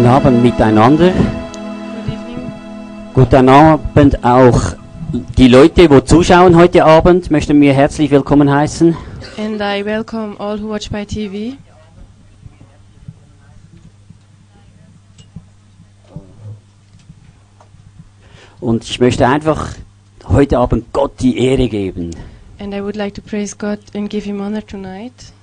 Guten 0.00 0.12
Abend 0.12 0.42
miteinander. 0.42 1.12
Guten 3.12 3.48
Abend 3.50 4.24
auch 4.24 4.74
die 5.36 5.46
Leute, 5.46 5.90
die 5.90 6.04
zuschauen 6.06 6.56
heute 6.56 6.86
Abend, 6.86 7.30
möchten 7.30 7.60
wir 7.60 7.74
herzlich 7.74 8.10
willkommen 8.10 8.50
heißen. 8.50 8.96
And 9.36 9.60
I 9.60 9.84
welcome 9.84 10.36
all 10.38 10.58
who 10.58 10.70
watch 10.70 10.88
by 10.88 11.04
TV. 11.04 11.58
Und 18.58 18.84
ich 18.84 19.00
möchte 19.00 19.28
einfach 19.28 19.74
heute 20.26 20.56
Abend 20.56 20.94
Gott 20.94 21.20
die 21.20 21.36
Ehre 21.36 21.68
geben. 21.68 22.12
And 22.58 22.72
I 22.72 22.80
would 22.80 22.96
like 22.96 23.12
to 23.16 23.20
praise 23.20 23.54
God 23.54 23.80
and 23.94 24.08
give 24.08 24.24
Him 24.24 24.40
honor 24.40 24.66
tonight. 24.66 25.34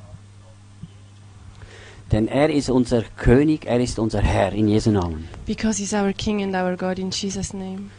Denn 2.12 2.28
er 2.28 2.50
ist 2.50 2.70
unser 2.70 3.04
König, 3.18 3.66
er 3.66 3.80
ist 3.80 4.00
unser 4.00 4.22
Herr 4.22 4.54
in 4.54 4.68
Jesu 4.68 4.92
Namen. 4.92 5.28
Because 5.46 5.82
He's 5.82 5.94
our 5.94 6.14
King 6.14 6.42
and 6.42 6.56
our 6.56 6.78
God 6.78 7.00
in 7.00 7.12
Jesus' 7.12 7.54
name. 7.54 7.90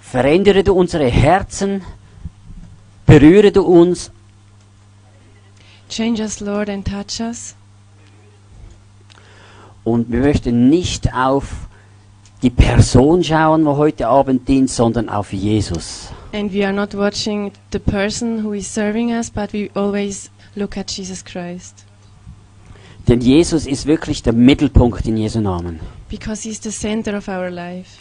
Verändere 0.00 0.62
du 0.62 0.72
unsere 0.72 1.06
Herzen, 1.08 1.82
berühre 3.06 3.52
du 3.52 3.62
uns 3.62 4.10
Change 5.88 6.22
us, 6.22 6.40
Lord, 6.40 6.68
and 6.68 6.86
touch 6.86 7.20
us. 7.20 7.54
und 9.86 10.10
wir 10.10 10.20
möchten 10.20 10.68
nicht 10.68 11.14
auf 11.14 11.68
die 12.42 12.50
Person 12.50 13.22
schauen, 13.22 13.64
wo 13.64 13.76
heute 13.76 14.08
Abend 14.08 14.48
dient, 14.48 14.68
sondern 14.68 15.08
auf 15.08 15.32
Jesus. 15.32 16.08
And 16.32 16.52
we 16.52 16.64
are 16.64 16.72
not 16.72 16.92
watching 16.94 17.52
the 17.72 17.78
person 17.78 18.44
who 18.44 18.52
is 18.52 18.66
serving 18.72 19.10
us, 19.10 19.30
but 19.30 19.52
we 19.52 19.70
always 19.74 20.30
look 20.56 20.76
at 20.76 20.90
Jesus 20.90 21.24
Christ. 21.24 21.85
Denn 23.08 23.20
Jesus 23.20 23.66
ist 23.66 23.86
wirklich 23.86 24.22
der 24.22 24.32
Mittelpunkt 24.32 25.06
in 25.06 25.16
Jesu 25.16 25.40
Namen. 25.40 25.80
Because 26.08 26.48
He's 26.48 26.60
the 26.62 26.70
center 26.70 27.16
of 27.16 27.28
our 27.28 27.50
life. 27.50 28.00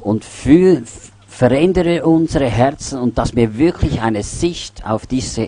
Und 0.00 0.24
für, 0.24 0.82
verändere 1.26 2.04
unsere 2.04 2.46
Herzen 2.46 2.98
und 2.98 3.18
dass 3.18 3.34
wir 3.34 3.58
wirklich 3.58 4.00
eine 4.00 4.22
Sicht 4.22 4.84
auf 4.86 5.06
diese 5.06 5.46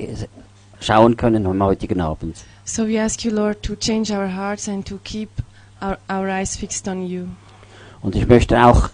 schauen 0.81 1.17
können 1.17 1.47
am 1.47 1.63
heutigen 1.63 2.01
Abend. 2.01 2.37
So 2.65 2.87
we 2.87 3.01
ask 3.01 3.25
you, 3.25 3.33
Lord, 3.33 3.63
to 3.63 3.75
change 3.75 4.13
our 4.13 4.29
hearts 4.29 4.69
and 4.69 4.87
to 4.87 4.99
keep 5.03 5.31
our, 5.83 5.99
our 6.09 6.29
eyes 6.29 6.57
fixed 6.57 6.87
on 6.89 7.07
you. 7.07 7.27
Und 8.03 8.15
ich 8.15 8.27
möchte 8.27 8.65
auch 8.65 8.91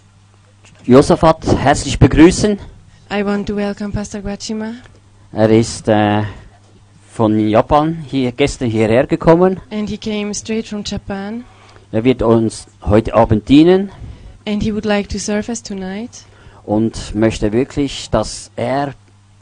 Josaphat 0.85 1.45
herzlich 1.57 1.99
begrüßen. 1.99 2.57
I 3.11 3.23
want 3.23 3.47
to 3.47 3.55
welcome 3.55 3.91
Pastor 3.91 4.21
Guachima. 4.21 4.73
Er 5.31 5.49
ist 5.49 5.87
äh, 5.87 6.23
von 7.17 7.49
Japan 7.49 8.05
hier 8.07 8.31
gestern 8.31 8.69
hierher 8.69 9.07
gekommen. 9.07 9.59
And 9.71 9.89
he 9.89 9.97
came 9.97 10.35
straight 10.35 10.67
from 10.67 10.83
Japan. 10.85 11.45
Er 11.91 12.03
wird 12.03 12.21
uns 12.21 12.67
heute 12.83 13.15
Abend 13.15 13.49
dienen 13.49 13.89
And 14.45 14.61
he 14.61 14.71
would 14.71 14.85
like 14.85 15.09
to 15.09 15.17
serve 15.17 15.49
us 15.49 15.63
tonight. 15.63 16.11
und 16.63 17.15
möchte 17.15 17.51
wirklich, 17.51 18.11
dass 18.11 18.51
er 18.55 18.93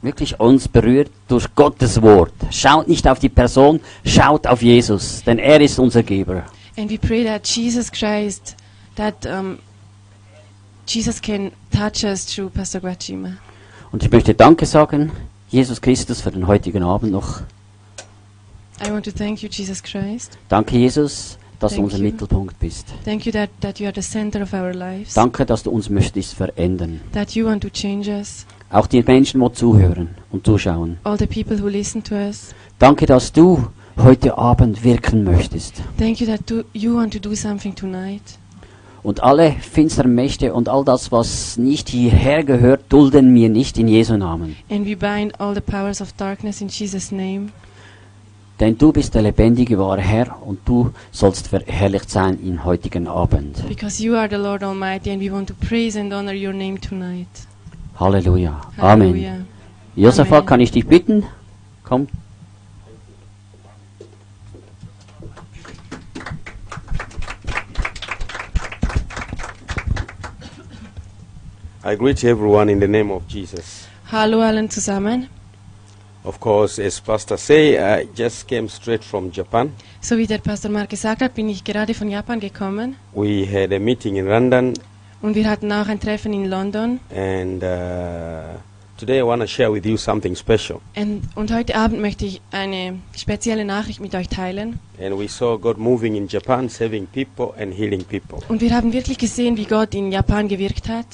wirklich 0.02 0.40
uns 0.40 0.70
berührt 0.70 1.12
durch 1.28 1.54
Gottes 1.54 2.02
Wort. 2.02 2.32
Schaut 2.50 2.88
nicht 2.88 3.06
auf 3.10 3.20
die 3.20 3.28
Person, 3.28 3.82
schaut 4.06 4.48
auf 4.48 4.62
Jesus, 4.62 5.22
denn 5.24 5.38
er 5.38 5.60
ist 5.60 5.78
unser 5.78 6.02
Geber. 6.02 6.46
And 6.78 6.90
we 6.90 6.98
pray 6.98 7.26
that 7.26 7.46
Jesus 7.46 7.92
Christ, 7.92 8.56
that 8.96 9.26
um, 9.26 9.60
Jesus 10.88 11.22
can 11.22 11.52
touch 11.72 12.06
us 12.06 12.26
through 12.26 12.50
Pastor 12.52 12.80
Guachima. 12.80 13.34
Und 13.92 14.02
ich 14.02 14.12
möchte 14.12 14.34
Danke 14.34 14.66
sagen, 14.66 15.12
Jesus 15.50 15.82
Christus, 15.82 16.22
für 16.22 16.32
den 16.32 16.48
heutigen 16.48 16.82
Abend 16.82 17.12
noch. 17.12 17.42
I 18.84 18.92
want 18.92 19.06
to 19.06 19.12
thank 19.12 19.42
you, 19.42 19.50
Jesus 19.50 19.82
Christ. 19.82 20.38
Danke, 20.50 20.78
Jesus, 20.78 21.38
dass 21.60 21.72
du 21.72 21.78
Thank 21.78 21.86
unser 21.86 21.98
you. 21.98 22.12
Mittelpunkt 22.12 22.60
bist. 22.60 22.88
Thank 23.06 23.26
you 23.26 23.32
that, 23.32 23.50
that 23.62 23.80
you 23.80 23.88
are 23.88 23.96
the 23.96 24.02
center 24.02 24.42
of 24.42 24.54
our 24.54 24.74
lives. 24.74 25.14
Danke, 25.14 25.46
dass 25.46 25.64
du 25.64 25.72
uns 25.72 25.90
möchtest 25.90 26.34
verändern. 26.34 27.00
That 27.14 27.32
you 27.32 27.46
want 27.46 27.64
to 27.64 27.70
change 27.70 28.10
us. 28.10 28.46
Auch 28.70 28.88
die 28.88 29.02
Menschen, 29.02 29.42
die 29.42 29.52
zuhören 29.54 30.10
und 30.32 30.46
zuschauen. 30.46 30.98
All 31.04 31.18
the 31.18 31.28
people 31.28 31.62
who 31.62 31.68
listen 31.68 32.04
to 32.04 32.16
us. 32.16 32.54
Danke, 32.80 33.06
dass 33.06 33.32
du 33.32 33.68
heute 33.98 34.38
Abend 34.38 34.84
wirken 34.84 35.24
möchtest. 35.24 35.82
Thank 35.98 36.20
you 36.20 36.28
that 36.28 36.42
you 36.74 36.96
want 36.96 37.14
to 37.14 37.20
do 37.20 37.36
something 37.36 37.74
tonight. 37.74 38.22
Und 39.04 39.22
alle 39.22 39.52
finsteren 39.52 40.16
Mächte 40.16 40.54
und 40.54 40.68
all 40.68 40.84
das, 40.84 41.12
was 41.12 41.58
nicht 41.58 41.90
hierher 41.90 42.44
gehört, 42.44 42.86
dulden 42.90 43.34
wir 43.36 43.50
nicht 43.50 43.78
in 43.78 43.88
Jesu 43.88 44.18
Namen. 44.18 44.58
And 44.70 44.86
we 44.86 44.96
bind 44.96 45.40
all 45.40 45.54
the 45.54 45.62
powers 45.62 46.02
of 46.02 46.12
darkness 46.14 46.60
in 46.60 46.68
Jesus' 46.68 47.12
name. 47.12 47.50
Denn 48.60 48.78
du 48.78 48.94
bist 48.94 49.14
der 49.14 49.22
lebendige, 49.22 49.78
wahre 49.78 50.02
Herr 50.02 50.42
und 50.42 50.60
du 50.66 50.92
sollst 51.12 51.50
verherrlicht 51.50 52.10
sein 52.10 52.40
im 52.42 52.64
heutigen 52.64 53.06
Abend. 53.08 53.68
Because 53.68 54.02
you 54.02 54.16
are 54.16 54.30
the 54.30 54.38
Lord 54.38 54.64
Almighty 54.64 55.12
and 55.12 55.22
we 55.22 55.30
want 55.30 55.50
to 55.50 55.54
praise 55.68 56.00
and 56.00 56.14
honor 56.14 56.34
your 56.34 56.54
name 56.54 56.80
tonight. 56.80 57.28
Halleluja. 58.00 58.62
Amen. 58.78 59.10
Hallelujah. 59.10 59.46
Josaphat, 59.98 60.38
Amen. 60.40 60.46
kann 60.46 60.60
ich 60.62 60.72
dich 60.72 60.88
bitten? 60.88 61.24
Komm. 61.84 62.08
I 71.84 71.96
greet 71.96 72.24
everyone 72.24 72.70
in 72.72 72.80
the 72.80 72.88
name 72.88 73.12
of 73.12 73.24
Jesus. 73.28 73.88
Hallo 74.12 74.42
allen 74.42 74.70
zusammen. 74.70 75.28
Of 76.26 76.40
course, 76.40 76.80
as 76.84 77.00
Pastor 77.00 77.38
say, 77.38 77.78
I 77.78 78.08
just 78.18 78.48
came 78.48 78.68
straight 78.68 79.04
from 79.04 79.32
Japan. 79.32 79.72
So 80.02 80.18
wie 80.18 80.26
der 80.26 80.40
Pastor 80.40 80.72
Mark 80.72 80.90
gesagt 80.90 81.22
hat, 81.22 81.36
bin 81.36 81.50
ich 81.50 81.64
gerade 81.64 81.94
von 81.94 82.10
Japan 82.10 82.40
gekommen 82.40 82.96
We 83.14 83.46
had 83.46 83.72
a 83.72 83.78
meeting 83.80 84.16
in 84.16 84.26
London, 84.28 84.74
und 85.22 85.36
wir 85.36 85.48
hatten 85.50 85.72
auch 85.72 85.88
ein 85.88 86.00
Treffen 86.00 86.34
in 86.34 86.46
London. 86.50 87.00
and 87.16 87.62
uh, 87.64 88.58
today 88.98 89.20
I 89.20 89.24
want 89.24 89.42
to 89.44 89.48
share 89.48 89.72
with 89.72 89.86
you 89.86 89.98
something 89.98 90.36
special. 90.36 90.80
Und, 90.96 91.22
und 91.36 91.54
heute 91.54 91.76
Abend 91.76 92.02
möchte 92.02 92.26
ich 92.26 92.42
eine 92.52 92.98
spezielle 93.16 93.64
Nachricht 93.64 94.02
mit 94.02 94.16
euch 94.16 94.28
teilen. 94.28 94.80
And 95.00 95.20
we 95.20 95.28
saw 95.28 95.58
God 95.60 95.78
moving 95.78 96.16
in 96.16 96.28
Japan, 96.28 96.70
saving 96.70 97.06
people 97.08 97.54
and 97.62 97.72
healing 97.72 98.04
people. 98.04 98.40
Und 98.48 98.62
wir 98.62 98.74
haben 98.76 98.94
wirklich 98.94 99.20
gesehen, 99.20 99.58
wie 99.58 99.66
Gott 99.66 99.94
in 99.94 100.12
Japan 100.12 100.48
gewirkt 100.48 100.90
hat. 100.90 101.06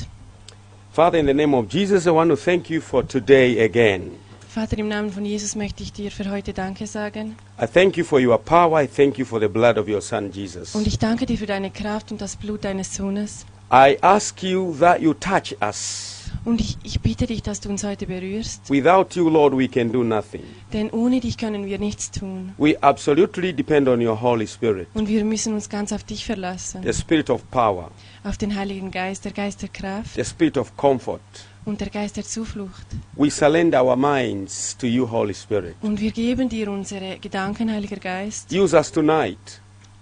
Father, 0.94 1.19
in 1.19 1.27
the 1.27 1.33
name 1.33 1.55
of 1.55 1.66
Jesus, 1.69 2.05
I 2.05 2.11
want 2.11 2.29
to 2.31 2.38
thank 2.38 2.69
you 2.69 2.79
for 2.81 3.05
today 3.05 3.61
again. 3.63 4.11
Vater, 4.53 4.78
im 4.79 4.89
Namen 4.89 5.12
von 5.13 5.23
Jesus 5.23 5.56
möchte 5.56 5.81
ich 5.81 5.94
dir 5.94 6.12
für 6.12 6.29
heute 6.29 6.51
Danke 6.51 6.85
sagen. 6.85 7.38
I 7.62 7.66
thank 7.67 7.95
you 7.95 8.03
for 8.03 8.19
your 8.19 8.38
power. 8.38 8.81
I 8.84 8.88
thank 8.88 9.17
you 9.17 9.23
for 9.25 9.39
the 9.39 9.47
blood 9.47 9.78
of 9.78 9.88
your 9.88 10.01
Son, 10.01 10.29
Jesus. 10.29 10.75
Und 10.75 10.85
ich 10.88 11.00
danke 11.00 11.25
dir 11.25 11.38
für 11.38 11.45
deine 11.45 11.72
Kraft 11.72 12.12
und 12.12 12.19
das 12.19 12.35
Blut 12.35 12.66
deines 12.66 12.94
Sohnes. 12.94 13.45
I 13.72 13.97
ask 14.01 14.44
you 14.44 14.75
that 14.78 15.00
you 15.00 15.13
touch 15.13 15.56
us. 15.62 16.17
Und 16.44 16.59
ich, 16.59 16.78
ich 16.84 17.00
bitte 17.00 17.28
dich, 17.28 17.44
dass 17.44 17.62
du 17.62 17.69
uns 17.69 17.85
heute 17.85 18.07
berührst. 18.07 18.69
Without 18.69 19.16
you, 19.17 19.29
Lord, 19.29 19.57
we 19.57 19.69
can 19.69 19.89
do 19.89 20.03
nothing. 20.03 20.44
Denn 20.73 20.89
ohne 20.89 21.22
dich 21.22 21.38
können 21.38 21.66
wir 21.66 21.79
nichts 21.79 22.12
tun. 22.12 22.53
We 22.57 22.75
absolutely 22.83 23.53
depend 23.53 23.88
on 23.88 24.06
your 24.06 24.19
Holy 24.19 24.47
Spirit, 24.47 24.88
Und 24.94 25.07
wir 25.07 25.23
müssen 25.23 25.53
uns 25.53 25.69
ganz 25.69 25.94
auf 25.94 26.03
dich 26.03 26.25
verlassen. 26.25 26.83
the 26.83 26.91
Spirit 26.94 27.29
of 27.29 27.50
power, 27.51 27.89
Auf 28.25 28.38
den 28.38 28.53
Heiligen 28.53 28.91
Geist, 28.91 29.23
der 29.23 29.31
Geist 29.31 29.62
der 29.62 29.69
Kraft 29.69 30.16
the 30.16 30.25
Spirit 30.25 30.57
of 30.57 30.75
comfort. 30.75 31.22
Und 31.66 31.79
der 31.81 31.89
Geist 31.89 32.17
der 32.17 32.23
Zuflucht. 32.23 32.85
We 33.16 33.29
surrender 33.29 33.83
our 33.83 33.95
minds 33.95 34.75
to 34.77 34.88
you, 34.88 35.09
Holy 35.09 35.33
Spirit. 35.33 35.75
Und 35.81 35.99
wir 35.99 36.11
geben 36.11 36.49
dir 36.49 36.69
unsere 36.72 37.17
Gedanken, 37.19 37.72
Heiliger 37.72 37.97
Geist. 37.97 38.51
Use 38.51 38.75
us 38.75 38.91
tonight. 38.91 39.38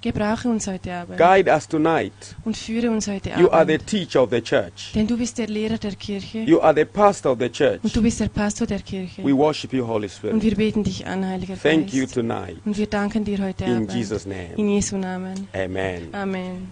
Gebrauche 0.01 0.47
uns 0.47 0.65
heute 0.65 0.93
Abend 0.93 1.17
Guide 1.17 1.51
us 1.51 1.67
tonight. 1.67 2.13
und 2.45 2.55
führe 2.55 2.89
uns 2.89 3.05
heute 3.09 3.31
You 3.31 3.49
are 3.49 3.65
the 3.65 3.73
Abend. 3.73 3.85
teacher 3.87 4.23
of 4.23 4.29
the 4.29 4.39
church. 4.41 4.93
Denn 4.95 5.05
du 5.05 5.17
bist 5.17 5.37
der 5.37 5.47
Lehrer 5.47 5.77
der 5.77 5.91
Kirche 5.95 6.37
You 6.39 6.61
are 6.61 6.73
the 6.73 6.85
pastor 6.85 7.33
of 7.33 7.39
the 7.41 7.49
church. 7.49 7.81
und 7.83 7.93
du 7.93 8.01
bist 8.01 8.21
der 8.21 8.29
Pastor 8.29 8.65
der 8.65 8.79
Kirche. 8.79 9.21
We 9.25 9.35
worship 9.35 9.73
you, 9.73 9.85
Holy 9.85 10.05
Und 10.05 10.11
Spirit. 10.13 10.41
wir 10.41 10.55
beten 10.55 10.85
dich 10.85 11.05
an, 11.05 11.27
Heiliger 11.27 11.61
Thank 11.61 11.91
you 11.93 12.03
Geist. 12.03 12.13
tonight. 12.13 12.55
Und 12.63 12.77
wir 12.77 12.87
danken 12.87 13.25
dir 13.25 13.39
heute 13.43 13.65
In 13.65 13.75
Abend. 13.75 13.91
Jesus' 13.93 14.25
name. 14.25 14.53
In 14.55 14.69
Jesu 14.69 14.95
Namen. 14.95 15.49
Amen. 15.53 16.07
Amen. 16.13 16.71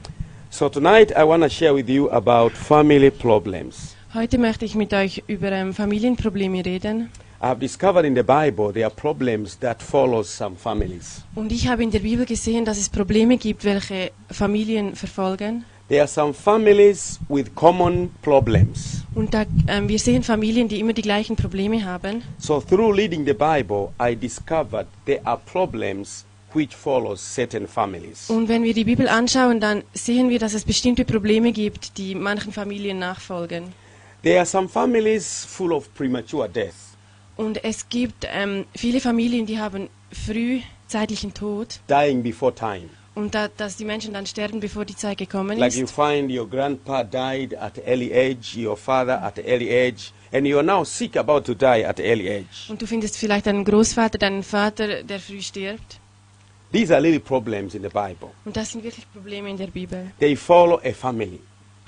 So 0.50 0.70
tonight 0.70 1.12
I 1.12 1.24
want 1.28 1.44
to 1.44 1.50
share 1.50 1.76
with 1.76 1.90
you 1.90 2.10
about 2.10 2.52
family 2.52 3.12
problems. 3.12 3.97
Heute 4.18 4.40
möchte 4.40 4.66
ich 4.66 4.74
mit 4.74 4.96
euch 4.96 5.22
über 5.28 5.52
ähm, 5.52 5.76
Familienprobleme 5.76 6.66
reden. 6.66 7.12
I 7.40 7.46
have 7.46 7.60
discovered 7.60 8.04
in 8.04 8.16
the 8.16 8.24
Bible 8.24 8.74
there 8.74 8.86
are 8.86 8.96
problems 8.96 9.60
that 9.60 9.84
follow 9.84 10.24
some 10.24 10.56
families. 10.56 11.22
Und 11.36 11.52
ich 11.52 11.68
habe 11.68 11.84
in 11.84 11.92
der 11.92 12.00
Bibel 12.00 12.26
gesehen, 12.26 12.66
dass 12.66 12.80
es 12.80 12.90
Probleme 12.90 13.38
gibt, 13.38 13.64
welche 13.64 14.10
Familien 14.32 14.96
verfolgen. 14.96 15.66
There 15.88 16.02
are 16.02 16.08
some 16.08 16.34
families 16.34 17.20
with 17.30 17.54
common 17.54 18.10
problems. 18.24 19.04
Und 19.14 19.36
da, 19.36 19.46
ähm, 19.68 19.88
wir 19.88 20.00
sehen 20.00 20.24
Familien, 20.24 20.68
die 20.68 20.80
immer 20.80 20.94
die 20.94 21.04
gleichen 21.04 21.36
Probleme 21.36 21.86
haben. 21.86 22.24
So 22.40 22.60
through 22.60 22.96
reading 22.96 23.24
the 23.24 23.34
Bible, 23.34 23.90
I 24.02 24.16
discovered 24.16 24.88
there 25.06 25.24
are 25.26 25.40
problems 25.46 26.26
which 26.56 26.76
follow 26.76 27.16
certain 27.16 27.68
families. 27.68 28.32
Und 28.32 28.50
wenn 28.50 28.64
wir 28.64 28.74
die 28.74 28.86
Bibel 28.86 29.08
anschauen, 29.10 29.60
dann 29.60 29.84
sehen 29.94 30.32
wir, 30.32 30.40
dass 30.40 30.56
es 30.56 30.66
bestimmte 30.66 31.06
Probleme 31.06 31.52
gibt, 31.52 32.00
die 32.00 32.16
manchen 32.16 32.52
Familien 32.52 32.98
nachfolgen. 32.98 33.74
There 34.28 34.40
are 34.40 34.46
some 34.46 34.68
families 34.68 35.46
full 35.46 35.72
of 35.72 35.88
premature 35.94 36.50
death. 36.50 36.98
Und 37.38 37.64
es 37.64 37.88
gibt 37.88 38.28
ähm, 38.30 38.66
viele 38.76 39.00
Familien, 39.00 39.46
die 39.46 39.58
haben 39.58 39.88
frühzeitlichen 40.12 41.34
Tod 41.34 41.80
dying 41.88 42.22
before 42.22 42.54
time. 42.54 42.90
Und 43.16 43.34
da, 43.34 43.48
dass 43.48 43.78
die 43.78 43.86
Menschen 43.86 44.14
dann 44.14 44.26
sterben, 44.26 44.60
bevor 44.60 44.84
die 44.84 44.98
Zeit 44.98 45.18
gekommen 45.18 45.58
Like 45.58 45.76
you 45.76 45.86
ist. 45.86 45.94
find 45.96 46.30
your 46.30 46.46
grandpa 46.46 47.06
died 47.06 47.56
at 47.56 47.78
early 47.88 48.12
age, 48.14 48.58
your 48.58 48.76
father 48.76 49.24
at 49.24 49.38
early 49.40 49.70
age, 49.72 50.12
and 50.34 50.46
you 50.46 50.58
are 50.58 50.66
now 50.66 50.84
sick 50.84 51.16
about 51.16 51.44
to 51.46 51.54
die 51.54 51.86
at 51.86 52.02
early 52.02 52.30
age. 52.30 52.70
Und 52.70 52.82
du 52.82 52.86
findest 52.86 53.16
vielleicht 53.16 53.48
einen 53.48 53.64
Großvater, 53.64 54.18
deinen 54.18 54.44
Vater, 54.44 55.04
der 55.04 55.22
früh 55.22 55.42
stirbt. 55.42 56.02
These 56.74 56.94
are 56.94 57.02
really 57.02 57.20
problems 57.20 57.76
in 57.76 57.82
the 57.82 57.88
Bible. 57.88 58.32
Und 58.44 58.58
das 58.58 58.74
sind 58.74 58.84
wirklich 58.84 59.10
Probleme 59.14 59.50
in 59.50 59.56
der 59.56 59.68
Bibel. 59.68 60.12
They 60.20 60.36
follow 60.36 60.82
a 60.84 60.92
family. 60.92 61.40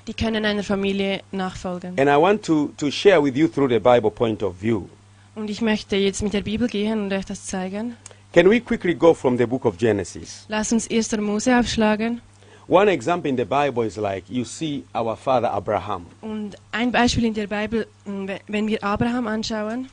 Die 0.06 0.14
können 0.14 0.44
einer 0.44 0.62
Familie 0.62 1.20
nachfolgen. 1.32 1.98
And 1.98 2.08
I 2.08 2.16
want 2.20 2.44
to, 2.44 2.70
to 2.78 2.90
share 2.90 3.22
with 3.22 3.36
you 3.36 3.48
through 3.48 3.68
the 3.68 3.78
Bible 3.78 4.10
point 4.10 4.42
of 4.42 4.54
view. 4.60 4.88
Und 5.34 5.48
ich 5.50 5.60
möchte 5.60 5.96
jetzt 5.96 6.22
mit 6.22 6.32
der 6.32 6.42
Bibel 6.42 6.68
gehen 6.68 7.04
und 7.04 7.12
euch 7.12 7.24
das 7.24 7.46
zeigen. 7.46 7.96
Can 8.32 8.48
we 8.48 8.60
quickly 8.60 8.94
go 8.94 9.12
from 9.14 9.36
the 9.36 9.46
book 9.46 9.64
of 9.64 9.76
Genesis? 9.76 10.44
Lass 10.48 10.72
uns 10.72 10.88
1. 10.90 11.16
Mose 11.18 11.56
aufschlagen. 11.58 12.20
One 12.68 12.88
example 12.92 13.28
in 13.28 13.36
the 13.36 13.44
Bible 13.44 13.84
is 13.84 13.96
like 13.96 14.24
you 14.28 14.44
see 14.44 14.84
our 14.94 15.16
father 15.16 15.52
Abraham. 15.52 16.06
Und 16.20 16.54
ein 16.70 16.92
Beispiel 16.92 17.24
in 17.24 17.34
der 17.34 17.48
Bibel, 17.48 17.86
mh, 18.04 18.34
wenn 18.46 18.68
wir 18.68 18.82
Abraham 18.84 19.26
anschauen. 19.26 19.88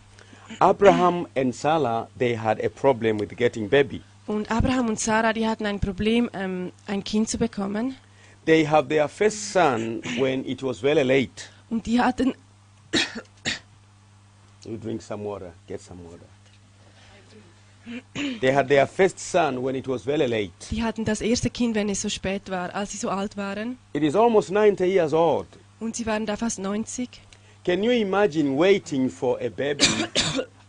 Abraham 0.59 1.27
and 1.35 1.53
Sarah, 1.53 2.07
they 2.17 2.37
had 2.37 2.63
a 2.63 2.69
problem 2.69 3.19
with 3.19 3.29
getting 3.35 3.67
baby. 3.67 4.01
Und 4.27 4.51
Abraham 4.51 4.89
und 4.89 4.99
Sarah, 4.99 5.33
die 5.33 5.47
hatten 5.47 5.65
ein 5.65 5.79
Problem, 5.79 6.29
ähm, 6.33 6.71
ein 6.85 7.03
Kind 7.03 7.29
zu 7.29 7.37
bekommen. 7.37 7.95
They 8.47 8.63
have 8.65 8.87
their 8.87 9.09
first 9.09 9.51
son 9.51 10.01
when 10.17 10.45
it 10.45 10.63
was 10.63 10.79
very 10.79 11.03
late. 11.03 11.49
Und 11.69 11.85
die 11.85 11.99
hatten, 11.99 12.33
You 14.63 14.77
drink 14.77 15.01
some 15.01 15.25
water, 15.25 15.51
get 15.67 15.81
some 15.81 15.99
water. 16.05 16.25
They 18.39 18.53
had 18.53 18.69
their 18.69 18.87
first 18.87 19.19
son 19.19 19.61
when 19.63 19.75
it 19.75 19.85
was 19.87 20.03
very 20.03 20.27
late. 20.27 20.53
die 20.71 20.81
hatten 20.81 21.03
das 21.03 21.19
erste 21.19 21.49
Kind, 21.49 21.75
wenn 21.75 21.89
es 21.89 22.01
so 22.01 22.07
spät 22.09 22.49
war, 22.49 22.73
als 22.73 22.91
sie 22.91 22.97
so 22.97 23.09
alt 23.09 23.35
waren. 23.35 23.77
It 23.93 24.03
is 24.03 24.15
almost 24.15 24.49
90 24.49 24.87
years 24.87 25.13
old. 25.13 25.47
Und 25.81 25.97
sie 25.97 26.05
waren 26.05 26.25
da 26.25 26.37
fast 26.37 26.57
90. 26.59 27.09
Can 27.65 27.83
you 27.83 27.91
imagine 27.91 28.57
waiting 28.57 29.09
for 29.09 29.37
a 29.41 29.49
baby 29.49 29.83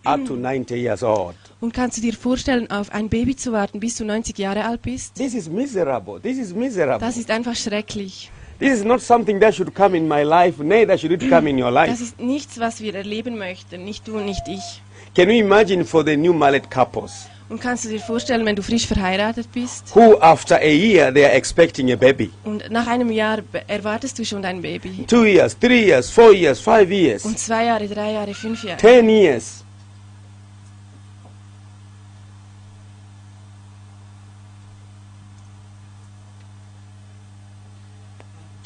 up 0.04 0.24
to 0.26 0.34
90 0.34 0.74
years 0.76 1.04
old? 1.04 1.36
Und 1.60 1.74
kannst 1.74 1.96
du 1.96 2.00
dir 2.02 2.12
vorstellen, 2.12 2.70
auf 2.70 2.92
ein 2.92 3.08
Baby 3.08 3.34
zu 3.34 3.50
warten, 3.52 3.80
bis 3.80 3.96
du 3.96 4.04
90 4.04 4.38
Jahre 4.38 4.64
alt 4.64 4.82
bist? 4.82 5.16
This 5.16 5.34
is 5.34 5.48
miserable. 5.48 6.20
This 6.20 6.38
is 6.38 6.54
miserable. 6.54 7.04
Das 7.04 7.16
ist 7.16 7.30
einfach 7.30 7.56
schrecklich. 7.56 8.30
This 8.60 8.78
is 8.80 8.84
not 8.84 9.00
something 9.00 9.40
that 9.40 9.54
should 9.54 9.74
come 9.74 9.96
in 9.96 10.06
my 10.08 10.22
life, 10.22 10.62
neither 10.62 10.96
should 10.98 11.12
it 11.12 11.28
come 11.30 11.48
in 11.50 11.60
your 11.62 11.70
Das 11.72 11.88
life. 11.88 12.02
ist 12.02 12.20
nichts, 12.20 12.58
was 12.58 12.80
wir 12.80 12.94
erleben 12.94 13.38
möchten, 13.38 13.84
nicht 13.84 14.06
du 14.06 14.18
nicht 14.18 14.42
ich. 14.48 14.82
Can 15.14 15.30
you 15.30 15.38
imagine 15.38 15.84
for 15.84 16.04
the 16.04 16.16
new 16.16 16.32
married 16.32 16.68
couples 16.70 17.28
Und 17.48 17.60
kannst 17.60 17.84
du 17.84 17.88
dir 17.88 18.00
vorstellen, 18.00 18.44
wenn 18.44 18.56
du 18.56 18.62
frisch 18.62 18.86
verheiratet 18.86 19.48
bist 19.52 19.94
who, 19.94 20.18
after 20.20 20.56
a 20.56 20.64
year, 20.68 21.12
they 21.14 21.24
are 21.24 21.32
expecting 21.34 21.90
a 21.92 21.96
baby? 21.96 22.30
und 22.44 22.68
nach 22.70 22.86
einem 22.88 23.10
Jahr 23.12 23.38
erwartest 23.68 24.18
du 24.18 24.24
schon 24.24 24.42
dein 24.42 24.60
Baby? 24.60 25.04
Two 25.08 25.24
years, 25.24 25.56
three 25.58 25.86
years, 25.86 26.10
four 26.10 26.32
years, 26.32 26.58
five 26.60 26.90
years, 26.90 27.24
Und 27.24 27.38
zwei 27.38 27.64
Jahre, 27.66 27.86
drei 27.88 28.12
Jahre, 28.12 28.34
fünf 28.34 28.64
Jahre. 28.64 28.78
ten 28.80 29.08
years. 29.08 29.64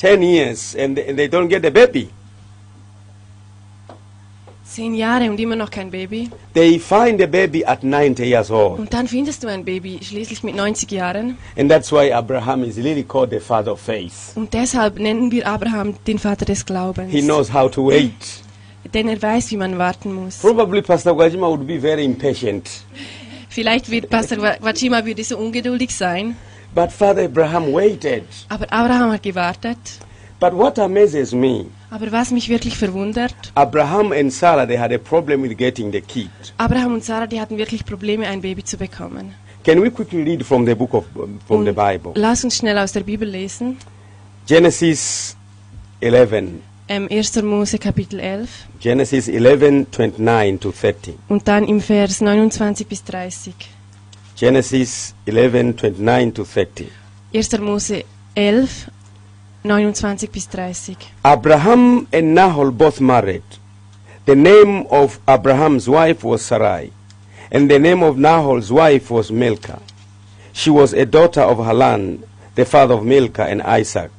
Ten 0.02 0.20
years, 0.20 0.74
and 0.74 0.96
they, 0.96 1.08
and 1.08 1.16
they 1.16 1.28
don't 1.28 1.48
get 1.48 1.64
a 1.64 1.70
baby. 1.70 2.08
Zehn 4.64 4.94
Jahre 4.94 5.28
und 5.30 5.38
immer 5.38 5.54
noch 5.54 5.70
kein 5.70 5.90
Baby. 5.90 6.30
They 6.54 6.78
find 6.80 7.20
a 7.20 7.26
baby 7.26 7.62
at 7.64 7.84
90 7.84 8.24
years 8.24 8.50
old. 8.50 8.78
Und 8.80 8.92
dann 8.94 9.06
findest 9.06 9.44
du 9.44 9.48
ein 9.48 9.64
Baby, 9.64 10.00
schließlich 10.02 10.42
mit 10.42 10.56
90 10.56 10.90
Jahren. 10.90 11.36
And 11.56 11.70
that's 11.70 11.92
why 11.92 12.10
Abraham 12.12 12.64
is 12.64 12.78
really 12.78 13.04
called 13.04 13.30
the 13.30 13.38
father 13.38 13.72
of 13.72 13.80
faith. 13.80 14.32
Und 14.34 14.52
deshalb 14.54 14.98
nennen 14.98 15.30
wir 15.30 15.46
Abraham 15.46 15.94
den 16.06 16.18
Vater 16.18 16.46
des 16.46 16.64
Glaubens. 16.66 17.12
He 17.12 17.20
knows 17.20 17.52
how 17.52 17.70
to 17.70 17.86
wait. 17.88 18.12
Denn 18.94 19.08
er 19.08 19.20
weiß, 19.22 19.50
wie 19.52 19.56
man 19.58 19.78
warten 19.78 20.12
muss. 20.14 20.38
Probably 20.38 20.82
Pastor 20.82 21.14
Gwajima 21.14 21.46
would 21.48 21.66
be 21.66 21.78
very 21.78 22.04
impatient. 22.04 22.68
Vielleicht 23.50 23.88
wird 23.90 24.08
Pastor 24.10 24.38
Wa- 24.40 24.56
Wajima 24.60 25.04
würde 25.04 25.22
so 25.22 25.36
ungeduldig 25.36 25.94
sein. 25.94 26.34
But 26.74 26.90
Father 26.90 27.24
Abraham 27.24 27.72
waited. 27.72 28.24
Aber 28.48 28.66
Abraham 28.72 29.12
hat 29.12 29.22
gewartet. 29.22 29.78
But 30.40 30.54
what 30.54 30.78
amazes 30.78 31.32
me, 31.32 31.66
Aber 31.90 32.10
was 32.10 32.32
mich 32.32 32.48
wirklich 32.48 32.76
verwundert, 32.76 33.34
Abraham 33.54 34.10
and 34.12 34.32
Sarah, 34.32 34.66
they 34.66 34.76
had 34.76 34.92
a 34.92 34.98
problem 34.98 35.42
with 35.44 35.56
getting 35.56 35.92
the 35.92 36.00
kid. 36.00 36.30
Abraham 36.58 36.94
und 36.94 37.04
Sarah, 37.04 37.28
die 37.28 37.40
hatten 37.40 37.58
wirklich 37.58 37.84
Probleme, 37.84 38.26
ein 38.26 38.40
Baby 38.40 38.64
zu 38.64 38.76
bekommen. 38.76 39.34
Can 39.64 39.80
we 39.80 39.88
quickly 39.90 40.22
read 40.24 40.44
from 40.44 40.66
the 40.66 40.74
book 40.74 40.94
of, 40.94 41.04
from 41.46 41.64
the 41.64 41.70
Und 41.70 41.76
Bible? 41.76 42.12
Lass 42.16 42.42
uns 42.42 42.56
schnell 42.56 42.76
aus 42.78 42.90
der 42.90 43.02
Bibel 43.02 43.28
lesen. 43.28 43.76
Genesis 44.46 45.36
11. 46.00 46.32
Ähm, 46.88 47.06
1. 47.08 47.42
Mose 47.44 47.78
Kapitel 47.78 48.18
11 48.18 48.48
Genesis 48.80 49.28
11, 49.28 49.86
29 49.96 50.58
to 50.60 50.72
30. 50.72 51.14
und 51.28 51.46
dann 51.46 51.68
im 51.68 51.80
Vers 51.80 52.20
29 52.20 52.88
bis 52.88 53.04
30. 53.04 53.54
Genesis 54.42 55.14
11, 55.24 55.74
29 55.74 56.32
to 56.32 56.44
30. 56.44 56.88
1. 57.30 57.60
Mose 57.60 58.02
11, 58.34 58.90
29 59.62 60.26
bis 60.32 60.46
30. 60.46 60.96
Abraham 61.24 62.08
and 62.12 62.34
Nahor 62.34 62.72
both 62.72 63.00
married. 63.00 63.44
The 64.26 64.34
name 64.34 64.88
of 64.90 65.20
Abraham's 65.28 65.88
wife 65.88 66.24
was 66.24 66.42
Sarai, 66.44 66.90
and 67.52 67.70
the 67.70 67.78
name 67.78 68.02
of 68.02 68.18
Nahor's 68.18 68.72
wife 68.72 69.12
was 69.12 69.30
Milcah. 69.30 69.80
She 70.52 70.70
was 70.70 70.92
a 70.92 71.06
daughter 71.06 71.42
of 71.42 71.58
Halan, 71.58 72.24
the 72.56 72.64
father 72.64 72.94
of 72.94 73.04
Milcah 73.04 73.46
and 73.46 73.62
Isaac. 73.62 74.10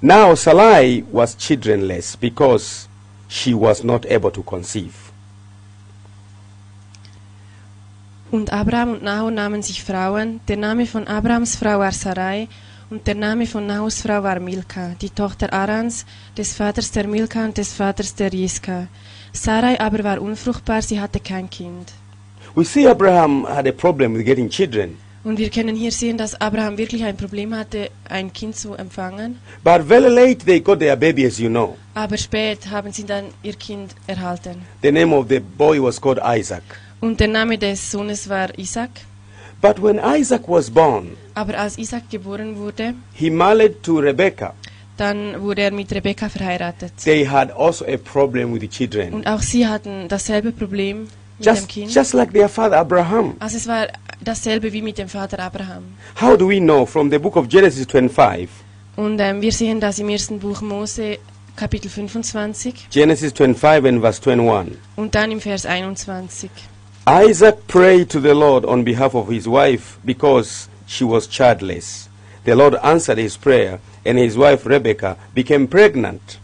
Now 0.00 0.34
Sarai 0.34 1.02
was 1.10 1.34
childrenless 1.34 2.14
because 2.14 2.86
she 3.26 3.54
was 3.54 3.82
not 3.82 4.06
able 4.06 4.30
to 4.30 4.44
conceive. 4.44 5.01
Und 8.32 8.50
Abraham 8.50 8.92
und 8.94 9.02
Nahor 9.02 9.30
nahmen 9.30 9.62
sich 9.62 9.84
Frauen. 9.84 10.40
Der 10.48 10.56
Name 10.56 10.86
von 10.86 11.06
Abrahams 11.06 11.54
Frau 11.56 11.78
war 11.78 11.92
Sarai 11.92 12.48
und 12.88 13.06
der 13.06 13.14
Name 13.14 13.46
von 13.46 13.66
Nahors 13.66 14.00
Frau 14.00 14.22
war 14.22 14.40
Milka, 14.40 14.94
die 15.02 15.10
Tochter 15.10 15.52
Arans, 15.52 16.06
des 16.38 16.54
Vaters 16.54 16.90
der 16.92 17.06
Milka 17.06 17.44
und 17.44 17.58
des 17.58 17.74
Vaters 17.74 18.14
der 18.14 18.32
Jiska. 18.32 18.86
Sarai 19.34 19.78
aber 19.78 20.02
war 20.02 20.20
unfruchtbar, 20.22 20.80
sie 20.80 20.98
hatte 20.98 21.20
kein 21.20 21.48
Kind. 21.50 21.92
We 22.54 22.64
see 22.64 22.86
Abraham 22.86 23.46
had 23.46 23.66
a 23.68 23.72
problem 23.72 24.14
with 24.14 24.24
getting 24.24 24.48
children, 24.48 24.96
Und 25.24 25.38
wir 25.38 25.50
können 25.50 25.76
hier 25.76 25.92
sehen, 25.92 26.16
dass 26.18 26.34
Abraham 26.40 26.76
wirklich 26.78 27.04
ein 27.04 27.16
Problem 27.16 27.54
hatte, 27.54 27.90
ein 28.08 28.32
Kind 28.32 28.56
zu 28.56 28.74
empfangen. 28.74 29.38
but 29.62 29.82
very 29.86 30.08
late 30.08 30.44
they 30.46 30.58
got 30.60 30.78
their 30.80 30.96
baby, 30.96 31.26
as 31.26 31.38
you 31.38 31.48
know. 31.50 31.76
Aber 31.94 32.16
spät 32.16 32.70
haben 32.70 32.92
sie 32.92 33.04
dann 33.04 33.26
ihr 33.42 33.54
Kind 33.54 33.94
erhalten. 34.06 34.56
The 34.82 34.90
name 34.90 35.14
of 35.14 35.26
the 35.28 35.38
boy 35.40 35.78
was 35.82 36.00
called 36.00 36.20
Isaac. 36.24 36.62
Und 37.02 37.18
der 37.18 37.28
Name 37.28 37.58
des 37.58 37.90
Sohnes 37.90 38.28
war 38.28 38.56
Isaac. 38.58 38.90
But 39.60 39.82
when 39.82 39.98
Isaac 40.20 40.42
was 40.48 40.70
born, 40.70 41.16
Aber 41.34 41.58
als 41.58 41.76
Isaac 41.76 42.08
geboren 42.10 42.56
wurde, 42.56 42.94
he 43.12 43.28
married 43.28 43.82
to 43.82 43.98
Rebekah. 43.98 44.54
dann 44.96 45.40
wurde 45.42 45.62
er 45.62 45.72
mit 45.72 45.92
Rebekka 45.92 46.28
verheiratet. 46.28 46.92
They 47.04 47.26
had 47.26 47.50
also 47.56 47.84
a 47.86 47.96
problem 47.96 48.52
with 48.54 48.60
the 48.60 48.68
children. 48.68 49.12
Und 49.14 49.26
auch 49.26 49.42
sie 49.42 49.66
hatten 49.66 50.06
dasselbe 50.08 50.52
Problem 50.52 51.08
mit 51.38 51.46
dem 51.46 51.54
Just, 51.54 51.68
Kind. 51.68 51.92
just 51.94 52.12
like 52.14 52.32
their 52.32 52.48
father 52.48 52.78
Abraham. 52.78 53.34
Also 53.40 53.56
es 53.56 53.66
war 53.66 53.88
dasselbe 54.22 54.72
wie 54.72 54.82
mit 54.82 54.96
dem 54.98 55.08
Vater 55.08 55.38
Abraham. 55.40 55.82
How 56.20 56.36
do 56.38 56.48
we 56.48 56.60
know? 56.60 56.86
From 56.86 57.10
the 57.10 57.18
book 57.18 57.36
of 57.36 57.48
Genesis 57.48 57.84
25. 57.86 58.48
Und 58.96 59.18
ähm, 59.20 59.40
wir 59.40 59.50
sehen 59.52 59.80
das 59.80 59.98
im 59.98 60.08
ersten 60.08 60.38
Buch 60.38 60.60
Mose, 60.60 61.18
Kapitel 61.56 61.88
25 61.90 62.88
Genesis 62.90 63.32
25 63.32 63.88
and 63.88 64.00
verse 64.00 64.20
21. 64.30 64.78
und 64.96 65.14
dann 65.14 65.30
im 65.32 65.40
Vers 65.40 65.66
21. 65.66 66.50
Isaac 67.06 67.66
prayed 67.66 68.10
to 68.10 68.20
the 68.20 68.34
Lord 68.34 68.64
on 68.64 68.84
behalf 68.84 69.14
of 69.14 69.28
his 69.28 69.48
wife 69.48 69.98
because 70.04 70.68
she 70.86 71.02
was 71.02 71.26
childless. 71.26 72.08
The 72.44 72.54
Lord 72.54 72.76
answered 72.76 73.18
his 73.18 73.36
prayer, 73.36 73.80
and 74.04 74.18
his 74.18 74.36
wife 74.36 74.64
Rebekah 74.64 75.16
became 75.34 75.66
pregnant. 75.66 76.38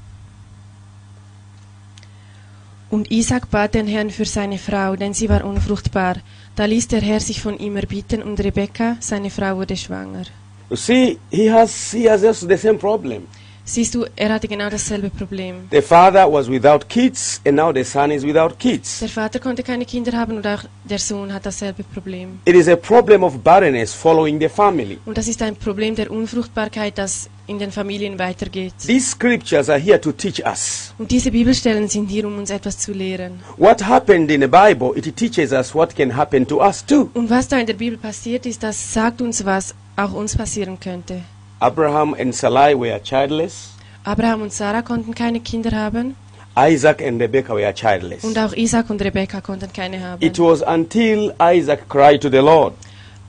Und 2.90 3.10
Isaac 3.12 3.50
bat 3.50 3.74
den 3.74 3.86
Herrn 3.86 4.10
für 4.10 4.24
seine 4.24 4.58
Frau, 4.58 4.96
denn 4.96 5.14
sie 5.14 5.28
war 5.28 5.44
unfruchtbar. 5.44 6.16
Da 6.56 6.64
ließ 6.64 6.88
der 6.88 7.02
Herr 7.02 7.20
sich 7.20 7.40
von 7.40 7.58
ihm 7.58 7.76
erbitten 7.76 8.22
und 8.22 8.40
Rebekka, 8.40 8.96
seine 8.98 9.30
Frau, 9.30 9.58
wurde 9.58 9.76
schwanger. 9.76 10.24
You 10.70 10.76
see, 10.76 11.18
he 11.30 11.50
has, 11.50 11.92
he 11.92 12.08
has 12.08 12.24
also 12.24 12.48
the 12.48 12.56
same 12.56 12.78
problem. 12.78 13.28
Siehst 13.70 13.94
du, 13.94 14.06
er 14.16 14.32
hatte 14.32 14.48
genau 14.48 14.70
dasselbe 14.70 15.10
Problem. 15.10 15.68
The 15.70 15.82
father 15.82 16.26
was 16.32 16.48
without 16.48 16.88
kids, 16.88 17.38
and 17.46 17.54
now 17.54 17.70
the 17.70 17.84
son 17.84 18.10
is 18.10 18.24
without 18.24 18.58
kids. 18.58 19.00
Der 19.00 19.10
Vater 19.10 19.38
konnte 19.40 19.62
keine 19.62 19.84
Kinder 19.84 20.12
haben 20.12 20.38
und 20.38 20.46
auch 20.46 20.64
der 20.84 20.98
Sohn 20.98 21.34
hat 21.34 21.44
dasselbe 21.44 21.84
Problem. 21.84 22.40
It 22.46 22.54
is 22.54 22.66
a 22.66 22.76
problem 22.76 23.22
of 23.22 23.36
barrenness 23.44 23.92
following 23.92 24.40
the 24.40 24.48
family. 24.48 24.96
Und 25.04 25.18
das 25.18 25.28
ist 25.28 25.42
ein 25.42 25.54
Problem 25.54 25.94
der 25.94 26.10
Unfruchtbarkeit, 26.10 26.96
das 26.96 27.28
in 27.46 27.58
den 27.58 27.70
Familien 27.70 28.18
weitergeht. 28.18 28.72
These 28.86 29.10
scriptures 29.10 29.68
are 29.68 29.78
here 29.78 30.00
to 30.00 30.12
teach 30.12 30.42
us. 30.46 30.94
Und 30.96 31.10
diese 31.10 31.30
Bibelstellen 31.30 31.88
sind 31.88 32.08
hier, 32.08 32.26
um 32.26 32.38
uns 32.38 32.48
etwas 32.48 32.78
zu 32.78 32.92
lehren. 32.92 33.40
What 33.58 33.86
happened 33.86 34.30
in 34.30 34.40
the 34.40 34.48
Bible, 34.48 34.92
it 34.96 35.14
teaches 35.14 35.52
us 35.52 35.74
what 35.74 35.94
can 35.94 36.16
happen 36.16 36.46
to 36.46 36.64
us 36.64 36.82
too. 36.86 37.10
Und 37.12 37.28
was 37.28 37.48
da 37.48 37.58
in 37.58 37.66
der 37.66 37.74
Bibel 37.74 37.98
passiert 37.98 38.46
ist, 38.46 38.62
das 38.62 38.94
sagt 38.94 39.20
uns, 39.20 39.44
was 39.44 39.74
auch 39.94 40.14
uns 40.14 40.34
passieren 40.34 40.80
könnte. 40.80 41.20
Abraham 41.60 42.14
and 42.14 42.34
Sarai 42.34 42.74
were 42.74 42.98
childless. 43.02 43.70
Abraham 44.04 44.42
und 44.42 44.52
Sarah 44.52 44.82
konnten 44.82 45.14
keine 45.14 45.40
Kinder 45.40 45.70
haben 45.72 46.14
Isaac 46.56 47.02
and 47.02 47.20
Rebekah 47.20 47.54
were 47.54 47.72
childless. 47.74 48.24
und 48.24 48.38
auch 48.38 48.52
Isaac 48.54 48.90
und 48.90 49.00
Rebekka 49.02 49.40
konnten 49.40 49.72
keine 49.72 50.00
haben. 50.00 50.22
It 50.24 50.38
was 50.38 50.62
until 50.62 51.32
Isaac 51.40 51.88
cried 51.88 52.20
to 52.22 52.28
the 52.30 52.38
Lord 52.38 52.74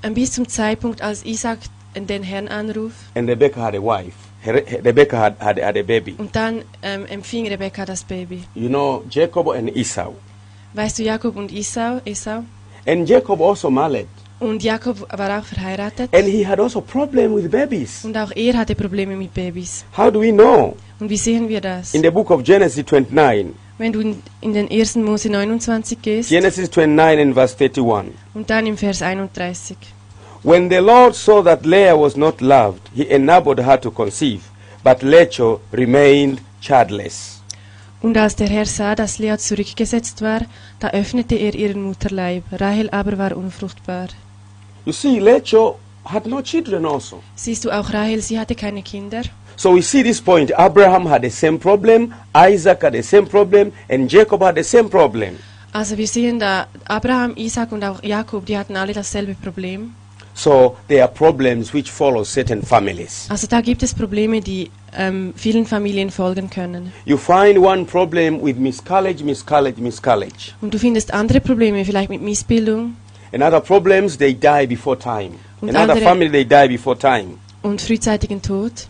Ähm, 0.01 0.13
Bis 0.13 0.31
zum 0.31 0.48
Zeitpunkt, 0.48 1.01
als 1.01 1.25
Isaac 1.25 1.59
den 1.95 2.24
Herrn 2.24 2.48
anruf 2.48 2.93
and 3.15 3.29
Rebekah 3.29 3.62
had 3.62 3.75
a 3.75 3.81
wife. 3.81 4.13
Re- 4.45 4.63
Rebekah 4.86 5.19
had, 5.19 5.33
had, 5.41 5.57
had 5.62 5.75
a 5.77 5.83
baby. 5.83 6.15
und 6.17 6.33
dann 6.36 6.62
ähm, 6.81 7.05
empfing 7.07 7.48
Rebekka 7.48 7.83
das 7.86 8.03
Baby. 8.05 8.43
You 8.55 8.69
know, 8.69 9.03
Jacob 9.09 9.50
and 9.50 9.75
Esau. 9.75 10.13
Weißt 10.74 11.00
du, 11.00 11.03
Jakob 11.03 11.36
und 11.36 11.51
Esau, 11.51 12.00
Esau? 12.05 12.43
And 12.88 13.09
Jacob 13.09 13.41
also 13.41 13.69
married. 13.69 14.07
Und 14.39 14.63
Jakob 14.63 15.01
war 15.17 15.39
auch 15.39 15.43
verheiratet 15.46 16.10
And 16.13 16.25
he 16.25 16.48
had 16.48 16.60
also 16.60 16.79
problem 16.81 17.36
with 17.36 17.50
babies. 17.51 18.05
und 18.05 18.15
auch 18.17 18.31
er 18.36 18.58
hatte 18.58 18.74
Probleme 18.74 19.15
mit 19.15 19.34
Babys. 19.34 19.84
How 19.98 20.12
do 20.12 20.22
we 20.22 20.31
know? 20.31 20.77
Und 21.00 21.10
wie 21.10 21.17
sehen 21.17 21.50
wir 21.50 21.60
das? 21.62 21.93
In 21.93 22.01
the 22.01 22.10
book 22.10 22.29
of 22.31 22.43
Genesis 22.43 22.86
29, 22.86 23.53
Wenn 23.77 23.91
du 23.93 24.00
in, 24.41 24.53
den 24.53 24.69
1. 24.72 24.96
Mose 24.96 25.29
29 25.29 26.01
gehst 26.01 26.29
Genesis 26.29 26.69
29 26.69 27.22
and 27.22 27.34
verse 27.34 27.55
31. 27.60 28.13
und 28.34 28.50
dann 28.50 28.65
im 28.65 28.77
Vers 28.77 29.01
31. 29.01 29.75
When 30.43 30.69
the 30.69 30.77
Lord 30.77 31.15
saw 31.15 31.41
that 31.43 31.65
Leah 31.65 32.00
was 32.00 32.15
not 32.15 32.39
loved, 32.39 32.81
he 32.96 33.10
enabled 33.10 33.60
her 33.65 33.79
to 33.79 33.91
conceive, 33.91 34.41
but 34.86 35.03
Rachel 35.03 35.60
remained 35.74 36.39
childless. 36.62 37.41
Und 38.01 38.15
als 38.17 38.38
der 38.38 38.48
Herr 38.48 38.65
sah, 38.65 38.96
dass 38.96 39.19
Lea 39.19 39.38
zurückgesetzt 39.38 40.22
war, 40.22 40.39
da 40.79 40.91
öffnete 40.91 41.36
er 41.36 41.53
ihren 41.53 41.81
Mutterleib. 41.81 42.43
Rahel 42.53 42.89
aber 42.91 43.17
war 43.17 43.36
unfruchtbar. 43.36 44.08
You 44.89 44.93
see, 44.93 45.19
Rachel 45.19 45.77
had 46.03 46.25
no 46.25 46.41
children 46.41 46.84
also. 46.84 47.22
Siehst 47.36 47.63
du 47.63 47.69
auch 47.69 47.93
Rahel, 47.93 48.24
sie 48.24 48.39
hatte 48.39 48.55
keine 48.55 48.81
Kinder. 48.81 49.22
So 49.55 49.75
we 49.75 49.84
see 49.84 50.01
this 50.01 50.19
point. 50.19 50.51
Abraham 50.58 51.08
had 51.08 51.22
the 51.22 51.29
same 51.29 51.60
problem, 51.60 52.12
Isaac 52.34 52.81
had 52.81 52.93
the 52.93 53.03
same 53.03 53.27
problem, 53.27 53.72
and 53.88 54.10
Jacob 54.12 54.41
had 54.41 54.55
the 54.55 54.63
same 54.63 54.89
problem. 54.89 55.38
Also 55.74 55.96
wir 55.96 56.08
sehen 56.08 56.39
da 56.39 56.65
Abraham, 56.88 57.34
Isaac 57.38 57.72
und 57.72 57.84
auch 57.84 58.01
Jakob, 58.01 58.48
die 58.48 58.58
hatten 58.58 58.75
alle 58.75 58.93
dasselbe 58.93 59.36
Problem. 59.36 59.93
So 60.34 60.75
there 60.88 61.03
are 61.03 61.12
problems 61.12 61.72
which 61.72 61.91
follow 61.91 62.24
certain 62.24 62.63
families. 62.63 63.27
Also 63.29 63.46
da 63.46 63.62
gibt 63.62 63.84
es 63.84 63.93
Probleme, 63.93 64.41
die 64.41 64.72
ähm, 64.98 65.36
vielen 65.36 65.67
Familien 65.67 66.10
folgen 66.10 66.50
können. 66.50 66.91
You 67.05 67.17
find 67.17 67.60
one 67.60 67.86
problem 67.86 68.43
with 68.43 68.55
miscarriage, 68.55 69.24
miscarriage, 69.24 69.79
miscarriage. 69.79 70.53
Und 70.62 70.74
du 70.74 70.79
findest 70.79 71.13
andere 71.13 71.41
Probleme, 71.41 71.86
vielleicht 71.86 72.10
mit 72.10 72.24
Missbildung 72.24 72.96
And 73.31 73.43
other 73.43 73.59
problems, 73.62 74.17
they 74.17 74.33
die 74.33 74.67
before 74.67 74.98
time. 74.98 75.31
Und 75.62 75.75
andere- 75.75 76.01
family, 76.01 76.29
they 76.29 76.45
die 76.45 76.77
before 76.77 76.98
time. 76.98 77.38
und 77.62 77.81
frühzeitigen 77.81 78.41
Tod. 78.41 78.88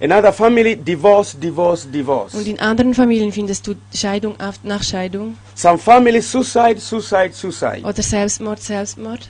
Another 0.00 0.32
family, 0.32 0.74
divorce, 0.74 1.38
divorce, 1.38 1.86
divorce. 1.88 2.34
Und 2.34 2.46
in 2.48 2.58
anderen 2.58 2.92
Familien 2.92 3.30
findest 3.30 3.66
du 3.66 3.74
Scheidung 3.94 4.34
nach 4.64 4.82
Scheidung 4.82 5.36
Some 5.54 5.78
families, 5.78 6.30
suicide, 6.30 6.80
suicide, 6.80 7.30
suicide. 7.32 7.82
oder 7.84 8.02
Selbstmord, 8.02 8.60
Selbstmord. 8.60 9.28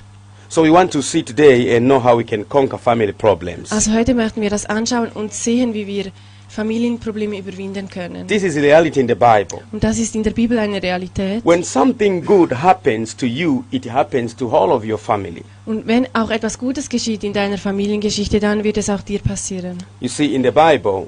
So 0.49 0.63
we 0.63 0.71
want 0.73 0.91
to 0.93 1.03
see 1.03 1.23
today 1.23 1.77
and 1.77 1.87
know 1.87 2.03
how 2.03 2.17
we 2.17 2.25
can 2.25 2.49
conquer 2.49 2.79
family 2.79 3.13
problems. 3.13 3.71
Also 3.73 3.93
heute 3.93 4.15
möchten 4.15 4.41
wir 4.41 4.51
das 4.51 4.65
anschauen 4.67 5.09
und 5.13 5.33
sehen, 5.35 5.75
wie 5.75 5.87
wir 5.87 6.13
Familienprobleme 6.53 7.39
überwinden 7.39 7.89
können. 7.89 8.27
This 8.29 8.43
is 8.43 8.57
reality 8.57 9.01
in 9.01 9.09
the 9.09 9.15
Bible. 9.15 9.63
Und 9.73 9.83
das 9.83 9.99
ist 9.99 10.15
in 10.15 10.23
der 10.23 10.33
Bibel 10.33 10.59
eine 10.59 10.83
Realität. 10.83 11.43
When 11.47 11.65
something 11.65 12.23
good 12.23 12.53
happens 12.53 13.17
to 13.17 13.25
you, 13.25 13.65
it 13.71 13.91
happens 13.91 14.37
to 14.37 14.51
all 14.51 14.71
of 14.71 14.85
your 14.85 14.99
family. 14.99 15.45
Und 15.65 15.87
wenn 15.87 16.07
auch 16.15 16.31
etwas 16.31 16.59
Gutes 16.59 16.91
geschieht 16.91 17.25
in 17.25 17.33
deiner 17.33 17.57
Familiengeschichte, 17.57 18.39
dann 18.39 18.65
wird 18.65 18.77
es 18.77 18.91
auch 18.91 19.01
dir 19.01 19.21
passieren. 19.21 19.79
You 20.01 20.09
see, 20.09 20.27
in 20.27 20.43
the 20.43 20.51
Bible, 20.51 21.07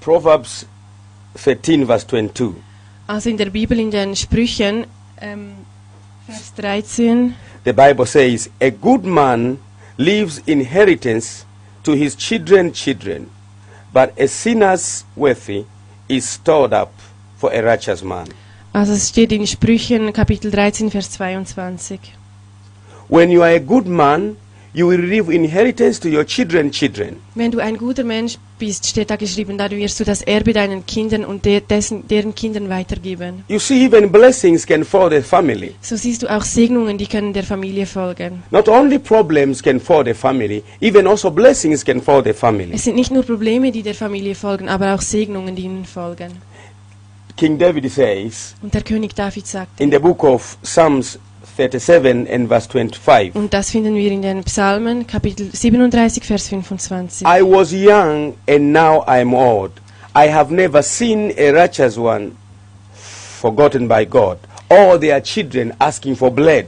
Proverbs 0.00 0.64
13, 1.42 1.84
verse 1.86 2.06
22, 2.06 2.54
Also 3.08 3.30
in 3.30 3.36
der 3.36 3.50
Bibel, 3.50 3.80
in 3.80 3.90
den 3.90 4.14
Sprüchen, 4.14 4.86
ähm, 5.20 5.54
Vers 6.26 6.54
13, 6.54 7.34
the 7.64 7.72
Bible 7.72 8.06
says, 8.06 8.48
A 8.60 8.70
good 8.70 9.04
man 9.04 9.58
leaves 9.96 10.40
inheritance 10.46 11.44
to 11.82 11.94
his 11.94 12.16
children, 12.16 12.72
children, 12.72 13.26
but 13.92 14.12
a 14.18 14.28
sinner's 14.28 15.04
wealthy 15.16 15.66
is 16.08 16.28
stored 16.28 16.72
up 16.72 16.92
for 17.36 17.52
a 17.52 17.62
righteous 17.62 18.02
man. 18.02 18.28
also 18.72 18.92
es 18.92 19.08
steht 19.08 19.32
in 19.32 19.46
Sprüchen 19.46 20.12
Kapitel 20.12 20.50
13, 20.50 20.90
Vers 20.90 21.10
22. 21.10 21.98
When 23.08 23.30
you 23.30 23.42
are 23.42 23.54
a 23.54 23.60
good 23.60 23.86
man, 23.86 24.36
you 24.72 24.88
will 24.88 25.00
leave 25.00 25.32
inheritance 25.32 25.98
to 26.00 26.08
your 26.08 26.24
children, 26.24 26.70
children. 26.70 27.16
Wenn 27.34 27.50
du 27.50 27.58
ein 27.58 27.76
guter 27.76 28.04
Mensch 28.04 28.38
bist, 28.58 28.86
steht 28.86 29.10
da 29.10 29.16
geschrieben, 29.16 29.56
da 29.56 29.70
wirst 29.70 30.00
du 30.00 30.04
das 30.04 30.22
Erbe 30.22 30.52
deinen 30.52 30.84
Kindern 30.84 31.24
und 31.24 31.44
de 31.44 31.60
dessen, 31.60 32.06
deren 32.08 32.34
Kindern 32.34 32.68
weitergeben. 32.68 33.44
You 33.48 33.58
see, 33.58 33.84
even 33.84 34.10
blessings 34.10 34.66
can 34.66 34.84
follow 34.84 35.10
the 35.10 35.22
family. 35.22 35.74
So 35.80 35.96
siehst 35.96 36.22
du 36.22 36.28
auch 36.28 36.42
Segnungen, 36.42 36.98
die 36.98 37.06
können 37.06 37.32
der 37.32 37.44
Familie 37.44 37.86
folgen. 37.86 38.42
Not 38.50 38.68
only 38.68 38.98
problems 38.98 39.62
can 39.62 39.80
follow 39.80 40.04
the 40.04 40.14
family, 40.14 40.62
even 40.80 41.06
also 41.06 41.30
blessings 41.30 41.84
can 41.84 42.00
follow 42.00 42.22
the 42.22 42.32
family. 42.32 42.72
Es 42.74 42.84
sind 42.84 42.96
nicht 42.96 43.10
nur 43.10 43.22
Probleme, 43.22 43.72
die 43.72 43.82
der 43.82 43.94
Familie 43.94 44.34
folgen, 44.34 44.68
aber 44.68 44.94
auch 44.94 45.00
Segnungen, 45.00 45.54
die 45.54 45.62
ihnen 45.62 45.84
folgen. 45.84 46.32
King 47.38 47.56
David 47.56 47.90
says 47.90 48.56
Und 48.60 48.74
der 48.74 48.82
König 48.82 49.14
David 49.14 49.46
sagt, 49.46 49.80
in 49.80 49.92
the 49.92 49.98
book 49.98 50.24
of 50.24 50.58
Psalms 50.62 51.18
37 51.58 52.28
and 52.30 52.48
verse 52.48 52.68
25, 52.68 53.34
und 53.34 53.52
das 53.52 53.70
finden 53.70 53.96
wir 53.96 54.12
in 54.12 54.22
den 54.22 54.44
Psalmen, 54.44 55.04
Kapitel 55.08 55.50
37, 55.52 56.24
Vers 56.24 56.48
25. 56.48 57.26
I 57.26 57.42
was 57.42 57.72
young 57.72 58.34
and 58.48 58.72
now 58.72 59.02
I 59.08 59.20
am 59.20 59.34
old. 59.34 59.72
I 60.14 60.30
have 60.30 60.54
never 60.54 60.84
seen 60.84 61.32
a 61.36 61.50
righteous 61.50 61.98
one 61.98 62.36
forgotten 62.94 63.88
by 63.88 64.04
God, 64.04 64.38
or 64.68 65.00
their 65.00 65.20
children 65.20 65.74
asking 65.80 66.14
for 66.14 66.30
bread. 66.30 66.66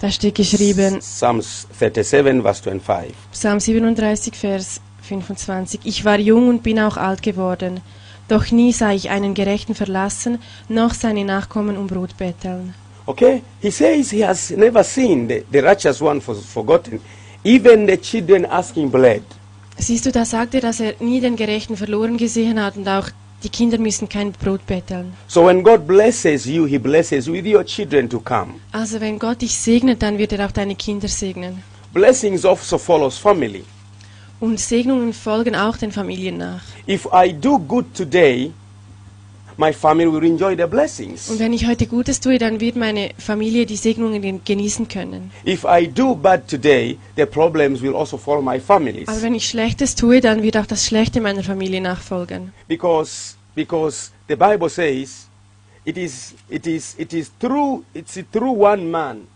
Da 0.00 0.10
steht 0.10 0.34
geschrieben, 0.34 1.00
Psalms 1.00 1.66
37 1.78 2.42
verse 2.42 2.62
25. 2.62 3.12
Psalm 3.32 3.60
37, 3.60 4.34
Vers 4.34 4.80
25. 5.02 5.80
Ich 5.84 6.06
war 6.06 6.18
jung 6.18 6.48
und 6.48 6.62
bin 6.62 6.80
auch 6.80 6.96
alt 6.96 7.22
geworden, 7.22 7.82
doch 8.28 8.50
nie 8.50 8.72
sah 8.72 8.92
ich 8.92 9.10
einen 9.10 9.34
Gerechten 9.34 9.74
verlassen, 9.74 10.38
noch 10.68 10.94
seine 10.94 11.24
Nachkommen 11.24 11.76
um 11.76 11.86
Brot 11.86 12.16
betteln. 12.16 12.74
Okay? 13.06 13.42
He 13.60 13.70
says 13.70 14.10
he 14.10 14.24
has 14.24 14.50
never 14.50 14.84
seen 14.84 15.28
the, 15.28 15.44
the 15.50 15.60
righteous 15.60 16.00
one 16.00 16.20
for, 16.20 16.34
forgotten, 16.34 17.00
even 17.44 17.86
the 17.86 17.96
children 17.96 18.44
asking 18.46 18.90
bread. 18.90 19.22
Siehst 19.78 20.06
du, 20.06 20.12
da 20.12 20.24
sagt 20.24 20.54
er, 20.54 20.60
dass 20.60 20.80
er 20.80 20.94
nie 21.00 21.20
den 21.20 21.36
Gerechten 21.36 21.76
verloren 21.76 22.16
gesehen 22.16 22.62
hat 22.62 22.76
und 22.76 22.88
auch 22.88 23.08
die 23.42 23.48
Kinder 23.48 23.78
müssen 23.78 24.08
kein 24.08 24.32
Brot 24.32 24.64
betteln. 24.66 25.14
So 25.26 25.46
when 25.46 25.64
God 25.64 25.86
blesses 25.86 26.46
you, 26.46 26.66
He 26.66 26.78
blesses 26.78 27.26
with 27.26 27.44
your 27.44 27.64
children 27.64 28.08
to 28.08 28.20
come. 28.20 28.54
Also 28.70 29.00
wenn 29.00 29.18
Gott 29.18 29.42
dich 29.42 29.56
segnet, 29.58 30.02
dann 30.02 30.18
wird 30.18 30.32
er 30.32 30.46
auch 30.46 30.52
deine 30.52 30.76
Kinder 30.76 31.08
segnen. 31.08 31.62
Blessings 31.92 32.44
also 32.44 32.78
follows 32.78 33.18
family. 33.18 33.64
Und 34.42 34.58
Segnungen 34.58 35.12
folgen 35.12 35.54
auch 35.54 35.76
den 35.76 35.92
Familien 35.92 36.36
nach. 36.36 36.62
If 36.88 37.06
I 37.14 37.32
do 37.32 37.60
good 37.60 37.84
today, 37.94 38.50
my 39.56 39.72
family 39.72 40.12
will 40.12 40.24
enjoy 40.24 40.56
the 40.56 40.66
blessings. 40.66 41.30
Und 41.30 41.38
wenn 41.38 41.52
ich 41.52 41.64
heute 41.68 41.86
Gutes 41.86 42.18
tue, 42.18 42.38
dann 42.38 42.58
wird 42.58 42.74
meine 42.74 43.10
Familie 43.18 43.66
die 43.66 43.76
Segnungen 43.76 44.20
gen- 44.20 44.40
genießen 44.44 44.88
können. 44.88 45.30
If 45.46 45.62
I 45.64 45.86
do 45.86 46.16
bad 46.16 46.48
today, 46.48 46.98
the 47.14 47.24
problems 47.24 47.80
will 47.80 47.94
also 47.94 48.16
follow 48.16 48.42
my 48.42 48.58
families. 48.58 49.06
Aber 49.06 49.22
wenn 49.22 49.34
ich 49.36 49.48
Schlechtes 49.48 49.94
tue, 49.94 50.20
dann 50.20 50.42
wird 50.42 50.56
auch 50.56 50.66
das 50.66 50.84
Schlechte 50.86 51.20
meiner 51.20 51.44
Familie 51.44 51.80
nachfolgen. 51.80 52.52
Because 52.66 53.36
because 53.54 54.10
the 54.26 54.34
Bible 54.34 54.68
says 54.68 55.28
it 55.84 55.96
is 55.96 56.34
it 56.48 56.66
is 56.66 56.96
it 56.98 57.12
is 57.12 57.30
through 57.38 57.84
it's 57.94 58.18
through 58.32 58.60
one 58.60 58.90
man 58.90 59.28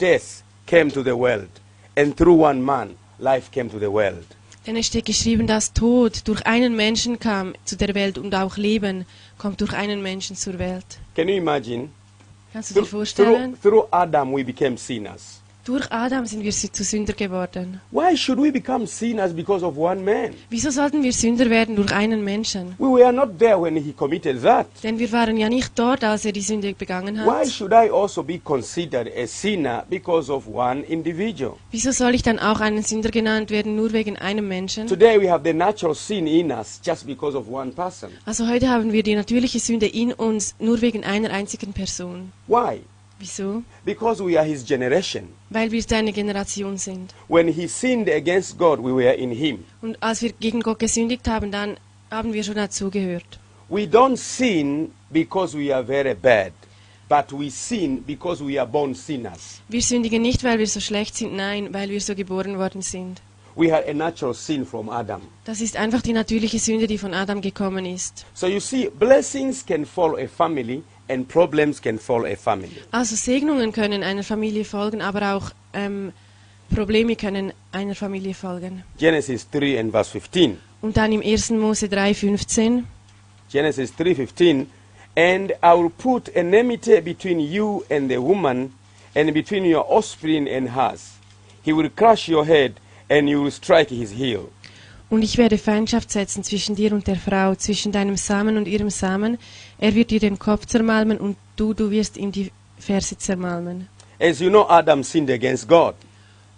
death 0.00 0.42
came 0.66 0.90
to 0.90 1.02
the 1.02 1.12
world 1.12 1.50
and 1.94 2.16
through 2.16 2.42
one 2.42 2.62
man 2.62 2.96
life 3.18 3.50
came 3.52 3.68
to 3.68 3.78
the 3.78 3.90
world. 3.92 4.24
Denn 4.66 4.76
es 4.76 4.86
steht 4.86 5.04
geschrieben, 5.04 5.46
dass 5.46 5.72
Tod 5.72 6.26
durch 6.26 6.44
einen 6.44 6.74
Menschen 6.74 7.20
kam 7.20 7.54
zu 7.64 7.76
der 7.76 7.94
Welt 7.94 8.18
und 8.18 8.34
auch 8.34 8.56
Leben 8.56 9.06
kommt 9.38 9.60
durch 9.60 9.72
einen 9.72 10.02
Menschen 10.02 10.34
zur 10.34 10.58
Welt. 10.58 10.84
Can 11.14 11.28
you 11.28 11.36
imagine? 11.36 11.90
Kannst 12.52 12.74
du 12.74 12.80
dir 12.80 12.86
vorstellen? 12.86 13.56
through, 13.62 13.70
through 13.70 13.88
Adam 13.92 14.34
we 14.34 14.42
became 14.44 14.76
sinners. 14.76 15.35
Durch 15.66 15.90
Adam 15.90 16.24
sind 16.26 16.44
wir 16.44 16.52
zu 16.52 16.84
Sünder 16.84 17.12
geworden. 17.12 17.80
Why 17.90 18.16
should 18.16 18.38
we 18.38 18.52
become 18.52 18.86
sinners 18.86 19.32
because 19.34 19.66
of 19.66 19.76
one 19.76 20.00
man? 20.00 20.32
Wieso 20.48 20.70
sollten 20.70 21.02
wir 21.02 21.12
Sünder 21.12 21.50
werden 21.50 21.74
durch 21.74 21.92
einen 21.92 22.22
Menschen? 22.22 22.76
We 22.78 22.86
were 22.86 23.12
not 23.12 23.36
there 23.40 23.60
when 23.60 23.74
he 23.74 23.92
committed 23.92 24.40
that. 24.44 24.68
Denn 24.84 24.96
wir 25.00 25.10
waren 25.10 25.36
ja 25.36 25.48
nicht 25.48 25.76
dort, 25.76 26.04
als 26.04 26.24
er 26.24 26.30
die 26.30 26.40
Sünde 26.40 26.72
begangen 26.72 27.16
Why 27.16 27.44
hat. 27.44 27.48
should 27.48 27.72
I 27.72 27.90
also 27.90 28.22
be 28.22 28.38
considered 28.38 29.10
a 29.16 29.26
sinner 29.26 29.84
because 29.90 30.30
of 30.32 30.46
one 30.46 30.82
individual? 30.82 31.56
Wieso 31.72 31.90
soll 31.90 32.14
ich 32.14 32.22
dann 32.22 32.38
auch 32.38 32.60
einen 32.60 32.84
Sünder 32.84 33.10
genannt 33.10 33.50
werden, 33.50 33.74
nur 33.74 33.92
wegen 33.92 34.16
einem 34.16 34.46
Menschen? 34.46 34.86
Today 34.86 35.20
we 35.20 35.28
have 35.28 35.42
the 35.44 35.52
natural 35.52 35.96
sin 35.96 36.28
in 36.28 36.52
us 36.52 36.80
just 36.86 37.04
because 37.08 37.36
of 37.36 37.48
one 37.50 37.72
person. 37.72 38.10
Also 38.24 38.46
heute 38.46 38.68
haben 38.68 38.92
wir 38.92 39.02
die 39.02 39.16
natürliche 39.16 39.58
Sünde 39.58 39.86
in 39.88 40.12
uns, 40.12 40.54
nur 40.60 40.80
wegen 40.80 41.02
einer 41.02 41.30
einzigen 41.30 41.72
Person. 41.72 42.30
Why? 42.46 42.82
Wieso? 43.18 43.62
Because 43.84 44.22
we 44.22 44.38
are 44.38 44.46
his 44.46 44.64
generation. 44.64 45.28
Weil 45.48 45.70
wir 45.70 45.82
seine 45.82 46.12
Generation 46.12 46.76
sind. 46.76 47.14
When 47.28 47.48
he 47.48 47.66
sinned 47.66 48.08
against 48.08 48.58
God, 48.58 48.78
we 48.78 48.92
were 48.92 49.14
in 49.14 49.30
him. 49.30 49.64
Und 49.80 49.96
als 50.02 50.20
wir 50.22 50.32
gegen 50.32 50.60
Gott 50.60 50.78
gesündigt 50.78 51.26
haben, 51.28 51.50
dann 51.50 51.78
haben 52.10 52.32
wir 52.32 52.44
schon 52.44 52.56
dazugehört. 52.56 53.38
We 53.68 53.82
don't 53.82 54.16
sin 54.16 54.92
because 55.10 55.56
we 55.56 55.74
are 55.74 55.84
very 55.84 56.14
bad, 56.14 56.52
but 57.08 57.32
we 57.32 57.50
sin 57.50 58.02
because 58.04 58.44
we 58.44 58.60
are 58.60 58.68
born 58.68 58.94
sinners. 58.94 59.60
Wir 59.68 59.82
sündigen 59.82 60.22
nicht, 60.22 60.44
weil 60.44 60.58
wir 60.58 60.66
so 60.66 60.80
schlecht 60.80 61.16
sind, 61.16 61.34
nein, 61.34 61.72
weil 61.72 61.88
wir 61.88 62.00
so 62.00 62.14
geboren 62.14 62.58
worden 62.58 62.82
sind. 62.82 63.20
We 63.56 63.72
had 63.72 63.88
a 63.88 63.94
natural 63.94 64.34
sin 64.34 64.66
from 64.66 64.90
Adam. 64.90 65.22
Das 65.44 65.62
ist 65.62 65.76
einfach 65.76 66.02
die 66.02 66.12
natürliche 66.12 66.58
Sünde, 66.58 66.86
die 66.86 66.98
von 66.98 67.14
Adam 67.14 67.40
gekommen 67.40 67.86
ist. 67.86 68.26
So 68.34 68.46
you 68.46 68.60
see, 68.60 68.90
blessings 68.90 69.64
can 69.64 69.86
follow 69.86 70.18
a 70.18 70.28
family 70.28 70.82
and 71.08 71.28
problems 71.28 71.80
can 71.80 71.98
follow 71.98 72.26
a 72.26 72.36
family. 72.36 72.76
Also 72.90 73.16
Segnungen 73.16 73.72
können 73.72 74.02
einer 74.02 74.22
Familie 74.22 74.64
folgen, 74.64 75.02
aber 75.02 75.34
auch 75.34 75.50
ähm, 75.72 76.12
Probleme 76.74 77.16
können 77.16 77.52
einer 77.72 77.94
Familie 77.94 78.34
folgen. 78.34 78.82
Genesis 78.98 79.48
3 79.50 79.78
and 79.80 79.92
verse 79.92 80.10
15. 80.10 80.58
Und 80.82 80.96
dann 80.96 81.12
im 81.12 81.22
1. 81.22 81.50
Mose 81.50 81.86
3,15. 81.86 82.84
Genesis 83.50 83.92
3:15 83.98 84.66
and 85.16 85.52
I 85.62 85.72
will 85.74 85.90
put 85.90 86.28
enmity 86.34 87.00
between 87.00 87.40
you 87.40 87.84
and 87.88 88.10
the 88.10 88.18
woman 88.18 88.72
and 89.14 89.32
between 89.32 89.64
your 89.64 89.84
offspring 89.88 90.48
and 90.48 90.68
hers 90.74 91.12
he 91.62 91.72
will 91.72 91.88
crush 91.88 92.28
your 92.28 92.44
head 92.44 92.74
and 93.08 93.28
you 93.28 93.42
will 93.42 93.50
strike 93.50 93.88
his 93.90 94.12
heel 94.12 94.50
Und 95.08 95.22
ich 95.22 95.38
werde 95.38 95.56
Feindschaft 95.56 96.10
setzen 96.10 96.42
zwischen 96.42 96.74
dir 96.74 96.92
und 96.92 97.06
der 97.06 97.14
Frau, 97.14 97.54
zwischen 97.54 97.92
deinem 97.92 98.16
Samen 98.16 98.56
und 98.56 98.66
ihrem 98.66 98.90
Samen. 98.90 99.38
Er 99.78 99.94
wird 99.94 100.10
dir 100.10 100.20
den 100.20 100.38
Kopf 100.38 100.66
zermalmen 100.66 101.18
und 101.18 101.36
du, 101.56 101.74
du 101.74 101.90
wirst 101.90 102.16
ihm 102.16 102.32
die 102.32 102.50
Ferse 102.78 103.16
zermalmen. 103.18 103.88
as 104.18 104.40
you 104.40 104.48
know 104.48 104.66
Adam 104.68 105.02
sinned 105.02 105.30
against 105.30 105.68
God 105.68 105.94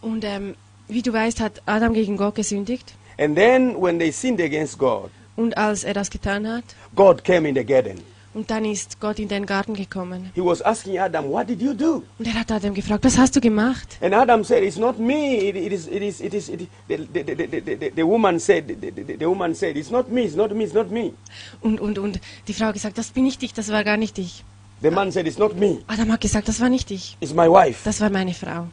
Und 0.01 0.25
ähm, 0.25 0.55
wie 0.89 1.03
du 1.03 1.13
weißt, 1.13 1.41
hat 1.41 1.61
Adam 1.67 1.93
gegen 1.95 2.17
Gott 2.17 2.37
gesündigt. 2.37 2.95
and 3.19 3.35
then 3.37 3.75
when 3.81 3.99
they 3.99 4.13
sinned 4.13 4.41
against 4.41 4.79
God 4.79 5.11
Und 5.37 5.57
als 5.57 5.85
er 5.85 5.95
das 5.95 6.11
getan 6.11 6.47
hat, 6.49 6.65
God 6.95 7.25
came 7.25 7.49
in 7.49 7.55
the 7.57 7.65
garden 7.65 8.01
und 8.35 8.51
dann 8.51 8.65
ist 8.65 9.01
Gott 9.01 9.19
in 9.19 9.29
den 9.29 9.47
Garten 9.47 9.75
gekommen. 9.75 10.31
he 10.35 10.41
was 10.41 10.61
asking 10.63 10.99
Adam 10.99 11.31
what 11.31 11.49
did 11.49 11.61
you 11.63 11.73
do 11.75 12.03
Und 12.19 12.27
er 12.27 12.35
hat 12.35 12.53
Adam 12.53 12.75
gefragt, 12.75 13.05
was 13.05 13.17
hast 13.19 13.35
du 13.37 13.41
gemacht? 13.41 13.99
and 14.01 14.15
Adam 14.15 14.45
said 14.45 14.63
it's 14.63 14.77
not 14.77 14.99
me 14.99 15.37
it, 15.49 15.57
it 15.57 15.73
is 15.73 15.87
it 15.87 16.03
is 16.03 16.21
it 16.21 16.35
is 16.35 16.49
it, 16.49 16.61
the, 16.89 16.97
the, 16.97 17.23
the, 17.25 17.35
the, 17.35 17.61
the, 17.77 17.91
the 17.97 18.03
woman 18.07 18.39
said 18.39 18.65
the, 18.69 18.75
the, 18.91 19.17
the 19.19 19.27
woman 19.27 19.55
said 19.55 19.77
it's 19.77 19.91
not 19.91 20.11
me 20.11 20.23
it's 20.25 20.37
not 20.37 20.53
me 20.55 20.65
it's 20.65 20.75
not 20.75 20.91
me 20.91 21.13
Und, 21.61 21.81
und, 21.81 21.99
und 21.99 22.21
die 22.47 22.55
Frau 22.55 22.73
gesagt, 22.73 22.99
das 22.99 23.09
bin 23.11 23.25
nicht 23.25 23.43
ich, 23.43 23.53
das 23.55 23.71
war 23.73 23.83
gar 23.85 23.97
nicht 23.97 24.19
ich. 24.19 24.45
the 24.83 24.91
man 24.91 25.11
said 25.11 25.27
it's 25.27 25.39
not 25.39 25.57
me 25.57 25.79
Adam 25.89 26.13
hat 26.13 26.21
gesagt, 26.21 26.49
das 26.49 26.61
war 26.61 26.69
nicht 26.69 26.91
ich, 26.91 27.17
it's 27.21 27.33
my 27.35 27.49
wife 27.49 27.81
das 27.85 28.01
war 28.01 28.11
meine 28.11 28.35
Frau. 28.35 28.67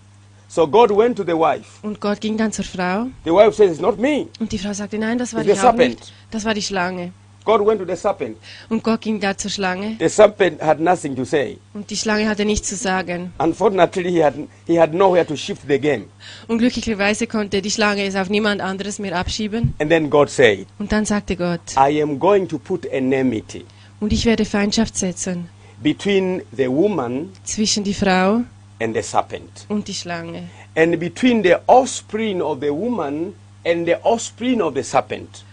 So 0.48 0.68
God 0.68 0.92
went 0.96 1.18
to 1.18 1.24
the 1.24 1.34
wife. 1.34 1.66
Und 1.82 2.00
Gott 2.00 2.22
ging 2.22 2.38
dann 2.38 2.52
zur 2.52 2.64
Frau 2.66 3.08
The 3.26 3.32
wife 3.32 3.54
says, 3.54 3.72
It's 3.72 3.82
not 3.82 3.98
me. 3.98 4.28
und 4.40 4.52
die 4.52 4.60
Frau 4.60 4.72
sagte, 4.74 4.98
nein, 5.00 5.18
das 5.18 5.34
war 5.34 5.44
It's 5.46 5.60
serpent. 5.60 6.00
nicht, 6.00 6.14
das 6.30 6.46
war 6.46 6.54
die 6.54 6.62
Schlange. 6.62 7.12
God 7.46 7.62
went 7.66 7.80
to 7.80 7.86
the 7.86 7.96
serpent. 7.96 8.38
Und 8.70 8.84
Gott 8.84 9.02
ging 9.02 9.20
da 9.20 9.38
zur 9.38 9.52
Schlange 9.52 9.96
The 10.00 10.10
serpent 10.10 10.62
had 10.62 10.80
nothing 10.80 11.16
to 11.16 11.24
say. 11.24 11.58
und 11.74 11.90
die 11.90 11.96
Schlange 11.96 12.28
hatte 12.28 12.44
nichts 12.44 12.68
zu 12.70 12.76
sagen. 12.76 13.32
Unfortunately, 13.38 14.10
he 14.12 14.24
had, 14.24 14.34
he 14.68 14.80
had 14.80 14.94
nowhere 14.94 15.26
to 15.26 15.36
shift 15.36 15.62
the 15.68 15.80
game. 15.80 16.06
Und 16.48 16.58
glücklicherweise 16.58 17.28
konnte 17.28 17.62
die 17.62 17.72
Schlange 17.72 18.04
es 18.06 18.16
auf 18.16 18.30
niemand 18.30 18.62
anderes 18.62 19.00
mehr 19.00 19.16
abschieben. 19.18 19.74
And 19.80 19.90
then 19.92 20.10
God 20.10 20.30
said, 20.30 20.66
Und 20.80 20.92
dann 20.92 21.06
sagte 21.06 21.36
Gott, 21.36 21.62
I 21.78 22.02
am 22.02 22.20
going 22.20 22.48
to 22.48 22.58
put 22.58 22.86
enmity 22.88 23.64
und 24.00 24.12
ich 24.12 24.26
werde 24.26 24.44
Feindschaft 24.46 24.98
setzen 24.98 25.48
between 25.82 26.42
the 26.56 26.68
woman 26.68 27.30
zwischen 27.44 27.84
die 27.84 27.94
Frau 27.94 28.42
and 28.80 28.96
the 28.96 29.02
serpent, 29.02 29.66
und 29.70 29.88
die 29.88 29.94
Schlange. 29.94 30.50
and 30.76 31.00
between 31.00 31.44
the 31.44 31.56
offspring 31.68 32.42
of 32.42 32.60
the 32.62 32.70
woman 32.72 33.34
and 33.66 33.86
the 33.86 33.96
offspring 34.04 34.62
of 34.62 34.74
the 34.76 34.84
serpent. 34.84 35.44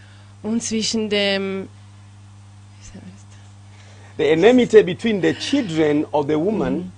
Und 0.42 0.62
zwischen 0.62 1.08
dem, 1.08 1.68
The 4.18 4.24
enmity 4.24 4.82
between 4.82 5.20
the 5.22 5.34
children 5.34 6.06
of 6.12 6.26
the 6.26 6.34
woman 6.36 6.92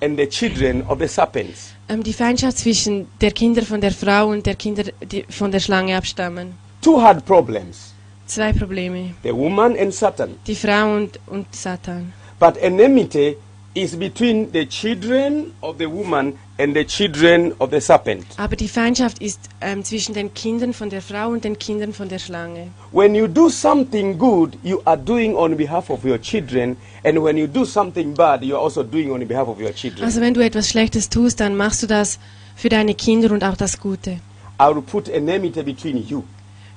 and 0.00 0.16
the 0.18 0.26
children 0.28 0.82
of 0.88 0.98
the 0.98 1.08
serpents. 1.08 1.72
ähm, 1.88 2.02
die 2.02 2.12
Feindschaft 2.12 2.58
zwischen 2.58 3.06
der 3.20 3.30
Kinder 3.32 3.62
von 3.62 3.80
der 3.80 3.90
Frau 3.92 4.28
und 4.28 4.44
der 4.46 4.54
Kinder, 4.54 4.84
die 5.00 5.24
von 5.30 5.50
der 5.50 5.60
Schlange 5.60 5.96
abstammen. 5.96 6.54
Two 6.82 7.00
had 7.00 7.24
problems 7.24 7.94
Zwei 8.26 8.52
Probleme. 8.52 9.14
the 9.22 9.32
woman 9.34 9.76
and 9.78 9.92
Satan. 9.94 10.36
Die 10.46 10.54
Frau 10.54 10.94
und, 10.96 11.18
und 11.26 11.46
Satan. 11.54 12.12
But 12.38 12.56
enmity 12.58 13.36
is 13.82 13.96
between 13.96 14.50
the 14.52 14.66
children 14.66 15.52
of 15.60 15.78
the 15.78 15.86
woman 15.86 16.38
and 16.58 16.74
the 16.74 16.84
children 16.84 17.52
of 17.58 17.70
the 17.70 17.80
serpent. 17.80 18.24
Aber 18.36 18.56
die 18.56 18.68
Feindschaft 18.68 19.20
ist 19.20 19.40
ähm, 19.60 19.84
zwischen 19.84 20.14
den 20.14 20.34
Kindern 20.34 20.72
von 20.72 20.90
der 20.90 21.00
Frau 21.00 21.28
und 21.28 21.44
den 21.44 21.58
Kindern 21.58 21.92
von 21.92 22.08
der 22.08 22.18
Schlange. 22.18 22.68
When 22.92 23.14
you 23.14 23.28
do 23.28 23.48
something 23.48 24.18
good, 24.18 24.58
you 24.62 24.80
are 24.84 24.98
doing 24.98 25.34
on 25.36 25.56
behalf 25.56 25.90
of 25.90 26.04
your 26.04 26.20
children, 26.20 26.76
and 27.04 27.22
when 27.22 27.36
you 27.36 27.46
do 27.46 27.64
something 27.64 28.14
bad, 28.14 28.42
you 28.42 28.56
are 28.56 28.62
also 28.62 28.82
doing 28.82 29.10
on 29.12 29.26
behalf 29.26 29.48
of 29.48 29.60
your 29.60 29.72
children. 29.72 30.04
Also 30.04 30.20
wenn 30.20 30.34
du 30.34 30.44
etwas 30.44 30.68
Schlechtes 30.68 31.08
tust, 31.08 31.40
dann 31.40 31.56
machst 31.56 31.82
du 31.82 31.86
das 31.86 32.18
für 32.56 32.68
deine 32.68 32.94
Kinder 32.94 33.32
und 33.32 33.44
auch 33.44 33.56
das 33.56 33.78
Gute. 33.78 34.18
I 34.60 34.74
will 34.74 34.82
put 34.82 35.08
enmity 35.08 35.62
between 35.62 36.04
you, 36.08 36.24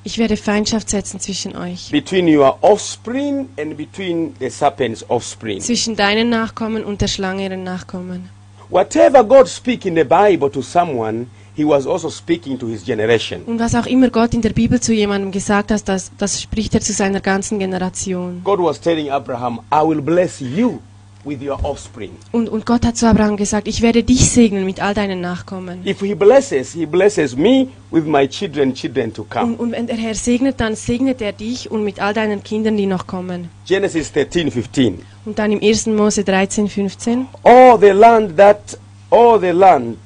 Ich 0.04 0.18
werde 0.18 0.36
Feindschaft 0.36 0.90
setzen 0.90 1.20
zwischen 1.20 1.56
euch. 1.56 1.92
between 1.92 2.28
your 2.28 2.58
offspring 2.62 3.50
and 3.60 3.78
between 3.78 4.34
the 4.40 4.50
serpent's 4.50 5.08
offspring. 5.10 5.60
Zwischen 5.62 5.96
deinen 5.96 6.30
Nachkommen 6.30 6.84
und 6.84 7.02
der 7.02 7.08
Schlange 7.08 7.44
ihren 7.44 7.64
Nachkommen. 7.64 8.30
Whatever 8.70 9.24
God 9.24 9.48
speak 9.48 9.86
in 9.86 9.96
the 9.96 10.04
Bible 10.04 10.50
to 10.50 10.62
someone, 10.62 11.28
he 11.56 11.64
was 11.64 11.86
also 11.86 12.10
speaking 12.10 12.58
to 12.58 12.68
his 12.68 12.84
generation. 12.84 13.44
Und 13.46 13.60
was 13.60 13.76
auch 13.76 13.86
immer 13.86 14.10
Gott 14.10 14.34
in 14.34 14.42
der 14.42 14.52
Bibel 14.54 14.80
zu 14.80 14.94
jemandem 14.94 15.32
gesagt 15.32 15.70
hat, 15.72 15.88
das, 15.88 16.10
das 16.18 16.42
spricht 16.42 16.74
er 16.74 16.82
zu 16.82 16.94
seiner 16.94 17.20
ganzen 17.20 17.60
Generation. 17.60 18.42
God 18.44 18.60
was 18.60 18.80
telling 18.82 19.10
Abraham, 19.12 19.60
I 19.72 19.88
will 19.88 20.02
bless 20.02 20.40
you. 20.40 20.80
Und, 21.24 22.50
und 22.50 22.66
Gott 22.66 22.86
hat 22.86 22.98
zu 22.98 23.08
Abraham 23.08 23.38
gesagt, 23.38 23.68
ich 23.68 23.82
werde 23.82 24.04
dich 24.04 24.32
segnen 24.32 24.66
mit 24.66 24.82
all 24.82 24.94
deinen 24.94 25.22
Nachkommen. 25.22 25.86
If 25.86 26.02
he 26.02 26.16
blesses, 26.16 26.74
he 26.74 26.86
blesses 26.86 27.36
me 27.36 27.68
with 27.92 28.06
my 28.06 28.28
children, 28.28 28.74
children 28.74 29.14
to 29.14 29.24
come. 29.30 29.54
Und, 29.54 29.60
und 29.60 29.72
wenn 29.74 29.88
der 29.88 29.98
Herr 29.98 30.16
segnet, 30.16 30.60
dann 30.60 30.76
segnet 30.76 31.22
er 31.22 31.32
dich 31.32 31.70
und 31.70 31.84
mit 31.84 32.02
all 32.02 32.14
deinen 32.14 32.42
Kindern, 32.44 32.76
die 32.76 32.88
noch 32.88 33.06
kommen. 33.06 33.50
Genesis 33.68 34.12
13, 34.12 34.50
15. 34.50 35.06
Und 35.26 35.38
dann 35.38 35.52
im 35.52 35.62
1. 35.62 35.88
Mose 35.88 36.24
13, 36.24 36.68
15. 36.68 37.28
All 37.44 37.80
the 37.80 37.90
land 37.90 38.36
that 38.38 38.78
all 39.12 39.40
the 39.40 39.52
land 39.52 39.98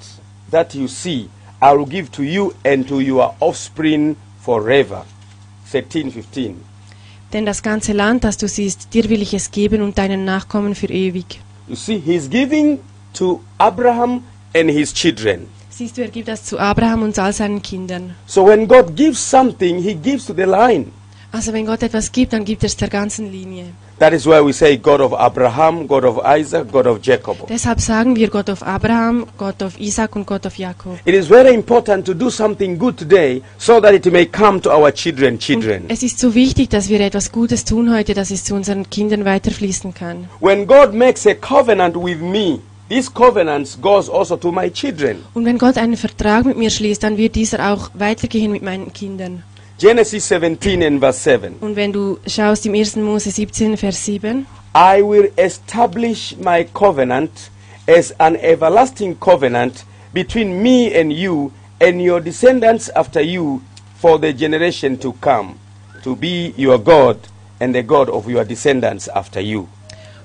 that 0.52 0.74
you 0.74 0.88
see, 0.88 1.30
I 1.62 1.74
will 1.74 1.86
give 1.86 2.12
to 2.12 2.24
you 2.24 2.54
and 2.66 2.88
to 2.90 3.00
your 3.00 3.34
offspring 3.40 4.18
forever. 4.42 5.06
13, 5.72 6.12
15. 6.12 6.75
Denn 7.36 7.46
das 7.46 7.62
ganze 7.62 7.92
Land, 7.92 8.24
das 8.24 8.38
du 8.38 8.48
siehst, 8.48 8.94
dir 8.94 9.10
will 9.10 9.22
ich 9.22 9.34
es 9.34 9.52
geben 9.52 9.82
und 9.82 9.98
deinen 9.98 10.24
Nachkommen 10.24 10.74
für 10.74 10.88
ewig. 10.88 11.42
You 11.68 11.76
see, 11.76 12.00
he's 12.00 12.30
giving 12.30 12.80
to 13.14 13.42
Abraham 13.58 14.24
and 14.56 14.72
his 14.72 14.94
children. 14.94 15.48
Siehst 15.70 15.98
du, 15.98 16.04
er 16.04 16.08
gibt 16.08 16.30
das 16.30 16.46
zu 16.46 16.58
Abraham 16.58 17.04
und 17.04 17.20
all 17.20 17.34
seinen 17.34 17.62
Kindern. 17.62 18.16
So 18.26 18.48
when 18.48 18.66
God 18.66 18.96
gives 18.96 19.20
something, 19.20 19.80
he 19.80 19.96
gives 19.96 20.28
to 20.28 20.34
the 20.34 20.44
line. 20.44 20.86
Also 21.34 21.52
wenn 21.52 21.66
Gott 21.66 21.84
etwas 21.84 22.10
gibt, 22.10 22.32
dann 22.32 22.46
gibt 22.46 22.64
er 22.64 22.68
es 22.68 22.78
der 22.78 22.88
ganzen 22.88 23.30
Linie. 23.30 23.66
That 23.98 24.12
is 24.12 24.26
why 24.26 24.42
we 24.42 24.52
say 24.52 24.76
God 24.76 25.00
of 25.00 25.14
Abraham, 25.14 25.88
God 25.88 26.04
of 26.04 26.20
Isaac, 26.26 26.70
God 26.70 26.86
of 26.86 27.00
Jacob. 27.02 27.38
Deshalb 27.48 27.80
sagen 27.80 28.16
wir 28.18 28.30
Gott 28.30 28.50
auf 28.50 28.62
Abraham, 28.62 29.26
Gott 29.38 29.64
auf 29.64 29.80
Isaac 29.80 30.18
und 30.18 30.28
Gott 30.28 30.46
auf 30.46 30.58
Jakob. 30.58 30.98
It 31.06 31.16
is 31.16 31.28
very 31.28 31.54
important 31.54 32.06
to 32.06 32.14
do 32.14 32.30
something 32.30 32.78
good 32.78 32.98
today 32.98 33.42
so 33.58 33.80
that 33.80 33.94
it 33.94 34.06
may 34.12 34.26
come 34.26 34.60
to 34.62 34.70
our 34.70 34.92
children, 34.94 35.36
Und 35.36 35.40
children. 35.40 35.86
es 35.88 36.04
ist 36.04 36.20
so 36.20 36.36
wichtig, 36.36 36.70
dass 36.70 36.90
wir 36.90 37.00
etwas 37.00 37.32
Gutes 37.32 37.64
tun 37.64 37.94
heute, 37.96 38.14
dass 38.14 38.32
es 38.32 38.44
zu 38.44 38.54
unseren 38.56 38.90
Kindern 38.90 39.24
weiterfließen 39.24 39.94
kann. 39.94 40.28
When 40.42 40.68
God 40.68 40.94
makes 40.94 41.26
a 41.26 41.34
covenant 41.34 41.96
with 41.96 42.20
me, 42.20 42.60
this 42.90 43.12
covenant 43.14 43.78
goes 43.82 44.10
also 44.10 44.36
to 44.36 44.52
my 44.52 44.70
children. 44.70 45.20
Und 45.34 45.46
wenn 45.46 45.58
Gott 45.58 45.78
einen 45.78 45.96
Vertrag 45.96 46.44
mit 46.46 46.58
mir 46.58 46.70
schließt, 46.70 47.02
dann 47.02 47.16
wird 47.18 47.36
dieser 47.36 47.72
auch 47.72 47.92
weitergehen 47.94 48.52
mit 48.52 48.62
meinen 48.62 48.92
Kindern. 48.92 49.44
Genesis 49.78 50.30
17 50.30 50.84
and 50.84 51.02
verse 51.02 51.20
7. 51.20 51.58
Und 51.60 51.76
wenn 51.76 51.92
du 51.92 52.18
schaust 52.26 52.66
im 52.66 52.76
1. 52.76 52.96
Mose 52.96 53.30
17, 53.30 53.76
Vers 53.76 54.06
7, 54.06 54.46
I 54.74 55.02
will 55.02 55.30
establish 55.36 56.34
my 56.42 56.66
covenant 56.74 57.52
as 57.86 58.14
an 58.18 58.38
everlasting 58.38 59.20
covenant 59.20 59.86
between 60.14 60.62
me 60.62 60.98
and 60.98 61.12
you 61.12 61.52
and 61.82 62.00
your 62.00 62.22
descendants 62.22 62.90
after 62.96 63.20
you 63.22 63.62
for 64.00 64.18
the 64.18 64.34
generation 64.34 64.98
to 64.98 65.14
come, 65.20 65.56
to 66.04 66.16
be 66.16 66.54
your 66.58 66.80
God 66.80 67.18
and 67.60 67.76
the 67.76 67.84
God 67.84 68.10
of 68.10 68.30
your 68.30 68.46
descendants 68.46 69.10
after 69.10 69.42
you. 69.42 69.68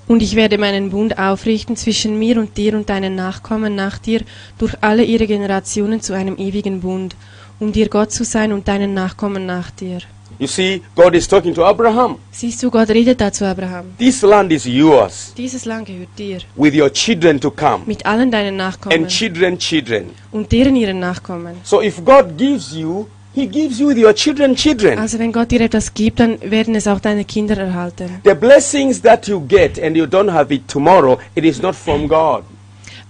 Und 0.07 0.21
ich 0.23 0.35
werde 0.35 0.57
meinen 0.57 0.89
Bund 0.91 1.17
aufrichten 1.19 1.75
zwischen 1.75 2.17
mir 2.17 2.37
und 2.37 2.57
dir 2.57 2.73
und 2.75 2.89
deinen 2.89 3.15
Nachkommen 3.15 3.75
nach 3.75 3.97
dir 3.97 4.21
durch 4.57 4.75
alle 4.81 5.03
ihre 5.03 5.27
Generationen 5.27 6.01
zu 6.01 6.13
einem 6.13 6.37
ewigen 6.37 6.81
Bund, 6.81 7.15
um 7.61 7.71
dir 7.71 7.87
Gott 7.87 8.11
zu 8.11 8.23
sein 8.25 8.51
und 8.51 8.67
deinen 8.67 8.93
Nachkommen 8.93 9.45
nach 9.45 9.69
dir. 9.71 9.99
You 10.39 10.47
see, 10.47 10.81
God 10.95 11.13
is 11.13 11.27
talking 11.27 11.53
to 11.53 11.63
Abraham. 11.63 12.17
Siehst 12.31 12.63
du, 12.63 12.71
Gott 12.71 12.89
redet 12.89 13.21
da 13.21 13.31
zu 13.31 13.45
Abraham. 13.45 13.85
This 13.99 14.23
land 14.23 14.51
is 14.51 14.65
yours, 14.65 15.33
Dieses 15.37 15.65
Land 15.65 15.85
gehört 15.85 16.09
dir, 16.17 16.39
with 16.55 16.73
your 16.73 16.91
children 16.91 17.39
to 17.39 17.51
come, 17.51 17.83
mit 17.85 18.03
allen 18.05 18.31
deinen 18.31 18.55
Nachkommen 18.57 18.97
and 18.97 19.07
children, 19.07 19.59
children. 19.59 20.05
und 20.31 20.51
deren 20.51 20.75
ihren 20.75 20.99
Nachkommen. 20.99 21.57
So 21.63 21.81
if 21.81 22.03
God 22.03 22.35
gives 22.37 22.73
you, 22.73 23.05
He 23.35 23.45
gives 23.45 23.79
you 23.79 23.89
with 23.89 23.97
your 23.97 24.15
children, 24.15 24.55
children. 24.55 24.97
Also 24.97 25.19
wenn 25.19 25.31
Gott 25.31 25.51
dir 25.51 25.61
etwas 25.61 25.93
gibt, 25.93 26.19
dann 26.19 26.39
werden 26.41 26.73
es 26.73 26.87
auch 26.87 26.99
deine 26.99 27.23
Kinder 27.23 27.55
erhalten. 27.57 28.09
The 28.23 28.33
blessings 28.33 28.99
that 29.03 29.27
you 29.27 29.39
get 29.47 29.79
and 29.79 29.95
you 29.95 30.05
don't 30.05 30.31
have 30.31 30.51
it 30.51 30.67
tomorrow, 30.67 31.19
it 31.35 31.45
is 31.45 31.61
not 31.61 31.75
from 31.75 32.07
God. 32.07 32.43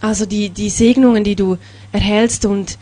Also 0.02 0.26
die, 0.26 0.50
die 0.50 0.70
Segnungen, 0.70 1.24
die 1.24 1.36
du 1.36 1.58
erhältst 1.94 2.46
und 2.46 2.78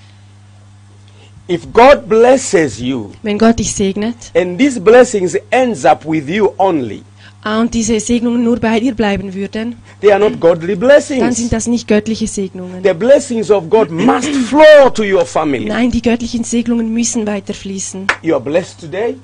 If 1.50 1.66
God 1.74 2.08
blesses 2.08 2.80
you 2.80 3.12
wenn 3.24 3.40
Gott 3.40 3.58
dich 3.58 3.74
segnet 3.74 4.16
and 4.36 4.60
these 4.60 4.80
blessings 4.80 5.36
ends 5.50 5.84
up 5.84 6.06
with 6.06 6.30
you 6.30 6.54
only, 6.60 7.02
und 7.44 7.74
diese 7.74 8.00
Segnungen 8.00 8.44
nur 8.44 8.60
bei 8.60 8.80
dir 8.80 8.94
bleiben 8.94 9.34
würden, 9.34 9.78
they 10.00 10.12
are 10.12 10.20
not 10.20 10.40
godly 10.40 10.76
dann 10.76 10.80
blessings. 10.80 11.38
sind 11.38 11.52
das 11.52 11.66
nicht 11.66 11.88
göttliche 11.88 12.28
Segnungen. 12.28 12.84
The 12.84 12.94
blessings 12.94 13.50
of 13.50 13.68
God 13.68 13.90
must 13.90 14.30
flow 14.30 14.92
to 14.94 15.04
your 15.04 15.26
family. 15.26 15.66
Nein, 15.66 15.90
die 15.90 16.04
göttlichen 16.04 16.44
Segnungen 16.44 16.94
müssen 16.94 17.26
weiterfließen. 17.26 18.06
You 18.22 18.36
are 18.36 18.44
blessed 18.44 18.82
today. 18.82 19.16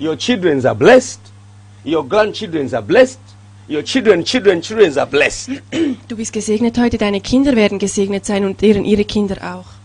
Your 0.00 0.16
children 0.16 0.64
are 0.64 0.74
blessed. 0.76 1.18
Your 1.84 2.08
grandchildren 2.08 2.72
are 2.72 2.82
blessed. 2.82 3.18
Your 3.68 3.82
children, 3.82 4.22
children, 4.24 4.62
children 4.62 4.96
are 4.96 5.06
blessed. 5.06 5.50
Du 6.08 6.16
bist 6.16 6.32
gesegnet 6.32 6.78
heute, 6.78 6.96
deine 6.96 7.20
Kinder 7.20 7.56
werden 7.56 7.80
gesegnet 7.80 8.24
sein 8.24 8.44
und 8.44 8.62
deren 8.62 8.84
ihre 8.84 9.04
Kinder 9.04 9.36
auch. 9.42 9.77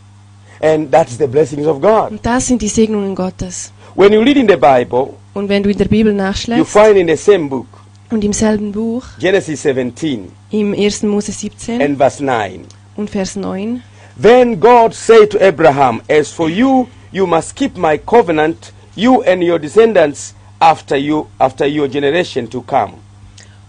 And 0.63 0.89
that's 0.89 1.17
the 1.17 1.27
blessings 1.27 1.67
of 1.67 1.81
God. 1.81 2.11
Und 2.11 2.25
das 2.25 2.47
sind 2.47 2.61
die 2.61 2.69
Segnungen 2.69 3.15
Gottes. 3.15 3.73
When 3.95 4.13
you 4.13 4.21
read 4.21 4.37
in 4.37 4.47
the 4.47 4.55
Bible, 4.55 5.09
Und 5.33 5.49
wenn 5.49 5.61
du 5.61 5.69
in 5.69 5.77
der 5.77 5.89
Bibel 5.89 6.13
you 6.13 6.17
nachschlägst 6.17 6.71
find 6.71 6.95
in 6.95 7.07
the 7.09 7.17
same 7.17 7.49
book, 7.49 7.67
und 8.09 8.23
im 8.23 8.31
selben 8.31 8.71
Buch, 8.71 9.03
Genesis 9.19 9.63
17 9.63 10.31
im 10.51 10.73
1. 10.73 11.03
Mose 11.03 11.31
17 11.33 11.81
and 11.81 11.97
verse 11.97 12.23
9. 12.23 12.61
und 12.95 13.09
Vers 13.09 13.35
9, 13.35 13.81
Then 14.21 14.57
God 14.59 14.93
said 14.93 15.31
to 15.31 15.39
Abraham, 15.41 16.01
As 16.07 16.29
for 16.29 16.47
you, 16.47 16.87
you 17.11 17.25
must 17.27 17.55
keep 17.55 17.75
my 17.75 17.97
covenant, 17.97 18.71
you 18.95 19.21
and 19.23 19.43
your 19.43 19.59
descendants 19.59 20.33
after 20.59 20.95
you, 20.95 21.25
after 21.39 21.65
your 21.65 21.89
generation 21.89 22.49
to 22.49 22.61
come. 22.61 22.93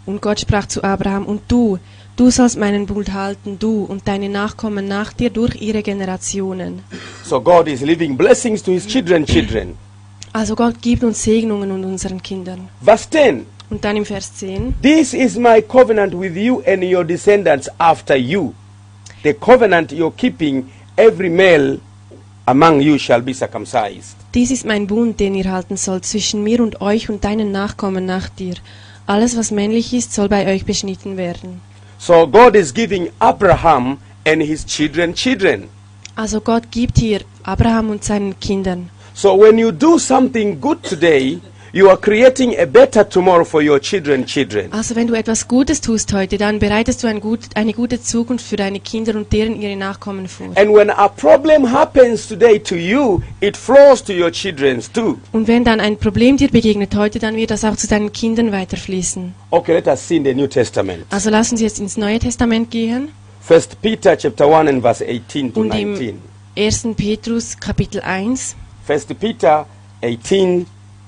und 0.06 0.22
Gott 0.22 0.38
sprach 0.40 0.66
zu 0.68 0.84
Abraham, 0.84 1.26
und 1.26 1.40
du, 1.48 1.78
du 2.16 2.30
sollst 2.30 2.58
meinen 2.58 2.86
Bund 2.86 3.12
halten, 3.12 3.58
du 3.58 3.84
und 3.84 4.06
deine 4.06 4.28
Nachkommen 4.28 4.86
nach 4.86 5.12
dir 5.12 5.30
durch 5.30 5.60
ihre 5.60 5.82
Generationen. 5.82 6.82
So 7.24 7.40
God 7.40 7.68
is 7.68 7.80
leaving 7.82 8.16
blessings 8.16 8.62
to 8.62 8.72
his 8.72 8.86
children, 8.86 9.24
children. 9.24 9.76
Also 10.32 10.56
Gott 10.56 10.80
gibt 10.82 11.04
uns 11.04 11.22
Segnungen 11.22 11.70
und 11.70 11.84
unseren 11.84 12.22
Kindern. 12.22 12.68
Verse 12.82 13.08
10. 13.08 13.46
Und 13.70 13.84
dann 13.84 13.96
im 13.96 14.04
Vers 14.04 14.34
10, 14.34 14.74
This 14.82 15.14
is 15.14 15.36
my 15.36 15.62
covenant 15.62 16.12
with 16.18 16.36
you 16.36 16.62
and 16.66 16.84
your 16.84 17.04
descendants 17.04 17.68
after 17.78 18.16
you. 18.16 18.52
The 19.22 19.32
covenant 19.34 19.90
you're 19.92 20.12
keeping, 20.14 20.66
every 20.96 21.30
male 21.30 21.78
among 22.46 22.80
you 22.80 22.98
shall 22.98 23.22
be 23.22 23.32
circumcised. 23.32 24.16
dies 24.34 24.50
ist 24.50 24.66
mein 24.66 24.86
Bund, 24.86 25.18
den 25.20 25.34
ihr 25.34 25.50
halten 25.50 25.76
sollt 25.76 26.04
zwischen 26.04 26.42
mir 26.42 26.60
und 26.60 26.80
euch 26.80 27.08
und 27.08 27.24
deinen 27.24 27.52
Nachkommen 27.52 28.04
nach 28.04 28.28
dir. 28.28 28.54
Alles, 29.06 29.36
was 29.36 29.50
männlich 29.50 29.94
ist, 29.94 30.12
soll 30.12 30.28
bei 30.28 30.52
euch 30.52 30.64
beschnitten 30.64 31.16
werden. 31.16 31.60
So 32.06 32.26
God 32.26 32.54
is 32.54 32.70
giving 32.70 33.08
Abraham 33.18 33.98
and 34.26 34.42
his 34.42 34.62
children 34.62 35.14
children. 35.14 35.70
Also 36.18 36.38
Gott 36.38 36.70
gibt 36.70 36.98
hier 36.98 37.22
Abraham 37.44 37.88
und 37.88 38.04
seinen 38.04 38.38
Kindern. 38.40 38.90
So 39.14 39.34
when 39.34 39.56
you 39.56 39.72
do 39.72 39.98
something 39.98 40.60
good 40.60 40.82
today, 40.82 41.40
you 41.74 41.88
are 41.88 41.96
creating 41.96 42.56
a 42.56 42.66
better 42.66 43.02
tomorrow 43.06 43.44
for 43.44 43.60
your 43.60 43.80
children 43.80 44.24
children. 44.24 44.72
Also 44.72 44.94
wenn 44.94 45.08
du 45.08 45.14
etwas 45.14 45.48
Gutes 45.48 45.80
tust 45.80 46.12
heute, 46.12 46.38
dann 46.38 46.60
bereitest 46.60 47.02
du 47.02 47.08
ein 47.08 47.20
gut, 47.20 47.40
eine 47.54 47.72
gute 47.72 48.00
Zukunft 48.00 48.46
für 48.46 48.56
deine 48.56 48.78
Kinder 48.78 49.16
und 49.16 49.32
deren 49.32 49.60
ihre 49.60 49.74
Nachkommen 49.76 50.28
vor. 50.28 50.46
And 50.54 50.72
when 50.72 50.88
a 50.88 51.08
problem 51.08 51.72
happens 51.72 52.28
today 52.28 52.60
to 52.60 52.76
you, 52.76 53.20
it 53.40 53.56
flows 53.56 54.02
to 54.04 54.12
your 54.12 54.30
children 54.30 54.80
too. 54.92 55.18
Und 55.32 55.48
wenn 55.48 55.64
dann 55.64 55.80
ein 55.80 55.96
Problem 55.96 56.36
dir 56.36 56.48
begegnet 56.48 56.94
heute, 56.94 57.18
dann 57.18 57.36
wird 57.36 57.50
das 57.50 57.64
auch 57.64 57.74
zu 57.74 57.88
deinen 57.88 58.12
Kindern 58.12 58.52
weiterfließen. 58.52 59.34
Okay, 59.50 59.72
let 59.72 59.88
us 59.88 60.06
see 60.06 60.16
in 60.16 60.24
the 60.24 60.32
New 60.32 60.46
Testament. 60.46 61.04
Also 61.10 61.28
lassen 61.28 61.56
Sie 61.56 61.64
jetzt 61.64 61.80
ins 61.80 61.96
Neue 61.96 62.20
Testament 62.20 62.70
gehen 62.70 63.08
First 63.40 63.82
Peter 63.82 64.16
chapter 64.16 64.46
1 64.46 64.68
and 64.70 64.80
verse 64.80 65.04
18 65.04 65.52
to 65.52 65.60
und 65.60 65.68
19. 65.68 66.20
im 66.54 66.64
1. 66.64 66.88
Petrus 66.96 67.58
Kapitel 67.58 68.00
1, 68.00 68.56
First 68.86 69.20
Peter 69.20 69.66
18 70.02 70.66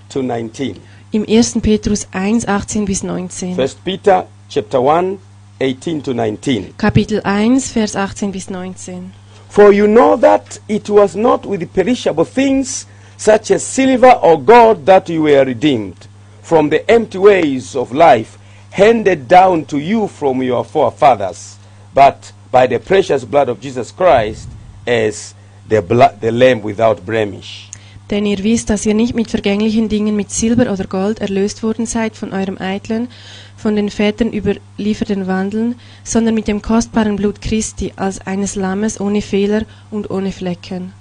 to 0.09 0.23
19. 0.23 0.81
im 1.13 1.25
1. 1.25 1.61
Petrus 1.61 2.07
1, 2.13 2.47
18 2.47 2.85
bis 2.85 3.03
19. 3.03 3.55
First 3.55 3.85
Peter 3.85 4.27
chapter 4.49 4.81
1, 4.81 5.19
18 5.61 6.03
to 6.03 6.15
19. 6.15 6.75
Kapitel 6.77 7.21
1, 7.25 7.73
Vers 7.73 7.97
18 7.97 8.33
bis 8.33 8.51
19. 8.51 9.13
For 9.49 9.73
you 9.73 9.87
know 9.87 10.17
that 10.17 10.61
it 10.69 10.91
was 10.91 11.17
not 11.17 11.47
with 11.47 11.73
perishable 11.73 12.25
things 12.25 12.87
such 13.17 13.51
as 13.51 13.65
silver 13.65 14.13
or 14.23 14.39
gold 14.39 14.85
that 14.87 15.09
you 15.09 15.23
were 15.23 15.45
redeemed 15.45 16.09
from 16.43 16.69
the 16.69 16.89
empty 16.91 17.19
ways 17.19 17.75
of 17.75 17.93
life 17.93 18.39
handed 18.71 19.27
down 19.27 19.65
to 19.65 19.79
you 19.79 20.07
from 20.07 20.43
your 20.43 20.65
forefathers, 20.65 21.57
but 21.95 22.31
by 22.53 22.67
the 22.67 22.79
precious 22.79 23.25
blood 23.25 23.49
of 23.49 23.61
Jesus 23.61 23.91
Christ 23.91 24.49
as 24.87 25.35
the, 25.67 25.81
blood, 25.81 26.21
the 26.21 26.31
lamb 26.31 26.63
without 26.63 27.05
blemish. 27.05 27.66
Denn 28.11 28.25
ihr 28.25 28.39
wisst, 28.45 28.71
dass 28.71 28.87
ihr 28.87 28.95
nicht 28.95 29.17
mit 29.17 29.31
vergänglichen 29.31 29.89
Dingen, 29.89 30.15
mit 30.15 30.31
Silber 30.31 30.73
oder 30.73 30.85
Gold 30.85 31.19
erlöst 31.21 31.65
worden 31.65 31.87
seid 31.87 32.15
von 32.15 32.33
eurem 32.33 32.57
eitlen, 32.59 33.09
von 33.57 33.75
den 33.75 33.91
Vätern 33.91 34.33
überlieferten 34.33 35.27
Wandeln, 35.27 35.75
sondern 36.05 36.35
mit 36.35 36.47
dem 36.47 36.63
kostbaren 36.63 37.17
Blut 37.17 37.41
Christi 37.41 37.93
als 37.97 38.25
eines 38.25 38.55
Lammes 38.55 39.01
ohne 39.01 39.23
Fehler 39.23 39.63
und 39.91 40.11
ohne 40.11 40.31
Flecken. 40.31 40.93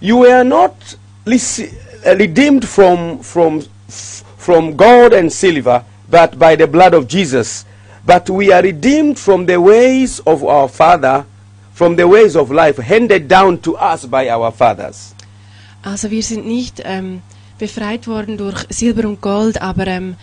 You 0.00 0.20
were 0.20 0.44
not 0.44 0.72
uh, 1.26 2.10
redeemed 2.10 2.64
from, 2.64 3.20
from, 3.22 3.64
from 4.36 4.76
gold 4.76 5.14
and 5.14 5.32
silver, 5.32 5.84
but 6.08 6.38
by 6.38 6.54
the 6.54 6.66
blood 6.66 6.94
of 6.94 7.08
Jesus. 7.08 7.64
But 8.06 8.30
we 8.30 8.52
are 8.52 8.62
redeemed 8.62 9.18
from 9.18 9.46
the 9.46 9.60
ways 9.60 10.20
of 10.20 10.44
our 10.44 10.68
Father, 10.68 11.24
from 11.72 11.96
the 11.96 12.06
ways 12.06 12.36
of 12.36 12.52
life 12.52 12.76
handed 12.76 13.26
down 13.26 13.58
to 13.62 13.76
us 13.76 14.06
by 14.06 14.28
our 14.28 14.52
fathers. 14.52 15.15
Also 15.86 16.10
wir 16.10 16.22
sind 16.24 16.44
nicht 16.44 16.82
ähm, 16.84 17.22
befreit 17.60 18.08
worden 18.08 18.36
durch 18.36 18.66
Silber 18.70 19.08
und 19.08 19.20
Gold, 19.20 19.62
aber 19.62 19.86
ähm, 19.86 20.16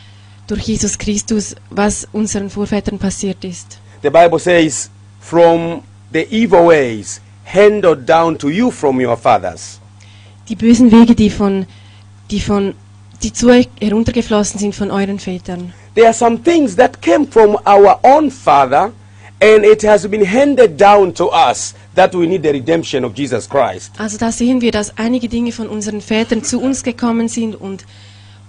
durch 0.45 0.63
Jesus 0.63 0.97
Christus, 0.97 1.55
was 1.69 2.05
unseren 2.11 2.49
Vorvätern 2.49 2.99
passiert 2.99 3.45
ist. 3.45 3.79
The 4.01 4.09
Bible 4.09 4.39
says, 4.39 4.89
from 5.21 5.81
the 6.11 6.27
evil 6.29 6.67
ways 6.67 7.21
handed 7.45 8.05
down 8.05 8.37
to 8.39 8.49
you 8.49 8.69
from 8.71 8.99
your 8.99 9.15
fathers. 9.15 9.79
Die 10.49 10.57
bösen 10.57 10.91
Wege, 10.91 11.15
die 11.15 11.29
von, 11.29 11.65
die 12.29 12.41
von, 12.41 12.73
die 13.23 13.31
zu 13.31 13.47
euch 13.47 13.69
heruntergeflossen 13.79 14.59
sind 14.59 14.75
von 14.75 14.91
euren 14.91 15.17
Vätern. 15.17 15.71
There 15.95 16.07
are 16.07 16.13
some 16.13 16.43
things 16.43 16.75
that 16.75 17.01
came 17.01 17.25
from 17.25 17.57
our 17.65 17.99
own 18.03 18.29
father, 18.29 18.91
and 19.43 19.65
it 19.65 19.83
has 19.83 20.07
been 20.07 20.23
handed 20.23 20.77
down 20.77 21.13
to 21.13 21.27
us 21.27 21.73
that 21.95 22.15
we 22.15 22.25
need 22.25 22.43
the 22.43 22.53
redemption 22.53 23.03
of 23.03 23.13
Jesus 23.13 23.45
Christ. 23.45 23.91
Also 23.99 24.17
da 24.17 24.31
sehen 24.31 24.61
wir, 24.61 24.71
dass 24.71 24.97
einige 24.97 25.27
Dinge 25.27 25.51
von 25.51 25.67
unseren 25.67 25.99
Vätern 25.99 26.43
zu 26.43 26.61
uns 26.61 26.81
gekommen 26.81 27.27
sind 27.27 27.59
und, 27.59 27.85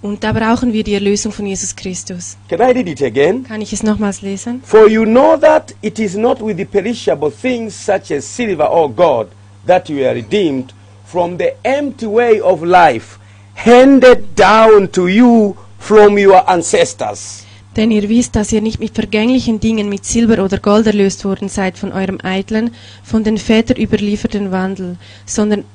und 0.01 0.23
da 0.23 0.31
brauchen 0.31 0.71
wir 0.71 0.85
die 0.85 0.93
Erlösung 0.93 1.33
von 1.33 1.45
Jesus 1.45 1.75
Christus. 1.75 2.37
Can 2.47 2.61
I 2.61 2.71
read 2.71 2.87
it 2.87 3.01
again? 3.01 3.43
Kann 3.43 3.61
ich 3.61 3.73
es 3.73 3.83
nochmals 3.83 4.21
lesen? 4.21 4.61
For 4.63 4.87
you 4.87 5.03
know 5.03 5.35
that 5.35 5.75
it 5.81 5.99
is 5.99 6.15
not 6.15 6.41
with 6.41 6.55
the 6.55 6.65
perishable 6.65 7.29
things 7.29 7.75
such 7.75 8.11
as 8.11 8.25
silver 8.25 8.69
or 8.69 8.89
gold 8.89 9.27
that 9.67 9.89
you 9.89 10.05
are 10.05 10.15
redeemed 10.15 10.73
from 11.05 11.37
the 11.37 11.55
empty 11.65 12.07
way 12.07 12.39
of 12.39 12.63
life 12.63 13.19
handed 13.55 14.33
down 14.35 14.87
to 14.91 15.07
you 15.07 15.57
from 15.77 16.17
your 16.17 16.49
ancestors. 16.49 17.44
Denn 17.75 17.91
ihr 17.91 18.07
wisst, 18.07 18.35
dass 18.35 18.51
ihr 18.51 18.61
nicht 18.61 18.79
mit 18.79 18.95
vergänglichen 18.95 19.59
Dingen, 19.59 19.89
mit 19.89 20.05
Silber 20.05 20.43
oder 20.43 20.59
Gold 20.59 20.87
erlöst 20.87 21.25
worden 21.25 21.49
seid 21.49 21.77
von 21.77 21.91
eurem 21.91 22.19
eitlen, 22.23 22.71
von 23.03 23.23
den 23.23 23.37
Vätern 23.37 23.77
überlieferten 23.77 24.51
Wandel, 24.51 24.97
sondern, 25.25 25.65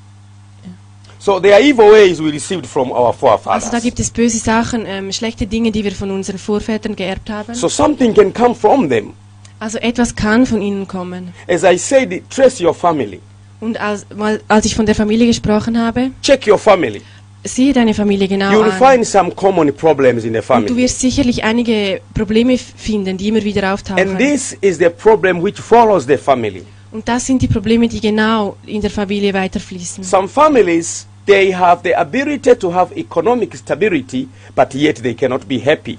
So 1.19 1.39
there 1.39 1.53
are 1.53 1.61
evil 1.61 1.91
ways 1.91 2.19
we 2.19 2.31
received 2.31 2.65
from 2.65 2.89
our 2.91 3.09
also 3.09 3.27
da 3.27 3.37
forefathers. 3.37 3.83
gibt 3.83 3.99
es 3.99 4.09
böse 4.09 4.39
Sachen, 4.39 4.85
ähm, 4.87 5.11
schlechte 5.11 5.45
Dinge, 5.45 5.71
die 5.71 5.83
wir 5.83 5.91
von 5.91 6.09
unseren 6.09 6.39
Vorvätern 6.39 6.95
geerbt 6.95 7.29
haben. 7.29 7.53
So 7.53 7.69
something 7.69 8.11
can 8.15 8.33
come 8.33 8.55
from 8.55 8.89
them. 8.89 9.13
Also 9.59 9.77
etwas 9.77 10.15
kann 10.15 10.47
von 10.47 10.63
ihnen 10.63 10.87
kommen. 10.87 11.31
As 11.47 11.63
I 11.63 11.77
said, 11.77 12.23
trace 12.31 12.59
your 12.59 12.73
family. 12.73 13.19
Und 13.59 13.79
als, 13.79 14.07
als 14.47 14.65
ich 14.65 14.73
von 14.73 14.87
der 14.87 14.95
Familie 14.95 15.27
gesprochen 15.27 15.77
habe, 15.79 16.09
Check 16.23 16.47
your 16.47 16.57
family. 16.57 17.03
Siehe 17.43 17.73
deine 17.73 17.93
Familie 17.93 18.27
genau 18.27 18.51
You 18.51 18.63
will 18.63 18.71
an. 18.71 18.93
find 18.95 19.05
some 19.07 19.31
common 19.31 19.73
problems 19.75 20.23
in 20.23 20.33
the 20.33 20.39
Und 20.39 20.43
du 20.43 20.43
family. 20.43 20.75
wirst 20.77 20.99
sicherlich 20.99 21.43
einige 21.43 22.01
Probleme 22.13 22.57
finden, 22.57 23.17
die 23.17 23.27
immer 23.29 23.43
wieder 23.43 23.63
And 23.63 23.73
auftauchen. 23.73 24.17
this 24.17 24.57
is 24.61 24.77
the 24.77 24.89
problem 24.89 25.41
which 25.43 25.59
follows 25.59 26.05
the 26.05 26.17
family. 26.17 26.63
Und 26.91 27.07
das 27.07 27.25
sind 27.25 27.41
die 27.41 27.47
Probleme, 27.47 27.87
die 27.87 28.01
genau 28.01 28.57
in 28.65 28.81
der 28.81 28.91
Familie 28.91 29.33
weiterfließen. 29.33 30.03
Some 30.03 30.27
families 30.27 31.07
they 31.25 31.51
have 31.53 31.81
the 31.83 31.95
ability 31.95 32.55
to 32.55 32.73
have 32.73 32.93
economic 32.95 33.55
stability, 33.55 34.27
but 34.55 34.73
yet 34.73 35.01
they 35.01 35.13
cannot 35.13 35.47
be 35.47 35.57
happy. 35.59 35.97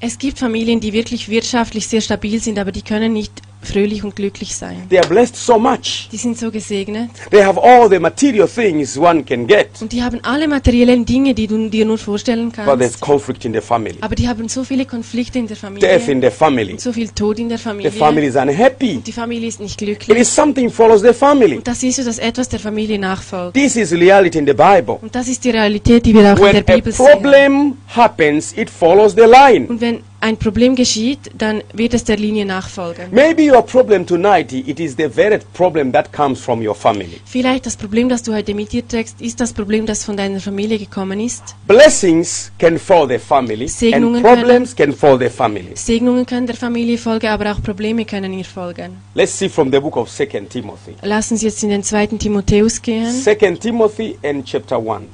Es 0.00 0.18
gibt 0.18 0.38
Familien, 0.38 0.80
die 0.80 0.92
wirklich 0.92 1.28
wirtschaftlich 1.28 1.86
sehr 1.88 2.00
stabil 2.02 2.38
sind, 2.40 2.58
aber 2.58 2.72
die 2.72 2.82
können 2.82 3.12
nicht 3.14 3.32
fröhlich 3.64 4.04
und 4.04 4.16
glücklich 4.16 4.54
sein. 4.56 4.82
They 4.88 4.98
are 4.98 5.08
blessed 5.08 5.36
so 5.36 5.58
much. 5.58 6.08
Die 6.12 6.16
sind 6.16 6.38
so 6.38 6.50
gesegnet 6.50 7.10
They 7.30 7.42
have 7.42 7.60
all 7.62 7.88
the 7.88 7.98
material 7.98 8.48
things 8.48 8.96
one 8.98 9.22
can 9.24 9.46
get, 9.46 9.68
und 9.80 9.92
die 9.92 10.02
haben 10.02 10.20
alle 10.22 10.48
materiellen 10.48 11.04
Dinge, 11.04 11.34
die 11.34 11.46
du 11.46 11.68
dir 11.68 11.84
nur 11.84 11.98
vorstellen 11.98 12.50
but 12.50 12.64
there's 12.78 12.92
kannst. 12.92 13.00
conflict 13.00 13.44
in 13.44 13.52
the 13.52 13.60
family, 13.60 13.96
Aber 14.00 14.14
die 14.14 14.28
haben 14.28 14.48
so 14.48 14.64
viele 14.64 14.84
Konflikte 14.84 15.38
in 15.38 15.46
der 15.46 15.56
death 15.56 15.64
in 15.64 16.00
Familie, 16.00 16.30
the 16.30 16.36
family. 16.36 16.78
so 16.78 16.92
viel 16.92 17.08
Tod 17.08 17.38
in 17.38 17.48
der 17.48 17.58
The 17.58 17.64
Familie. 17.64 17.90
family 17.90 18.26
is 18.26 18.36
unhappy. 18.36 18.96
Die 19.04 19.12
Familie 19.12 19.48
ist 19.48 19.60
nicht 19.60 19.80
It 19.80 19.86
glücklich. 19.86 20.18
is 20.18 20.34
something 20.34 20.70
follows 20.70 21.00
the 21.02 21.12
family. 21.12 21.56
Und 21.56 21.66
da 21.66 21.74
siehst 21.74 21.98
du, 21.98 22.04
dass 22.04 22.18
etwas 22.18 22.48
der 22.48 22.60
Familie 22.60 22.98
nachfolgt. 22.98 23.54
This 23.54 23.76
is 23.76 23.92
reality 23.92 24.38
in 24.38 24.46
the 24.46 24.52
Bible. 24.54 24.98
Und 25.02 25.14
das 25.14 25.28
ist 25.28 25.44
die 25.44 25.50
Realität, 25.50 26.04
die 26.06 26.14
wir 26.14 26.32
auch 26.32 26.38
in 26.38 26.44
When 26.44 26.52
der 26.52 26.74
a 26.74 26.76
Bibel 26.76 26.92
sehen. 26.92 27.06
problem 27.06 27.76
happens, 27.94 28.52
it 28.56 28.70
follows 28.70 29.12
the 29.14 29.22
line. 29.22 29.66
Und 29.68 29.80
wenn 29.80 30.00
ein 30.24 30.38
Problem 30.38 30.74
geschieht, 30.74 31.18
dann 31.36 31.62
wird 31.74 31.92
es 31.92 32.02
der 32.02 32.16
Linie 32.16 32.46
nachfolgen. 32.46 33.08
Maybe 33.10 33.42
your 33.42 33.60
problem 33.60 34.06
tonight, 34.06 34.50
it 34.52 34.80
is 34.80 34.96
the 34.96 35.06
very 35.06 35.38
problem 35.52 35.92
that 35.92 36.10
comes 36.14 36.40
from 36.40 36.66
your 36.66 36.74
family. 36.74 37.20
Vielleicht 37.26 37.66
das 37.66 37.76
Problem, 37.76 38.08
das 38.08 38.22
du 38.22 38.32
heute 38.32 38.54
mit 38.54 38.72
dir 38.72 38.88
trägst, 38.88 39.20
ist 39.20 39.38
das 39.38 39.52
Problem, 39.52 39.84
das 39.84 40.02
von 40.02 40.16
deiner 40.16 40.40
Familie 40.40 40.78
gekommen 40.78 41.20
ist. 41.20 41.54
Blessings 41.66 42.50
can 42.58 42.78
follow 42.78 43.06
the 43.06 43.18
family, 43.18 43.64
and 43.64 43.70
Segnungen 43.70 44.22
problems 44.22 44.74
can 44.74 44.94
follow 44.94 45.18
the 45.18 45.28
family. 45.28 45.72
Segnungen 45.74 46.24
können 46.24 46.46
der 46.46 46.56
Familie 46.56 46.96
folgen, 46.96 47.26
aber 47.26 47.52
auch 47.52 47.62
Probleme 47.62 48.06
können 48.06 48.32
ihr 48.32 48.46
folgen. 48.46 48.96
Let's 49.14 49.38
see 49.38 49.50
from 49.50 49.70
the 49.70 49.78
book 49.78 49.98
of 49.98 50.08
Second 50.08 50.48
Timothy. 50.48 50.94
Lass 51.02 51.30
uns 51.32 51.42
jetzt 51.42 51.62
in 51.62 51.68
den 51.68 51.82
zweiten 51.82 52.18
Timotheus 52.18 52.80
gehen. 52.80 53.12
Second 53.12 53.60
Timothy 53.60 54.16
and 54.22 54.46
chapter 54.46 54.78
1. 54.78 55.04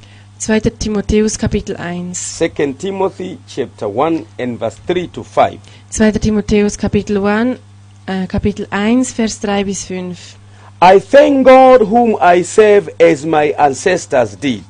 2. 0.40 0.70
Timotheus 0.78 1.36
Kapitel 1.36 1.78
1. 1.78 2.14
Second 2.14 2.80
Timothy 2.80 3.38
chapter 3.46 3.86
1 3.86 4.26
and 4.38 4.58
verse 4.58 4.76
3 4.86 5.08
to 5.08 5.22
5. 5.22 5.60
2. 5.90 6.12
Timotheus 6.12 6.78
Kapitel 6.78 7.20
1, 7.20 7.58
äh, 8.06 8.26
Kapitel 8.26 8.66
1, 8.70 9.12
Vers 9.12 9.38
3 9.38 9.64
bis 9.64 9.84
5. 9.84 10.38
I 10.80 10.98
thank 10.98 11.44
God 11.44 11.82
whom 11.82 12.16
I 12.22 12.40
serve 12.42 12.88
as 12.98 13.26
my 13.26 13.52
ancestors 13.58 14.34
did, 14.34 14.64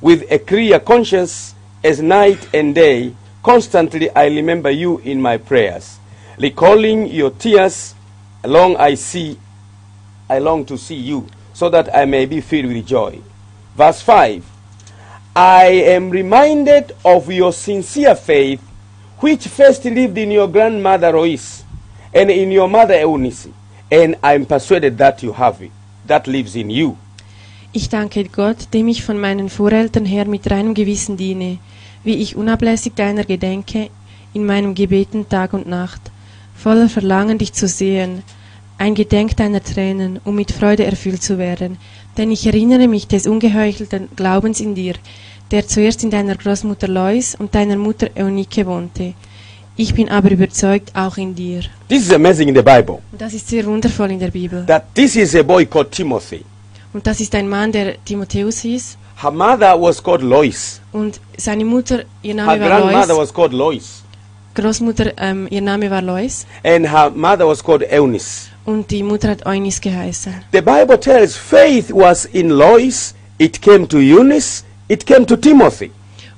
with 0.00 0.30
a 0.30 0.38
clear 0.38 0.78
conscience 0.78 1.56
as 1.82 2.00
night 2.00 2.46
and 2.54 2.72
day. 2.72 3.14
Constantly 3.42 4.10
I 4.14 4.28
remember 4.28 4.70
you 4.70 5.00
in 5.02 5.20
my 5.20 5.38
prayers, 5.38 5.98
recalling 6.38 7.08
your 7.08 7.32
tears. 7.32 7.96
Long 8.44 8.76
I 8.76 8.94
see, 8.94 9.36
I 10.30 10.38
long 10.38 10.64
to 10.66 10.78
see 10.78 10.94
you, 10.94 11.26
so 11.52 11.68
that 11.70 11.92
I 11.92 12.04
may 12.04 12.26
be 12.26 12.40
filled 12.40 12.72
with 12.72 12.86
joy. 12.86 13.18
Verse 13.76 14.00
5 14.00 14.53
I 15.36 15.82
am 15.96 16.10
reminded 16.10 16.94
of 17.04 17.28
your 17.28 17.52
sincere 17.52 18.14
faith, 18.14 18.60
which 19.18 19.48
first 19.48 19.84
lived 19.84 20.16
in 20.16 20.30
your 20.30 20.46
grandmother 20.46 21.10
Lois 21.10 21.64
and 22.14 22.30
in 22.30 22.52
your 22.52 22.68
mother 22.68 23.00
Eunice, 23.00 23.48
and 23.90 24.14
I 24.22 24.36
am 24.36 24.46
persuaded 24.46 24.96
that 24.98 25.24
you 25.24 25.32
have 25.32 25.60
it, 25.60 25.72
that 26.06 26.28
lives 26.28 26.54
in 26.54 26.70
you. 26.70 26.96
Ich 27.72 27.88
danke 27.88 28.28
Gott, 28.28 28.72
dem 28.72 28.86
ich 28.86 29.02
von 29.02 29.18
meinen 29.18 29.48
Voreltern 29.48 30.06
her 30.06 30.24
mit 30.26 30.48
reinem 30.48 30.72
Gewissen 30.72 31.16
diene, 31.16 31.58
wie 32.04 32.14
ich 32.14 32.36
unablässig 32.36 32.94
deiner 32.94 33.24
gedenke, 33.24 33.90
in 34.34 34.46
meinem 34.46 34.76
Gebeten 34.76 35.28
Tag 35.28 35.52
und 35.52 35.66
Nacht, 35.66 36.12
voller 36.54 36.88
Verlangen, 36.88 37.38
dich 37.38 37.52
zu 37.52 37.66
sehen, 37.66 38.22
ein 38.84 38.94
Gedenk 38.94 39.34
deiner 39.38 39.62
Tränen, 39.62 40.20
um 40.26 40.34
mit 40.34 40.52
Freude 40.52 40.84
erfüllt 40.84 41.22
zu 41.22 41.38
werden, 41.38 41.78
denn 42.18 42.30
ich 42.30 42.46
erinnere 42.46 42.86
mich 42.86 43.08
des 43.08 43.26
ungeheuchelten 43.26 44.10
Glaubens 44.14 44.60
in 44.60 44.74
dir, 44.74 44.92
der 45.50 45.66
zuerst 45.66 46.04
in 46.04 46.10
deiner 46.10 46.34
Großmutter 46.36 46.86
Lois 46.86 47.34
und 47.34 47.54
deiner 47.54 47.76
Mutter 47.76 48.08
Eunike 48.14 48.66
wohnte. 48.66 49.14
Ich 49.74 49.94
bin 49.94 50.10
aber 50.10 50.30
überzeugt, 50.30 50.94
auch 50.94 51.16
in 51.16 51.34
dir. 51.34 51.62
This 51.88 52.02
is 52.02 52.12
amazing 52.12 52.48
in 52.48 52.54
the 52.54 52.60
Bible. 52.62 52.98
Und 53.10 53.22
das 53.22 53.32
ist 53.32 53.48
sehr 53.48 53.64
wundervoll 53.64 54.10
in 54.10 54.18
der 54.18 54.30
Bibel. 54.30 54.66
That 54.66 54.94
this 54.94 55.16
is 55.16 55.34
a 55.34 55.42
boy 55.42 55.64
called 55.64 55.90
Timothy. 55.90 56.44
Und 56.92 57.06
das 57.06 57.20
ist 57.20 57.34
ein 57.34 57.48
Mann, 57.48 57.72
der 57.72 58.04
Timotheus 58.04 58.58
hieß. 58.58 58.98
Her 59.22 59.30
mother 59.30 59.80
was 59.80 60.02
called 60.02 60.20
Lois. 60.20 60.82
Und 60.92 61.18
seine 61.38 61.64
Mutter, 61.64 62.04
ihr 62.22 62.34
Her 62.34 62.44
Name 62.44 62.60
war 62.60 62.68
grandmother 62.68 63.14
Lois. 63.14 63.18
was 63.18 63.32
called 63.32 63.54
Lois. 63.54 64.02
Großmutter, 64.54 65.12
ähm, 65.16 65.48
ihr 65.50 65.62
Name 65.62 65.90
war 65.90 66.02
Lois. 66.02 66.46
And 66.62 66.86
her 66.92 67.10
mother 67.10 67.48
was 67.48 67.64
called 67.64 67.82
Eunice. 67.90 68.50
Und 68.64 68.90
die 68.90 69.02
Mutter 69.02 69.28
hat 69.28 69.44
Eunice 69.46 69.80
geheißen. 69.80 70.32
The 70.52 70.60
Bible 70.60 70.98
tells 70.98 71.36
faith 71.36 71.90
was 71.92 72.24
in 72.26 72.48
Lois, 72.48 73.14
it 73.38 73.60
came 73.60 73.86
to 73.88 73.98
Eunice, 73.98 74.64
it 74.88 75.06
came 75.06 75.26
to 75.26 75.36
Timothy. 75.36 75.90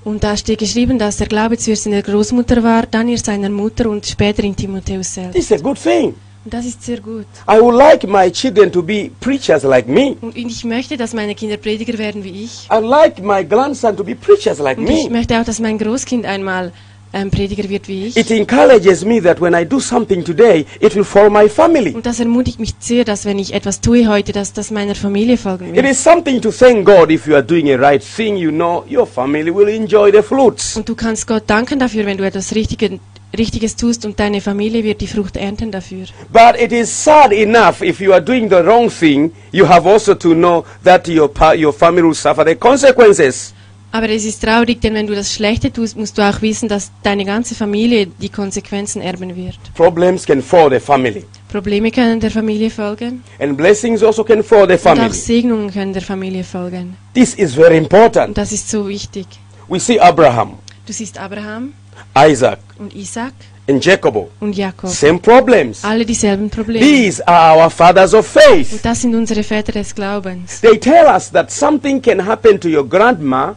Und 0.04 0.22
da 0.22 0.36
steht 0.36 0.58
geschrieben, 0.58 0.98
dass 0.98 1.16
der 1.16 1.26
Glaube 1.26 1.56
zuerst 1.58 1.86
in 1.86 1.92
der 1.92 2.02
Großmutter 2.02 2.62
war, 2.62 2.84
dann 2.86 3.08
in 3.08 3.16
seiner 3.16 3.48
Mutter 3.50 3.90
und 3.90 4.06
später 4.06 4.44
in 4.44 4.54
Timotheus 4.54 5.14
selbst. 5.14 5.34
This 5.34 5.50
is 5.50 5.60
a 5.60 5.62
good 5.62 5.80
thing. 5.82 6.14
Und 6.44 6.54
das 6.54 6.64
ist 6.64 6.80
sehr 6.84 7.00
gut. 7.00 7.26
I 7.48 7.60
would 7.60 7.74
like 7.74 8.06
my 8.08 8.30
children 8.30 8.70
to 8.70 8.80
be 8.82 9.10
preachers 9.20 9.64
like 9.64 9.88
me. 9.88 10.16
Und 10.20 10.36
ich 10.36 10.64
möchte, 10.64 10.96
dass 10.96 11.12
meine 11.12 11.34
Kinder 11.34 11.56
Prediger 11.56 11.98
werden 11.98 12.22
wie 12.22 12.44
ich. 12.44 12.68
I'd 12.70 12.86
like 12.88 13.20
my 13.20 13.44
grandson 13.44 13.96
to 13.96 14.04
be 14.04 14.14
preachers 14.14 14.60
like 14.60 14.78
Und 14.78 14.88
ich 14.88 15.10
möchte 15.10 15.40
auch, 15.40 15.44
dass 15.44 15.58
mein 15.58 15.76
Großkind 15.76 16.24
einmal 16.24 16.72
ähm, 17.12 17.31
Prediger 17.31 17.69
wird 17.69 17.88
wie 17.88 18.07
ich. 18.07 18.16
It 18.16 18.31
encourages 18.31 19.05
me 19.05 19.23
that 19.23 19.40
when 19.40 19.55
I 19.55 19.64
do 19.64 19.81
something 19.81 20.25
today, 20.25 20.66
it 20.81 20.95
will 20.95 21.05
follow 21.05 21.31
my 21.31 21.49
family. 21.49 21.92
Und 21.95 22.05
das 22.07 22.21
ermutigt 22.21 22.61
mich 22.61 22.75
sehr, 22.79 23.05
dass 23.05 23.25
wenn 23.25 23.38
ich 23.38 23.55
etwas 23.55 23.81
tue 23.81 24.09
heute, 24.09 24.33
dass 24.33 24.53
das 24.53 24.71
meiner 24.71 24.95
Familie 24.95 25.37
folgen 25.37 25.71
It 25.71 25.77
wird. 25.77 25.87
is 25.90 26.03
something 26.03 26.40
to 26.40 26.51
thank 26.51 26.85
God 26.85 27.11
if 27.11 27.27
you 27.27 27.35
are 27.35 27.42
doing 27.45 27.71
a 27.71 27.77
right 27.77 28.03
thing, 28.03 28.37
you 28.37 28.51
know 28.51 28.85
your 28.90 29.07
family 29.07 29.55
will 29.55 29.69
enjoy 29.69 30.11
the 30.12 30.23
fruits. 30.23 30.77
Und 30.77 30.88
du 30.88 30.95
kannst 30.95 31.27
Gott 31.27 31.45
danken 31.47 31.79
dafür, 31.79 32.05
wenn 32.07 32.19
du 32.19 32.25
etwas 32.27 32.55
Richtige, 32.55 32.99
Richtiges 33.37 33.77
tust 33.77 34.05
und 34.07 34.19
deine 34.21 34.40
Familie 34.40 34.83
wird 34.85 35.01
die 35.01 35.07
Frucht 35.07 35.37
ernten 35.37 35.71
dafür. 35.71 36.07
But 36.33 36.61
it 36.61 36.73
is 36.73 36.90
sad 37.05 37.33
enough 37.33 37.83
if 37.83 38.01
you 38.01 38.12
are 38.12 38.23
doing 38.23 38.49
the 38.49 38.57
wrong 38.64 38.88
thing, 38.90 39.33
you 39.53 39.66
have 39.69 39.88
also 39.88 40.14
to 40.14 40.33
know 40.35 40.64
that 40.85 41.09
your, 41.09 41.31
your 41.57 41.73
family 41.73 42.03
will 42.03 42.14
suffer 42.14 42.45
the 42.45 42.55
consequences. 42.55 43.53
Aber 43.96 44.11
es 44.11 44.26
ist 44.26 44.42
traurig, 44.44 44.78
denn 44.82 44.92
wenn 44.92 45.06
du 45.06 45.14
das 45.14 45.32
Schlechte 45.32 45.72
tust, 45.72 45.96
musst 45.96 46.18
du 46.18 46.22
auch 46.22 46.42
wissen, 46.42 46.68
dass 46.68 46.90
deine 47.02 47.24
ganze 47.24 47.54
Familie 47.54 48.06
die 48.06 48.28
Konsequenzen 48.28 49.00
erben 49.00 49.35
wird. 49.35 49.56
Problems 49.74 50.26
can 50.26 50.42
fall 50.42 50.68
the 50.70 50.78
family, 50.78 51.24
Probleme 51.50 51.90
können 51.90 52.20
der 52.20 52.30
Familie 52.30 52.68
folgen 52.68 53.22
and 53.40 53.56
blessings 53.56 54.02
also 54.02 54.22
can 54.22 54.42
fall 54.42 54.66
the 54.66 54.74
und 54.74 54.80
family. 54.80 55.06
auch 55.09 55.14
Segnungen 55.14 55.72
können 55.72 55.94
der 55.94 56.02
Familie 56.02 56.44
folgen. 56.44 56.94
This 57.14 57.32
is 57.37 57.54
very 57.54 57.78
Und 57.78 57.85
important. 57.85 58.37
das 58.37 58.52
ist 58.52 58.68
so 58.68 58.87
wichtig. 58.87 59.26
We 59.66 59.80
see 59.80 59.98
Abraham, 59.98 60.59
Du 60.87 60.92
siehst 60.92 61.16
Abraham 61.18 61.72
Isaac, 62.18 62.59
und 62.78 62.94
Isaac 62.94 63.32
and 63.66 63.82
Jacob. 63.82 64.28
und 64.40 64.54
Jakob. 64.54 64.90
Same 64.90 65.18
problems. 65.20 65.82
Alle 65.85 66.04
dieselben 66.04 66.50
Probleme. 66.50 66.85
These 66.85 67.26
are 67.26 67.56
our 67.64 67.70
fathers 67.70 68.12
of 68.12 68.26
faith. 68.26 68.72
Und 68.72 68.85
das 68.85 69.00
sind 69.00 69.14
unsere 69.14 69.42
Väter 69.42 69.72
des 69.72 69.94
Glaubens. 69.94 70.61
They 70.61 70.78
tell 70.78 71.06
us 71.06 71.30
that 71.32 71.50
something 71.50 72.02
can 72.02 72.20
happen 72.26 72.61
to 72.61 72.68
your 72.68 72.87
grandma, 72.87 73.54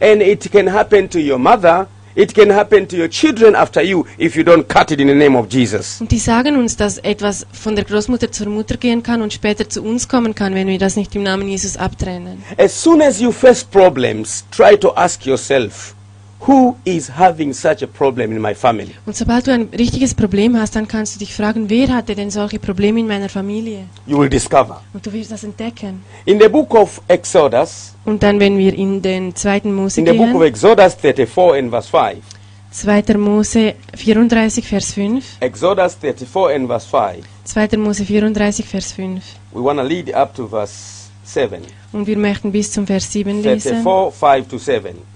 and 0.00 0.22
it 0.22 0.50
can 0.50 0.66
happen 0.66 1.08
to 1.08 1.18
your 1.18 1.38
mother, 1.38 1.86
it 2.14 2.34
can 2.34 2.50
happen 2.50 2.86
to 2.88 2.96
your 2.96 3.08
children 3.08 3.54
after 3.54 3.82
you 3.82 4.06
if 4.18 4.36
you 4.36 4.42
don't 4.42 4.66
cut 4.68 4.90
it 4.90 5.00
in 5.00 5.08
the 5.08 5.14
name 5.14 5.36
of 5.36 5.46
Jesus. 5.52 6.00
Und 6.00 6.10
die 6.10 6.18
sagen 6.18 6.56
uns, 6.56 6.76
dass 6.76 6.98
etwas 6.98 7.46
von 7.52 7.76
der 7.76 7.84
Großmutter 7.84 8.32
zur 8.32 8.48
Mutter 8.48 8.76
gehen 8.76 9.02
kann 9.02 9.22
und 9.22 9.32
später 9.32 9.68
zu 9.68 9.82
uns 9.82 10.08
kommen 10.08 10.34
kann, 10.34 10.54
wenn 10.54 10.66
wir 10.66 10.78
das 10.78 10.96
nicht 10.96 11.14
im 11.14 11.22
Namen 11.22 11.48
Jesus 11.48 11.76
abtrennen. 11.76 12.42
As 12.58 12.82
soon 12.82 13.00
as 13.00 13.20
you 13.20 13.30
face 13.30 13.62
problems, 13.62 14.44
try 14.50 14.76
to 14.76 14.92
ask 14.96 15.24
yourself, 15.24 15.94
who 16.46 16.76
is 16.84 17.08
having 17.08 17.52
such 17.52 17.82
a 17.82 17.86
problem 17.86 18.32
in 18.32 18.40
my 18.40 18.54
family? 18.54 18.94
Und 19.06 19.16
sobald 19.16 19.46
du 19.46 19.52
ein 19.52 19.68
richtiges 19.76 20.14
Problem 20.14 20.56
hast, 20.56 20.76
dann 20.76 20.88
kannst 20.88 21.14
du 21.14 21.18
dich 21.18 21.34
fragen, 21.34 21.68
wer 21.68 21.88
hatte 21.88 22.14
denn 22.14 22.30
solche 22.30 22.58
Probleme 22.58 23.00
in 23.00 23.06
meiner 23.06 23.28
Familie? 23.28 23.84
You 24.06 24.18
will 24.18 24.28
discover. 24.28 24.82
Und 24.92 25.04
du 25.04 25.12
wirst 25.12 25.32
das 25.32 25.44
entdecken. 25.44 26.02
In 26.24 26.40
the 26.40 26.48
book 26.48 26.74
of 26.74 27.00
Exodus, 27.08 27.94
Und 28.04 28.22
dann, 28.22 28.40
wenn 28.40 28.56
wir 28.56 28.74
in 28.74 29.02
den 29.02 29.34
zweiten 29.34 29.74
Mose 29.74 30.00
in 30.00 30.06
the 30.06 30.12
book 30.12 30.28
of 30.28 30.40
gehen, 30.40 30.42
Exodus 30.42 30.94
34 30.94 31.58
and 31.58 31.70
verse 31.70 31.88
5, 31.88 32.18
2. 32.72 33.18
Mose 33.18 33.74
34, 33.94 34.66
Vers 34.66 34.92
5, 34.92 35.24
Exodus 35.40 35.94
34 35.96 36.54
and 36.54 36.68
verse 36.68 36.86
5, 36.86 37.24
2. 37.44 37.76
Mose 37.76 38.04
34, 38.04 38.66
Vers 38.66 38.92
5. 38.92 39.22
we 39.52 39.60
want 39.60 39.78
to 39.78 39.84
lead 39.84 40.14
up 40.14 40.34
to 40.34 40.46
verse 40.46 41.08
7. 41.24 41.60
Und 41.92 42.06
wir 42.06 42.16
möchten 42.16 42.52
bis 42.52 42.72
zum 42.72 42.86
Vers 42.86 43.12
7 43.12 43.42
lesen. 43.42 43.82
34, 43.82 44.14
5 44.14 44.48
to 44.48 44.58
7. 44.58 45.09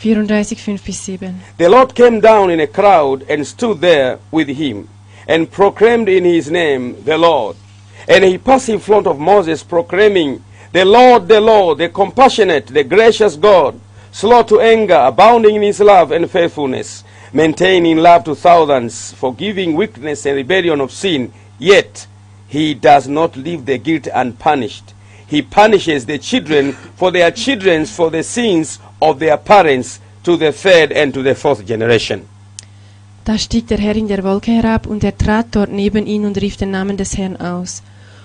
34, 0.00 0.56
5 0.56 0.84
bis 0.86 0.98
7. 0.98 1.34
The 1.58 1.68
Lord 1.68 1.94
came 1.94 2.20
down 2.20 2.50
in 2.50 2.58
a 2.58 2.66
crowd 2.66 3.22
and 3.28 3.46
stood 3.46 3.82
there 3.82 4.18
with 4.30 4.48
him, 4.48 4.88
and 5.28 5.50
proclaimed 5.50 6.08
in 6.08 6.24
his 6.24 6.50
name, 6.50 7.04
the 7.04 7.18
Lord. 7.18 7.56
And 8.08 8.24
he 8.24 8.38
passed 8.38 8.70
in 8.70 8.78
front 8.78 9.06
of 9.06 9.18
Moses, 9.18 9.62
proclaiming, 9.62 10.42
The 10.72 10.86
Lord, 10.86 11.28
the 11.28 11.40
Lord, 11.40 11.78
the 11.78 11.90
compassionate, 11.90 12.68
the 12.68 12.82
gracious 12.82 13.36
God, 13.36 13.78
slow 14.10 14.42
to 14.44 14.60
anger, 14.60 14.98
abounding 14.98 15.56
in 15.56 15.62
his 15.62 15.80
love 15.80 16.12
and 16.12 16.30
faithfulness, 16.30 17.04
maintaining 17.34 17.98
love 17.98 18.24
to 18.24 18.34
thousands, 18.34 19.12
forgiving 19.12 19.74
weakness 19.74 20.24
and 20.24 20.34
rebellion 20.34 20.80
of 20.80 20.92
sin. 20.92 21.30
Yet 21.58 22.06
he 22.48 22.72
does 22.72 23.06
not 23.06 23.36
leave 23.36 23.66
the 23.66 23.76
guilt 23.76 24.08
unpunished. 24.12 24.94
he 25.30 25.42
punishes 25.42 26.06
the 26.06 26.18
children 26.18 26.72
for 26.72 27.12
their 27.12 27.30
children's 27.30 27.94
for 27.94 28.10
the 28.10 28.22
sins 28.22 28.80
of 29.00 29.18
their 29.18 29.36
parents 29.36 30.00
to 30.22 30.36
the 30.36 30.52
third 30.52 30.92
and 30.92 31.12
to 31.14 31.22
the 31.22 31.34
fourth 31.34 31.66
generation. 31.66 32.22
Da 33.24 33.36
stieg 33.38 33.66
der 33.68 33.78
Herr 33.78 33.96
in 33.96 34.08
der 34.08 34.24
Wolke 34.24 34.50
herab, 34.50 34.86
und 34.86 35.04
er 35.04 35.16
trat 35.16 35.46
dort 35.50 35.72
neben 35.72 36.06
ihn 36.06 36.24
und 36.24 36.40
rief 36.40 36.56
den 36.56 36.70
Namen 36.70 36.96
des 36.96 37.16
Herrn 37.16 37.36
aus. 37.36 37.82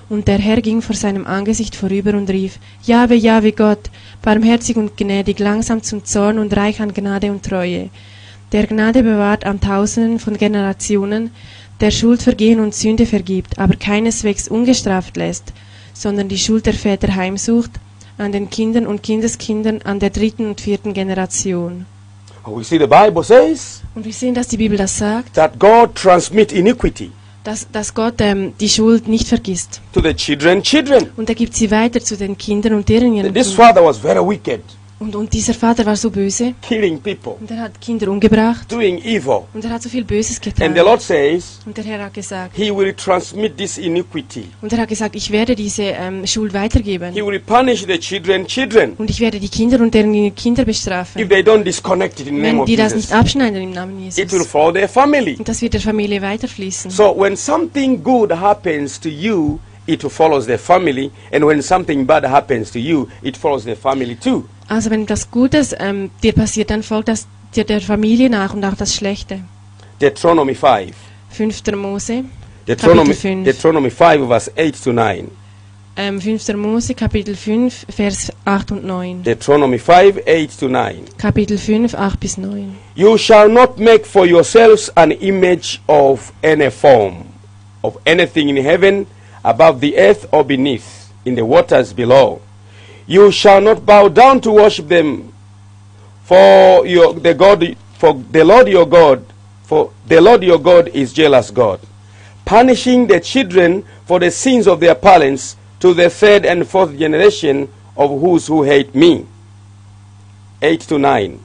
Und 0.08 0.28
der 0.28 0.38
Herr 0.38 0.62
ging 0.62 0.82
vor 0.82 0.96
seinem 0.96 1.26
Angesicht 1.26 1.76
vorüber 1.76 2.14
und 2.14 2.30
rief, 2.30 2.60
Jahwe, 2.84 3.16
Jahwe 3.16 3.52
Gott, 3.52 3.90
barmherzig 4.22 4.78
und 4.78 4.96
gnädig, 4.96 5.40
langsam 5.40 5.82
zum 5.82 6.06
Zorn 6.06 6.38
und 6.38 6.56
reich 6.56 6.80
an 6.80 6.94
Gnade 6.94 7.32
und 7.32 7.44
Treue, 7.44 7.90
der 8.52 8.68
Gnade 8.68 9.04
bewahrt 9.04 9.46
an 9.46 9.60
Tausenden 9.60 10.20
von 10.20 10.38
Generationen, 10.38 11.32
der 11.82 11.92
Schuld 11.92 12.22
vergehen 12.22 12.60
und 12.60 12.76
Sünde 12.76 13.06
vergibt, 13.06 13.60
aber 13.60 13.76
keineswegs 13.76 14.48
ungestraft 14.48 15.18
lässt, 15.18 15.52
sondern 15.94 16.30
die 16.30 16.38
Schuld 16.38 16.66
der 16.66 16.74
Väter 16.74 17.16
heimsucht 17.16 17.72
an 18.17 18.32
den 18.32 18.49
Kindern 18.49 18.88
und 18.88 19.04
Kindeskindern 19.04 19.82
an 19.84 19.99
der 19.99 20.10
dritten 20.10 20.47
und 20.47 20.62
vierten 20.62 20.93
Generation. 20.93 21.86
We 22.45 22.63
see 22.63 22.78
the 22.78 22.86
Bible 22.86 23.23
says 23.23 23.82
Und 23.95 24.06
wir 24.06 24.13
sehen, 24.13 24.36
dass 24.36 24.47
die 24.47 24.58
Bibel 24.58 24.78
das 24.78 24.97
sagt, 24.97 25.34
that 25.34 25.58
God 25.60 25.95
transmits 25.95 26.54
iniquity 26.54 27.12
dass, 27.43 27.67
dass 27.71 27.93
Gott 27.93 28.15
ähm, 28.19 28.54
die 28.60 28.69
Schuld 28.69 29.08
nicht 29.08 29.28
vergisst. 29.28 29.82
to 29.93 30.01
the 30.01 30.13
children, 30.13 30.62
children. 30.63 31.10
Und 31.15 31.30
er 31.30 31.36
gibt 31.36 31.56
sie 31.56 31.69
weiter 31.71 32.01
zu 32.01 32.17
den 32.17 32.38
Kindern 32.38 32.73
und 32.73 32.89
deren 32.89 33.13
This 33.34 33.49
Kindern. 33.49 33.67
father 33.67 33.84
was 33.84 33.97
very 33.97 34.19
wicked, 34.28 34.62
Und, 34.98 35.14
und 35.14 35.34
dieser 35.34 35.54
Vater 35.54 35.86
war 35.86 35.98
so 35.98 36.10
böse 36.10 36.54
killing 36.62 37.00
people, 37.02 37.34
und 37.42 37.52
er 37.52 37.60
hat 37.60 37.82
Kinder 37.82 38.08
umgebracht 38.10 38.72
doing 38.72 38.98
evil. 39.00 39.42
und 39.54 39.66
er 39.66 39.72
hat 39.72 39.82
so 39.84 39.90
viel 39.90 40.06
Böses 40.06 40.38
And 40.38 40.44
getan. 40.56 40.74
the 40.74 40.80
Lord 40.80 41.02
says 41.02 41.60
Und 41.66 41.76
der 41.76 41.84
Herr 41.84 42.06
hat 42.06 42.14
gesagt, 42.14 42.56
he 42.56 42.72
will 42.74 42.94
transmit 42.94 43.58
this 43.58 43.78
iniquity. 43.78 44.46
und 44.62 44.72
er 44.72 44.80
hat 44.80 44.88
gesagt, 44.88 45.18
ich 45.18 45.32
werde 45.32 45.54
diese 45.54 45.84
ähm, 45.84 46.26
Schuld 46.26 46.54
weitergeben. 46.54 47.12
He 47.14 47.22
will 47.26 47.40
punish 47.42 47.86
the 47.86 48.00
children, 48.00 48.48
children, 48.48 48.94
Und 48.98 49.10
ich 49.10 49.20
werde 49.20 49.38
die 49.40 49.50
Kinder 49.50 49.82
und 49.82 49.94
deren 49.94 50.34
Kinder 50.34 50.62
if 50.62 50.68
bestrafen, 50.68 51.28
they 51.28 51.42
don't 51.42 51.64
disconnect 51.64 52.22
it 52.22 52.28
in 52.28 52.36
the 52.36 52.42
name 52.42 52.54
wenn 52.54 52.60
of 52.62 52.66
die 52.66 52.78
das 52.78 52.94
Jesus. 52.94 53.10
nicht 53.10 53.20
abschneiden 53.20 53.62
im 53.62 53.72
Namen 53.72 53.98
It 54.08 54.16
will 54.18 54.24
Jesus. 54.24 54.48
follow 54.48 54.72
their 54.72 54.88
family. 54.88 55.36
Und 55.38 55.48
das 55.50 55.62
wird 55.62 55.74
der 55.74 55.82
Familie 55.82 56.22
weiterfließen. 56.22 56.90
So 56.90 57.14
when 57.20 57.36
something 57.36 58.02
good 58.02 58.32
happens 58.32 58.98
to 59.02 59.10
you, 59.10 59.60
it 59.88 60.02
follows 60.04 60.45
the 60.45 60.58
family, 60.58 61.12
and 61.32 61.45
when 61.45 61.62
something 61.62 62.06
bad 62.06 62.24
happens 62.24 62.71
to 62.71 62.80
you, 62.80 63.08
it 63.21 63.38
follows 63.38 63.63
the 63.63 63.76
family 63.76 64.15
too. 64.15 64.45
Also 64.67 64.89
wenn 64.89 65.04
etwas 65.04 65.30
Gutes 65.30 65.76
ähm, 65.80 66.10
dir 66.24 66.34
passiert, 66.34 66.69
dann 66.69 66.84
folgt 66.84 67.08
das 67.08 67.28
dir 67.56 67.63
der 67.63 67.82
Familie 67.82 68.30
nach 68.30 68.54
und 68.54 68.65
auch 68.65 68.76
das 68.76 68.95
Schlechte. 68.95 69.41
Deuteronomy 70.00 70.56
5. 70.56 70.95
5. 71.30 71.62
Mose, 71.76 72.24
Deuteronomy, 72.65 73.13
Kapitel 73.13 73.43
5. 73.43 73.45
Deuteronomy 73.45 73.89
5, 73.89 74.28
verse 74.28 74.52
8 74.58 74.84
to 74.84 74.91
9. 74.91 75.32
ähm, 75.98 76.19
5. 76.21 76.54
Mose, 76.56 76.93
Kapitel 76.93 77.36
5, 77.36 77.86
Vers 77.89 78.32
8 78.43 78.71
und 78.71 78.86
9. 78.86 79.24
Deuteronomy 79.24 79.80
5, 79.80 80.19
8 80.28 80.60
to 80.60 80.67
9. 80.67 81.06
Kapitel 81.17 81.58
5, 81.58 81.95
8 81.95 82.19
bis 82.19 82.38
9. 82.38 82.76
You 82.95 83.17
shall 83.17 83.50
not 83.50 83.78
make 83.78 84.06
for 84.06 84.26
yourselves 84.26 84.91
an 84.95 85.12
image 85.12 85.82
of 85.88 86.34
any 86.43 86.69
form, 86.69 87.26
of 87.82 87.98
anything 88.06 88.50
in 88.50 88.58
heaven, 88.58 89.08
above 89.46 89.80
the 89.80 89.96
earth, 89.96 90.28
or 90.32 90.44
beneath, 90.44 91.14
in 91.24 91.36
the 91.36 91.46
waters 91.46 91.94
below. 91.94 92.42
You 93.06 93.32
shall 93.32 93.62
not 93.62 93.86
bow 93.86 94.08
down 94.10 94.42
to 94.42 94.52
worship 94.52 94.88
them, 94.88 95.32
for 96.24 96.86
your 96.88 97.14
the 97.14 97.36
God, 97.36 97.78
for 98.00 98.14
the 98.32 98.44
Lord 98.44 98.68
your 98.68 98.88
God, 98.88 99.24
for 99.64 99.92
the 100.08 100.20
Lord 100.20 100.44
your 100.44 100.58
God 100.58 100.88
is 100.90 101.14
jealous 101.14 101.52
God, 101.52 101.80
punishing 102.44 103.06
the 103.06 103.20
children 103.20 103.86
for 104.06 104.20
the 104.20 104.32
sins 104.32 104.68
of 104.68 104.80
their 104.80 104.96
parents 104.96 105.56
to 105.80 105.94
the 105.94 106.10
third 106.10 106.46
and 106.46 106.68
fourth 106.68 106.98
generation 106.98 107.70
of 107.96 108.10
whose 108.10 108.48
who 108.48 108.64
hate 108.64 108.96
me. 108.96 109.28
Eight 110.62 110.82
to 110.90 110.98
nine. 110.98 111.40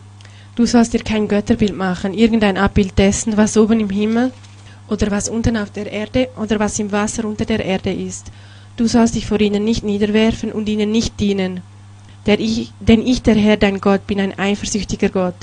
Du 0.57 0.67
sollst 0.67 0.95
dir 0.95 1.03
kein 1.05 1.29
Götterbild 1.29 1.75
machen, 1.77 2.15
irgendein 2.15 2.57
Abbild 2.57 2.99
dessen, 2.99 3.37
was 3.37 3.57
oben 3.57 3.81
im 3.81 3.91
Himmel 3.91 4.33
oder 4.91 5.11
was 5.11 5.29
unten 5.29 5.57
auf 5.57 5.71
der 5.71 5.91
Erde 5.91 6.29
oder 6.37 6.59
was 6.59 6.79
im 6.79 6.93
Wasser 6.93 7.25
unter 7.25 7.45
der 7.45 7.65
Erde 7.65 7.93
ist. 7.93 8.27
Du 8.77 8.87
sollst 8.87 9.15
dich 9.15 9.27
vor 9.27 9.41
ihnen 9.41 9.65
nicht 9.65 9.85
niederwerfen 9.85 10.53
und 10.53 10.69
ihnen 10.69 10.91
nicht 10.91 11.19
dienen. 11.21 11.61
Ich, 12.27 12.73
denn 12.81 13.05
ich, 13.05 13.23
der 13.23 13.35
Herr, 13.35 13.57
dein 13.57 13.81
Gott, 13.81 14.07
bin 14.07 14.21
ein 14.21 14.39
eifersüchtiger 14.39 15.09
Gott, 15.09 15.35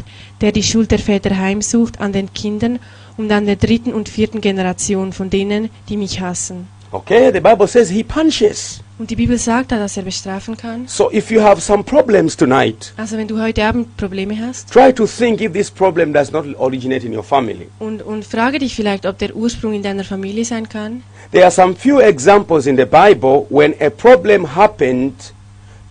der 0.41 0.51
die 0.51 0.63
Schuld 0.63 0.91
der 0.91 0.99
Väter 0.99 1.38
heimsucht 1.38 1.99
an 1.99 2.13
den 2.13 2.31
Kindern 2.33 2.79
und 3.17 3.31
an 3.31 3.45
der 3.45 3.55
dritten 3.55 3.93
und 3.93 4.10
vierten 4.10 4.41
Generation 4.41 5.12
von 5.12 5.29
denen, 5.29 5.69
die 5.89 5.97
mich 5.97 6.21
hassen. 6.21 6.67
Okay, 6.91 7.31
the 7.33 7.41
Bible 7.41 7.67
says 7.67 7.89
he 7.89 8.03
punishes. 8.03 8.81
Und 8.99 9.12
die 9.12 9.15
Bibel 9.15 9.38
sagt 9.38 9.71
da, 9.71 9.77
dass 9.77 9.95
er 9.95 10.01
bestrafen 10.03 10.57
kann. 10.57 10.88
So 10.88 11.12
if 11.12 11.29
you 11.29 11.39
have 11.41 11.62
some 11.62 11.83
problems 11.83 12.36
tonight, 12.36 12.93
Also 12.97 13.15
wenn 13.15 13.27
du 13.27 13.39
heute 13.39 13.63
Abend 13.63 13.95
Probleme 13.95 14.36
hast 14.39 14.71
try 14.71 14.91
to 14.91 15.05
think 15.05 15.39
if 15.39 15.53
this 15.53 15.69
problem 15.69 16.12
does 16.13 16.31
not 16.31 16.45
originate 16.57 17.05
in 17.05 17.15
your 17.15 17.23
family. 17.23 17.67
und, 17.77 18.01
und 18.01 18.25
frage 18.25 18.57
dich 18.57 18.73
vielleicht, 18.75 19.05
ob 19.05 19.19
der 19.19 19.36
Ursprung 19.36 19.73
in 19.73 19.83
deiner 19.83 20.03
Familie 20.03 20.45
sein 20.45 20.67
kann. 20.67 21.03
There 21.31 21.43
are 21.43 21.51
some 21.51 21.75
few 21.75 21.99
examples 21.99 22.65
in 22.65 22.75
the 22.75 22.86
Bible 22.86 23.45
when 23.49 23.75
a 23.79 23.91
problem 23.91 24.55
happened 24.55 25.13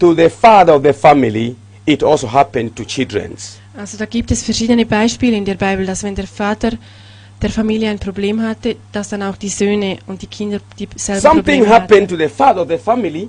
to 0.00 0.12
the 0.14 0.28
father 0.28 0.74
of 0.74 0.82
the 0.82 0.92
family, 0.92 1.54
it 1.84 2.02
also 2.02 2.26
happened 2.32 2.74
to 2.74 2.84
children's. 2.84 3.58
Also 3.78 3.96
da 3.98 4.06
gibt 4.06 4.32
es 4.32 4.42
verschiedene 4.42 4.84
Beispiele 4.84 5.36
in 5.36 5.44
der 5.44 5.54
Bibel, 5.54 5.86
dass 5.86 6.02
wenn 6.02 6.14
der 6.16 6.26
Vater 6.26 6.72
der 7.42 7.50
Familie 7.50 7.90
ein 7.90 7.98
Problem 7.98 8.40
hatte, 8.42 8.76
dass 8.92 9.10
dann 9.10 9.22
auch 9.22 9.36
die 9.36 9.48
Söhne 9.48 9.98
und 10.06 10.22
die 10.22 10.26
Kinder 10.26 10.58
dieselben 10.78 11.20
Something 11.20 11.42
Probleme 11.42 11.68
happened 11.68 12.02
hatten. 12.02 12.08
to 12.08 12.16
the 12.16 12.28
father 12.28 12.62
of 12.62 12.68
the 12.68 12.78
family, 12.78 13.28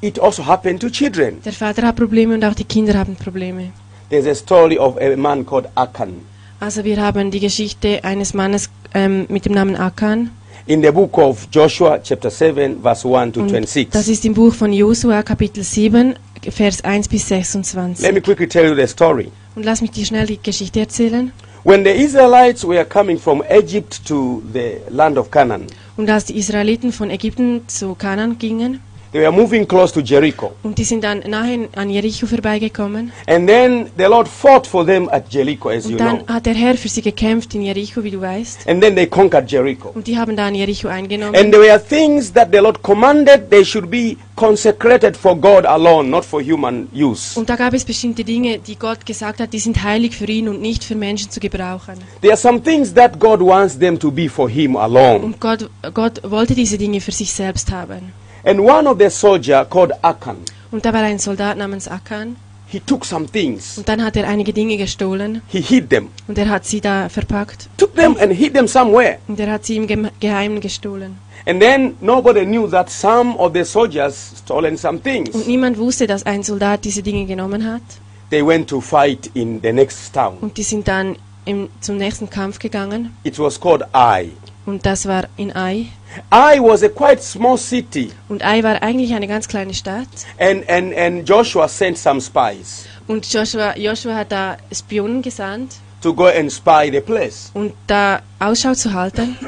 it 0.00 0.18
also 0.20 0.44
happened 0.46 0.80
to 0.80 0.88
children. 0.90 1.38
Der 1.44 1.52
Vater 1.52 1.82
hat 1.86 1.96
Probleme 1.96 2.34
und 2.34 2.44
auch 2.44 2.54
die 2.54 2.64
Kinder 2.64 2.94
haben 2.94 3.16
Probleme. 3.16 3.70
There's 4.10 4.26
a 4.26 4.34
story 4.34 4.78
of 4.78 4.96
a 4.98 5.16
man 5.16 5.44
called 5.44 5.66
Achan. 5.74 6.14
Also 6.60 6.82
wir 6.84 7.00
haben 7.00 7.30
die 7.30 7.40
Geschichte 7.40 8.02
eines 8.02 8.34
Mannes 8.34 8.70
ähm, 8.94 9.26
mit 9.28 9.44
dem 9.44 9.52
Namen 9.52 9.76
Akan. 9.76 10.30
In 10.66 10.82
the 10.82 10.90
book 10.90 11.16
of 11.16 11.48
Joshua, 11.50 11.98
chapter 12.02 12.30
7, 12.30 12.82
verse 12.82 13.06
1 13.08 13.32
to 13.32 13.40
Und 13.40 13.48
26. 13.50 13.88
das 13.90 14.08
ist 14.08 14.24
im 14.24 14.34
Buch 14.34 14.52
von 14.52 14.72
Josua, 14.72 15.22
Kapitel 15.22 15.62
7, 15.62 16.14
Vers 16.50 16.84
1 16.84 17.08
bis 17.08 17.28
26. 17.28 18.04
Let 18.04 18.14
me 18.14 18.20
quickly 18.20 18.46
tell 18.48 18.66
you 18.68 18.74
the 18.74 18.86
story. 18.86 19.30
Und 19.54 19.64
lass 19.64 19.80
mich 19.80 19.92
dir 19.92 20.04
schnell 20.04 20.26
die 20.26 20.38
Geschichte 20.42 20.80
erzählen. 20.80 21.32
When 21.68 21.84
the 21.84 21.94
Israelites 21.94 22.64
were 22.64 22.82
coming 22.86 23.18
from 23.18 23.42
Egypt 23.50 24.02
to 24.06 24.42
the 24.54 24.80
land 24.88 25.18
of 25.18 25.30
Canaan, 25.30 25.66
Und 25.98 26.08
als 26.08 26.24
die 26.24 26.38
Israeliten 26.38 26.92
von 26.92 27.10
Ägypten 27.10 27.68
zu 27.68 27.94
Kanan 27.94 28.38
gingen, 28.38 28.80
they 29.18 29.26
were 29.26 29.32
moving 29.32 29.66
close 29.66 29.92
to 29.92 30.00
Jericho. 30.00 30.52
und 30.62 30.78
die 30.78 30.84
sind 30.84 31.02
dann 31.02 31.20
nahe 31.26 31.68
an 31.74 31.90
Jericho 31.90 32.26
vorbeigekommen, 32.26 33.12
And 33.26 33.48
then 33.48 33.90
the 33.96 34.04
Lord 34.04 34.28
fought 34.28 34.66
for 34.66 34.86
them 34.86 35.08
at 35.10 35.28
Jericho, 35.28 35.70
as 35.70 35.86
you 35.86 35.92
und 35.92 36.00
dann 36.00 36.18
know. 36.24 36.34
hat 36.34 36.46
der 36.46 36.54
Herr 36.54 36.76
für 36.76 36.88
sie 36.88 37.02
gekämpft 37.02 37.54
in 37.54 37.62
Jericho, 37.62 38.02
wie 38.04 38.10
du 38.12 38.20
weißt. 38.20 38.68
And 38.68 38.80
then 38.80 38.94
they 38.94 39.06
conquered 39.06 39.50
Jericho. 39.50 39.90
Und 39.94 40.06
die 40.06 40.16
haben 40.16 40.36
dann 40.36 40.54
Jericho 40.54 40.88
eingenommen. 40.88 41.34
And 41.34 41.52
there 41.52 41.62
were 41.62 41.80
things 41.82 42.32
that 42.32 42.48
the 42.52 42.58
Lord 42.58 42.82
commanded 42.82 43.50
they 43.50 43.64
should 43.64 43.90
be 43.90 44.16
consecrated 44.36 45.16
for 45.16 45.34
God 45.34 45.66
alone, 45.66 46.08
not 46.08 46.24
for 46.24 46.40
human 46.40 46.88
use. 46.94 47.38
Und 47.38 47.50
da 47.50 47.56
gab 47.56 47.74
es 47.74 47.84
bestimmte 47.84 48.22
Dinge, 48.22 48.58
die 48.58 48.76
Gott 48.76 49.04
gesagt 49.04 49.40
hat, 49.40 49.52
die 49.52 49.58
sind 49.58 49.82
heilig 49.82 50.16
für 50.16 50.26
ihn 50.26 50.48
und 50.48 50.60
nicht 50.60 50.84
für 50.84 50.94
Menschen 50.94 51.30
zu 51.30 51.40
gebrauchen. 51.40 51.94
There 52.20 52.32
are 52.32 52.40
some 52.40 52.62
things 52.62 52.94
that 52.94 53.18
God 53.18 53.40
wants 53.40 53.78
them 53.78 53.98
to 53.98 54.10
be 54.10 54.28
for 54.28 54.48
Him 54.48 54.76
alone. 54.76 55.24
Und 55.24 55.40
Gott, 55.40 55.68
Gott 55.92 56.20
wollte 56.22 56.54
diese 56.54 56.78
Dinge 56.78 57.00
für 57.00 57.12
sich 57.12 57.32
selbst 57.32 57.72
haben. 57.72 58.12
And 58.48 58.60
one 58.60 58.88
of 58.88 58.98
the 58.98 59.10
soldier 59.10 59.66
called 59.68 59.92
Achan, 60.02 60.36
Und 60.70 60.84
da 60.84 60.92
war 60.94 61.02
ein 61.02 61.18
Soldat 61.18 61.58
namens 61.58 61.86
Akan. 61.86 62.36
he 62.66 62.80
took 62.80 63.04
some 63.04 63.26
things, 63.26 63.76
Und 63.76 63.88
dann 63.88 64.02
hat 64.02 64.16
er 64.16 64.26
einige 64.26 64.52
Dinge 64.54 64.78
gestohlen. 64.78 65.42
he 65.48 65.60
hid 65.60 65.90
them, 65.90 66.08
Und 66.26 66.38
er 66.38 66.48
hat 66.48 66.64
sie 66.64 66.80
da 66.80 67.08
verpackt. 67.10 67.68
took 67.76 67.94
them 67.94 68.16
and 68.20 68.32
hid 68.32 68.54
them 68.54 68.66
somewhere. 68.66 69.18
Und 69.28 69.38
er 69.38 69.50
hat 69.52 69.66
sie 69.66 69.76
im 69.76 69.86
Geheimen 70.18 70.60
gestohlen. 70.60 71.16
And 71.46 71.60
then 71.60 71.94
nobody 72.00 72.44
knew 72.46 72.66
that 72.68 72.88
some 72.90 73.36
of 73.38 73.52
the 73.54 73.64
soldiers 73.64 74.32
stolen 74.42 74.76
some 74.78 74.96
Und 74.98 75.04
things. 75.04 75.46
niemand 75.46 75.76
wusste, 75.78 76.06
dass 76.06 76.24
ein 76.24 76.42
Soldat 76.42 76.84
diese 76.84 77.02
Dinge 77.02 77.26
genommen 77.26 77.70
hat. 77.70 77.82
They 78.30 78.46
went 78.46 78.68
to 78.70 78.80
fight 78.80 79.30
in 79.34 79.60
the 79.62 79.72
next 79.72 80.14
town. 80.14 80.38
Und 80.40 80.56
die 80.56 80.62
sind 80.62 80.88
dann 80.88 81.16
im, 81.44 81.68
zum 81.80 81.96
nächsten 81.98 82.28
Kampf 82.30 82.58
gegangen. 82.58 83.14
It 83.24 83.38
was 83.38 83.58
called 83.60 83.82
Ai. 83.92 84.30
Und 84.68 84.84
das 84.84 85.06
war 85.08 85.24
in 85.38 85.50
Ai. 85.56 85.86
Ai 86.28 86.58
was 86.60 86.82
a 86.82 86.88
quite 86.90 87.22
small 87.22 87.56
city, 87.56 88.10
Und 88.28 88.44
Ai 88.44 88.62
war 88.62 88.82
eigentlich 88.82 89.14
eine 89.14 89.26
ganz 89.26 89.48
kleine 89.48 89.72
Stadt. 89.72 90.06
and, 90.38 90.68
and, 90.68 90.94
and 90.94 91.26
Joshua 91.26 91.66
sent 91.68 91.96
some 91.96 92.20
spies 92.20 92.84
Und 93.06 93.24
Joshua, 93.32 93.74
Joshua 93.78 94.14
hat 94.14 94.30
da 94.30 94.58
Spionen 94.70 95.22
gesandt, 95.22 95.76
to 96.02 96.12
go 96.12 96.26
and 96.26 96.52
spy 96.52 96.90
the 96.92 97.00
place. 97.00 97.50
und 97.54 97.72
da 97.86 98.20
Ausschau 98.38 98.74
zu 98.74 98.92
halten. 98.92 99.38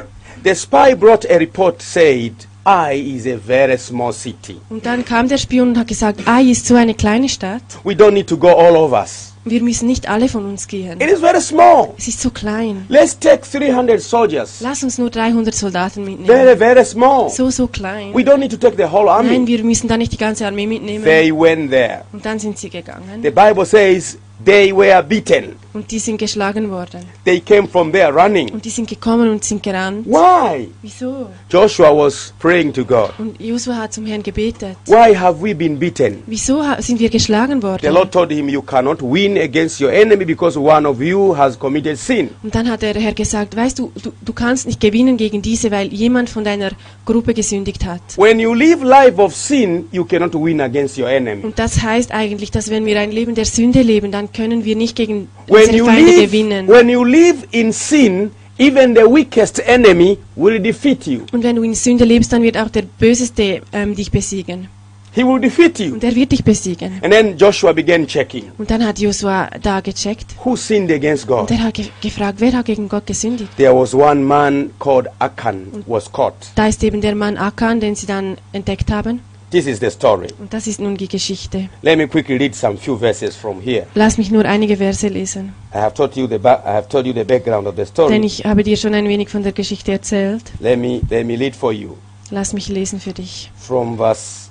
The 0.43 0.55
spy 0.55 0.95
brought 0.97 1.31
a 1.31 1.37
report 1.37 1.83
said, 1.83 2.33
Ai 2.65 2.95
is 2.99 3.27
a 3.27 3.37
very 3.37 3.77
small 3.77 4.15
city. 4.15 4.57
Und 4.71 4.87
dann 4.87 5.05
kam 5.05 5.29
der 5.29 5.37
Spion 5.37 5.69
und 5.71 5.79
hat 5.79 5.89
gesagt, 5.89 6.21
Ai 6.27 6.45
ist 6.45 6.67
so 6.67 6.77
eine 6.77 6.95
kleine 6.95 7.29
Stadt. 7.29 7.63
We 7.85 7.93
don't 7.93 8.13
need 8.13 8.27
to 8.29 8.39
go 8.39 8.49
all 8.49 8.75
of 8.75 8.93
us. 8.93 9.30
Wir 9.45 9.63
müssen 9.63 9.87
nicht 9.87 10.07
alle 10.09 10.29
von 10.29 10.45
uns 10.45 10.67
gehen. 10.69 11.01
It 11.01 11.11
is 11.11 11.21
very 11.21 11.41
small. 11.41 11.95
Es 11.97 12.09
ist 12.09 12.21
so 12.21 12.31
klein. 12.31 12.85
Let's 12.89 13.19
take 13.19 13.41
300 13.51 14.01
soldiers. 14.01 14.61
Lass 14.61 14.83
uns 14.83 14.99
nur 14.99 15.09
300 15.09 15.55
Soldaten 15.55 16.05
Very, 16.05 16.17
mitnehmen. 16.17 16.59
very 16.59 16.85
small. 16.85 17.31
So, 17.31 17.49
so 17.49 17.67
klein. 17.67 18.13
We 18.15 18.23
don't 18.23 18.39
need 18.39 18.51
to 18.51 18.59
take 18.59 18.77
the 18.77 18.91
whole 18.91 19.11
army. 19.11 19.31
Nein, 19.31 19.47
wir 19.47 19.65
müssen 19.65 19.89
da 19.89 19.97
nicht 19.97 20.13
die 20.13 20.19
ganze 20.19 20.47
Armee 20.47 20.67
mitnehmen. 20.67 21.05
They 21.05 21.33
went 21.33 21.71
there. 21.71 22.03
Und 22.13 22.25
dann 22.27 22.39
sind 22.39 22.59
sie 22.59 22.69
gegangen. 22.69 23.23
The 23.23 23.31
Bible 23.31 23.65
says 23.65 24.19
they 24.45 24.73
were 24.73 25.03
beaten. 25.03 25.57
Und 25.73 25.91
die 25.93 26.01
sind 26.01 26.19
geschlagen 26.19 26.69
worden. 26.71 27.01
They 27.25 27.39
came 27.41 27.69
from 27.69 27.93
there 27.93 28.13
running. 28.13 28.51
Und 28.53 28.65
die 28.65 28.71
sind 28.71 28.89
gekommen 28.89 29.31
und 29.31 29.45
sind 29.45 29.63
gerannt. 29.63 30.05
Why? 30.05 30.69
Wieso? 30.83 31.29
Joshua 31.49 31.97
was 31.97 32.35
praying 32.41 32.73
to 32.73 32.85
God. 32.85 33.11
Und 33.19 33.41
Josua 33.41 33.77
hat 33.77 33.93
zum 33.93 34.05
Herrn 34.05 34.23
gebetet. 34.23 34.77
Why 34.87 35.15
have 35.15 35.41
we 35.41 35.55
been 35.55 35.79
beaten? 35.79 36.25
Wieso 36.27 36.63
sind 36.81 36.99
wir 36.99 37.09
geschlagen 37.09 37.61
The 37.61 37.67
worden? 37.69 37.95
Lord 37.95 38.11
told 38.13 38.33
him, 38.33 38.49
You 38.49 38.63
cannot 38.63 39.01
win 39.01 39.39
against 39.39 39.81
your 39.81 39.93
enemy 39.93 40.25
because 40.25 40.59
one 40.59 40.89
of 40.89 41.01
you 41.01 41.37
has 41.37 41.57
committed 41.57 41.97
sin. 41.99 42.31
Und 42.43 42.53
dann 42.53 42.69
hat 42.69 42.83
der 42.83 42.95
Herr 42.95 43.13
gesagt, 43.13 43.55
weißt 43.55 43.79
du, 43.79 43.93
du, 44.03 44.11
du 44.21 44.33
kannst 44.33 44.67
nicht 44.67 44.81
gewinnen 44.81 45.17
gegen 45.17 45.41
diese, 45.41 45.71
weil 45.71 45.93
jemand 45.93 46.31
von 46.31 46.43
deiner 46.43 46.71
Gruppe 47.05 47.33
gesündigt 47.33 47.85
hat. 47.85 48.01
When 48.17 48.41
you 48.41 48.55
live 48.55 48.83
life 48.83 49.23
of 49.23 49.37
sin, 49.37 49.85
you 49.93 50.05
cannot 50.05 50.35
win 50.35 50.61
against 50.61 50.99
your 50.99 51.09
enemy. 51.09 51.45
Und 51.45 51.61
das 51.61 51.81
heißt 51.81 52.11
eigentlich, 52.11 52.51
dass 52.51 52.71
wenn 52.71 52.87
wir 52.87 52.99
ein 52.99 53.13
Leben 53.13 53.37
der 53.37 53.45
Sünde 53.45 53.83
leben, 53.83 54.11
dann 54.11 54.30
können 54.35 54.65
wir 54.65 54.77
nicht 54.77 54.97
gegen 54.97 55.29
When 55.47 55.61
unsere 55.61 55.77
you 55.79 55.85
Feinde 55.87 56.11
live, 56.13 56.31
gewinnen. 56.31 56.69
when 56.69 56.89
you 56.89 57.05
live 57.05 57.47
in 57.51 57.73
sin, 57.73 58.31
even 58.59 58.95
the 58.95 59.03
weakest 59.03 59.61
enemy 59.67 60.19
will 60.37 60.59
defeat 60.61 61.07
you. 61.07 61.21
Und 61.33 61.43
wenn 61.43 61.57
du 61.57 61.63
in 61.63 61.75
Sünde 61.75 62.05
lebst, 62.05 62.33
dann 62.33 62.43
wird 62.43 62.57
auch 62.59 62.69
der 62.71 62.83
Böseste 62.99 63.63
ähm, 63.73 63.95
dich 63.95 64.11
besiegen. 64.11 64.69
He 65.13 65.25
will 65.25 65.41
defeat 65.41 65.81
you. 65.81 65.95
Und 65.95 66.05
er 66.05 66.15
wird 66.15 66.31
dich 66.31 66.45
besiegen. 66.45 67.01
And 67.03 67.13
then 67.13 67.37
Joshua 67.37 67.73
began 67.73 68.07
checking. 68.07 68.45
Und 68.59 68.71
dann 68.71 68.87
hat 68.87 69.01
Josua 69.01 69.51
da 69.61 69.81
gecheckt 69.81 70.37
Who 70.45 70.55
sinned 70.55 70.93
against 70.93 71.29
und 71.29 71.49
God? 71.49 71.51
er 71.51 71.65
hat 71.65 71.75
ge 71.75 71.87
gefragt, 72.01 72.37
wer 72.39 72.53
hat 72.53 72.67
gegen 72.67 72.89
Gott 72.89 73.07
gesündigt? 73.07 73.51
There 73.57 73.75
was 73.75 73.93
one 73.93 74.23
man 74.23 74.71
called 74.79 75.09
Achan 75.19 75.67
was 75.89 76.11
caught. 76.13 76.35
Da 76.55 76.69
ist 76.69 76.85
eben 76.85 77.01
der 77.01 77.17
Mann 77.17 77.37
Akan, 77.39 77.81
den 77.81 77.97
sie 77.97 78.07
dann 78.07 78.37
entdeckt 78.53 78.93
haben. 78.93 79.19
This 79.51 79.67
is 79.67 79.81
the 79.81 79.91
story. 79.91 80.29
Und 80.39 80.53
das 80.53 80.69
ist 80.69 80.81
nun 80.81 80.97
die 80.97 81.09
Geschichte. 81.09 81.69
Let 81.83 81.99
me 81.99 82.07
quickly 82.07 82.37
read 82.37 82.55
some 82.55 82.77
few 82.77 82.97
verses 82.97 83.35
from 83.35 83.61
here. 83.61 83.87
Lass 83.97 84.17
mich 84.17 84.31
nur 84.31 84.45
einige 84.45 84.77
Verse 84.77 85.09
lesen, 85.09 85.53
I 85.75 85.79
have 85.79 85.93
told 85.95 86.15
you 86.17 86.29
the 86.29 86.37
I 86.37 86.39
have 86.65 86.89
told 86.89 87.05
you 87.07 87.13
the 87.13 87.25
background 87.25 87.67
of 87.67 87.75
the 87.75 87.79
denn 87.83 87.87
story. 87.87 88.17
ich 88.25 88.45
habe 88.45 88.63
dir 88.63 88.77
schon 88.77 88.95
ein 88.95 89.09
wenig 89.09 89.29
von 89.29 89.43
der 89.43 89.51
Geschichte 89.53 89.91
erzählt. 89.91 90.45
Let 90.61 90.79
me 90.79 91.01
let 91.11 91.27
me 91.27 91.37
read 91.37 91.57
for 91.57 91.73
you 91.73 91.97
Lass 92.31 92.53
mich 92.53 92.69
lesen 92.69 93.01
für 93.01 93.13
dich. 93.13 93.51
from 93.57 93.97
verse 93.97 94.51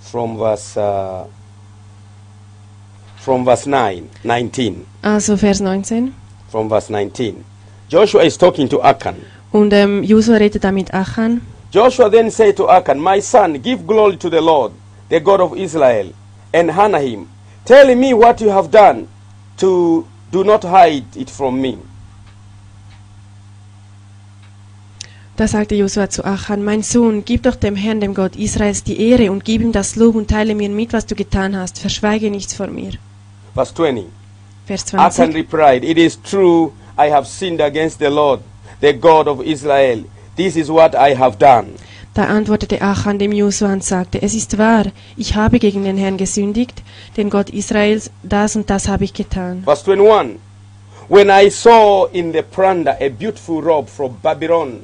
from 0.00 0.38
verse 0.38 0.80
uh, 0.80 1.26
from 3.18 3.44
verse 3.44 3.68
9 3.68 4.08
19 4.24 4.86
Also 5.02 5.36
Vers 5.36 5.60
19. 5.60 6.14
from 6.50 6.68
verse 6.70 6.90
19. 6.90 7.44
Joshua 7.90 8.22
is 8.22 8.38
talking 8.38 8.66
to 8.68 8.80
Achan. 8.82 9.16
Und 9.52 9.72
ähm, 9.74 10.02
Josua 10.02 10.36
redet 10.36 10.64
da 10.64 10.72
mit 10.72 10.92
Achan. 10.94 11.42
Joshua 11.76 12.08
then 12.08 12.30
said 12.30 12.56
to 12.56 12.70
Achan, 12.70 12.98
My 12.98 13.20
son, 13.20 13.60
give 13.60 13.86
glory 13.86 14.16
to 14.16 14.30
the 14.30 14.40
Lord, 14.40 14.72
the 15.10 15.20
God 15.20 15.42
of 15.42 15.58
Israel, 15.58 16.10
and 16.50 16.70
honor 16.70 17.00
him. 17.00 17.28
Tell 17.66 17.94
me 17.94 18.14
what 18.14 18.40
you 18.40 18.48
have 18.48 18.70
done, 18.70 19.06
to 19.58 20.06
do 20.32 20.42
not 20.42 20.64
hide 20.64 21.04
it 21.14 21.28
from 21.28 21.60
me. 21.60 21.76
Da 25.36 25.46
sagte 25.46 25.76
Josua 25.76 26.08
zu 26.08 26.24
Achan, 26.24 26.64
mein 26.64 26.82
Sohn, 26.82 27.22
gib 27.22 27.42
doch 27.42 27.56
dem 27.56 27.76
Herrn, 27.76 28.00
dem 28.00 28.14
Gott 28.14 28.36
Israels, 28.36 28.82
die 28.82 29.10
Ehre 29.10 29.30
und 29.30 29.44
gib 29.44 29.60
ihm 29.60 29.72
das 29.72 29.96
Lob 29.96 30.14
und 30.14 30.30
teile 30.30 30.54
mir 30.54 30.70
mit, 30.70 30.94
was 30.94 31.04
du 31.04 31.14
getan 31.14 31.54
hast. 31.54 31.78
Verschweige 31.78 32.30
nichts 32.30 32.54
vor 32.54 32.68
mir. 32.68 32.92
Verse 33.54 33.74
20. 33.74 34.06
Vers 34.64 34.94
Achan 34.94 35.30
20. 35.30 35.36
replied, 35.36 35.84
It 35.84 35.98
is 35.98 36.16
true, 36.22 36.72
I 36.96 37.10
have 37.10 37.26
sinned 37.26 37.60
against 37.60 37.98
the 37.98 38.08
Lord, 38.08 38.40
the 38.80 38.94
God 38.94 39.28
of 39.28 39.42
Israel. 39.42 40.06
This 40.36 40.56
is 40.56 40.68
what 40.68 40.94
I 40.94 41.14
have 41.14 41.38
done. 41.38 41.74
Da 42.12 42.24
antwortete 42.24 42.80
Achan 42.80 43.18
dem 43.18 43.32
Josua 43.32 43.72
und 43.72 43.84
sagte, 43.84 44.22
es 44.22 44.34
ist 44.34 44.56
wahr, 44.56 44.84
ich 45.16 45.34
habe 45.34 45.58
gegen 45.58 45.84
den 45.84 45.98
Herrn 45.98 46.16
gesündigt, 46.16 46.82
den 47.16 47.28
Gott 47.28 47.50
Israels, 47.50 48.10
das 48.22 48.56
und 48.56 48.70
das 48.70 48.88
habe 48.88 49.04
ich 49.04 49.12
getan. 49.12 49.62
Verse 49.64 49.84
21. 49.84 50.38
When 51.08 51.28
I 51.30 51.50
saw 51.50 52.08
in 52.12 52.32
the 52.32 52.42
plunder 52.42 52.96
a 53.00 53.08
beautiful 53.08 53.60
robe 53.62 53.88
from 53.88 54.16
Babylon, 54.22 54.80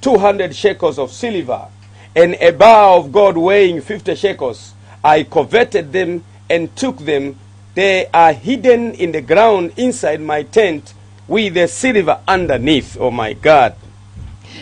200 0.00 0.54
shekels 0.54 0.98
of 0.98 1.12
silver, 1.12 1.68
and 2.14 2.36
a 2.40 2.52
bar 2.52 2.96
of 2.96 3.12
gold 3.12 3.36
weighing 3.36 3.82
50 3.82 4.16
shekels, 4.16 4.74
I 5.04 5.24
coveted 5.24 5.92
them 5.92 6.22
and 6.48 6.74
took 6.76 7.04
them. 7.04 7.36
They 7.74 8.06
are 8.12 8.32
hidden 8.32 8.94
in 8.94 9.12
the 9.12 9.20
ground 9.20 9.72
inside 9.76 10.20
my 10.20 10.42
tent 10.42 10.94
with 11.28 11.54
the 11.54 11.68
silver 11.68 12.18
underneath. 12.26 12.96
Oh 12.98 13.10
my 13.10 13.34
God. 13.34 13.74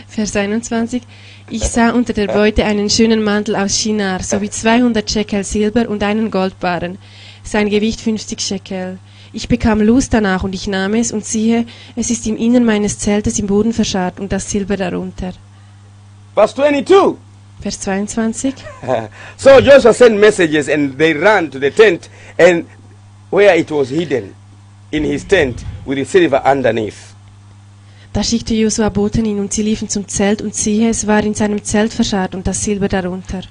Vers 0.09 0.37
21. 0.37 1.03
Ich 1.51 1.64
sah 1.64 1.91
unter 1.91 2.12
der 2.12 2.26
Beute 2.26 2.64
einen 2.64 2.91
schönen 2.91 3.22
Mantel 3.22 3.57
aus 3.57 3.78
Shinar, 3.78 4.22
sowie 4.22 4.51
200 4.51 5.11
Shekel 5.11 5.45
Silber 5.45 5.89
und 5.89 6.03
einen 6.03 6.30
Goldbarren, 6.30 6.99
sein 7.43 7.68
Gewicht 7.68 8.01
50 8.01 8.41
Shekel. 8.41 8.99
Ich 9.32 9.49
bekam 9.49 9.80
Lust 9.80 10.14
danach 10.14 10.45
und 10.45 10.55
ich 10.55 10.66
nahm 10.66 10.95
es 10.95 11.12
und 11.12 11.24
siehe, 11.24 11.66
es 11.95 12.11
ist 12.11 12.26
im 12.26 12.37
Innern 12.37 12.64
meines 12.64 12.99
Zeltes 12.99 13.39
im 13.39 13.47
Boden 13.47 13.72
verscharrt 13.72 14.18
und 14.18 14.32
das 14.32 14.51
Silber 14.51 14.76
darunter. 14.76 15.32
Verse 16.34 16.55
22. 16.55 17.16
Vers 17.61 17.80
22. 17.80 18.55
so 19.37 19.59
Joshua 19.61 19.93
sent 19.93 20.18
messages 20.18 20.68
and 20.68 20.99
they 20.99 21.14
ran 21.14 21.51
to 21.51 21.59
the 21.59 21.70
tent 21.70 22.11
and 22.39 22.66
where 23.30 23.57
it 23.57 23.70
was 23.70 23.89
hidden 23.89 24.34
in 24.93 25.05
his 25.05 25.24
tent 25.24 25.64
with 25.84 25.97
the 25.97 26.05
silver 26.05 26.43
underneath. 26.45 27.16
Da 28.17 28.23
schickte 28.23 28.55
Josua 28.55 28.89
Boten 28.89 29.27
hin 29.27 29.39
und 29.39 29.53
sie 29.53 29.61
liefen 29.61 29.91
zum 29.91 30.09
Zelt 30.09 30.41
und 30.41 30.55
siehe, 30.55 30.89
es 30.89 31.07
war 31.07 31.23
in 31.23 31.35
seinem 31.35 31.62
Zelt 31.62 31.93
verscharrt 31.93 32.35
und 32.35 32.47
das 32.47 32.64
Silber 32.64 32.89
darunter. 32.89 33.43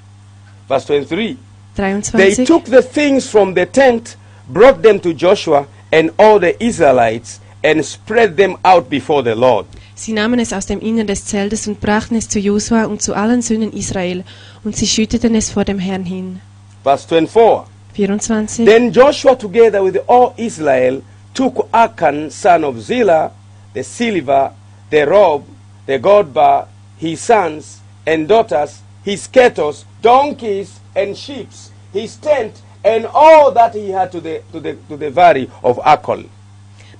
Verse 0.66 0.84
23. 0.84 1.36
They 1.76 2.34
23. 2.34 2.48
took 2.48 2.66
the 2.66 2.82
things 2.82 3.28
from 3.28 3.54
the 3.54 3.64
tent, 3.64 4.16
brought 4.48 4.82
them 4.82 5.00
to 5.00 5.12
Joshua 5.12 5.68
and 5.92 6.10
all 6.16 6.40
the 6.40 6.56
Israelites, 6.58 7.40
and 7.62 7.84
spread 7.84 8.36
them 8.36 8.58
out 8.64 8.90
before 8.90 9.22
the 9.22 9.38
Lord. 9.40 9.66
Sie 9.94 10.12
nahmen 10.12 10.40
es 10.40 10.52
aus 10.52 10.66
dem 10.66 10.80
Innern 10.80 11.06
des 11.06 11.24
Zeltes 11.26 11.68
und 11.68 11.80
brachten 11.80 12.16
es 12.16 12.28
zu 12.28 12.40
Josua 12.40 12.86
und 12.86 13.00
zu 13.00 13.14
allen 13.14 13.42
Söhnen 13.42 13.72
Israel, 13.72 14.24
und 14.64 14.74
sie 14.74 14.88
schütteten 14.88 15.36
es 15.36 15.48
vor 15.48 15.64
dem 15.64 15.78
Herrn 15.78 16.04
hin. 16.04 16.40
Verse 16.82 17.06
24. 17.06 17.70
24. 17.94 18.66
Then 18.66 18.92
Joshua, 18.92 19.36
together 19.36 19.84
with 19.84 20.00
all 20.08 20.32
Israel, 20.36 21.02
took 21.34 21.68
Achan, 21.70 22.32
son 22.32 22.64
of 22.64 22.84
Zillah, 22.84 23.30
the 23.76 23.84
silver, 23.84 24.52
the 24.90 25.04
robe, 25.04 25.44
the 25.86 25.98
gold 25.98 26.32
bar, 26.32 26.66
his 26.96 27.20
sons 27.20 27.80
and 28.06 28.26
daughters, 28.26 28.80
his 29.04 29.28
cattle, 29.28 29.74
donkeys 30.00 30.80
and 30.94 31.14
sheep, 31.14 31.48
his 31.92 32.16
tent, 32.16 32.54
and 32.82 33.04
all 33.04 33.52
that 33.52 33.74
he 33.74 33.90
had 33.90 34.10
to 34.10 34.20
the, 34.20 34.40
to 34.50 34.60
the, 34.60 34.78
to 34.88 34.96
the 34.96 35.10
valley 35.10 35.50
of 35.62 35.76
Achol. 35.84 36.24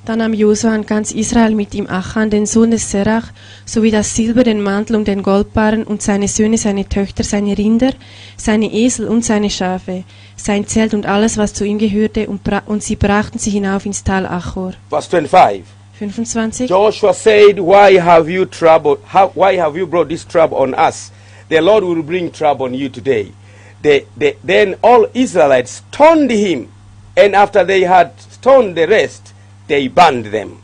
Da 0.05 0.15
nahm 0.15 0.35
Josua 0.35 0.75
und 0.75 0.87
ganz 0.87 1.13
Israel 1.13 1.55
mit 1.55 1.75
ihm 1.75 1.87
Achan, 1.89 2.29
den 2.31 2.47
Sohn 2.47 2.71
des 2.71 2.91
Serach, 2.91 3.33
sowie 3.65 3.91
das 3.91 4.15
Silber, 4.15 4.45
den 4.45 4.63
Mantel 4.63 4.97
und 4.97 5.09
den 5.09 5.23
Goldbarren 5.23 5.83
und 5.83 6.03
seine 6.03 6.29
Söhne, 6.29 6.59
seine 6.59 6.89
Töchter, 6.89 7.25
seine 7.25 7.57
Rinder, 7.57 7.93
seine 8.37 8.71
Esel 8.73 9.09
und 9.09 9.25
seine 9.25 9.51
Schafe, 9.51 10.05
sein 10.37 10.67
Zelt 10.67 10.93
und 10.93 11.07
alles, 11.07 11.39
was 11.39 11.55
zu 11.55 11.65
ihm 11.65 11.79
gehörte, 11.79 12.29
und, 12.29 12.43
und 12.67 12.83
sie 12.85 12.97
brachten 12.97 13.39
sie 13.39 13.51
hinauf 13.51 13.87
ins 13.87 14.05
Tal 14.05 14.27
Achor. 14.27 14.75
Verse 14.91 15.09
25. 15.09 15.76
25. 15.99 16.69
Joshua 16.69 17.15
said, 17.15 17.59
Why 17.59 17.95
have 17.95 18.29
you 18.29 18.45
trouble? 18.45 18.99
How, 19.07 19.29
why 19.29 19.57
have 19.57 19.77
you 19.77 19.87
brought 19.87 20.09
this 20.09 20.27
trouble 20.27 20.59
on 20.59 20.75
us? 20.75 21.11
The 21.49 21.61
Lord 21.63 21.85
will 21.85 22.03
bring 22.03 22.31
trouble 22.31 22.67
on 22.67 22.75
you 22.75 22.91
today. 22.91 23.33
The, 23.81 24.05
the, 24.17 24.37
then 24.45 24.77
all 24.83 25.07
Israelites 25.15 25.83
stoned 25.91 26.31
him, 26.31 26.69
and 27.17 27.35
after 27.35 27.65
they 27.65 27.83
had 27.83 28.21
stoned 28.21 28.77
the 28.77 28.87
rest, 28.87 29.33
they 29.69 29.89
burned 29.89 30.27
them. 30.27 30.63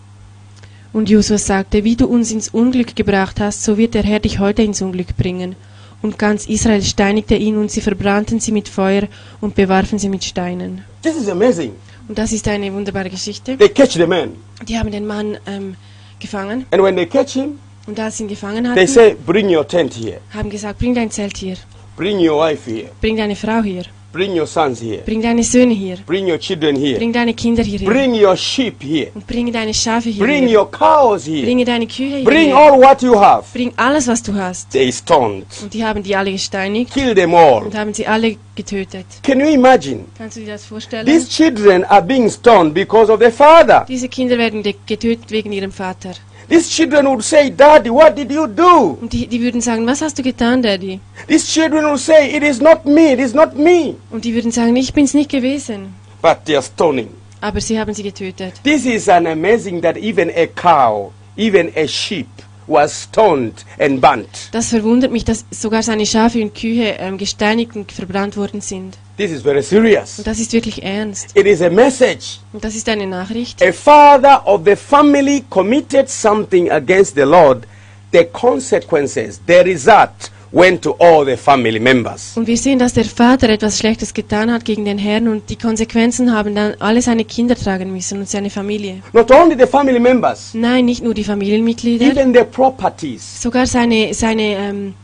Und 0.93 1.09
Josua 1.09 1.39
sagte, 1.39 1.85
wie 1.85 1.97
du 1.97 2.07
uns 2.07 2.31
ins 2.31 2.51
Unglück 2.51 2.95
gebracht 2.95 3.41
hast, 3.41 3.63
so 3.65 3.79
wird 3.79 3.95
der 3.95 4.03
Herr 4.03 4.21
dich 4.21 4.39
heute 4.39 4.63
ins 4.63 4.83
Unglück 4.83 5.17
bringen. 5.17 5.57
Und 6.03 6.19
ganz 6.19 6.47
Israel 6.47 6.83
steinigte 6.83 7.37
ihn, 7.37 7.57
und 7.57 7.71
sie 7.71 7.81
verbrannten 7.81 8.39
sie 8.39 8.53
mit 8.53 8.69
Feuer 8.69 9.05
und 9.41 9.55
bewarfen 9.55 9.99
sie 9.99 10.11
mit 10.11 10.25
Steinen. 10.25 10.85
This 11.03 11.17
is 11.17 11.29
amazing. 11.29 11.73
Und 12.09 12.19
das 12.19 12.33
ist 12.33 12.47
eine 12.49 12.73
wunderbare 12.73 13.11
Geschichte. 13.11 13.57
They 13.57 13.69
catch 13.69 13.93
the 13.93 14.07
man, 14.07 14.37
Die 14.67 14.79
haben 14.79 14.91
den 14.91 15.07
Mann 15.07 15.39
ähm, 15.47 15.77
gefangen, 16.19 16.67
and 16.71 16.83
when 16.83 16.97
they 16.97 17.07
catch 17.07 17.33
him, 17.33 17.59
und 17.87 17.99
als 17.99 18.17
sie 18.17 18.25
ihn 18.25 18.29
gefangen 18.29 18.65
they 18.65 18.73
hatten, 18.73 18.87
say, 18.89 19.17
Bring 19.27 19.55
your 19.55 19.67
tent 19.67 19.95
here, 19.95 20.21
haben 20.35 20.51
gesagt, 20.51 20.79
bring 20.79 20.95
dein 20.95 21.11
Zelt 21.11 21.37
hier, 21.37 21.57
bring 21.97 22.19
your 22.19 22.39
wife 22.41 22.71
here, 22.71 22.91
bring 23.01 23.17
deine 23.17 23.37
Frau 23.37 23.63
hier, 23.63 23.85
Bring 24.13 24.37
your 24.39 24.47
sons 24.47 24.81
here. 24.83 24.99
Bring 25.07 25.23
deine 25.23 25.43
Söhne 25.43 25.73
hier. 25.73 25.97
Bring 26.07 26.29
your 26.29 26.39
children 26.39 26.77
here. 26.77 26.99
Bring 26.99 27.15
deine 27.15 27.33
Kinder 27.35 27.63
hierher. 27.63 27.87
Bring 27.89 28.15
your 28.15 28.37
sheep 28.37 28.83
here. 28.83 29.11
Und 29.15 29.27
bringe 29.27 29.51
deine 29.53 29.73
Schafe 29.73 30.13
Bring 30.13 30.49
hierher. 30.49 30.61
your 30.61 30.71
cows 30.71 31.25
here. 31.27 31.43
Bringe 31.45 31.65
deine 31.65 31.87
Kühe 31.87 32.23
Bring 32.23 32.49
hierher. 32.51 32.57
all 32.73 32.79
what 32.81 33.01
you 33.03 33.19
have. 33.19 33.45
Bring 33.55 33.73
alles, 33.77 34.07
was 34.09 34.23
du 34.23 34.35
hast. 34.35 34.71
They 34.71 34.93
stoned. 34.93 35.47
Und 35.63 35.73
die 35.73 35.83
haben 35.83 36.03
die 36.03 36.15
alle 36.15 36.31
gesteinigt 36.33 36.93
Kill 36.93 37.15
them 37.15 37.35
all. 37.35 37.63
und 37.65 37.75
haben 37.75 37.95
sie 37.95 38.07
alle 38.07 38.37
getötet. 38.55 39.07
Can 39.23 39.41
you 39.41 39.47
imagine? 39.49 40.05
Kannst 40.19 40.37
du 40.37 40.41
dir 40.41 40.53
das 40.53 40.67
vorstellen? 40.67 41.07
These 41.07 41.29
children 41.29 41.83
are 41.85 42.03
being 42.03 42.29
stoned 42.29 42.75
because 42.75 43.11
of 43.11 43.19
their 43.19 43.33
father. 43.33 43.87
Diese 43.89 44.09
Kinder 44.11 44.37
werden 44.37 44.63
de- 44.63 44.75
getötet 44.87 45.31
wegen 45.31 45.53
ihrem 45.53 45.73
Vater. 45.73 46.13
These 46.49 46.71
children 46.71 47.07
would 47.07 47.23
say, 47.23 47.51
Daddy, 47.51 47.91
what 47.91 48.15
did 48.17 48.31
you 48.31 48.47
do? 48.47 48.99
Und 49.01 49.13
die, 49.13 49.27
die 49.27 49.41
würden 49.41 49.61
sagen, 49.61 49.87
was 49.87 50.03
hast 50.03 50.19
du 50.19 50.23
getan, 50.23 50.63
Daddy? 50.63 51.01
These 51.29 51.47
children 51.47 51.85
would 51.87 52.01
say, 52.01 52.35
It 52.37 52.43
is 52.43 52.61
not 52.61 52.85
me, 52.85 53.13
it 53.13 53.21
is 53.21 53.35
not 53.35 53.57
me. 53.57 53.95
Und 54.11 54.25
die 54.25 54.35
würden 54.35 54.51
sagen, 54.51 54.75
ich 54.77 54.93
bin's 54.93 55.15
nicht 55.15 55.31
gewesen. 55.31 55.95
But 56.21 56.45
they 56.45 56.57
are 56.57 56.63
stoning. 56.63 57.09
Aber 57.41 57.61
sie 57.61 57.79
haben 57.79 57.93
sie 57.93 58.03
getötet. 58.03 58.55
This 58.63 58.87
is 58.87 59.09
an 59.09 59.27
amazing 59.27 59.81
that 59.83 59.97
even 59.97 60.31
a 60.31 60.47
cow, 60.47 61.13
even 61.37 61.73
a 61.77 61.87
sheep, 61.89 62.29
was 62.67 63.05
stoned 63.05 63.65
and 63.79 64.01
burnt. 64.01 64.29
Das 64.53 64.69
verwundert 64.69 65.13
mich, 65.13 65.25
dass 65.25 65.45
sogar 65.51 65.83
seine 65.83 66.07
Schafe 66.07 66.43
und 66.43 66.55
Kühe 66.55 66.97
ähm, 66.99 67.19
gesteinigt 67.19 67.77
und 67.77 67.93
verbrannt 67.93 68.37
worden 68.37 68.61
sind. 68.61 68.97
This 69.17 69.31
is 69.31 69.43
very 69.43 69.63
serious. 69.63 70.19
Und 70.19 70.27
das 70.27 70.39
ist 70.39 70.53
wirklich 70.53 70.83
ernst. 70.83 71.37
It 71.37 71.47
is 71.47 71.61
a 71.63 71.71
message. 71.71 72.41
Und 72.53 72.65
das 72.65 72.75
ist 72.75 72.89
eine 72.89 73.07
Nachricht. 73.07 73.63
A 73.63 73.73
father 73.73 74.47
of 74.47 74.63
the 74.65 74.77
family 74.77 75.45
committed 75.51 76.09
something 76.09 76.71
against 76.71 77.15
the 77.15 77.23
Lord. 77.23 77.67
The 78.13 78.25
consequences, 78.25 79.41
the 79.47 79.61
result, 79.61 80.31
went 80.53 80.83
to 80.83 80.95
all 80.99 81.25
the 81.25 81.37
family 81.37 81.81
members. 81.81 82.33
Und 82.37 82.47
wir 82.47 82.57
sehen, 82.57 82.79
dass 82.79 82.93
der 82.93 83.05
Vater 83.05 83.49
etwas 83.49 83.79
Schlechtes 83.79 84.13
getan 84.15 84.53
hat 84.53 84.65
gegen 84.65 84.85
den 84.85 84.99
Herrn 84.99 85.29
und 85.29 85.49
die 85.49 85.57
Konsequenzen 85.57 86.33
haben 86.33 86.55
dann 86.55 86.75
alle 86.79 87.01
seine 87.03 87.25
Kinder 87.25 87.57
tragen 87.57 87.93
müssen 87.93 88.19
und 88.21 88.29
seine 88.29 88.51
Familie. 88.51 89.03
Not 89.13 89.31
only 89.31 89.57
the 89.59 89.67
family 89.67 89.99
members, 89.99 90.51
Nein, 90.55 90.85
nicht 90.85 91.03
nur 91.03 91.15
die 91.15 91.25
Familienmitglieder, 91.25 92.07
even 92.07 92.35
the 92.35 92.45
properties, 92.45 93.43
sogar 93.43 93.67
seine, 93.67 94.13
seine 94.15 94.43
ähm, 94.57 94.95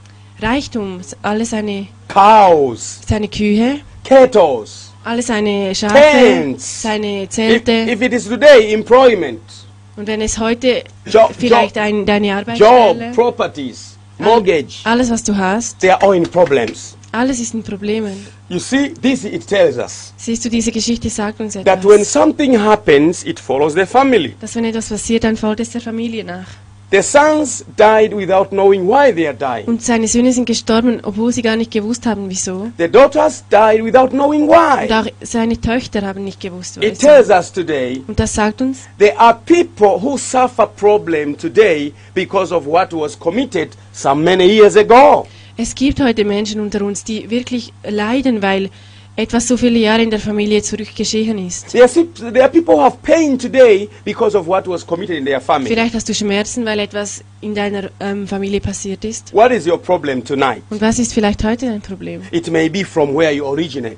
Reichtum, 0.40 1.00
alle 1.22 1.44
seine, 1.44 1.88
cows, 2.08 3.00
seine 3.08 3.28
Kühe, 3.28 3.80
cattle. 4.04 4.64
alle 5.04 5.22
seine 5.22 5.74
Schafe, 5.74 5.94
Tents. 5.94 6.82
seine 6.82 7.22
If, 7.24 7.30
Zelte. 7.30 7.72
if 7.90 8.02
it 8.02 8.12
is 8.12 8.28
today, 8.28 8.72
employment, 8.74 9.40
Und 9.96 10.06
wenn 10.06 10.20
es 10.20 10.38
heute 10.38 10.84
Job, 11.06 11.32
vielleicht 11.36 11.74
job, 11.76 11.84
ein, 11.84 12.06
deine 12.06 12.28
job, 12.28 12.36
Arbeitsstelle, 12.38 13.12
properties, 13.14 13.97
mortgage, 14.18 14.80
alles 14.84 15.10
was 15.10 15.22
du 15.24 15.36
hast, 15.36 15.78
they 15.80 15.90
are 15.90 16.02
all 16.02 16.14
in 16.14 16.24
problems. 16.24 16.96
alles 17.12 17.40
ist 17.40 17.54
in 17.54 17.62
Problemen. 17.62 18.26
You 18.50 18.58
see, 18.58 18.92
this 19.02 19.24
it 19.24 19.46
tells 19.46 19.76
us 19.78 20.12
Siehst 20.16 20.44
du, 20.44 20.48
diese 20.50 20.72
Geschichte 20.72 21.08
sagt 21.10 21.40
uns 21.40 21.54
that 21.54 21.84
when 21.84 22.00
etwas. 22.00 22.12
something 22.12 22.58
happens, 22.58 23.24
it 23.24 23.38
follows 23.40 23.74
the 23.74 23.86
family. 23.86 24.34
Dass 24.40 24.54
wenn 24.56 24.64
etwas 24.64 24.88
passiert, 24.88 25.24
dann 25.24 25.36
folgt 25.36 25.60
es 25.60 25.70
der 25.70 25.80
Familie 25.80 26.24
nach. 26.24 26.46
The 26.90 27.02
sons 27.02 27.66
died 27.76 28.14
without 28.14 28.48
knowing 28.50 28.88
why 28.88 29.12
they 29.12 29.26
are 29.26 29.36
dying. 29.36 29.66
Und 29.66 29.82
seine 29.82 30.08
Söhne 30.08 30.32
sind 30.32 30.46
gestorben, 30.46 31.00
obwohl 31.02 31.32
sie 31.32 31.42
gar 31.42 31.54
nicht 31.54 31.70
gewusst 31.70 32.06
haben, 32.06 32.30
wieso. 32.30 32.70
The 32.78 32.88
daughters 32.88 33.44
died 33.50 33.84
without 33.84 34.08
knowing 34.08 34.44
Und 34.48 34.56
why. 34.56 34.90
auch 34.94 35.04
seine 35.20 35.60
Töchter 35.60 36.00
haben 36.00 36.24
nicht 36.24 36.40
gewusst, 36.40 36.78
It 36.78 36.82
wieso. 36.92 37.06
tells 37.06 37.28
us 37.28 37.52
today 37.52 38.02
Und 38.06 38.18
das 38.18 38.32
sagt 38.34 38.62
uns, 38.62 38.88
there 38.98 39.18
are 39.20 39.38
people 39.44 40.00
who 40.02 40.16
suffer 40.16 40.66
problem 40.66 41.36
today 41.36 41.92
because 42.14 42.54
of 42.54 42.64
what 42.66 42.90
was 42.94 43.18
committed 43.18 43.68
some 43.92 44.24
many 44.24 44.46
years 44.46 44.74
ago. 44.74 45.26
es 45.58 45.74
gibt 45.74 46.00
heute 46.00 46.24
Menschen 46.24 46.58
unter 46.58 46.80
uns, 46.82 47.04
die 47.04 47.28
wirklich 47.28 47.70
leiden, 47.86 48.40
weil 48.40 48.70
etwas 49.18 49.48
so 49.48 49.56
viele 49.56 49.80
Jahre 49.80 50.02
in 50.02 50.10
der 50.10 50.20
Familie 50.20 50.62
zurück 50.62 50.94
geschehen 50.96 51.38
ist. 51.44 51.72
There 51.72 51.82
are, 51.82 51.88
si- 51.92 52.06
there 52.32 52.42
are 52.44 52.48
people 52.52 52.74
who 52.76 52.80
have 52.80 52.98
pain 53.02 53.36
today 53.36 53.88
because 54.04 54.38
of 54.38 54.46
what 54.46 54.68
was 54.68 54.86
committed 54.86 55.16
in 55.18 55.24
their 55.24 55.40
family. 55.40 55.68
Vielleicht 55.68 55.94
hast 55.94 56.08
du 56.08 56.14
Schmerzen, 56.14 56.64
weil 56.64 56.78
etwas 56.78 57.24
in 57.40 57.52
deiner 57.52 57.90
ähm, 57.98 58.28
Familie 58.28 58.60
passiert 58.60 59.04
ist. 59.04 59.34
What 59.34 59.50
is 59.50 59.66
your 59.66 59.78
problem 59.78 60.24
tonight? 60.24 60.62
Und 60.70 60.80
was 60.80 61.00
ist 61.00 61.12
vielleicht 61.12 61.42
heute 61.42 61.66
dein 61.66 61.80
Problem? 61.80 62.22
It 62.30 62.48
may 62.50 62.68
be 62.68 62.84
from 62.84 63.12
where 63.16 63.32
you 63.32 63.44
originate. 63.44 63.96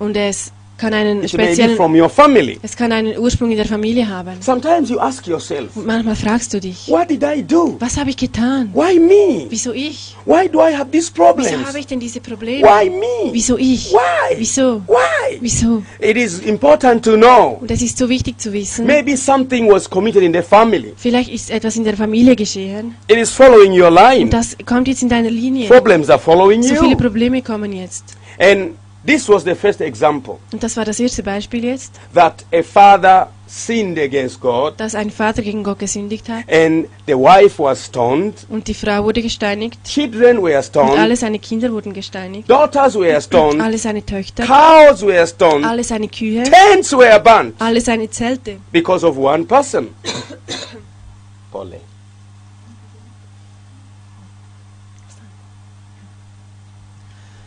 Und 0.00 0.16
es 0.16 0.50
kann 0.84 0.94
einen 0.94 1.26
speziellen, 1.26 1.76
from 1.76 1.94
your 1.94 2.10
family. 2.10 2.58
es 2.62 2.76
kann 2.76 2.92
einen 2.92 3.18
Ursprung 3.18 3.50
in 3.50 3.56
der 3.56 3.66
Familie 3.66 4.06
haben. 4.06 4.36
Sometimes 4.40 4.90
you 4.90 4.98
ask 4.98 5.26
yourself, 5.26 5.70
manchmal 5.76 6.16
fragst 6.16 6.52
du 6.52 6.60
dich, 6.60 6.88
what 6.88 7.08
did 7.08 7.22
I 7.22 7.42
do? 7.42 7.76
was 7.80 7.96
habe 7.96 8.10
ich 8.10 8.16
getan? 8.16 8.70
Why 8.74 8.98
me? 8.98 9.46
Wieso 9.48 9.72
ich? 9.72 10.14
Why 10.26 10.48
do 10.48 10.60
I 10.60 10.74
have 10.76 10.90
these 10.90 11.10
Wieso 11.14 11.66
habe 11.66 11.78
ich 11.78 11.86
denn 11.86 12.00
diese 12.00 12.20
Probleme? 12.20 12.62
Why 12.66 12.90
me? 12.90 13.32
Wieso 13.32 13.56
ich? 13.56 13.92
Why? 13.92 14.36
Wieso? 14.38 14.82
Why? 14.86 15.38
Wieso? 15.40 15.82
It 16.00 16.16
is 16.16 16.40
important 16.40 17.02
to 17.04 17.16
know. 17.16 17.58
Und 17.60 17.70
es 17.70 17.80
ist 17.82 17.96
so 17.96 18.08
wichtig 18.08 18.38
zu 18.38 18.52
wissen, 18.52 18.86
Maybe 18.86 19.16
something 19.16 19.70
was 19.70 19.88
committed 19.88 20.22
in 20.22 20.32
the 20.34 20.42
family. 20.42 20.92
vielleicht 20.96 21.30
ist 21.30 21.50
etwas 21.50 21.76
in 21.76 21.84
der 21.84 21.96
Familie 21.96 22.36
geschehen 22.36 22.94
It 23.08 23.16
is 23.16 23.30
following 23.30 23.72
your 23.72 23.90
line. 23.90 24.24
und 24.24 24.32
das 24.32 24.56
kommt 24.66 24.88
jetzt 24.88 25.02
in 25.02 25.08
deiner 25.08 25.30
Linie. 25.30 25.68
Problems 25.68 26.10
are 26.10 26.18
following 26.18 26.62
So 26.62 26.74
viele 26.74 26.90
you. 26.92 26.96
Probleme 26.96 27.40
kommen 27.42 27.72
jetzt. 27.72 28.04
And 28.38 28.72
this 29.06 29.28
was 29.28 29.44
the 29.44 29.54
first 29.54 29.80
example 29.80 30.38
Und 30.52 30.62
das 30.62 30.76
war 30.76 30.84
das 30.84 30.98
erste 31.00 31.22
Beispiel 31.22 31.64
jetzt, 31.64 31.92
that 32.14 32.44
a 32.52 32.62
father 32.62 33.28
sinned 33.46 33.98
against 33.98 34.40
God 34.40 34.74
dass 34.78 34.94
ein 34.94 35.10
Vater 35.10 35.42
gegen 35.42 35.62
Gott 35.62 35.78
gesündigt 35.78 36.28
hat. 36.28 36.44
and 36.50 36.86
the 37.06 37.12
wife 37.14 37.62
was 37.62 37.84
stoned, 37.84 38.34
und 38.48 38.66
die 38.66 38.74
Frau 38.74 39.04
wurde 39.04 39.20
gesteinigt. 39.22 39.78
Children 39.84 40.42
were 40.42 40.56
und 40.56 40.64
stoned, 40.64 40.98
alle 40.98 41.16
seine 41.16 41.38
Kinder 41.38 41.70
wurden 41.70 41.92
gesteinigt, 41.92 42.48
daughters 42.50 42.94
were 42.94 43.20
stoned, 43.20 43.60
alle 43.60 43.78
seine 43.78 44.04
Töchter, 44.04 44.44
cows 44.44 45.02
were 45.02 45.26
stoned, 45.26 45.64
alle 45.64 45.84
seine 45.84 46.08
Kühe, 46.08 46.42
tents 46.44 46.92
were 46.92 47.20
burnt. 47.20 47.54
Alle 47.60 47.80
seine 47.80 48.08
Zelte. 48.10 48.56
because 48.72 49.06
of 49.06 49.16
one 49.16 49.44
person. 49.44 49.88
Pole. 51.52 51.80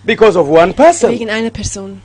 Because 0.07 0.39
of 0.39 0.47
one 0.47 0.73
person. 0.73 1.11
Wegen 1.11 1.29
einer 1.29 1.49
Person. 1.49 2.01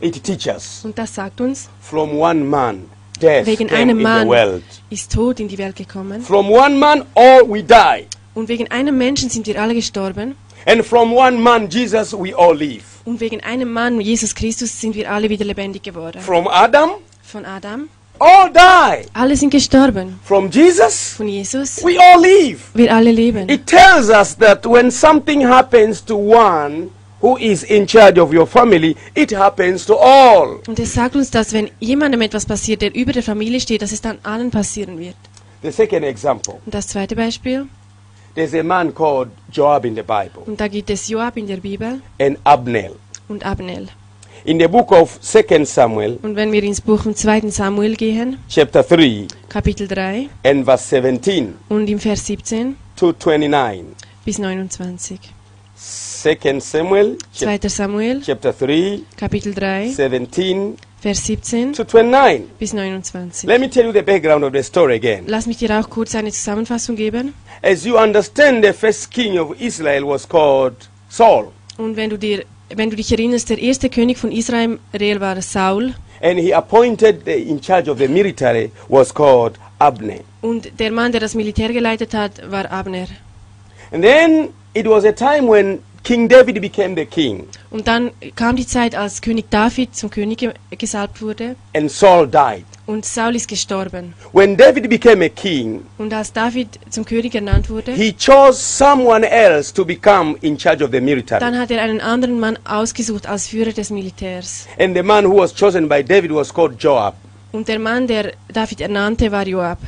It 0.00 0.22
teaches 0.22 0.80
Und 0.84 0.96
das 0.96 1.12
sagt 1.12 1.40
uns, 1.40 1.68
from 1.80 2.16
one 2.16 2.44
man 2.44 2.88
death 3.20 3.46
wegen 3.46 3.66
came 3.66 3.80
einem 3.80 3.90
in 3.90 3.96
the 3.98 4.02
Mann 4.02 4.28
world. 4.28 4.62
ist 4.90 5.12
Tod 5.12 5.40
in 5.40 5.48
die 5.48 5.58
Welt 5.58 5.74
gekommen. 5.74 6.22
From 6.22 6.50
one 6.50 6.76
man 6.76 7.04
all 7.16 7.42
we 7.48 7.64
die. 7.64 8.06
Und 8.34 8.48
wegen 8.48 8.70
einem 8.70 8.96
Menschen 8.96 9.28
sind 9.28 9.44
wir 9.48 9.60
alle 9.60 9.74
gestorben. 9.74 10.36
And 10.66 10.84
from 10.86 11.12
one 11.12 11.36
man 11.36 11.68
Jesus 11.68 12.12
we 12.12 12.32
all 12.32 12.56
live. 12.56 12.84
Und 13.04 13.20
wegen 13.20 13.40
einem 13.42 13.72
Mann, 13.72 14.00
Jesus 14.00 14.32
Christus, 14.32 14.80
sind 14.80 14.94
wir 14.94 15.10
alle 15.10 15.28
wieder 15.28 15.44
lebendig 15.44 15.82
geworden. 15.82 16.20
From 16.20 16.46
Adam 16.46 16.90
Von 17.22 17.44
Adam. 17.44 17.88
all 18.20 18.52
die. 18.52 19.08
Alle 19.14 19.36
sind 19.36 19.50
gestorben. 19.50 20.20
From 20.24 20.48
Jesus 20.48 21.14
Von 21.16 21.26
Jesus. 21.26 21.82
we 21.82 21.98
all 21.98 22.20
live. 22.20 22.60
Wir 22.74 22.94
alle 22.94 23.10
leben. 23.10 23.48
It 23.48 23.66
tells 23.66 24.08
us 24.10 24.36
that 24.38 24.64
when 24.64 24.92
something 24.92 25.44
happens 25.44 26.04
to 26.04 26.16
one 26.16 26.90
who 27.22 27.36
is 27.38 27.62
in 27.62 27.86
charge 27.86 28.20
of 28.20 28.32
your 28.34 28.46
family, 28.46 28.96
it 29.14 29.32
happens 29.32 29.86
to 29.86 29.96
all. 29.96 30.60
Und 30.66 30.78
es 30.78 30.92
sagt 30.92 31.16
uns, 31.16 31.30
dass 31.30 31.52
wenn 31.52 31.70
jemandem 31.80 32.20
etwas 32.22 32.44
passiert, 32.44 32.82
der 32.82 32.94
über 32.94 33.12
der 33.12 33.22
Familie 33.22 33.60
steht, 33.60 33.80
dass 33.82 33.92
es 33.92 34.00
dann 34.00 34.18
allen 34.24 34.50
passieren 34.50 34.98
wird. 34.98 35.16
The 35.62 35.70
second 35.70 36.04
example, 36.04 36.54
Und 36.66 36.74
das 36.74 36.88
zweite 36.88 37.14
Beispiel, 37.16 37.66
there's 38.34 38.52
a 38.54 38.62
man 38.62 38.92
called 38.92 39.28
Joab 39.52 39.84
in 39.84 39.94
the 39.94 40.02
Bible 40.02 40.42
und 40.46 40.60
da 40.60 40.66
gibt 40.68 40.90
es 40.90 41.08
Joab 41.08 41.36
in 41.36 41.46
der 41.46 41.58
Bibel 41.58 42.00
and 42.20 42.38
Abner. 42.44 42.90
und 43.28 43.46
Abnel. 43.46 43.88
In 44.44 44.58
the 44.58 44.66
book 44.66 44.90
of 44.90 45.20
2 45.20 45.64
Samuel, 45.64 46.18
Und 46.20 46.34
wenn 46.34 46.50
wir 46.50 46.64
ins 46.64 46.80
Buch 46.80 47.00
vom 47.02 47.14
2. 47.14 47.48
Samuel 47.50 47.94
gehen, 47.94 48.38
chapter 48.48 48.82
3 48.82 49.28
Kapitel 49.48 49.86
3 49.86 50.28
and 50.42 50.64
verse 50.64 50.84
17 51.00 51.54
und 51.68 51.88
im 51.88 52.00
Vers 52.00 52.26
17 52.26 52.74
to 52.96 53.12
29. 53.12 53.84
bis 54.24 54.38
29. 54.40 55.20
2 56.22 56.60
Samuel, 56.60 57.18
2. 57.34 57.68
Samuel, 57.68 58.22
chapter 58.24 58.52
3, 58.52 59.04
Kapitel 59.16 59.54
3, 59.54 59.92
17 59.92 60.76
Vers 61.00 61.18
17 61.26 61.72
to 61.72 61.84
29. 61.84 62.46
bis 62.60 62.70
29. 62.70 63.48
Let 63.48 63.60
me 63.60 63.68
tell 63.68 63.86
you 63.86 63.92
the 63.92 64.02
background 64.02 64.44
of 64.44 64.52
the 64.52 64.62
story 64.62 64.94
again. 64.94 65.24
Lass 65.26 65.46
mich 65.46 65.56
dir 65.56 65.76
auch 65.80 65.90
kurz 65.90 66.14
eine 66.14 66.30
Zusammenfassung 66.30 66.94
geben. 66.94 67.34
As 67.60 67.84
you 67.84 67.98
understand, 67.98 68.64
the 68.64 68.72
first 68.72 69.10
king 69.10 69.36
of 69.36 69.60
Israel 69.60 70.06
was 70.06 70.28
called 70.28 70.88
Saul, 71.08 71.50
Und 71.76 71.96
wenn 71.96 72.08
du 72.10 72.16
dir, 72.16 72.44
wenn 72.72 72.88
du 72.88 72.94
dich 72.94 73.10
erinnerst, 73.10 73.50
der 73.50 73.58
erste 73.58 73.90
König 73.90 74.16
von 74.16 74.30
Israel 74.30 74.78
war 75.18 75.42
Saul 75.42 75.94
and 76.22 76.38
he 76.38 76.54
appointed 76.54 77.24
the, 77.24 77.32
in 77.32 77.60
charge 77.60 77.90
of 77.90 77.98
the 77.98 78.06
military 78.06 78.70
was 78.88 79.12
called 79.12 79.58
Abner. 79.80 80.20
und 80.40 80.70
der 80.78 80.92
Mann, 80.92 81.10
der 81.10 81.20
das 81.20 81.34
Militär 81.34 81.72
geleitet 81.72 82.14
hat, 82.14 82.48
war 82.48 82.70
Abner. 82.70 83.08
And 83.90 84.04
then 84.04 84.50
it 84.72 84.86
was 84.86 85.04
a 85.04 85.10
time 85.10 85.48
when 85.48 85.80
King 86.04 86.28
David 86.28 86.60
became 86.60 86.96
the 86.96 87.06
king, 87.06 87.46
Und 87.70 87.86
dann 87.86 88.10
kam 88.34 88.56
die 88.56 88.66
Zeit, 88.66 88.96
als 88.96 89.20
König 89.22 89.44
David 89.50 89.94
zum 89.94 90.10
König 90.10 90.44
gesalbt 90.76 91.22
wurde 91.22 91.54
and 91.76 91.90
Saul 91.90 92.26
died. 92.26 92.64
Und 92.86 93.04
Saul 93.04 93.36
ist 93.36 93.46
gestorben. 93.46 94.12
When 94.32 94.56
David 94.56 94.88
became 94.90 95.24
a 95.24 95.28
king, 95.28 95.86
Und 95.98 96.12
als 96.12 96.32
David 96.32 96.66
zum 96.90 97.04
König 97.04 97.36
ernannt 97.36 97.70
wurde, 97.70 97.92
he 97.92 98.12
chose 98.12 98.54
someone 98.54 99.24
else 99.24 99.72
to 99.72 99.84
become 99.84 100.36
in 100.40 100.58
charge 100.58 100.82
of 100.84 100.90
the 100.90 101.00
military. 101.00 101.38
dann 101.40 101.56
hat 101.56 101.70
er 101.70 101.80
einen 101.80 102.00
anderen 102.00 102.40
Mann 102.40 102.58
ausgesucht 102.64 103.28
als 103.28 103.46
Führer 103.46 103.72
des 103.72 103.90
Militärs. 103.90 104.66
And 104.80 104.96
the 104.96 105.02
man 105.04 105.24
who 105.24 105.36
was 105.38 105.54
chosen 105.54 105.88
by 105.88 106.02
David 106.02 106.34
was 106.34 106.52
called 106.52 106.82
Joab. 106.82 107.14
Und 107.52 107.68
der 107.68 107.78
Mann, 107.78 108.08
der 108.08 108.32
David 108.52 108.80
ernannte, 108.80 109.30
war 109.30 109.46
Joab. 109.46 109.78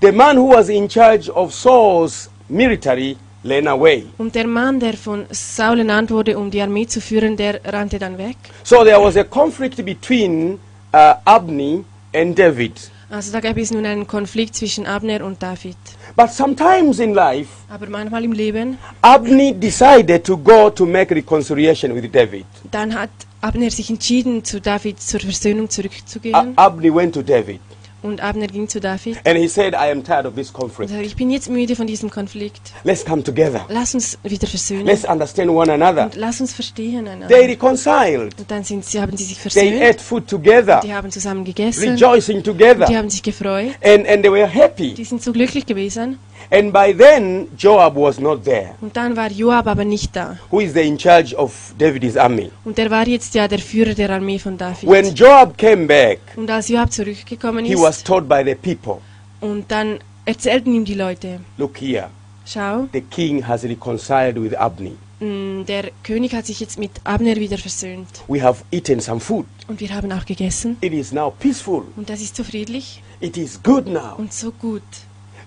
The 0.00 0.12
man 0.12 0.36
who 0.38 0.52
was 0.54 0.68
in 0.68 0.88
charge 0.88 1.28
of 1.28 1.52
Saul's 1.52 2.30
military. 2.48 3.16
Und 3.42 4.34
der 4.34 4.46
Mann, 4.46 4.80
der 4.80 4.94
von 4.94 5.24
Saul 5.30 5.78
ernannt 5.78 6.10
wurde, 6.10 6.38
um 6.38 6.50
die 6.50 6.60
Armee 6.60 6.86
zu 6.86 7.00
führen, 7.00 7.36
der 7.36 7.60
rannte 7.64 7.98
dann 7.98 8.18
weg. 8.18 8.36
So 8.64 8.84
there 8.84 9.02
was 9.02 9.16
a 9.16 9.24
conflict 9.24 9.82
between 9.84 10.58
uh, 10.92 11.14
Abney 11.24 11.84
and 12.14 12.38
David. 12.38 12.90
Also 13.08 13.32
da 13.32 13.40
gab 13.40 13.56
es 13.56 13.72
nun 13.72 13.84
einen 13.86 14.06
Konflikt 14.06 14.54
zwischen 14.54 14.86
Abner 14.86 15.24
und 15.24 15.42
David. 15.42 15.76
But 16.14 16.30
sometimes 16.30 17.00
in 17.00 17.14
life, 17.14 17.48
Aber 17.68 17.88
manchmal 17.88 18.22
im 18.24 18.32
Leben, 18.32 18.78
Abney 19.02 19.52
decided 19.52 20.22
to 20.24 20.36
go 20.36 20.70
to 20.70 20.86
make 20.86 21.12
reconciliation 21.12 21.92
with 21.94 22.08
David. 22.12 22.44
dann 22.70 22.94
hat 22.94 23.10
Abner 23.40 23.70
sich 23.70 23.90
entschieden, 23.90 24.44
zu 24.44 24.60
David 24.60 25.00
zur 25.00 25.18
Versöhnung 25.18 25.68
zurückzugehen. 25.68 26.56
Abney 26.56 26.94
went 26.94 27.14
to 27.14 27.22
David 27.22 27.60
Und 28.02 28.22
Abner 28.22 28.46
ging 28.46 28.66
zu 28.68 28.80
David 28.80 29.18
and 29.26 29.36
he 29.36 29.46
said, 29.46 29.74
I 29.74 29.90
am 29.90 30.02
tired 30.02 30.24
of 30.26 30.34
this 30.34 30.52
conflict. 30.52 30.90
sagte, 30.90 31.04
ich 31.04 31.16
bin 31.16 31.30
jetzt 31.30 31.50
müde 31.50 31.76
von 31.76 31.86
diesem 31.86 32.08
Konflikt. 32.10 32.72
Let's 32.84 33.04
come 33.04 33.22
together. 33.22 33.66
Lass 33.68 33.94
uns 33.94 34.18
wieder 34.22 34.46
versöhnen. 34.46 34.86
Let's 34.86 35.04
understand 35.04 35.50
one 35.50 35.70
another. 35.72 36.04
Und 36.06 36.16
lass 36.16 36.40
uns 36.40 36.54
verstehen 36.54 37.06
einander. 37.06 37.28
They 37.28 37.46
reconciled. 37.46 38.38
Und 38.38 38.50
dann 38.50 38.64
sind 38.64 38.84
sie, 38.84 39.00
haben 39.00 39.16
sie 39.16 39.24
sich 39.24 39.38
They 39.38 39.50
versöhnt. 39.50 39.82
ate 39.82 39.98
food 40.02 40.26
together, 40.28 40.80
Die 40.82 40.94
haben 40.94 41.10
zusammen 41.10 41.44
gegessen. 41.44 41.90
rejoicing 41.90 42.38
Und 42.38 42.46
die 42.46 42.50
together. 42.50 42.86
haben 42.96 43.10
sich 43.10 43.22
gefreut. 43.22 43.72
And, 43.82 44.06
and 44.08 44.22
they 44.22 44.30
were 44.32 44.46
happy. 44.48 44.94
Die 44.94 45.04
sind 45.04 45.22
so 45.22 45.32
glücklich 45.32 45.66
gewesen. 45.66 46.18
And 46.52 46.72
by 46.72 46.92
then, 46.92 47.46
Joab 47.56 47.94
was 47.94 48.18
not 48.18 48.42
there, 48.44 48.74
Und 48.80 48.96
dann 48.96 49.16
war 49.16 49.30
Joab 49.30 49.68
aber 49.68 49.84
nicht 49.84 50.16
da. 50.16 50.36
who 50.50 50.58
is 50.60 50.72
the 50.72 50.80
in 50.80 50.98
charge 50.98 51.34
of 51.36 51.52
David's 51.78 52.16
army. 52.16 52.50
Und 52.64 52.76
der 52.76 52.90
war 52.90 53.06
jetzt 53.06 53.34
ja 53.34 53.46
der 53.46 53.60
Führer 53.60 53.94
der 53.94 54.10
Armee 54.10 54.38
von 54.38 54.58
David. 54.58 54.88
When 54.88 55.14
Joab 55.14 55.56
came 55.56 55.86
back, 55.86 56.18
Und 56.36 56.50
als 56.50 56.68
Joab 56.68 56.92
zurückgekommen 56.92 57.64
he 57.64 57.76
was 57.76 57.98
ist, 57.98 58.06
told 58.06 58.28
by 58.28 58.42
the 58.44 58.54
people, 58.56 59.00
und 59.40 59.70
dann 59.70 60.00
erzählten 60.24 60.74
ihm 60.74 60.84
die 60.84 60.94
Leute, 60.94 61.38
Look 61.56 61.78
here, 61.80 62.08
schau, 62.44 62.88
the 62.92 63.00
king 63.02 63.46
has 63.46 63.62
reconciled 63.62 64.42
with 64.42 64.52
Abney. 64.54 64.96
mh, 65.20 65.64
der 65.66 65.90
König 66.02 66.34
hat 66.34 66.46
sich 66.46 66.58
jetzt 66.58 66.80
mit 66.80 66.90
Abner 67.04 67.36
wieder 67.36 67.58
versöhnt. 67.58 68.08
We 68.26 68.42
have 68.42 68.64
eaten 68.72 68.98
some 69.00 69.20
food. 69.20 69.46
Und 69.68 69.78
wir 69.78 69.94
haben 69.94 70.10
auch 70.10 70.26
gegessen. 70.26 70.78
It 70.80 70.92
is 70.94 71.12
now 71.12 71.30
peaceful. 71.38 71.84
Und 71.96 72.10
das 72.10 72.20
ist 72.20 72.34
so 72.34 72.42
friedlich 72.42 73.02
It 73.20 73.36
is 73.36 73.62
good 73.62 73.86
now. 73.86 74.16
und 74.18 74.32
so 74.32 74.50
gut. 74.50 74.82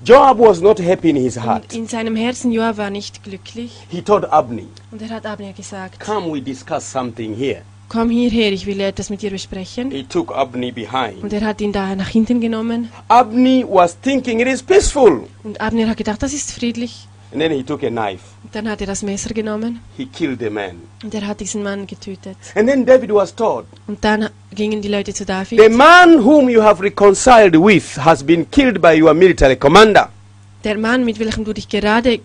Joab 0.05 0.37
was 0.37 0.59
not 0.59 0.79
happy 0.79 1.09
in 1.11 1.15
his 1.15 1.37
heart. 1.37 1.73
In 1.73 1.87
seinem 1.87 2.17
Herzen 2.17 2.51
Joab 2.51 2.77
war 2.77 2.89
nicht 2.89 3.23
glücklich. 3.23 3.71
He 3.89 4.01
told 4.01 4.25
Abney, 4.25 4.67
Und 4.91 5.01
er 5.01 5.09
hat 5.09 5.25
Abner 5.25 5.53
gesagt, 5.53 5.99
Come, 6.01 6.33
we 6.33 6.41
discuss 6.41 6.91
something 6.91 7.33
here. 7.33 7.61
komm 7.87 8.09
hierher, 8.09 8.51
ich 8.51 8.65
will 8.65 8.81
etwas 8.81 9.09
mit 9.09 9.21
dir 9.21 9.29
besprechen. 9.31 9.91
He 9.91 10.03
took 10.03 10.35
Abney 10.35 10.71
behind. 10.73 11.23
Und 11.23 11.31
er 11.31 11.41
hat 11.45 11.61
ihn 11.61 11.71
da 11.71 11.95
nach 11.95 12.09
hinten 12.09 12.41
genommen. 12.41 12.89
Abney 13.07 13.65
was 13.69 13.97
thinking 14.01 14.41
it 14.41 14.47
is 14.47 14.61
peaceful. 14.61 15.23
Und 15.43 15.61
Abner 15.61 15.87
hat 15.87 15.95
gedacht, 15.95 16.21
das 16.21 16.33
ist 16.33 16.51
friedlich. 16.51 17.07
And 17.33 17.41
then 17.41 17.51
he 17.51 17.63
took 17.63 17.81
a 17.83 17.89
knife. 17.89 18.23
Dann 18.51 18.69
hat 18.69 18.79
er 18.81 18.87
das 18.87 19.01
Messer 19.01 19.33
genommen 19.33 19.79
He 19.97 20.05
killed 20.05 20.39
the 20.39 20.49
man. 20.51 20.75
und 21.03 21.13
er 21.15 21.25
hat 21.25 21.39
diesen 21.39 21.63
Mann 21.63 21.87
getötet. 21.87 22.37
And 22.55 22.69
then 22.69 22.85
David 22.85 23.11
was 23.11 23.33
told, 23.35 23.65
Und 23.87 24.03
dann 24.03 24.29
gingen 24.53 24.81
die 24.83 24.87
Leute 24.87 25.13
zu 25.13 25.23
The 25.23 25.27
David. 25.27 25.71
man 25.75 26.23
whom 26.23 26.47
you 26.47 26.61
have 26.61 26.81
reconciled 26.83 27.55
with 27.55 27.97
has 27.97 28.23
been 28.23 28.45
killed 28.51 28.79
by 28.79 29.01
your 29.01 29.13
military 29.15 29.55
commander. 29.55 30.09
Der 30.63 30.77
Mann, 30.77 31.03
mit 31.03 31.17
welchem 31.19 31.43
du 31.43 31.53
dich 31.53 31.67
gerade 31.67 32.19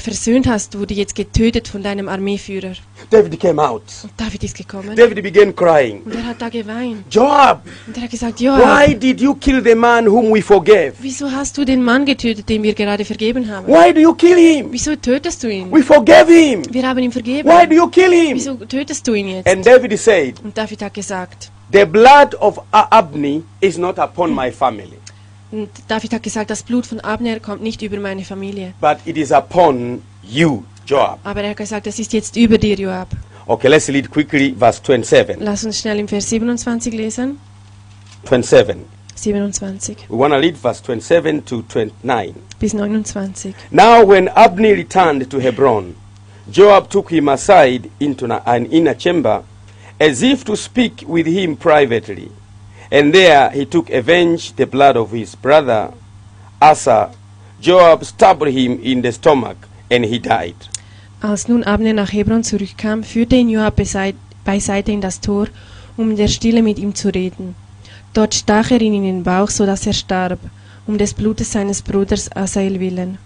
versöhnt 0.00 0.46
hast, 0.46 0.78
wurde 0.78 0.94
jetzt 0.94 1.14
getötet 1.14 1.68
von 1.68 1.82
deinem 1.82 2.08
Armeeführer. 2.08 2.72
David 3.10 3.38
came 3.40 3.62
out. 3.62 3.82
Und 4.02 4.12
David 4.16 4.44
ist 4.44 4.56
gekommen. 4.56 4.96
David 4.96 5.22
began 5.22 5.54
crying. 5.54 6.02
Und 6.04 6.14
er 6.14 6.26
hat 6.26 6.40
da 6.40 6.48
geweint. 6.48 7.04
Joab, 7.12 7.62
Und 7.86 7.96
er 7.96 8.04
hat 8.04 8.10
gesagt, 8.10 8.40
why 8.40 8.44
Joab, 8.44 9.00
did 9.00 9.20
you 9.20 9.34
kill 9.34 9.62
the 9.62 9.74
man 9.74 10.06
whom 10.06 10.32
we 10.34 10.40
forgave? 10.42 10.92
wieso 11.00 11.30
hast 11.30 11.56
du 11.58 11.64
den 11.64 11.82
Mann 11.82 12.04
getötet, 12.04 12.48
den 12.48 12.62
wir 12.62 12.74
gerade 12.74 13.04
vergeben 13.04 13.48
haben? 13.50 13.66
Why 13.66 13.92
do 13.92 14.00
you 14.00 14.14
kill 14.14 14.36
him? 14.36 14.68
Wieso 14.70 14.96
tötest 14.96 15.42
du 15.42 15.48
ihn? 15.50 15.70
We 15.72 15.82
forgave 15.82 16.32
him. 16.32 16.62
Wir 16.70 16.86
haben 16.88 16.98
ihn 17.00 17.12
vergeben. 17.12 17.48
Why 17.48 17.66
do 17.68 17.74
you 17.74 17.88
kill 17.88 18.12
him? 18.12 18.36
Wieso 18.36 18.54
tötest 18.54 19.06
du 19.06 19.14
ihn 19.14 19.28
jetzt? 19.28 19.48
And 19.48 19.64
David 19.66 19.98
said, 19.98 20.34
Und 20.42 20.56
David 20.56 20.82
hat 20.82 20.94
gesagt, 20.94 21.50
The 21.72 21.84
blood 21.86 22.34
of 22.40 22.58
A- 22.70 22.86
Abney 22.98 23.42
is 23.60 23.78
not 23.78 23.98
upon 23.98 24.34
my 24.34 24.52
family, 24.52 24.98
und 25.54 25.70
David 25.88 26.12
hat 26.12 26.22
gesagt, 26.22 26.50
das 26.50 26.62
Blut 26.62 26.86
von 26.86 27.00
Abner 27.00 27.40
kommt 27.40 27.62
nicht 27.62 27.82
über 27.82 27.98
meine 27.98 28.24
Familie. 28.24 28.74
but 28.80 28.98
it 29.04 29.16
is 29.16 29.30
upon 29.32 30.02
you, 30.22 30.62
Joab. 30.86 31.18
Aber 31.24 31.42
er 31.42 31.50
hat 31.50 31.56
gesagt, 31.58 31.86
das 31.86 31.98
ist 31.98 32.12
jetzt 32.12 32.36
über 32.36 32.58
dir, 32.58 32.76
Joab. 32.76 33.08
Okay, 33.46 33.68
let's 33.68 33.88
read 33.88 34.10
quickly 34.10 34.54
verse 34.58 34.80
27. 34.82 35.36
Lass 35.40 35.64
uns 35.64 35.78
schnell 35.78 35.98
im 35.98 36.08
Vers 36.08 36.28
27 36.30 36.94
lesen. 36.94 37.38
27. 38.24 38.84
27 39.16 39.96
We 40.08 40.16
want 40.18 40.32
to 40.32 40.38
read 40.40 40.56
verse 40.56 40.82
27 40.82 41.44
to 41.44 41.62
29. 41.62 42.34
bis 42.58 42.72
29. 42.74 43.54
Now, 43.70 44.02
when 44.04 44.28
Abner 44.28 44.74
returned 44.74 45.28
to 45.30 45.38
Hebron, 45.38 45.94
Joab 46.50 46.88
took 46.90 47.10
him 47.10 47.28
aside 47.28 47.90
into 48.00 48.26
an 48.26 48.66
inner 48.66 48.94
chamber, 48.94 49.44
as 50.00 50.22
if 50.22 50.44
to 50.44 50.56
speak 50.56 51.04
with 51.06 51.26
him 51.26 51.56
privately. 51.56 52.30
And 52.94 53.12
there 53.12 53.50
he 53.50 53.66
took 53.66 53.90
avenge 53.90 54.54
the 54.54 54.66
blood 54.66 54.96
of 54.96 55.10
his 55.10 55.34
brother 55.34 55.92
Asa. 56.62 57.10
Joab 57.60 58.04
stabbed 58.04 58.46
him 58.46 58.78
in 58.80 59.02
the 59.02 59.10
stomach, 59.10 59.56
and 59.90 60.04
he 60.04 60.20
died. 60.20 60.54
Als 61.20 61.48
nun 61.48 61.64
Abner 61.64 61.92
nach 61.92 62.12
Hebron 62.12 62.44
zurückkam, 62.44 63.02
führte 63.02 63.34
ihn 63.34 63.48
Joab 63.48 63.74
beiseite 64.44 64.92
in 64.92 65.00
das 65.00 65.20
Tor, 65.20 65.48
um 65.96 66.10
in 66.10 66.16
der 66.16 66.28
Stille 66.28 66.62
mit 66.62 66.78
ihm 66.78 66.94
zu 66.94 67.08
reden. 67.08 67.56
Dort 68.12 68.32
stach 68.32 68.70
er 68.70 68.80
ihn 68.80 68.94
in 68.94 69.02
den 69.02 69.22
Bauch, 69.24 69.50
so 69.50 69.66
dass 69.66 69.86
er 69.86 69.92
starb, 69.92 70.38
um 70.86 70.96
des 70.96 71.14
Blutes 71.14 71.50
seines 71.50 71.82
Bruders 71.82 72.30
Asael 72.36 72.78
willen. 72.78 73.18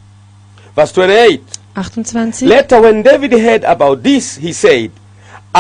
Verse 0.75 0.95
28. 0.95 1.43
28. 1.75 2.49
Later, 2.49 2.83
when 2.83 3.03
David 3.03 3.35
heard 3.35 3.65
about 3.67 3.97
this, 4.03 4.39
he 4.39 4.55
said, 4.55 4.93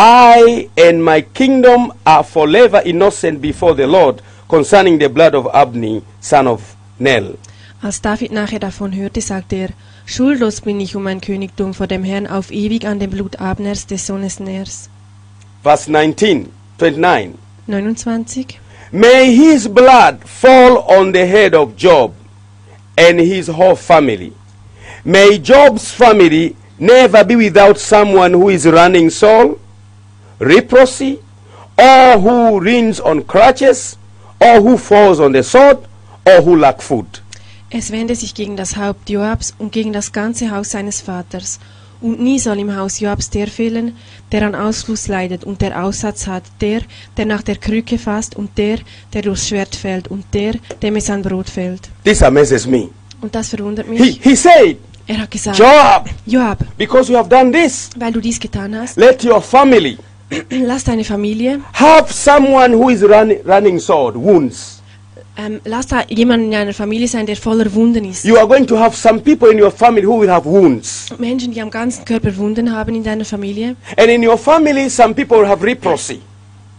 I 0.01 0.68
and 0.76 1.03
my 1.03 1.22
kingdom 1.22 1.92
are 2.07 2.22
forever 2.22 2.80
innocent 2.84 3.42
before 3.42 3.74
the 3.74 3.88
Lord 3.88 4.22
concerning 4.49 4.96
the 4.96 5.09
blood 5.09 5.34
of 5.34 5.49
Abney, 5.53 6.05
son 6.20 6.46
of 6.46 6.76
Nel. 7.01 7.36
Als 7.82 8.01
David 8.01 8.30
nachher 8.30 8.61
davon 8.61 8.92
hörte, 8.92 9.20
sagte 9.20 9.57
er, 9.57 9.68
Schuldlos 10.07 10.61
bin 10.61 10.78
ich 10.78 10.94
um 10.94 11.03
mein 11.03 11.20
Königtum 11.20 11.74
vor 11.74 11.88
dem 11.88 12.05
Herrn 12.05 12.28
auf 12.28 12.53
ewig 12.53 12.86
an 12.86 13.01
dem 13.01 13.11
Blut 13.11 13.40
Abners, 13.40 13.86
des 13.88 14.07
Sohnes 14.07 14.38
Ners. 14.38 14.88
Verse 15.64 15.90
19, 15.90 16.46
29. 16.78 17.34
29. 17.66 18.61
May 18.92 19.34
his 19.34 19.66
blood 19.66 20.18
fall 20.24 20.78
on 20.86 21.12
the 21.12 21.26
head 21.26 21.57
of 21.57 21.74
Job 21.76 22.14
and 22.96 23.18
his 23.18 23.49
whole 23.49 23.74
family. 23.74 24.32
May 25.05 25.40
Job's 25.40 25.90
family 25.90 26.55
never 26.78 27.24
be 27.24 27.34
without 27.34 27.78
someone 27.78 28.32
who 28.32 28.49
is 28.49 28.64
running 28.64 29.11
soul, 29.11 29.59
leprosy, 30.41 31.18
or 31.76 32.18
who 32.20 32.61
leans 32.61 33.01
on 33.01 33.22
crutches, 33.26 33.97
or 34.41 34.61
who 34.61 34.76
falls 34.76 35.20
on 35.20 35.32
the 35.32 35.43
sword, 35.43 35.78
or 36.26 36.41
who 36.45 36.57
lack 36.57 36.82
food. 36.82 37.07
Es 37.70 37.91
wende 37.91 38.14
sich 38.14 38.34
gegen 38.34 38.57
das 38.57 38.76
Haupt 38.76 39.11
Joabs 39.11 39.55
und 39.59 39.72
gegen 39.72 39.93
das 39.93 40.12
ganze 40.12 40.51
Haus 40.51 40.70
seines 40.70 41.01
Vaters. 41.03 41.59
Und 42.01 42.20
nie 42.20 42.39
soll 42.39 42.61
im 42.61 42.74
Haus 42.76 43.01
Joabs 43.01 43.28
der 43.28 43.49
fehlen, 43.49 43.97
der 44.30 44.43
an 44.47 44.55
Ausfluss 44.55 45.09
leidet 45.09 45.43
und 45.45 45.61
der 45.61 45.82
Aussatz 45.82 46.26
hat, 46.28 46.45
der, 46.61 46.82
der 47.16 47.26
nach 47.26 47.43
der 47.43 47.57
Krücke 47.57 47.99
fasst 47.99 48.36
und 48.36 48.57
der, 48.57 48.78
der 49.12 49.22
durchs 49.22 49.49
Schwert 49.49 49.74
fällt 49.74 50.07
und 50.09 50.24
der, 50.32 50.55
dem 50.80 50.97
es 50.97 51.11
an 51.11 51.22
Brot 51.22 51.51
fällt. 51.51 51.89
This 52.05 52.22
amazes 52.22 52.66
me. 52.66 52.89
Und 53.20 53.34
das 53.34 53.49
verwundert 53.49 53.86
He, 53.86 53.93
mich. 53.99 54.20
he 54.22 54.36
said, 54.36 54.76
Er 55.09 55.18
hat 55.18 55.30
gesagt, 55.30 55.59
Joab, 55.59 56.09
Joab, 56.24 56.59
because 56.78 57.11
you 57.11 57.18
have 57.18 57.28
done 57.28 57.51
this, 57.51 57.91
weil 57.99 58.12
du 58.12 58.20
dies 58.20 58.39
getan 58.39 58.76
hast, 58.78 58.97
let 58.97 59.24
your 59.24 59.43
family 59.43 59.99
lass 60.51 60.85
deine 60.85 61.05
Familie, 61.05 61.61
have 61.72 62.12
someone 62.12 62.72
who 62.74 62.91
is 62.91 63.03
run, 63.03 63.33
running 63.45 63.79
sword, 63.79 64.14
wounds. 64.16 64.83
ähm, 65.37 65.61
lass 65.64 65.87
da 65.87 66.03
jemand 66.09 66.45
in 66.45 66.51
deiner 66.51 66.74
Familie 66.74 67.07
sein, 67.07 67.24
der 67.24 67.37
voller 67.37 67.72
Wunden 67.72 68.05
ist. 68.05 68.24
You 68.24 68.37
are 68.37 68.47
going 68.47 68.66
to 68.66 68.76
have 68.76 68.97
some 68.97 69.20
people 69.20 69.51
in 69.53 69.61
your 69.62 69.70
family 69.70 70.05
who 70.05 70.20
will 70.20 70.31
have 70.31 70.45
wounds. 70.49 71.07
Menschen, 71.18 71.53
die 71.53 71.61
am 71.62 71.70
ganzen 71.70 72.05
Körper 72.05 72.37
Wunden 72.37 72.72
haben 72.74 72.95
in 72.95 73.05
deiner 73.05 73.24
Familie 73.24 73.76
And 73.97 74.09
in 74.09 74.26
your 74.26 74.37
family, 74.37 74.91
some 74.91 75.14
people 75.14 75.39
will 75.39 75.49
have 75.49 75.64
leprosy. 75.64 76.20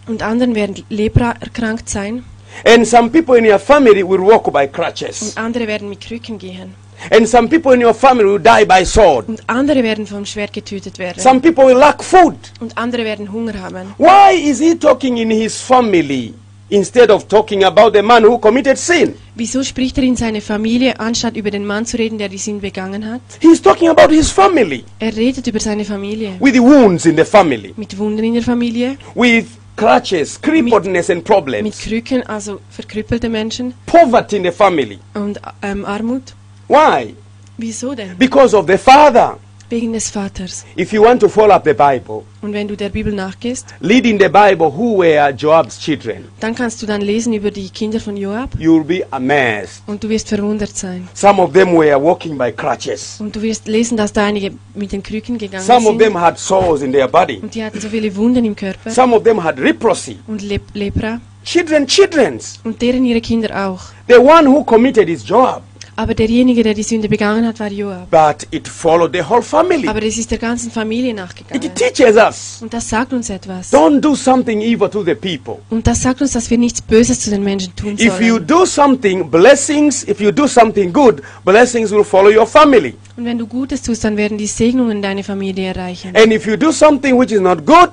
und 0.08 0.22
anderen 0.22 0.56
werden 0.56 0.84
Lepra 0.90 1.36
erkrankt 1.40 1.88
sein 1.90 2.24
And 2.66 2.86
some 2.86 3.10
people 3.10 3.38
in 3.38 3.46
your 3.46 3.60
family 3.60 4.04
will 4.04 4.20
walk 4.22 4.52
by 4.52 4.64
und 4.66 4.74
crutches. 4.74 5.38
andere 5.38 5.66
werden 5.68 5.88
mit 5.88 6.02
Krücken 6.02 6.38
gehen. 6.38 6.74
And 7.12 7.28
some 7.28 7.48
people 7.48 7.74
in 7.74 7.84
your 7.84 7.94
family 7.94 8.26
will 8.26 8.40
die 8.40 8.66
by 8.66 8.86
sword. 8.86 9.28
Und 9.30 9.42
andere 9.48 9.84
werden 9.84 10.06
vom 10.06 10.26
Schwert 10.26 10.54
getötet 10.54 11.00
werden. 11.00 11.20
Some 11.22 11.40
people 11.40 11.66
will 11.66 11.78
lack 11.78 12.04
food. 12.04 12.36
Und 12.60 12.78
andere 12.78 13.04
werden 13.06 13.32
Hunger 13.32 13.60
haben. 13.62 13.94
Why 13.98 14.36
is 14.50 14.60
he 14.60 14.76
talking 14.76 15.18
in 15.18 15.32
his 15.32 15.60
family 15.62 16.34
instead 16.70 17.10
of 17.10 17.28
talking 17.28 17.64
about 17.64 17.92
the 17.94 18.02
man 18.02 18.24
who 18.24 18.38
committed 18.38 18.78
sin? 18.78 19.16
Wieso 19.36 19.64
spricht 19.64 19.98
er 19.98 20.04
in 20.04 20.16
seine 20.16 20.42
Familie, 20.42 21.00
anstatt 21.00 21.36
über 21.38 21.50
den 21.52 21.66
Mann 21.66 21.86
zu 21.86 21.98
reden, 21.98 22.18
der 22.18 22.30
die 22.30 22.38
Sünde 22.38 22.62
begangen 22.62 23.10
hat? 23.10 23.22
He's 23.42 23.62
talking 23.62 23.90
about 23.90 24.14
his 24.14 24.30
family, 24.30 24.84
Er 25.00 25.16
redet 25.16 25.48
über 25.48 25.60
seine 25.60 25.86
Familie. 25.86 26.34
with 26.40 26.54
the 26.54 26.60
wounds 26.62 27.06
in 27.06 27.16
the 27.18 27.24
family, 27.26 27.74
Mit 27.78 27.98
Wunden 27.98 28.24
in 28.26 28.34
der 28.34 28.44
Familie, 28.44 28.98
with 29.16 29.46
crutches, 29.78 30.40
crippledness 30.42 31.10
and 31.10 31.20
mit 31.20 31.26
problems, 31.26 31.80
Krücken, 31.80 32.22
also 32.28 32.60
verkrüppelte 32.70 33.30
Menschen 33.30 33.74
poverty 33.86 34.36
in 34.36 34.44
the 34.44 34.52
family. 34.52 35.00
und 35.14 35.40
ähm, 35.64 35.86
Armut. 35.86 36.34
Why? 36.70 37.16
Wieso 37.58 37.94
denn? 37.96 38.16
Because 38.18 38.56
of 38.56 38.68
the 38.68 38.78
father. 38.78 39.38
Wegen 39.72 39.94
des 39.94 40.10
Vaters. 40.10 40.66
If 40.76 40.92
you 40.94 41.04
want 41.04 41.20
to 41.22 41.30
follow 41.30 41.54
up 41.54 41.64
the 41.64 41.74
Bible, 41.74 42.24
Und 42.42 42.54
wenn 42.54 42.68
du 42.68 42.76
der 42.76 42.90
Bibel 42.90 43.14
nachgehst, 43.14 43.68
read 43.84 44.04
in 44.06 44.18
the 44.20 44.28
Bible 44.28 44.66
who 44.76 44.98
were 45.00 45.30
Joab's 45.32 45.80
children. 45.80 46.26
dann 46.40 46.56
kannst 46.56 46.82
du 46.82 46.88
dann 46.88 47.02
lesen 47.02 47.34
über 47.34 47.52
die 47.52 47.70
Kinder 47.70 48.00
von 48.00 48.18
Joab 48.18 48.50
You'll 48.58 48.84
be 48.84 49.06
amazed. 49.12 49.84
und 49.86 50.04
du 50.04 50.10
wirst 50.10 50.30
verwundert 50.30 50.76
sein. 50.76 51.08
Some 51.14 51.40
of 51.40 51.54
them 51.54 51.76
were 51.78 52.02
walking 52.02 52.36
by 52.36 52.52
crutches. 52.52 53.18
Und 53.20 53.36
du 53.36 53.42
wirst 53.44 53.68
lesen, 53.68 53.96
dass 53.96 54.12
da 54.12 54.26
einige 54.26 54.54
mit 54.74 54.92
den 54.92 55.04
Krücken 55.04 55.38
gegangen 55.38 55.64
Some 55.64 55.86
of 55.88 55.92
sind. 55.98 56.00
them 56.02 56.20
had 56.20 56.40
sores 56.40 56.82
in 56.82 56.92
their 56.92 57.08
body. 57.08 57.38
Und 57.40 57.54
die 57.54 57.64
hatten 57.64 57.80
so 57.80 57.90
viele 57.90 58.16
Wunden 58.16 58.46
im 58.46 58.56
Körper 58.56 58.90
Some 58.90 59.16
of 59.16 59.22
them 59.24 59.44
had 59.44 59.60
leprosy. 59.60 60.18
und 60.26 60.42
Lep 60.42 60.64
Lepra. 60.74 61.22
Children, 61.46 61.86
children's. 61.86 62.60
Und 62.64 62.82
deren 62.82 63.06
ihre 63.06 63.22
Kinder 63.22 63.68
auch. 63.68 63.82
The 64.08 64.16
one 64.18 64.48
who 64.50 64.64
committed 64.64 65.08
is 65.10 65.28
Joab, 65.28 65.62
Aber 66.00 66.14
derjenige, 66.16 66.64
der 66.64 66.74
die 66.74 66.84
Sünde 66.84 67.10
begangen 67.10 67.46
hat, 67.46 67.60
war 67.60 67.70
Joab. 67.70 68.10
but 68.10 68.48
it 68.52 68.70
followed 68.70 69.12
the 69.14 69.22
whole 69.22 69.42
family. 69.42 69.86
Aber 69.86 70.02
es 70.02 70.18
ist 70.18 70.32
der 70.32 70.38
ganzen 70.38 70.72
Familie 70.72 71.10
It 71.10 71.18
nachgegangen. 71.18 71.72
teaches 71.76 72.16
us 72.16 72.60
Und 72.62 72.74
das 72.74 72.88
sagt 72.88 73.12
uns 73.12 73.30
etwas. 73.30 73.74
don't 73.74 74.00
do 74.00 74.16
something 74.16 74.62
evil 74.62 74.90
to 74.90 75.04
the 75.04 75.14
people. 75.14 75.56
Und 75.70 75.86
das 75.86 76.02
sagt 76.02 76.22
uns, 76.22 76.32
dass 76.32 76.50
wir 76.50 76.58
nichts 76.58 76.82
Böses 76.82 77.20
zu 77.20 77.30
den 77.32 77.44
Menschen 77.44 77.76
tun 77.76 77.96
If 78.00 78.22
you 78.22 78.36
sollen. 78.36 78.48
do 78.48 78.66
something, 78.66 79.30
blessings, 79.30 80.08
if 80.08 80.22
you 80.22 80.32
do 80.32 80.48
something 80.48 80.94
good, 80.94 81.22
blessings 81.44 81.92
will 81.92 82.06
follow 82.06 82.30
your 82.34 82.48
family. 82.48 82.94
Und 83.18 83.26
wenn 83.26 83.38
du 83.38 83.46
Gutes 83.46 83.82
tust, 83.82 84.06
dann 84.06 84.16
werden 84.16 84.38
die 84.38 84.48
Segnungen 84.48 85.02
deine 85.02 85.26
Familie 85.26 85.68
erreichen. 85.74 86.14
And 86.16 86.32
if 86.32 86.48
you 86.48 86.56
do 86.56 86.72
something 86.72 87.20
which 87.20 87.34
is 87.34 87.42
not 87.42 87.66
good, 87.66 87.90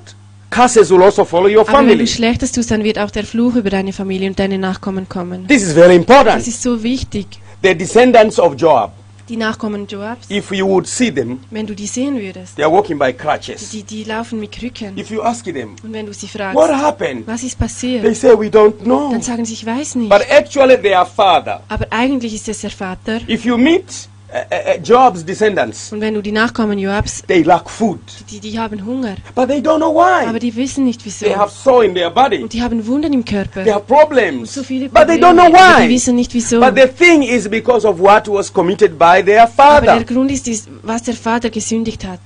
curses 0.51 0.91
will 0.91 1.03
also 1.03 1.25
follow 1.25 1.49
your 1.49 1.63
Aber 1.63 1.79
wenn 1.81 1.89
family. 1.89 2.05
du 2.05 2.07
Schlechtes 2.07 2.53
tust, 2.53 2.71
dann 2.71 2.85
wird 2.85 3.01
auch 3.01 3.11
der 3.11 3.25
Fluch 3.25 3.57
über 3.57 3.71
deine 3.71 3.93
Familie 3.93 4.29
und 4.29 4.39
deine 4.39 4.59
Nachkommen 4.59 5.09
kommen. 5.09 5.49
This 5.49 5.65
is 5.65 5.73
very 5.73 5.89
Das 5.89 5.97
important. 5.97 6.47
ist 6.47 6.63
so 6.63 6.85
wichtig. 6.85 7.27
The 7.63 7.75
descendants 7.75 8.39
of 8.39 8.55
Joab, 8.61 8.93
Die 9.29 9.37
Nachkommen 9.37 9.89
Joabs, 9.89 10.31
if 10.31 10.53
you 10.53 10.65
would 10.69 10.87
see 10.87 11.11
them, 11.13 11.41
wenn 11.51 11.67
du 11.67 11.75
die 11.75 11.87
sehen 11.89 12.17
würdest, 12.21 12.55
they 12.55 12.65
are 12.65 12.73
walking 12.73 12.97
by 12.99 13.13
crutches. 13.13 13.71
die, 13.71 13.83
die 13.83 14.05
laufen 14.05 14.39
mit 14.39 14.53
Krücken. 14.53 14.97
If 14.97 15.11
you 15.11 15.21
ask 15.21 15.45
them, 15.45 15.75
Und 15.83 15.93
wenn 15.93 16.07
du 16.07 16.13
sie 16.15 16.29
fragst, 16.29 16.55
what 16.55 16.71
happened? 16.71 17.27
was 17.27 17.43
ist 17.43 17.59
passiert, 17.59 18.05
They 18.05 18.15
say, 18.15 18.31
we 18.39 18.47
don't 18.47 18.79
know. 18.85 19.11
dann 19.11 19.23
sagen 19.23 19.45
sie, 19.45 19.55
ich 19.55 19.67
weiß 19.67 19.97
nicht. 19.97 20.11
But 20.11 20.23
actually, 20.31 20.77
their 20.81 21.05
father, 21.05 21.63
Aber 21.69 21.87
eigentlich 21.91 22.35
ist 22.37 22.49
es 22.49 22.61
der 22.61 22.71
Vater. 22.71 23.21
if 23.29 23.45
you 23.45 23.57
meet 23.57 24.09
uh, 24.33 24.37
uh, 24.37 24.83
Joab's 24.83 25.25
descendants, 25.25 25.93
Und 25.93 26.01
wenn 26.01 26.15
du 26.15 26.23
die 26.23 26.33
Nachkommen 26.33 26.79
Joabs, 26.79 27.23
they 27.27 27.43
lack 27.43 27.69
food. 27.71 28.01
die, 28.31 28.41
die 28.41 28.59
haben 28.59 28.85
Hunger. 28.85 29.17
But 29.35 29.49
they 29.49 29.59
don't 29.61 29.79
know 29.79 30.01
Aber 30.01 30.33
why. 30.35 30.39
die 30.39 30.55
wissen 30.57 30.85
nicht 30.85 31.05
wieso. 31.05 31.27
They 31.27 31.35
have 31.35 31.51
sore 31.53 31.85
in 31.85 31.95
their 31.95 32.11
body. 32.11 32.43
Und 32.43 32.53
die 32.53 32.61
haben 32.63 32.85
Wunden 32.87 33.13
im 33.13 33.25
Körper. 33.25 33.63
They 33.65 33.73
have 33.73 33.85
problems. 33.87 34.55
So 34.55 34.63
viele 34.63 34.89
But 34.89 35.07
they 35.07 35.19
Probleme. 35.19 35.27
don't 35.27 35.33
know 35.51 35.59
Aber 35.59 35.81
die 35.83 35.89
why. 35.89 35.95
wissen 35.95 36.17
nicht 36.17 36.35
wieso. 36.35 36.61
But 36.61 36.75
the 36.77 36.87
thing 36.89 37.23
is 37.23 37.49
because 37.49 37.87
of 37.87 37.99
what 38.01 38.27
was 38.29 38.53
committed 38.53 38.99
by 38.99 39.23
their 39.25 39.43
Aber 39.45 39.53
father. 39.53 39.95
der 39.97 40.05
Grund 40.05 40.31
ist, 40.31 40.49
ist, 40.49 40.69
was 40.83 41.03
der 41.05 41.15
Vater 41.15 41.51
gesündigt 41.51 42.05
hat. 42.07 42.21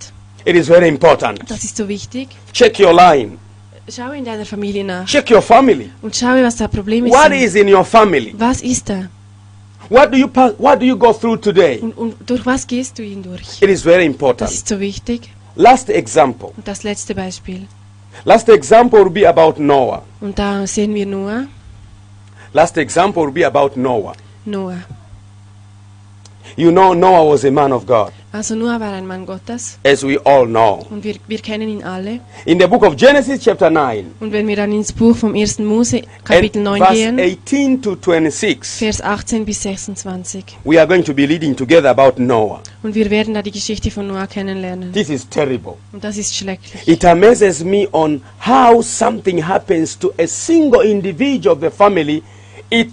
It 0.45 0.57
is 0.57 0.69
very 0.69 0.89
important. 0.89 1.41
Das 1.49 1.63
ist 1.65 1.77
so 1.77 1.87
wichtig. 1.87 2.29
Check 2.53 2.81
your 2.81 2.95
line. 2.95 3.33
Schau 3.95 4.13
in 4.13 4.25
deiner 4.25 4.47
Familie 4.47 4.85
nach 4.85 5.05
Check 5.05 5.31
your 5.31 5.43
family. 5.43 5.91
und 6.01 6.15
schau, 6.15 6.29
was 6.43 6.57
da 6.57 6.69
Probleme 6.69 7.09
What 7.11 7.25
sind. 7.33 7.43
is 7.43 7.55
in 7.57 7.69
your 7.75 7.85
family? 7.85 8.35
Was 8.39 8.63
ist 8.63 8.89
da? 8.89 9.09
What 9.91 10.13
do 10.13 10.17
you 10.17 10.29
pass, 10.29 10.53
what 10.57 10.79
do 10.79 10.87
you 10.87 10.97
go 10.97 11.13
through 11.13 11.39
today? 11.41 11.81
Und, 11.81 11.99
und 11.99 12.15
durch 12.31 12.47
was 12.47 12.65
gehst 12.67 12.97
du 12.99 13.03
hindurch? 13.03 13.61
It 13.61 13.69
is 13.69 13.83
very 13.83 14.05
Das 14.07 14.13
important. 14.15 14.51
ist 14.51 14.69
so 14.69 14.79
wichtig. 14.79 15.29
Last 15.57 15.91
example. 15.91 16.51
Und 16.57 16.67
das 16.67 16.85
letzte 16.85 17.13
Beispiel. 17.15 17.67
Last 18.25 18.49
example 18.49 19.01
will 19.05 19.11
be 19.11 19.29
about 19.29 19.61
Noah. 19.61 20.03
Und 20.21 20.39
da 20.39 20.65
sehen 20.67 20.95
wir 20.95 21.07
Noah. 21.07 21.47
Last 22.53 22.77
example 22.77 23.25
will 23.25 23.33
be 23.33 23.45
about 23.45 23.73
Noah. 23.79 24.15
Noah. 24.45 24.79
You 26.61 26.71
know 26.71 26.93
Noah 26.93 27.25
was 27.27 27.43
a 27.47 27.51
man 27.51 27.73
of 27.73 27.87
God, 27.87 28.13
Also 28.33 28.55
Noah 28.55 28.79
war 28.79 28.93
ein 28.93 29.07
Mann 29.07 29.25
Gottes. 29.25 29.79
as 29.83 30.03
we 30.05 30.19
all 30.27 30.45
know. 30.47 30.87
Und 30.91 31.03
wir, 31.03 31.15
wir 31.27 31.39
kennen 31.39 31.71
ihn 31.71 31.83
alle. 31.83 32.21
In 32.45 32.61
the 32.61 32.67
book 32.67 32.83
of 32.83 32.97
Genesis 32.97 33.43
chapter 33.43 33.71
9 33.71 34.05
Und 34.21 34.31
wenn 34.31 34.47
wir 34.47 34.57
dann 34.57 34.71
ins 34.71 34.93
Buch 34.93 35.17
vom 35.17 35.35
1. 35.35 35.61
Mose, 35.61 36.03
Kapitel 36.23 36.59
and 36.59 36.79
9 36.79 36.83
verse 36.83 36.95
gehen, 36.95 37.19
18 37.19 37.81
to 37.81 37.97
26, 37.97 38.79
Vers 38.79 39.01
18 39.01 39.47
bis 39.47 39.63
26. 39.63 40.45
we 40.65 40.79
are 40.79 40.87
going 40.87 41.03
to 41.03 41.15
be 41.15 41.27
reading 41.27 41.57
together 41.57 41.89
about 41.89 42.21
Noah. 42.23 42.61
Und 42.83 42.95
wir 42.95 43.09
werden 43.09 43.33
da 43.33 43.41
die 43.41 43.53
Geschichte 43.53 43.91
von 43.91 44.07
Noah 44.07 44.27
kennenlernen. 44.27 44.93
This 44.93 45.09
is 45.09 45.27
terrible. 45.27 45.77
Und 45.93 46.05
das 46.05 46.19
ist 46.19 46.37
schrecklich. 46.37 46.87
It 46.87 47.03
amazes 47.07 47.65
me 47.65 47.89
on 47.93 48.21
how 48.47 48.83
something 48.85 49.43
happens 49.43 49.99
to 49.99 50.13
a 50.19 50.27
single 50.27 50.83
individual 50.83 51.57
of 51.57 51.63
the 51.63 51.71
family. 51.71 52.23
It 52.69 52.91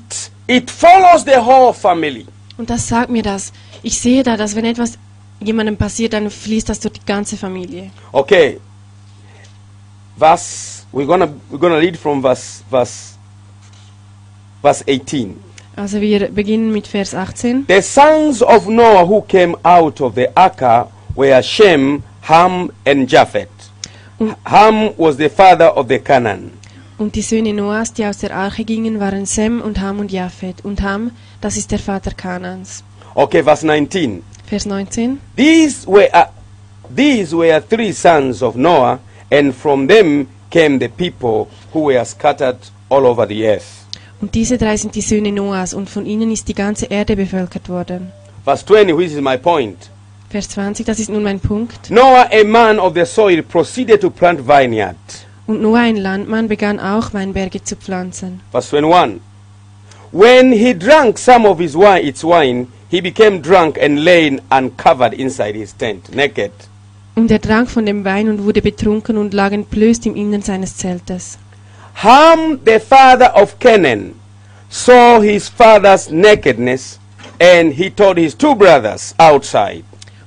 it 0.47 0.71
follows 0.71 1.25
the 1.25 1.35
whole 1.35 1.73
family. 1.73 2.25
Und 2.57 2.69
das 2.69 2.87
sagt 2.87 3.09
mir 3.09 3.23
das. 3.23 3.53
Ich 3.83 3.99
sehe 3.99 4.23
da, 4.23 4.35
dass 4.35 4.55
wenn 4.55 4.65
etwas 4.65 4.97
jemandem 5.39 5.77
passiert, 5.77 6.13
dann 6.13 6.29
fließt 6.29 6.69
das 6.69 6.79
durch 6.79 6.93
die 6.93 7.05
ganze 7.05 7.37
Familie. 7.37 7.91
Okay. 8.11 8.59
Verse 10.17 10.85
we're 10.91 11.05
gonna 11.05 11.27
we're 11.51 11.59
gonna 11.59 11.77
read 11.77 11.95
from 11.97 12.21
verse 12.21 12.63
verse 12.69 13.17
verse 14.61 14.83
18. 14.87 15.35
Also 15.75 16.01
wir 16.01 16.29
beginnen 16.29 16.71
mit 16.71 16.87
Vers 16.87 17.13
18. 17.13 17.65
The 17.67 17.81
sons 17.81 18.41
of 18.41 18.67
Noah 18.67 19.07
who 19.07 19.21
came 19.21 19.55
out 19.63 20.01
of 20.01 20.15
the 20.15 20.27
ark 20.35 20.89
were 21.15 21.43
Shem, 21.43 22.01
Ham, 22.21 22.71
and 22.83 23.07
Japheth. 23.07 23.49
Und, 24.17 24.35
Ham 24.45 24.89
was 24.97 25.17
the 25.17 25.29
father 25.29 25.77
of 25.77 25.87
the 25.87 25.99
Canaan. 25.99 26.56
Und 26.97 27.15
die 27.15 27.21
Söhne 27.21 27.53
Noahs, 27.53 27.93
die 27.93 28.05
aus 28.05 28.17
der 28.17 28.35
Arche 28.35 28.63
gingen, 28.63 28.99
waren 28.99 29.25
Sem 29.25 29.61
und 29.61 29.79
Ham 29.79 29.99
und 29.99 30.11
Japhet. 30.11 30.63
Und 30.63 30.81
Ham, 30.81 31.11
das 31.41 31.57
ist 31.57 31.71
der 31.71 31.79
Vater 31.79 32.11
Kanans. 32.11 32.83
Okay, 33.13 33.43
verse 33.43 33.65
19. 33.65 34.23
Vers 34.45 34.65
19. 34.65 35.19
These 35.35 35.87
were 35.87 36.09
uh, 36.13 36.25
these 36.95 37.35
were 37.35 37.61
three 37.61 37.91
sons 37.91 38.41
of 38.41 38.55
Noah, 38.55 38.99
and 39.31 39.53
from 39.53 39.87
them 39.87 40.27
came 40.49 40.79
the 40.79 40.87
people 40.87 41.47
who 41.73 41.87
were 41.87 42.05
scattered 42.05 42.57
all 42.89 43.05
over 43.05 43.27
the 43.27 43.45
earth. 43.47 43.85
Und 44.19 44.33
diese 44.33 44.57
drei 44.57 44.77
sind 44.77 44.95
die 44.95 45.01
Söhne 45.01 45.31
Noahs, 45.31 45.73
und 45.73 45.89
von 45.89 46.05
ihnen 46.05 46.31
ist 46.31 46.47
die 46.47 46.55
ganze 46.55 46.85
Erde 46.87 47.15
bevölkert 47.15 47.69
worden. 47.69 48.11
Verse 48.43 48.65
20, 48.65 48.97
which 48.97 49.11
is 49.11 49.21
my 49.21 49.37
point. 49.37 49.91
Vers 50.29 50.49
20, 50.49 50.85
das 50.85 50.99
ist 50.99 51.09
nun 51.09 51.23
mein 51.23 51.39
Punkt. 51.39 51.89
Noah, 51.91 52.27
a 52.31 52.43
man 52.43 52.79
of 52.79 52.93
the 52.95 53.05
soil, 53.05 53.41
proceeded 53.43 54.01
to 54.01 54.09
plant 54.09 54.39
vineyard. 54.39 54.95
Und 55.47 55.61
Noah, 55.61 55.79
ein 55.79 55.95
Landmann, 55.95 56.49
begann 56.49 56.79
auch 56.79 57.13
Weinberge 57.13 57.63
zu 57.63 57.77
pflanzen. 57.77 58.41
Verse 58.51 58.75
21. 58.75 59.21
When 60.11 60.51
he 60.51 60.73
drank 60.73 61.17
some 61.17 61.47
of 61.47 61.59
his 61.59 61.73
wine, 61.73 62.05
its 62.05 62.23
wine, 62.23 62.67
he 62.89 63.01
became 63.01 63.39
drunk 63.41 63.77
and 63.81 63.99
lay 63.99 64.39
uncovered 64.49 65.13
inside 65.13 65.57
his 65.57 65.75
tent, 65.75 66.13
naked. 66.13 66.51
Und 67.15 67.31
er 67.31 67.41
trank 67.41 67.69
von 67.69 67.85
dem 67.85 68.05
Wein 68.05 68.29
und 68.29 68.43
wurde 68.43 68.61
betrunken 68.61 69.17
und 69.17 69.33
lag 69.33 69.51
entblößt 69.51 70.05
im 70.05 70.15
Innern 70.15 70.41
seines 70.41 70.77
Zeltes. 70.77 71.39
Ham, 72.03 72.59
the 72.65 72.79
father 72.79 73.33
of 73.35 73.57
Canaan, 73.59 74.13
saw 74.69 75.21
his 75.21 75.49
father's 75.49 76.09
nakedness, 76.11 76.99
and 77.39 77.73
he 77.73 77.89
told 77.89 78.17
his 78.17 78.35
two 78.35 78.53
brothers 78.53 79.15
outside. 79.17 79.83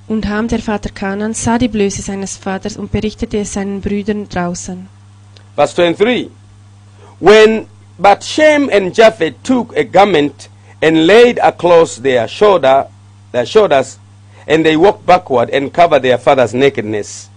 Und 0.08 0.26
Ham, 0.28 0.48
der 0.48 0.58
Vater 0.58 0.90
Kanans, 0.90 1.44
sah 1.44 1.58
die 1.58 1.68
Blöße 1.68 2.02
seines 2.02 2.36
Vaters 2.36 2.76
und 2.76 2.90
berichtete 2.90 3.38
es 3.38 3.52
seinen 3.52 3.80
Brüdern 3.80 4.28
draußen. 4.28 4.88
Verse 5.56 5.74
23. 5.74 6.30
When 7.20 7.66
but 7.98 8.22
Shem 8.22 8.70
and 8.72 8.94
Japheth 8.94 9.34
took 9.42 9.76
a 9.76 9.84
garment 9.84 10.48
and 10.82 11.06
laid 11.06 11.38
across 11.42 11.96
their 11.96 12.26
shoulder, 12.28 12.86
their 13.32 13.44
shoulders, 13.46 13.98
and 14.48 14.64
they 14.64 14.76
walked 14.76 15.04
backward 15.04 15.50
and 15.50 15.72
covered 15.72 16.02
their 16.02 16.18
father's 16.18 16.54
nakedness 16.54 17.28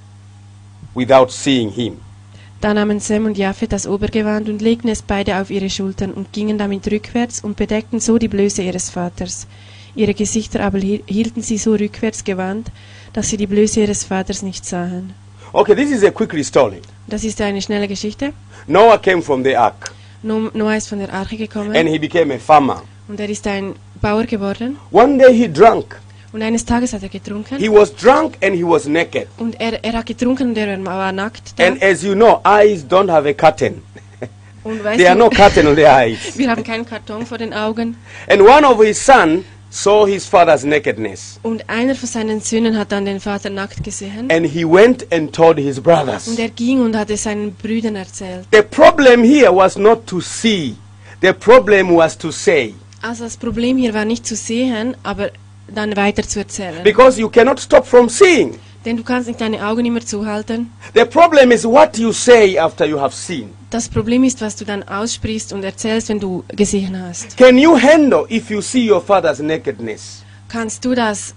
without 0.96 1.32
seeing 1.32 1.70
him. 1.72 1.98
Da 2.62 2.74
nahmen 2.74 3.02
Sem 3.02 3.26
und 3.26 3.38
Japhet 3.38 3.74
das 3.74 3.86
Obergewand 3.86 4.48
und 4.48 4.62
legten 4.62 4.88
es 4.90 5.02
beide 5.02 5.42
auf 5.42 5.50
ihre 5.50 5.70
Schultern 5.70 6.14
und 6.14 6.32
gingen 6.32 6.58
damit 6.58 6.90
rückwärts 6.90 7.44
und 7.44 7.58
bedeckten 7.58 8.00
so 8.00 8.18
die 8.18 8.30
Blöße 8.30 8.62
ihres 8.64 8.90
Vaters. 8.90 9.48
Ihre 9.96 10.14
Gesichter 10.14 10.62
aber 10.62 10.80
hi- 10.80 11.04
hielten 11.06 11.42
sie 11.42 11.58
so 11.58 11.74
rückwärts 11.74 12.24
gewandt, 12.24 12.72
dass 13.12 13.28
sie 13.30 13.38
die 13.38 13.48
Blöße 13.48 13.82
ihres 13.82 14.06
Vaters 14.06 14.42
nicht 14.44 14.66
sahen. 14.66 15.14
Okay, 15.56 15.76
this 15.76 15.92
is 15.92 16.04
a 16.04 16.10
quick 16.12 16.34
story. 16.44 16.82
Das 17.08 17.24
ist 17.24 17.40
eine 17.40 17.62
schnelle 17.62 17.88
Geschichte. 17.88 18.34
Noah 18.66 18.98
came 18.98 19.22
from 19.22 19.44
the 19.44 19.56
ark 19.56 19.92
No- 20.24 20.50
Noah 20.54 20.76
ist 20.78 20.88
von 20.90 20.98
der 20.98 21.14
Arche 21.14 21.38
gekommen. 21.38 21.76
and 21.76 21.88
he 21.88 22.00
became 22.00 22.34
a 22.34 22.40
farmer. 22.40 22.82
und 23.08 23.20
er 23.20 23.30
ist 23.30 23.46
ein 23.46 23.76
Bauer 24.02 24.24
geworden. 24.24 24.78
One 24.92 25.18
day 25.20 25.32
he 25.32 25.48
drank. 25.48 26.00
Und 26.32 26.42
eines 26.42 26.66
Tages 26.66 26.94
hat 26.94 27.04
er 27.04 27.10
getrunken. 27.10 27.60
He 27.60 27.70
was 27.70 27.94
drunk 27.96 28.36
and 28.42 28.56
he 28.56 28.64
was 28.64 28.88
naked. 28.88 29.28
Und 29.38 29.60
er, 29.62 29.84
er 29.84 29.94
hat 29.94 30.08
getrunken 30.08 30.50
und 30.50 30.58
er 30.58 30.84
war 30.84 31.12
nackt. 31.12 31.54
Da. 31.60 31.68
And 31.68 31.84
as 31.84 32.02
you 32.02 32.16
know, 32.16 32.42
eyes 32.44 32.84
don't 32.84 33.12
have 33.12 33.30
a 33.30 33.34
curtain. 33.34 33.84
Und 34.64 34.84
weißt 34.84 34.98
There 34.98 35.10
are 35.12 35.20
du, 35.20 35.26
no 35.26 35.30
curtain 35.30 35.68
on 35.68 35.76
their 35.76 35.92
eyes. 35.96 36.18
wir 36.36 36.50
haben 36.50 36.64
keinen 36.64 36.86
Karton 36.88 37.28
vor 37.28 37.38
den 37.38 37.54
Augen. 37.54 37.96
And 38.28 38.42
one 38.42 38.66
of 38.66 38.82
his 38.82 38.98
son 39.06 39.46
saw 39.74 40.06
his 40.06 40.26
father's 40.26 40.64
nakedness. 40.64 41.40
Und 41.42 41.68
einer 41.68 41.96
von 41.96 42.08
seinen 42.08 42.42
Söhnen 42.42 42.78
hat 42.78 42.92
dann 42.92 43.06
den 43.06 43.20
Vater 43.20 43.50
nackt 43.50 43.84
gesehen. 43.84 44.30
And 44.30 44.46
he 44.46 44.64
went 44.64 45.12
and 45.12 45.34
told 45.34 45.58
his 45.58 45.82
brothers. 45.82 46.28
Und 46.28 46.40
er 46.40 46.50
ging 46.50 46.82
und 46.82 46.96
hat 46.96 47.10
es 47.10 47.24
seinen 47.24 47.56
Brüdern 47.56 47.96
erzählt. 47.96 48.46
The 48.52 48.62
problem 48.62 49.24
here 49.24 49.54
was 49.54 49.78
not 49.78 50.06
to 50.08 50.22
see. 50.22 50.76
The 51.22 51.34
problem 51.34 51.96
was 51.96 52.18
to 52.18 52.32
say. 52.32 52.76
Also 53.02 53.24
das 53.24 53.36
Problem 53.36 53.78
hier 53.78 53.94
war 53.94 54.06
nicht 54.06 54.26
zu 54.28 54.36
sehen, 54.36 54.96
aber 55.04 55.32
dann 55.68 55.96
weiter 55.96 56.24
zu 56.24 56.40
erzählen. 56.40 56.84
Because 56.84 57.20
you 57.20 57.30
cannot 57.30 57.60
stop 57.60 57.86
from 57.86 58.08
seeing. 58.10 58.60
Denn 58.86 58.98
du 58.98 59.04
kannst 59.04 59.28
nicht 59.28 59.40
deine 59.40 59.66
Augen 59.66 59.86
immer 59.86 60.02
zuhalten. 60.06 60.72
The 60.94 61.06
problem 61.06 61.52
is 61.52 61.64
what 61.64 61.98
you 61.98 62.12
say 62.12 62.58
after 62.58 62.86
you 62.86 63.00
have 63.00 63.16
seen. 63.16 63.50
Das 63.70 63.88
Problem 63.88 64.24
ist, 64.24 64.42
was 64.42 64.56
du 64.56 64.66
dann 64.66 64.84
aussprichst 64.84 65.54
und 65.54 65.64
erzählst, 65.64 66.10
wenn 66.10 66.20
du 66.20 66.44
gesehen 66.50 67.02
hast. 67.02 67.38
Can 67.38 67.58
you 67.58 67.78
handle 67.80 68.26
if 68.30 68.50
you 68.50 68.62
see 68.62 68.90
your 68.92 69.02
father's 69.02 69.40
nakedness? 69.40 70.24
Kannst 70.50 70.84
du 70.86 70.94
das, 70.94 71.34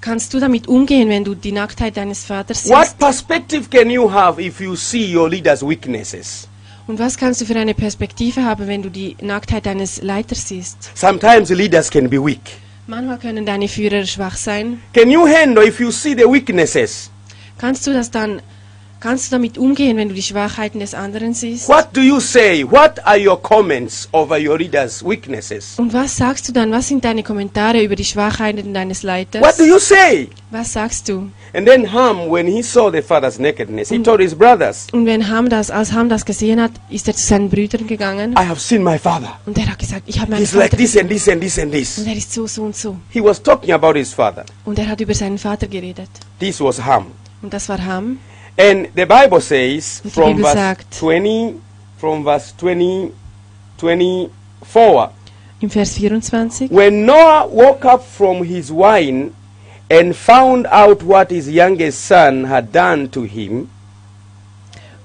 kannst 0.00 0.34
du 0.34 0.40
damit 0.40 0.66
umgehen, 0.66 1.08
wenn 1.08 1.24
du 1.24 1.34
die 1.34 1.52
Nacktheit 1.52 1.96
deines 1.96 2.24
Vaters 2.24 2.68
What 2.68 2.84
siehst? 2.86 2.98
perspective 2.98 3.68
can 3.70 3.88
you 3.90 4.10
have 4.12 4.42
if 4.42 4.60
you 4.60 4.74
see 4.76 5.14
your 5.16 5.28
leader's 5.30 5.62
weaknesses? 5.62 6.48
Und 6.88 6.98
was 6.98 7.16
kannst 7.16 7.40
du 7.40 7.44
für 7.44 7.54
eine 7.54 7.74
Perspektive 7.74 8.42
haben, 8.44 8.66
wenn 8.66 8.82
du 8.82 8.90
die 8.90 9.14
Nacktheit 9.20 9.66
deines 9.66 10.02
Leiters 10.02 10.48
siehst? 10.48 10.90
Sometimes 10.94 11.50
leaders 11.50 11.90
can 11.90 12.08
be 12.10 12.16
weak. 12.22 12.40
Manchmal 12.90 13.18
können 13.18 13.44
deine 13.44 13.68
Führer 13.68 14.06
schwach 14.06 14.36
sein. 14.38 14.80
Can 14.94 15.10
you 15.10 15.26
handle 15.28 15.62
if 15.62 15.78
you 15.78 15.90
see 15.90 16.14
the 16.14 16.24
weaknesses? 16.24 17.10
Kannst 17.58 17.86
du 17.86 17.92
das 17.92 18.10
dann, 18.10 18.40
kannst 19.00 19.26
du 19.26 19.36
damit 19.36 19.58
umgehen, 19.58 19.96
wenn 19.96 20.08
du 20.08 20.14
die 20.14 20.22
Schwachheiten 20.22 20.80
des 20.80 20.94
anderen 20.94 21.34
siehst? 21.34 21.68
What 21.68 21.88
do 21.92 22.00
you 22.00 22.20
say? 22.20 22.64
What 22.68 23.04
are 23.06 23.18
your 23.18 23.40
comments 23.40 24.08
over 24.12 24.36
your 24.38 24.58
leader's 24.58 25.04
weaknesses? 25.04 25.78
Und 25.78 25.92
was 25.92 26.16
sagst 26.16 26.48
du 26.48 26.52
dann? 26.52 26.70
Was 26.72 26.88
sind 26.88 27.04
deine 27.04 27.22
Kommentare 27.22 27.82
über 27.82 27.96
die 27.96 28.04
Schwachheiten 28.04 28.74
deines 28.74 29.02
Leiters? 29.02 29.42
What 29.42 29.58
do 29.58 29.64
you 29.64 29.78
say? 29.78 30.28
Was 30.50 30.72
sagst 30.72 31.08
du? 31.08 31.30
And 31.54 31.66
then 31.66 31.90
Ham, 31.92 32.30
when 32.30 32.46
he 32.46 32.62
saw 32.62 32.90
the 32.90 33.00
father's 33.02 33.38
nakedness, 33.38 33.88
he 33.88 33.98
told 34.02 34.20
his 34.20 34.34
brothers, 34.34 34.86
Und 34.92 35.06
wenn 35.06 35.28
Ham 35.28 35.48
das, 35.48 35.70
als 35.70 35.92
Ham 35.92 36.08
das 36.08 36.24
gesehen 36.24 36.60
hat, 36.60 36.72
ist 36.90 37.08
er 37.08 37.14
zu 37.14 37.26
seinen 37.26 37.48
Brüdern 37.48 37.86
gegangen 37.86 38.32
I 38.32 38.46
have 38.46 38.60
seen 38.60 38.82
my 38.82 38.98
father. 38.98 39.38
und 39.46 39.56
er 39.56 39.66
hat 39.70 39.78
gesagt, 39.78 40.02
ich 40.06 40.20
habe 40.20 40.30
meinen 40.32 40.40
He's 40.40 40.52
like 40.52 40.70
Vater 40.70 40.76
this 40.76 40.92
gesehen. 40.92 41.02
and 41.06 41.10
this 41.10 41.28
and 41.28 41.40
this 41.40 41.58
and 41.58 41.72
this. 41.72 41.98
Und 41.98 42.06
er 42.06 42.16
ist 42.16 42.32
so, 42.34 42.46
so 42.46 42.62
und 42.64 42.76
so. 42.76 42.96
He 43.10 43.22
was 43.22 43.42
talking 43.42 43.72
about 43.72 43.94
his 43.96 44.12
father. 44.12 44.44
Und 44.64 44.78
er 44.78 44.88
hat 44.88 45.00
über 45.00 45.14
seinen 45.14 45.38
Vater 45.38 45.66
geredet. 45.66 46.10
This 46.38 46.60
was 46.60 46.84
Ham. 46.84 47.06
Und 47.40 47.54
das 47.54 47.68
war 47.68 47.82
Ham. 47.84 48.18
And 48.58 48.88
the 48.94 49.06
Bible 49.06 49.40
says 49.40 50.00
die 50.02 50.10
from 50.10 50.32
Bibel 50.36 50.42
verse 50.42 50.54
sagt- 50.54 50.98
20 50.98 51.54
from 51.98 52.24
verse 52.24 52.52
20 52.58 53.12
24 53.78 55.10
Im 55.60 55.70
Vers 55.70 55.94
24. 55.94 56.68
when 56.70 57.06
Noah 57.06 57.46
woke 57.50 57.84
up 57.84 58.02
from 58.04 58.42
his 58.44 58.70
wine 58.70 59.32
and 59.90 60.14
found 60.14 60.66
out 60.66 61.02
what 61.02 61.30
his 61.30 61.48
youngest 61.48 62.04
son 62.06 62.44
had 62.44 62.72
done 62.72 63.08
to 63.10 63.22
him 63.22 63.68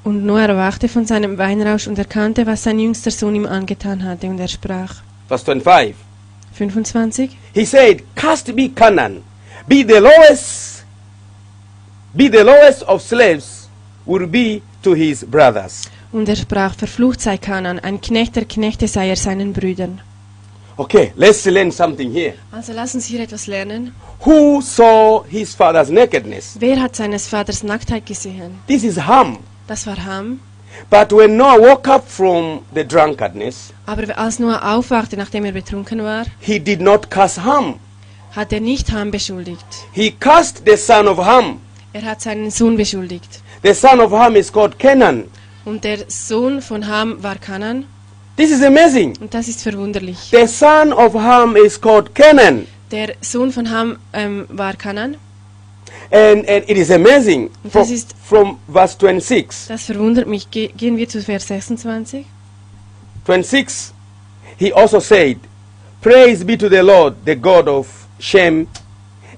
Und 0.03 0.25
Noah 0.25 0.47
erwachte 0.47 0.89
von 0.89 1.05
seinem 1.05 1.37
Weinrausch 1.37 1.87
und 1.87 1.97
erkannte, 1.97 2.45
was 2.45 2.63
sein 2.63 2.77
jüngster 2.77 3.09
Sohn 3.09 3.35
ihm 3.35 3.45
angetan 3.45 4.03
hatte. 4.03 4.27
Und 4.27 4.37
er 4.37 4.49
sprach. 4.49 4.95
verse 5.29 5.45
25 5.45 5.95
25. 6.53 7.29
he 7.55 7.65
said 7.65 8.03
cast 8.15 8.53
me 8.53 8.69
Canaan 8.69 9.23
be 9.67 9.83
the 9.87 9.99
lowest 9.99 10.72
be 12.15 12.29
the 12.29 12.43
lowest 12.43 12.83
of 12.83 13.01
slaves 13.01 13.69
would 14.05 14.31
be 14.31 14.61
to 14.83 14.93
his 14.95 15.25
brothers 15.25 15.89
Und 16.11 16.29
er 16.29 16.35
sprach, 16.35 16.75
verflucht 16.75 17.21
sei 17.21 17.37
Kanan, 17.37 17.79
ein 17.79 17.99
Knecht 17.99 18.35
der 18.35 18.45
Knechte 18.45 18.87
sei 18.87 19.09
er 19.09 19.15
seinen 19.15 19.53
Brüdern. 19.53 20.01
okay 20.77 21.11
let's 21.15 21.45
learn 21.45 21.71
something 21.71 22.11
here 22.11 22.33
Also 22.51 22.73
lass 22.73 22.93
uns 22.95 23.05
hier 23.05 23.21
etwas 23.21 23.47
lernen. 23.47 23.93
who 24.25 24.61
saw 24.61 25.23
his 25.27 25.53
father's 25.55 25.89
nakedness 25.89 26.55
Wer 26.59 26.81
hat 26.81 26.95
seines 26.95 27.27
Vaters 27.27 27.63
Nacktheit 27.63 28.05
gesehen? 28.05 28.59
this 28.67 28.83
is 28.83 28.97
Ham 28.97 29.37
Das 29.67 29.87
war 29.87 29.97
Ham. 30.05 30.39
But 30.89 31.11
when 31.13 31.37
Noah 31.37 31.59
woke 31.61 31.87
up 31.89 32.05
from 32.09 32.61
the 32.73 32.83
drunkardness, 32.83 33.71
Aber 33.85 34.17
als 34.17 34.39
Noah 34.39 34.73
aufwachte, 34.75 35.15
nachdem 35.15 35.45
er 35.45 35.51
betrunken 35.51 36.03
war, 36.03 36.25
he 36.39 36.59
did 36.59 36.81
not 36.81 37.09
curse 37.11 37.43
Ham. 37.43 37.79
hat 38.35 38.51
er 38.51 38.59
nicht 38.59 38.91
Ham 38.91 39.09
beschuldigt. 39.11 39.65
He 39.93 40.11
cursed 40.11 40.63
the 40.65 40.75
son 40.75 41.07
of 41.07 41.17
Ham. 41.23 41.59
Er 41.93 42.01
hat 42.03 42.21
seinen 42.21 42.49
Sohn 42.51 42.75
beschuldigt. 42.77 43.41
The 43.63 43.73
son 43.73 43.99
of 44.01 44.11
Ham 44.11 44.35
is 44.35 44.51
called 44.51 44.77
Canaan. 44.79 45.25
Und 45.65 45.83
der 45.83 45.99
Sohn 46.09 46.61
von 46.61 46.87
Ham 46.87 47.21
war 47.21 47.35
Kanan. 47.35 47.85
This 48.35 48.51
is 48.51 48.63
amazing. 48.63 49.15
Und 49.21 49.33
das 49.33 49.47
ist 49.47 49.61
verwunderlich. 49.61 50.17
The 50.31 50.47
son 50.47 50.91
of 50.91 51.13
Ham 51.13 51.55
is 51.55 51.79
called 51.79 52.13
Canaan. 52.15 52.67
Der 52.91 53.13
Sohn 53.21 53.51
von 53.51 53.69
Ham 53.69 53.97
ähm, 54.11 54.45
war 54.49 54.73
Kanan. 54.73 55.17
And, 56.11 56.47
and 56.49 56.67
it 56.69 56.77
is 56.77 56.89
amazing. 56.91 57.49
Und 57.63 57.71
From, 57.71 57.81
das 57.81 57.91
ist- 57.91 58.15
from 58.23 58.57
verse 58.71 58.97
26. 58.99 59.67
Das 59.67 59.83
verwundert 59.85 60.27
mich. 60.27 60.49
Ge 60.49 60.69
gehen 60.75 60.97
wir 60.97 61.07
zu 61.07 61.21
Vers 61.21 61.47
26. 61.47 62.25
26. 63.25 63.93
He 64.57 64.73
also 64.73 64.99
said, 64.99 65.37
Praise 66.01 66.43
be 66.43 66.57
to 66.57 66.67
the 66.69 66.81
Lord, 66.81 67.15
the 67.25 67.35
God 67.35 67.67
of 67.67 67.87
Shem, 68.19 68.67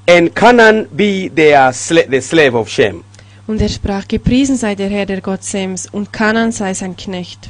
and 0.07 0.33
Canaan 0.35 0.87
be 0.91 1.29
their 1.33 1.69
sla- 1.73 2.09
the 2.09 2.21
slave 2.21 2.55
of 2.57 2.69
Shem. 2.69 3.03
Und 3.47 3.61
er 3.61 3.69
sprach, 3.69 4.07
gepriesen 4.07 4.55
sei 4.57 4.75
der 4.75 4.89
Herr, 4.89 5.05
der 5.05 5.21
Gott 5.21 5.43
Sems, 5.43 5.87
und 5.91 6.11
Kanan 6.11 6.51
sei 6.51 6.73
sein 6.73 6.95
Knecht. 6.95 7.49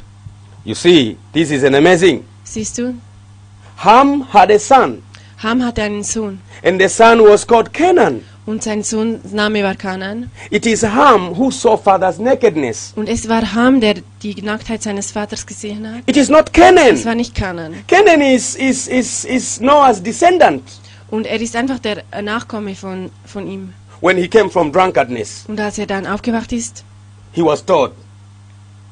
You 0.64 0.74
see, 0.74 1.16
this 1.32 1.50
is 1.50 1.64
an 1.64 1.74
amazing. 1.74 2.24
Siehst 2.44 2.76
du? 2.78 2.94
Ham 3.78 4.26
had 4.32 4.50
a 4.50 4.58
son, 4.58 5.02
Ham 5.42 5.62
hatte 5.64 5.82
einen 5.82 6.02
Sohn. 6.02 6.40
and 6.62 6.80
the 6.80 6.88
son 6.88 7.20
was 7.20 7.46
called 7.46 7.72
Canaan. 7.72 8.22
Und 8.46 8.62
sein 8.62 8.82
Sohns 8.84 9.32
Name 9.32 9.62
war 9.64 9.74
Kanan. 9.74 10.30
It 10.50 10.66
is 10.66 10.82
Ham 10.84 11.36
who 11.36 11.50
saw 11.50 11.76
father's 11.76 12.18
nakedness. 12.18 12.92
Und 12.94 13.08
es 13.08 13.28
war 13.28 13.54
Ham, 13.54 13.80
der 13.80 13.94
die 14.22 14.40
Nacktheit 14.40 14.82
seines 14.84 15.10
Vaters 15.10 15.44
gesehen 15.44 15.84
hat. 15.90 16.02
It 16.06 16.16
is 16.16 16.28
not 16.28 16.50
Es 16.52 16.60
war 16.60 16.72
Canaan. 16.72 17.16
nicht 17.16 17.34
Kanan. 17.34 17.74
Canaan 17.88 18.20
is, 18.20 18.54
is, 18.54 18.86
is, 18.86 19.24
is 19.24 19.60
Noah's 19.60 20.00
descendant 20.00 20.62
Und 21.08 21.26
er 21.26 21.40
ist 21.40 21.54
einfach 21.56 21.78
der 21.78 22.02
Nachkomme 22.22 22.74
von, 22.74 23.10
von 23.24 23.46
ihm. 23.46 23.72
when 24.00 24.16
he 24.18 24.28
came 24.28 24.50
from 24.50 24.72
drunkardness. 24.72 25.44
Und 25.48 25.58
als 25.60 25.78
er 25.78 25.86
dann 25.86 26.06
aufgewacht 26.06 26.52
ist, 26.52 26.84
He 27.32 27.42
was 27.42 27.64
told 27.64 27.92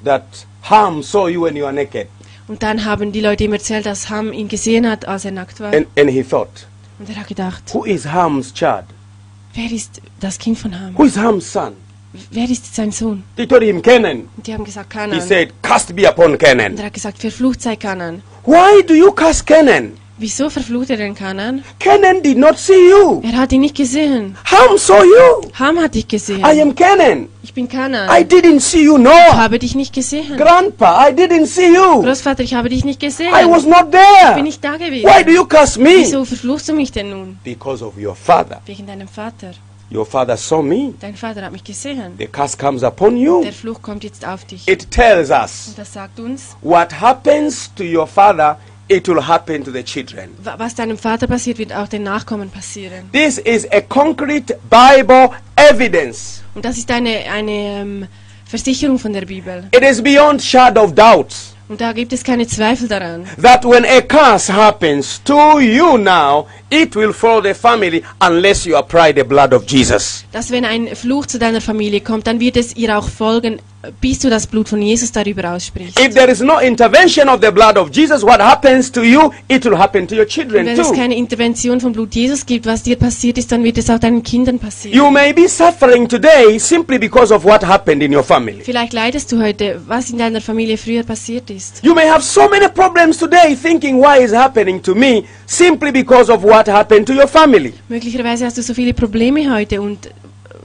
that 0.04 0.24
Ham 0.62 1.02
saw 1.02 1.28
you 1.28 1.42
when 1.42 1.56
you 1.56 1.64
are 1.64 1.72
naked. 1.72 2.08
und 2.48 2.62
dann 2.62 2.84
haben 2.84 3.10
die 3.12 3.20
Leute 3.20 3.44
ihm 3.44 3.52
erzählt, 3.52 3.86
dass 3.86 4.08
Ham 4.10 4.32
ihn 4.32 4.48
gesehen 4.48 4.88
hat, 4.88 5.06
als 5.06 5.24
er 5.24 5.30
nackt 5.32 5.60
war. 5.60 5.72
And, 5.72 5.86
and 5.98 6.10
he 6.10 6.22
thought, 6.22 6.66
Und 6.98 7.08
er 7.08 7.16
hat 7.16 7.26
gedacht, 7.28 7.62
Who 7.74 7.84
is 7.84 8.06
Ham's 8.06 8.52
child? 8.52 8.84
wer 9.54 9.70
ist 9.70 10.00
das 10.20 10.38
Kind 10.38 10.58
von 10.58 10.78
Ham? 10.78 10.96
Who 10.96 11.04
is 11.04 11.16
Ham's 11.16 11.52
son? 11.52 11.72
Wer 12.30 12.48
ist 12.48 12.72
sein 12.74 12.92
Sohn? 12.92 13.24
They 13.36 13.46
told 13.46 13.62
him 13.64 13.82
Canaan. 13.82 14.28
Und 14.36 14.46
die 14.46 14.54
haben 14.54 14.64
gesagt, 14.64 14.92
He 14.92 14.98
Kanan. 15.00 15.20
said, 15.20 15.52
Cast 15.62 15.94
be 15.96 16.08
upon 16.08 16.32
Und 16.32 16.38
Canaan. 16.38 16.76
er 16.78 16.84
hat 16.86 16.94
gesagt, 16.94 17.18
verflucht 17.18 17.60
sei 17.60 17.74
Kanan. 17.76 18.22
Why 18.44 18.82
do 18.86 18.94
you 18.94 19.10
cast 19.12 19.44
Canaan? 19.46 19.92
Wieso 20.16 20.48
verflucht 20.48 20.90
er 20.90 20.96
den 20.96 21.14
Kanan? 21.14 21.64
Canaan 21.80 22.22
did 22.22 22.38
not 22.38 22.56
see 22.56 22.88
you. 22.90 23.20
Er 23.24 23.36
hat 23.36 23.52
ihn 23.52 23.62
nicht 23.62 23.76
gesehen. 23.76 24.36
Ham 24.44 24.78
saw 24.78 25.02
you. 25.02 25.50
Ham 25.58 25.78
hat 25.80 25.94
dich 25.96 26.06
gesehen. 26.06 26.38
I 26.40 26.60
am 26.62 26.72
Canaan. 26.74 27.28
Ich 27.42 27.52
bin 27.52 27.68
Kanan. 27.68 28.08
I 28.08 28.22
didn't 28.22 28.60
see 28.60 28.84
you, 28.84 28.96
Ich 28.96 29.02
Noah. 29.02 29.36
habe 29.36 29.58
dich 29.58 29.74
nicht 29.74 29.92
gesehen. 29.92 30.36
Grandpa, 30.36 31.08
I 31.08 31.12
didn't 31.12 31.46
see 31.46 31.66
you. 31.74 32.02
Großvater, 32.02 32.44
ich 32.44 32.54
habe 32.54 32.68
dich 32.68 32.84
nicht 32.84 33.00
gesehen. 33.00 33.32
I 33.34 33.44
was 33.50 33.64
not 33.66 33.86
Ich 33.86 33.90
bin 33.90 34.00
there. 34.30 34.42
nicht 34.42 34.62
da 34.64 34.76
gewesen. 34.76 35.04
Why 35.08 35.24
do 35.24 35.32
you 35.32 35.44
curse 35.46 35.80
me? 35.80 35.90
Wieso 35.96 36.24
verfluchst 36.24 36.68
du 36.68 36.74
mich 36.74 36.92
denn 36.92 37.10
nun? 37.10 37.38
Because 37.42 37.84
of 37.84 37.94
your 38.00 38.14
father. 38.14 38.60
Wegen 38.66 38.86
deinem 38.86 39.08
Vater. 39.08 39.50
Your 39.92 40.06
father 40.06 40.36
saw 40.36 40.62
me. 40.62 40.94
Dein 41.00 41.14
Vater 41.16 41.42
hat 41.42 41.52
mich 41.52 41.62
gesehen. 41.64 42.14
The 42.18 42.26
curse 42.28 42.56
comes 42.56 42.82
upon 42.84 43.16
you. 43.16 43.42
Der 43.42 43.52
Fluch 43.52 43.82
kommt 43.82 44.04
jetzt 44.04 44.24
auf 44.26 44.44
dich. 44.44 44.66
It 44.68 44.90
tells 44.90 45.30
us 45.30 45.68
Und 45.68 45.78
das 45.78 45.92
sagt 45.92 46.20
uns, 46.20 46.56
what 46.62 47.00
happens 47.00 47.70
to 47.76 47.82
your 47.84 48.06
father, 48.06 48.58
it 48.88 49.06
will 49.08 49.26
happen 49.26 49.64
to 49.64 49.70
the 49.72 49.82
children. 49.82 50.30
wa- 50.42 50.54
was 50.58 50.74
deinem 50.74 50.98
Vater 50.98 51.26
passiert, 51.26 51.58
wird 51.58 51.72
auch 51.72 51.88
den 51.88 52.02
Nachkommen 52.02 52.50
passieren. 52.50 53.10
This 53.12 53.38
is 53.38 53.66
a 53.72 53.80
concrete 53.80 54.58
Bible 54.70 55.30
evidence. 55.56 56.42
Und 56.54 56.64
das 56.64 56.78
ist 56.78 56.90
eine, 56.90 57.24
eine 57.32 57.50
ähm, 57.52 58.06
Versicherung 58.46 58.98
von 58.98 59.12
der 59.12 59.22
Bibel. 59.26 59.64
It 59.74 59.82
is 59.82 60.02
beyond 60.02 60.42
shadow 60.42 60.84
of 60.84 60.94
doubt 60.94 61.34
Und 61.66 61.80
da 61.80 61.92
gibt 61.94 62.12
es 62.12 62.22
keine 62.22 62.46
Zweifel 62.46 62.86
daran, 62.88 63.24
that 63.40 63.64
when 63.64 63.86
a 63.86 64.02
curse 64.02 64.52
happens 64.52 65.22
to 65.24 65.58
you 65.60 65.96
now, 65.96 66.46
it 66.68 66.94
will 66.94 67.10
follow 67.12 67.42
the 67.42 67.54
family 67.54 68.02
unless 68.20 68.66
you 68.66 68.76
apply 68.76 69.14
the 69.16 69.24
blood 69.24 69.54
of 69.54 69.64
Jesus. 69.66 70.26
dass 70.30 70.50
wenn 70.50 70.66
ein 70.66 70.94
Fluch 70.94 71.24
zu 71.24 71.38
deiner 71.38 71.62
Familie 71.62 72.02
kommt, 72.02 72.26
dann 72.26 72.38
wird 72.38 72.58
es 72.58 72.76
ihr 72.76 72.96
auch 72.98 73.08
folgen, 73.08 73.60
bis 74.00 74.18
du 74.20 74.30
das 74.30 74.46
Blut 74.46 74.68
von 74.68 74.80
Jesus 74.80 75.12
darüber 75.12 75.52
aussprichst. 75.52 75.98
If 75.98 76.14
there 76.14 76.30
is 76.30 76.40
no 76.40 76.58
intervention 76.60 77.28
of 77.28 77.40
the 77.42 77.50
blood 77.50 77.76
of 77.76 77.90
Jesus, 77.90 78.22
what 78.22 78.40
happens 78.40 78.90
to 78.92 79.02
you, 79.02 79.32
it 79.48 79.64
will 79.64 79.78
happen 79.78 80.06
to 80.06 80.14
your 80.14 80.26
children 80.26 80.66
wenn 80.66 80.78
es 80.78 80.92
keine 80.92 81.16
Intervention 81.16 81.80
vom 81.80 81.92
Blut 81.92 82.14
Jesus 82.14 82.44
gibt, 82.44 82.66
was 82.66 82.82
dir 82.82 82.96
passiert 82.96 83.38
ist, 83.38 83.50
dann 83.52 83.64
wird 83.64 83.78
es 83.78 83.90
auch 83.90 83.98
deinen 83.98 84.22
Kindern 84.22 84.58
passieren. 84.58 84.96
You 84.96 85.10
may 85.10 85.32
be 85.32 85.48
suffering 85.48 86.08
today 86.08 86.58
simply 86.58 86.98
because 86.98 87.32
of 87.32 87.44
what 87.44 87.62
happened 87.62 88.02
in 88.02 88.14
your 88.14 88.22
family. 88.22 88.60
Vielleicht 88.62 88.92
leidest 88.92 89.32
du 89.32 89.40
heute, 89.40 89.80
was 89.86 90.10
in 90.10 90.18
deiner 90.18 90.40
Familie 90.40 90.76
früher 90.76 91.02
passiert 91.02 91.50
ist. 91.50 91.82
You 91.82 91.94
may 91.94 92.08
have 92.08 92.22
so 92.22 92.48
many 92.48 92.68
problems 92.68 93.18
today 93.18 93.56
thinking 93.60 94.00
why 94.00 94.22
is 94.22 94.32
happening 94.32 94.82
to 94.82 94.94
me 94.94 95.24
simply 95.46 95.92
because 95.92 96.32
of 96.32 96.42
what 96.42 96.68
happened 96.68 97.06
to 97.06 97.12
your 97.12 97.28
family. 97.28 97.72
Möglicherweise 97.88 98.46
hast 98.46 98.58
du 98.58 98.62
so 98.62 98.74
viele 98.74 98.94
Probleme 98.94 99.52
heute 99.52 99.80
und 99.80 100.10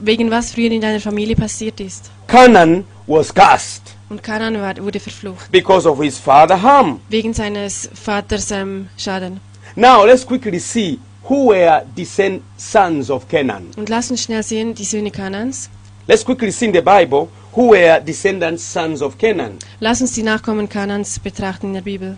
wegen 0.00 0.30
was 0.30 0.52
früher 0.52 0.70
in 0.70 0.80
deiner 0.80 1.00
Familie 1.00 1.36
passiert 1.36 1.80
ist. 1.80 2.10
Canaan 2.26 2.84
was 3.06 3.32
cast 3.34 3.82
Und 4.08 4.22
Kanan 4.22 4.60
war, 4.60 4.76
wurde 4.78 4.98
verflucht, 5.00 5.50
because 5.52 5.88
of 5.88 6.00
his 6.00 6.18
father 6.18 6.60
Ham. 6.60 7.00
wegen 7.08 7.32
seines 7.32 7.88
Vaters 7.94 8.50
ähm, 8.50 8.88
Schaden. 8.96 9.40
Now 9.76 10.04
let's 10.04 10.26
quickly 10.26 10.58
see 10.58 10.98
who 11.28 11.50
were 11.50 11.84
descend 11.96 12.42
sons 12.56 13.10
of 13.10 13.28
Canaan. 13.28 13.68
Und 13.76 13.88
lass 13.88 14.10
uns 14.10 14.22
schnell 14.22 14.42
sehen, 14.42 14.74
die 14.74 14.84
Söhne 14.84 15.10
Kanans. 15.10 15.70
Let's 16.08 16.24
quickly 16.24 16.50
see 16.50 16.66
in 16.66 16.72
the 16.74 16.80
Bible 16.80 17.28
who 17.54 17.70
were 17.70 18.00
descendants 18.00 18.64
sons 18.64 19.00
of 19.00 19.16
Canaan. 19.16 19.58
Lass 19.78 20.00
uns 20.00 20.12
die 20.12 20.22
Nachkommen 20.24 20.68
Kanans 20.68 21.18
betrachten 21.20 21.66
in 21.68 21.74
der 21.74 21.82
Bibel. 21.82 22.16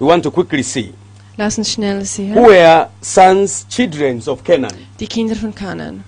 We 0.00 0.06
want 0.06 0.24
to 0.24 0.30
quickly 0.30 0.62
see 0.62 0.92
Lass 1.36 1.56
uns 1.56 1.70
schnell 1.70 2.00
who 2.00 2.04
sehen. 2.04 2.34
were 2.34 2.88
sons, 3.00 3.64
children 3.68 4.20
of 4.26 4.42
Canaan. 4.42 4.72
Die 4.98 5.06
Kinder 5.06 5.36
von 5.36 5.54
Kanan. 5.54 6.02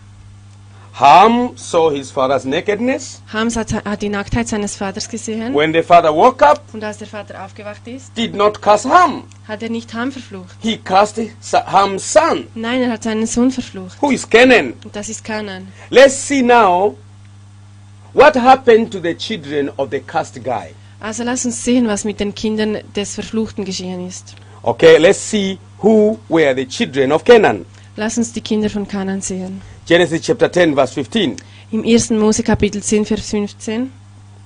Ham 0.95 1.53
saw 1.57 1.91
his 1.91 2.11
father's 2.11 2.45
nakedness. 2.45 3.23
Hams 3.33 3.57
hat, 3.57 3.73
hat 3.73 4.03
die 4.03 4.09
Nacktheit 4.09 4.49
seines 4.49 4.77
Vaters 4.77 5.09
gesehen. 5.09 5.55
When 5.55 5.73
the 5.73 5.83
father 5.83 6.13
woke 6.15 6.45
up, 6.45 6.63
Und 6.73 6.83
als 6.85 6.99
der 6.99 7.07
Vater 7.07 7.43
aufgewacht 7.45 7.87
ist, 7.87 8.15
did 8.17 8.35
not 8.35 8.61
curse 8.61 8.89
Ham. 8.89 9.25
hat 9.49 9.63
er 9.63 9.71
nicht 9.71 9.95
Ham 9.95 10.11
verflucht. 10.13 10.57
He 10.61 10.77
cursed 10.79 11.31
Ham's 11.53 12.13
son, 12.13 12.47
Nein, 12.55 12.83
er 12.83 12.91
hat 12.93 13.05
seinen 13.05 13.27
Sohn 13.27 13.51
verflucht. 13.51 14.01
who 14.03 14.11
is 14.11 14.29
Canaan. 14.29 14.75
Und 14.85 14.95
das 14.95 15.09
ist 15.09 15.25
Kanan. 15.25 15.69
Let's 15.91 16.27
see 16.27 16.43
now 16.43 16.97
what 18.13 18.35
happened 18.37 18.91
to 18.93 19.01
the 19.01 19.15
children 19.15 19.71
of 19.77 19.89
the 19.91 20.01
cursed 20.01 20.43
guy. 20.45 20.75
Also 21.01 21.23
lass 21.23 21.47
uns 21.47 21.65
sehen, 21.65 21.87
was 21.89 22.05
mit 22.05 22.21
den 22.21 22.35
Kindern 22.35 22.79
des 22.95 23.15
Verfluchten 23.15 23.65
geschehen 23.65 24.07
ist. 24.07 24.35
Okay, 24.63 24.99
let's 24.99 25.31
see 25.31 25.59
who 25.83 26.19
were 26.29 26.55
the 26.55 26.67
children 26.67 27.11
of 27.13 27.25
Canaan. 27.25 27.65
Lass 28.01 28.17
uns 28.17 28.33
die 28.33 28.41
Kinder 28.41 28.71
von 28.71 28.89
Kanan 28.89 29.21
sehen. 29.21 29.61
Genesis 29.85 30.23
chapter 30.23 30.51
10, 30.51 30.75
verse 30.75 30.95
15. 30.95 31.37
Im 31.71 31.85
1. 31.85 32.09
Mose 32.09 32.43
Kapitel 32.43 32.83
10, 32.83 33.05
Vers 33.05 33.29
15. 33.29 33.93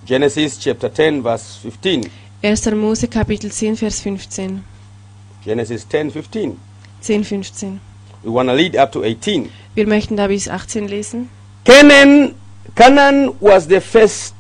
Genesis 0.05 0.59
chapter 0.59 0.93
10, 0.93 1.23
verse 1.23 1.61
15. 1.63 2.11
1. 2.43 2.75
Mose 2.75 3.07
Kapitel 3.07 3.53
10, 3.53 3.77
Vers 3.77 4.01
15. 4.01 4.65
Genesis 5.45 5.87
10, 5.89 6.11
15. 6.11 6.59
10, 7.01 7.23
15. 7.23 7.81
We 8.25 8.31
want 8.33 8.49
to 8.49 8.57
lead 8.57 8.77
up 8.77 8.91
to 8.91 9.05
18. 9.05 9.49
Wir 9.77 9.87
möchten 9.87 10.17
da 10.17 10.27
bis 10.27 10.49
18 10.49 10.89
lesen. 10.89 11.29
Canaan, 11.65 12.35
Canaan 12.75 13.35
was 13.39 13.69
the 13.69 13.81
first. 13.81 14.35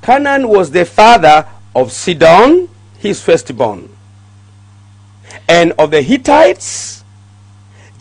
Canaan 0.00 0.46
was 0.46 0.70
the 0.70 0.86
father 0.86 1.44
of 1.74 1.92
Sidon, 1.92 2.68
his 3.02 3.20
firstborn, 3.20 3.90
and 5.46 5.74
of 5.76 5.90
the 5.90 6.00
Hittites, 6.00 7.04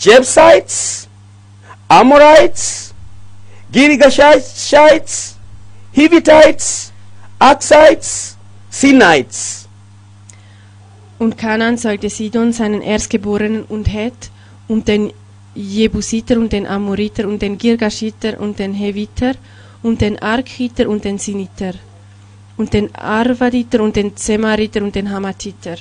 Jebusites, 0.05 1.07
Amorites, 1.87 2.93
Girgashites, 3.71 5.35
Hivitites, 5.91 6.91
Arkites, 7.39 8.37
Sinites. 8.69 9.67
Und 11.17 11.37
Kanan 11.37 11.77
zeugte 11.77 12.09
Sidon 12.09 12.53
seinen 12.53 12.81
Erstgeborenen 12.81 13.63
und 13.63 13.87
Het 13.87 14.29
und 14.67 14.87
den 14.87 15.11
Jebusiter 15.55 16.35
und 16.37 16.51
den 16.51 16.67
Amoriter 16.67 17.27
und 17.27 17.41
den 17.41 17.57
Girgashiter 17.57 18.39
und 18.39 18.59
den 18.59 18.73
Heviter 18.73 19.33
und 19.81 20.01
den 20.01 20.21
Arkiter 20.21 20.87
und 20.87 21.03
den 21.03 21.17
Siniter 21.17 21.73
und 22.57 22.73
den 22.73 22.93
Arvaditer 22.93 23.81
und 23.81 23.95
den 23.95 24.15
Zemariter 24.15 24.81
und 24.83 24.93
den 24.93 25.09
Hamatiter. 25.09 25.77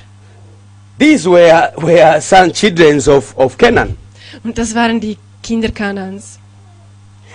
These 0.98 1.28
were, 1.30 1.72
were 1.76 2.20
son 2.20 2.52
children 2.52 2.98
of, 3.08 3.36
of 3.36 3.58
Canaan. 3.58 4.03
Und 4.42 4.58
das 4.58 4.74
waren 4.74 5.00
die 5.00 5.16
Kinder 5.42 5.70
Kanans. 5.70 6.38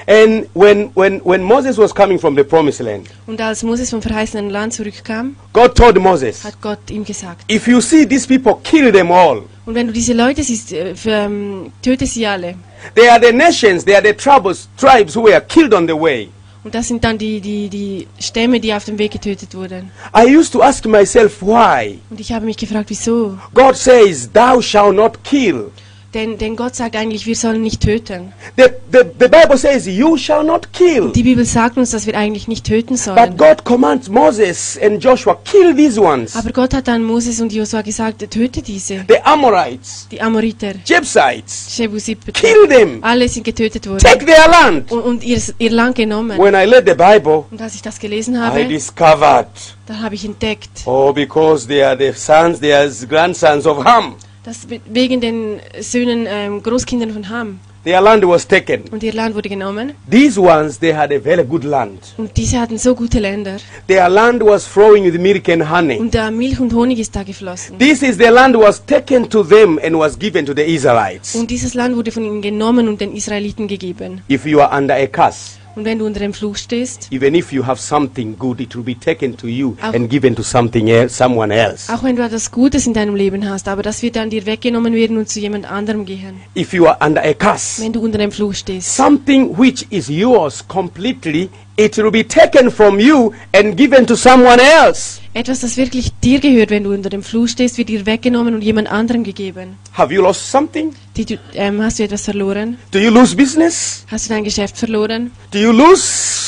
And 0.08 0.48
when, 0.54 0.92
when, 0.96 1.20
when 1.26 1.44
Moses 1.44 1.78
was 1.78 1.94
coming 1.94 2.18
from 2.18 2.36
the 2.36 2.44
promised 2.44 2.80
land, 2.80 3.08
Und 3.28 3.42
als 3.42 3.64
Moses 3.64 3.90
vom 3.90 4.02
verheißenen 4.02 4.50
Land 4.50 4.74
zurückkam, 4.74 5.36
God 5.52 5.76
told 5.76 6.00
Moses, 6.00 6.44
hat 6.44 6.62
Gott 6.62 6.90
ihm 6.90 7.04
gesagt, 7.04 7.52
If 7.52 7.68
you 7.68 7.82
see 7.82 8.06
these 8.08 8.26
people, 8.26 8.56
kill 8.64 8.92
them 8.94 9.12
all. 9.12 9.44
und 9.66 9.76
wenn 9.76 9.88
du 9.88 9.94
diese 9.94 10.14
Leute 10.14 10.42
siehst, 10.42 10.72
äh, 10.72 10.94
ähm, 11.06 11.72
töte 11.82 12.06
sie 12.06 12.26
alle. 12.26 12.56
They 12.96 13.10
are 13.10 13.20
the 13.22 13.34
nations, 13.34 13.84
they 13.84 13.94
are 13.94 14.02
the 14.06 14.14
tribes, 14.14 14.70
tribes 14.78 15.16
who 15.16 15.26
were 15.26 15.42
killed 15.42 15.74
on 15.74 15.86
the 15.86 15.94
way. 15.94 16.30
Und 16.64 16.74
das 16.76 16.88
sind 16.88 17.04
dann 17.04 17.18
die, 17.18 17.42
die, 17.42 17.70
die 17.70 18.08
Stämme, 18.20 18.60
die 18.60 18.74
auf 18.74 18.86
dem 18.86 18.98
Weg 18.98 19.12
getötet 19.12 19.54
wurden. 19.54 19.92
I 20.16 20.34
used 20.36 20.54
to 20.54 20.62
ask 20.62 20.86
myself 20.86 21.42
why. 21.42 22.00
Und 22.10 22.20
ich 22.20 22.32
habe 22.32 22.46
mich 22.46 22.58
gefragt, 22.58 22.90
wieso? 22.90 23.38
God 23.54 23.76
says, 23.76 24.30
Thou 24.32 24.62
shalt 24.62 24.96
not 24.96 25.24
kill. 25.24 25.72
Denn, 26.16 26.40
denn 26.40 26.56
Gott 26.56 26.76
sagt 26.76 26.96
eigentlich, 26.96 27.28
wir 27.28 27.36
sollen 27.36 27.62
nicht 27.62 27.82
töten. 27.82 28.34
The, 28.58 28.64
the, 28.92 29.00
the 29.20 29.28
Bible 29.28 29.58
says, 29.58 29.86
You 29.86 30.18
shall 30.18 30.44
not 30.44 30.74
kill. 30.74 31.12
Die 31.12 31.22
Bibel 31.22 31.46
sagt 31.46 31.78
uns, 31.78 31.92
dass 31.92 32.08
wir 32.08 32.18
eigentlich 32.18 32.48
nicht 32.48 32.66
töten 32.66 32.96
But 32.96 33.00
sollen. 33.00 33.38
God 33.38 33.64
commands 33.64 34.10
Moses 34.10 34.80
and 34.84 35.04
Joshua, 35.04 35.38
kill 35.46 35.76
these 35.76 36.02
ones. 36.02 36.36
Aber 36.36 36.52
Gott 36.52 36.74
hat 36.74 36.88
dann 36.88 37.04
Moses 37.04 37.40
und 37.42 37.54
Josua 37.54 37.84
gesagt, 37.84 38.28
töte 38.32 38.64
diese. 38.64 39.06
The 39.08 39.20
Amorites, 39.24 40.08
Die 40.10 40.20
Amoriter, 40.20 40.74
Jebusites, 40.84 41.78
Jebusiter, 41.78 42.32
kill 42.32 42.68
them. 42.68 43.04
alle 43.04 43.30
sind 43.30 43.44
getötet 43.44 43.88
worden. 43.88 44.00
Take 44.00 44.26
their 44.26 44.48
land. 44.50 44.92
Und, 44.92 45.02
und 45.02 45.24
ihr, 45.24 45.40
ihr 45.60 45.70
Land 45.72 45.96
genommen. 45.96 46.40
When 46.40 46.56
I 46.56 46.66
read 46.68 46.88
the 46.88 46.96
Bible, 46.96 47.44
Und 47.52 47.62
als 47.62 47.76
ich 47.76 47.84
das 47.84 48.00
gelesen 48.00 48.34
I 48.34 48.40
habe, 48.40 48.66
discovered, 48.66 49.48
dann 49.86 50.02
habe 50.02 50.16
ich 50.16 50.26
entdeckt, 50.26 50.70
oh, 50.86 51.14
because 51.14 51.68
they 51.68 51.84
are 51.84 51.96
the 51.96 52.12
sons, 52.20 52.60
they 52.60 52.74
are 52.74 52.90
grandsons 53.08 53.68
of 53.68 53.84
Ham. 53.86 54.16
Dass 54.44 54.70
we- 54.70 54.80
wegen 54.90 55.22
den 55.22 55.60
Söhnen, 55.80 56.26
ähm, 56.30 56.64
Großkindern 56.64 57.12
von 57.12 57.30
Ham, 57.30 57.60
Their 57.86 58.02
land 58.02 58.28
was 58.28 58.46
taken. 58.48 58.84
und 58.92 59.04
ihr 59.04 59.14
Land 59.14 59.36
wurde 59.36 59.48
genommen. 59.50 59.94
These 60.10 60.40
ones, 60.42 60.80
they 60.80 60.94
had 60.94 61.12
a 61.14 61.20
very 61.20 61.44
good 61.44 61.64
land. 61.64 62.14
Und 62.18 62.36
diese 62.36 62.60
hatten 62.60 62.78
so 62.78 62.94
gute 62.94 63.20
Länder. 63.20 63.58
Their 63.88 64.10
land 64.10 64.44
was 64.44 64.66
flowing 64.66 65.06
with 65.06 65.20
milk 65.20 65.48
and 65.50 65.70
honey. 65.70 65.98
Und 65.98 66.14
da 66.14 66.30
Milch 66.30 66.60
und 66.60 66.74
Honig 66.74 67.00
ist 67.00 67.16
da 67.16 67.24
geflossen. 67.24 67.78
This 67.80 68.02
is 68.02 68.18
the 68.18 68.26
land 68.26 68.58
was 68.58 68.86
taken 68.86 69.30
to 69.30 69.44
them 69.44 69.80
and 69.84 69.98
was 69.98 70.18
given 70.20 70.46
to 70.46 70.54
the 70.56 70.64
Israelites. 70.64 71.36
Und 71.36 71.50
dieses 71.50 71.74
Land 71.74 71.96
wurde 71.96 72.12
von 72.12 72.24
ihnen 72.26 72.42
genommen 72.42 72.88
und 72.90 73.00
den 73.00 73.14
Israeliten 73.16 73.68
gegeben. 73.68 74.22
If 74.30 74.46
you 74.46 74.60
are 74.60 74.76
under 74.78 74.96
a 74.96 75.08
curse, 75.08 75.58
Und 75.80 75.86
wenn 75.86 75.98
du 76.00 76.06
unter 76.06 76.20
dem 76.20 76.34
Fluch 76.34 76.58
stehst, 76.58 77.08
even 77.10 77.34
if 77.36 77.54
you 77.54 77.66
have 77.66 77.82
something 77.82 78.38
good, 78.38 78.60
it 78.60 78.76
will 78.76 78.84
be 78.84 79.00
taken 79.00 79.38
to 79.38 79.48
you 79.48 79.78
Auch- 79.82 79.94
and 79.94 80.10
given 80.10 80.36
to 80.36 80.44
something 80.44 80.90
else, 80.90 81.16
someone 81.16 81.54
else. 81.54 81.90
auch 81.94 82.04
wenn 82.04 82.18
du 82.18 82.22
etwas 82.22 82.52
Gutes 82.52 82.86
in 82.86 82.94
deinem 82.94 83.16
Leben 83.16 83.50
hast, 83.50 83.70
aber 83.70 83.82
das 83.82 84.02
wird 84.02 84.18
dann 84.18 84.30
dir 84.30 84.46
weggenommen 84.46 84.94
werden 84.94 85.16
und 85.18 85.30
zu 85.30 85.40
jemand 85.40 85.72
anderem 85.72 86.04
gehen. 86.04 86.42
If 86.54 86.74
you 86.74 86.86
are 86.86 86.98
under 87.00 87.24
a 87.24 87.34
curse, 87.34 87.82
Wenn 87.82 87.94
du 87.94 88.02
unter 88.02 88.18
dem 88.18 88.34
Fluch 88.34 88.56
stehst. 88.56 88.94
something 88.94 89.58
which 89.58 89.86
is 89.90 90.10
yours 90.10 90.68
completely, 90.68 91.48
it 91.80 91.98
will 91.98 92.12
be 92.12 92.24
taken 92.28 92.70
from 92.70 93.00
you 93.00 93.34
and 93.54 93.78
given 93.78 94.06
to 94.06 94.16
someone 94.16 94.60
else. 94.60 95.22
Etwas, 95.34 95.62
das 95.62 95.78
wirklich 95.78 96.12
dir 96.24 96.40
gehört, 96.40 96.72
wenn 96.72 96.84
du 96.84 96.94
unter 96.94 97.10
dem 97.10 97.24
Fluch 97.24 97.48
stehst, 97.48 97.78
wird 97.78 97.88
dir 97.88 98.06
weggenommen 98.06 98.56
und 98.56 98.62
jemand 98.62 98.92
anderem 98.92 99.24
gegeben. 99.24 99.78
Have 99.94 100.14
you 100.14 100.22
lost 100.22 100.52
something? 100.52 100.94
Die, 101.16 101.38
ähm, 101.54 101.82
hast 101.82 102.00
du 102.00 102.04
etwas 102.04 102.26
verloren? 102.26 102.78
Do 102.92 103.00
you 103.00 103.12
lose 103.12 103.36
business? 103.36 104.06
Hast 104.08 104.26
du 104.26 104.34
dein 104.34 104.44
Geschäft 104.44 104.78
verloren? 104.78 105.32
Do 105.52 105.60
you 105.60 105.72
lose 105.72 106.04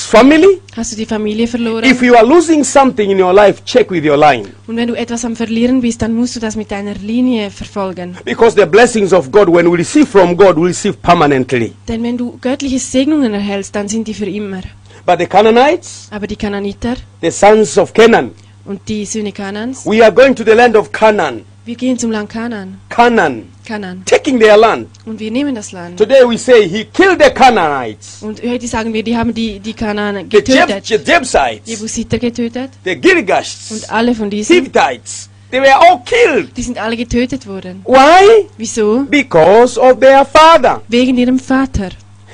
family? 0.10 0.60
Hast 0.76 0.92
du 0.92 0.98
die 0.98 1.06
Familie 1.06 1.48
verloren? 1.48 1.86
If 1.86 2.02
you 2.02 2.16
are 2.16 2.26
losing 2.26 2.64
something 2.64 3.12
in 3.12 3.22
your 3.22 3.34
life, 3.34 3.64
check 3.66 3.90
with 3.92 4.04
your 4.04 4.18
line. 4.18 4.50
Und 4.68 4.76
wenn 4.76 4.88
du 4.88 4.96
etwas 4.96 5.24
am 5.26 5.36
Verlieren 5.36 5.82
bist, 5.82 6.02
dann 6.02 6.14
musst 6.14 6.36
du 6.36 6.40
das 6.40 6.56
mit 6.56 6.72
deiner 6.72 6.96
Linie 6.96 7.52
verfolgen. 7.52 8.18
Because 8.26 8.60
the 8.60 8.66
blessings 8.66 9.14
of 9.14 9.32
God, 9.32 9.48
when 9.48 9.72
we 9.72 9.78
receive 9.78 10.08
from 10.08 10.36
God, 10.36 10.58
we 10.58 10.68
receive 10.68 10.98
permanently. 11.02 11.74
Denn 11.88 12.04
wenn 12.04 12.18
du 12.18 12.38
göttliche 12.42 12.80
Segnungen 12.80 13.34
erhältst, 13.34 13.76
dann 13.76 13.88
sind 13.88 14.08
die 14.08 14.14
für 14.14 14.26
immer. 14.26 14.62
But 15.06 15.20
the 15.20 15.26
Canaanites, 15.26 16.08
Aber 16.12 16.28
die 16.28 16.36
Kananiter 16.36 16.96
the 17.22 17.32
sons 17.32 17.78
of 17.78 17.94
Canaan, 17.94 18.32
und 18.66 18.82
die 18.88 19.06
Söhne 19.06 19.32
Kanans, 19.32 19.86
we 19.86 20.02
are 20.04 20.12
going 20.12 20.36
to 20.36 20.44
the 20.44 20.52
land 20.52 20.76
of 20.76 20.92
Canaan. 20.92 21.44
wir 21.66 21.76
gehen 21.76 21.98
zum 21.98 22.12
Land 22.12 22.30
Kanan. 22.30 22.80
Canaan, 22.90 23.48
Kanan. 23.66 24.04
taking 24.06 24.40
their 24.40 24.58
land. 24.58 24.88
Und 25.06 25.20
wir 25.20 25.32
nehmen 25.32 25.54
das 25.56 25.72
Land. 25.72 25.98
Today 25.98 26.24
we 26.28 26.38
say 26.38 26.68
he 26.68 26.86
killed 26.86 27.22
the 27.22 27.30
Canaanites, 27.32 28.22
Und 28.22 28.42
heute 28.44 28.68
sagen 28.68 28.94
wir, 28.94 29.04
die 29.04 29.16
haben 29.18 29.34
die, 29.34 29.60
die 29.60 29.74
Kanan 29.74 30.16
the 30.16 30.24
getötet. 30.30 30.86
Je- 30.88 30.98
Jebusites, 30.98 31.62
Jebusiter 31.66 32.18
getötet. 32.20 32.72
the 32.84 32.96
Girgashites, 32.96 33.72
Und 33.72 33.92
alle 33.92 34.14
von 34.16 34.30
diesen, 34.30 34.56
Hivitites, 34.56 35.30
They 35.52 35.60
were 35.60 35.76
all 35.76 36.02
killed. 36.06 36.56
Die 36.56 36.62
sind 36.64 36.78
alle 36.78 36.96
getötet 36.96 37.46
worden. 37.46 37.82
Why? 37.86 38.48
Wieso? 38.58 39.04
Because 39.10 39.78
of 39.78 40.00
their 40.00 40.24
father. 40.26 40.82
Wegen 40.88 41.18
ihrem 41.18 41.38
Vater. 41.40 41.90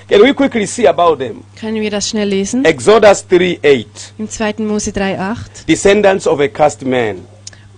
Can 0.09 0.21
we 0.21 0.33
quickly 0.33 0.65
see 0.65 0.87
about 0.87 1.17
them? 1.17 1.43
Können 1.59 1.81
wir 1.81 1.91
das 1.91 2.09
schnell 2.09 2.29
lesen? 2.29 2.63
Exodus 2.63 3.27
3 3.27 3.59
8. 3.61 4.13
Im 4.17 4.29
2. 4.29 4.53
Mose 4.59 4.91
3,8. 4.91 5.65
Descendants 5.67 6.25
of 6.25 6.39
a 6.39 6.47
cursed 6.47 6.85
man. 6.85 7.25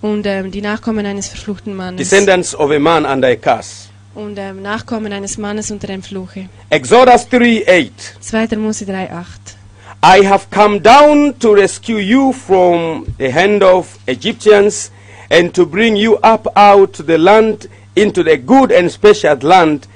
Und 0.01 0.27
ähm, 0.27 0.51
die 0.51 0.61
Nachkommen 0.61 1.05
eines 1.07 1.27
verfluchten 1.27 1.75
Mannes. 1.75 1.97
Descendants 1.97 2.53
of 2.55 2.69
a 2.69 2.77
man 2.77 3.05
under 3.05 3.29
a 3.29 3.35
curse. 3.35 3.89
Und 4.13 4.37
ähm, 4.37 4.61
Nachkommen 4.61 5.11
eines 5.11 5.39
Mannes 5.39 5.71
unter 5.71 5.87
dem 5.87 6.03
Fluche. 6.03 6.49
Exodus 6.69 7.27
3 7.29 7.65
8. 7.67 7.91
2. 8.21 8.57
Mose 8.57 8.85
3,8. 8.85 9.57
I 10.01 10.25
have 10.25 10.45
come 10.51 10.79
down 10.79 11.33
to 11.39 11.53
rescue 11.53 11.97
you 11.97 12.31
from 12.31 13.07
the 13.17 13.33
hand 13.33 13.63
of 13.63 13.97
Egyptians 14.05 14.91
and 15.31 15.51
to 15.55 15.65
bring 15.65 15.95
you 15.95 16.17
up 16.21 16.47
out 16.55 16.93
to 16.93 17.03
the 17.03 17.17
land 17.17 17.67
into 17.95 18.23
the 18.23 18.37
good 18.37 18.71
and 18.71 18.89
spacious 18.89 19.43
land, 19.43 19.87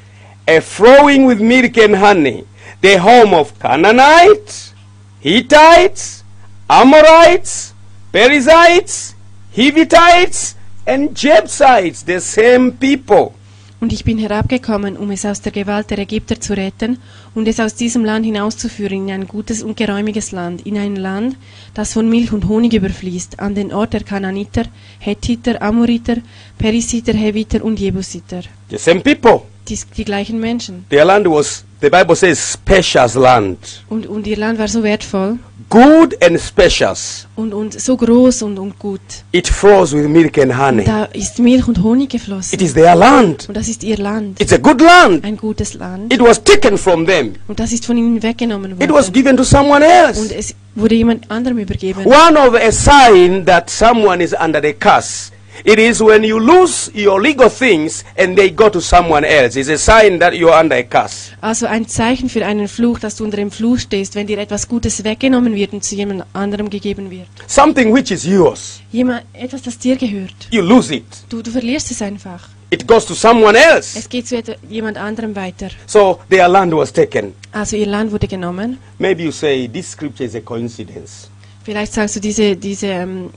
a 0.48 0.62
flowing 0.62 1.26
with 1.28 1.40
milk 1.40 1.78
and 1.78 1.96
honey, 1.96 2.46
the 2.82 2.98
home 2.98 3.34
of 3.34 3.58
Canaanites, 3.60 4.74
Hittites, 5.20 6.24
Amorites, 6.70 7.74
Perizzites, 8.12 9.16
Hivitites, 9.56 10.56
and 10.86 11.16
Jebusites, 11.16 12.04
the 12.04 12.20
same 12.20 12.72
people. 12.72 13.34
Und 13.80 13.92
ich 13.92 14.06
bin 14.06 14.18
herabgekommen, 14.18 14.96
um 14.96 15.12
es 15.12 15.26
aus 15.26 15.42
der 15.42 15.52
Gewalt 15.52 15.90
der 15.90 16.00
Ägypter 16.00 16.40
zu 16.40 16.56
retten 16.56 17.00
und 17.36 17.50
es 17.50 17.60
aus 17.60 17.76
diesem 17.76 18.06
Land 18.06 18.26
hinauszuführen 18.26 19.10
in 19.10 19.14
ein 19.14 19.28
gutes 19.28 19.62
und 19.62 19.76
geräumiges 19.76 20.32
Land, 20.32 20.66
in 20.66 20.78
ein 20.78 20.96
Land, 20.96 21.36
das 21.74 21.92
von 21.92 22.10
Milch 22.10 22.32
und 22.32 22.48
Honig 22.48 22.74
überfließt, 22.74 23.42
an 23.42 23.56
den 23.56 23.74
Ort 23.74 23.92
der 23.92 24.04
Kananiter, 24.04 24.64
Hethiter, 25.00 25.62
Amoriter, 25.62 26.18
Perisiter, 26.58 27.14
Heviter 27.14 27.62
und 27.62 27.78
Jebusiter. 27.78 28.44
The 28.70 28.78
same 28.78 29.02
people. 29.02 29.53
Die, 29.70 29.80
die 29.98 30.04
gleichen 30.06 30.40
Menschen. 30.40 30.86
Their 30.90 31.06
land 31.06 31.26
was, 31.30 31.64
the 31.82 31.90
Bible 31.90 32.16
says, 32.16 32.54
spacious 32.54 33.16
land. 33.16 33.58
Und, 33.90 34.06
und 34.08 34.28
ihr 34.28 34.36
Land 34.38 34.60
war 34.60 34.68
so 34.68 34.84
wertvoll 34.84 35.38
Good 35.70 36.22
and 36.24 36.40
spacious. 36.40 37.26
und, 37.36 37.54
und 37.54 37.80
so 37.80 37.96
groß 37.98 38.44
und, 38.44 38.60
und 38.60 38.78
gut. 38.78 39.00
It 39.32 39.48
flows 39.48 39.94
with 39.94 40.08
milk 40.08 40.38
and 40.38 40.56
honey. 40.58 40.80
Und 40.82 40.88
da 40.88 41.06
ist 41.06 41.40
Milch 41.40 41.68
und 41.68 41.82
Honig 41.82 42.10
geflossen. 42.12 42.54
It 42.54 42.62
is 42.62 42.74
their 42.74 42.94
land. 42.96 43.48
Und 43.48 43.56
das 43.56 43.68
ist 43.70 43.84
ihr 43.84 43.98
Land. 43.98 44.40
It's 44.42 44.52
a 44.54 44.58
good 44.58 44.82
land. 44.82 45.24
Ein 45.24 45.38
gutes 45.38 45.74
Land. 45.76 46.14
It 46.14 46.20
was 46.22 46.44
taken 46.44 46.78
from 46.78 47.06
them. 47.08 47.34
Und 47.48 47.60
das 47.60 47.72
ist 47.72 47.86
von 47.86 47.98
ihnen 47.98 48.22
weggenommen 48.22 48.74
It 48.80 48.90
was 48.92 49.08
worden. 49.08 49.14
given 49.14 49.38
to 49.38 49.44
someone 49.44 49.84
Und 49.86 49.92
else. 49.92 50.36
es 50.36 50.56
wurde 50.76 50.96
jemand 50.96 51.32
anderem 51.32 51.58
übergeben. 51.58 52.06
One 52.06 52.38
of 52.38 52.54
a 52.56 52.72
sign 52.72 53.46
that 53.46 53.70
someone 53.70 54.22
is 54.24 54.34
under 54.34 54.62
the 54.62 54.74
curse. 54.74 55.32
It 55.64 55.80
is 55.80 56.02
when 56.02 56.24
you 56.24 56.40
lose 56.40 56.92
your 56.96 57.22
legal 57.22 57.50
things 57.50 58.04
and 58.18 58.36
they 58.36 58.50
go 58.50 58.70
to 58.70 58.82
someone 58.82 59.24
else. 59.26 59.56
It's 59.60 59.70
a 59.70 59.78
sign 59.78 60.20
that 60.20 60.34
you're 60.34 60.54
under 60.60 60.76
a 60.76 60.84
curse. 60.84 61.32
Also 61.42 61.68
ein 61.68 61.88
Zeichen 61.88 62.28
für 62.30 62.46
einen 62.46 62.68
Fluch, 62.68 63.00
dass 63.00 63.16
du 63.16 63.24
unter 63.24 63.38
dem 63.38 63.52
Fluch 63.52 63.80
stehst, 63.80 64.16
wenn 64.16 64.28
dir 64.28 64.40
etwas 64.40 64.68
Gutes 64.68 65.04
weggenommen 65.04 65.56
wird 65.56 65.74
und 65.74 65.84
zu 65.84 65.96
jemand 65.96 66.26
anderem 66.34 66.70
gegeben 66.70 67.10
wird. 67.12 67.28
Something 67.48 67.94
which 67.94 68.12
is 68.12 68.26
yours, 68.26 68.82
Jemand, 68.92 69.24
etwas, 69.34 69.62
das 69.62 69.78
dir 69.78 69.96
gehört. 69.96 70.34
you 70.52 70.62
lose 70.62 70.94
it. 70.94 71.06
Du, 71.30 71.42
du 71.42 71.52
verlierst 71.52 71.92
es 71.92 72.02
einfach. 72.02 72.50
It 72.72 72.88
goes 72.88 73.06
to 73.06 73.14
someone 73.14 73.56
else. 73.56 73.98
Es 74.00 74.10
geht 74.10 74.28
zu 74.28 74.42
jemand 74.68 74.98
anderem 74.98 75.36
weiter. 75.36 75.70
So 75.86 76.20
their 76.32 76.48
land 76.48 76.74
was 76.76 76.92
taken. 76.92 77.34
Also 77.52 77.76
ihr 77.76 77.86
Land 77.86 78.12
wurde 78.12 78.28
genommen. 78.28 78.80
Maybe 78.98 79.22
you 79.24 79.32
say 79.32 79.68
this 79.68 79.92
scripture 79.92 80.26
is 80.28 80.36
a 80.36 80.42
coincidence. 80.42 81.30
Vielleicht 81.64 81.94
sagst 81.94 82.16
du, 82.16 82.20
diese, 82.20 82.56
diese, 82.56 82.88
ähm, 82.88 83.30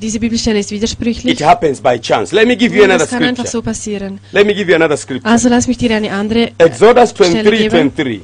diese 0.00 0.20
Bibelstelle 0.20 0.58
ist 0.58 0.70
widersprüchlich. 0.70 1.40
It 1.40 1.44
happens 1.46 1.80
by 1.80 1.98
chance. 2.00 2.34
Let 2.34 2.46
me 2.46 2.56
give 2.56 2.74
you 2.76 2.84
another 2.84 2.98
das 3.00 3.10
kann 3.10 3.22
einfach 3.22 3.46
scripture. 3.46 3.62
so 3.62 3.62
passieren. 3.62 4.20
Let 4.32 4.46
me 4.46 4.54
give 4.54 4.70
you 4.70 4.76
another 4.76 4.96
scripture. 4.96 5.30
Also 5.30 5.48
lass 5.48 5.66
mich 5.66 5.78
dir 5.78 5.94
eine 5.96 6.12
andere 6.12 6.50
Exodus 6.58 7.10
Stelle 7.10 7.42
23, 7.42 7.58
geben. 7.58 7.92
23. 7.94 8.20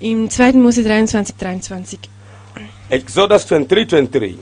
Im 0.00 0.30
2. 0.30 0.52
Mose 0.54 0.82
23, 0.82 1.36
23. 1.36 1.98
Exodus 2.90 3.46
23, 3.46 3.88
23. 3.88 4.36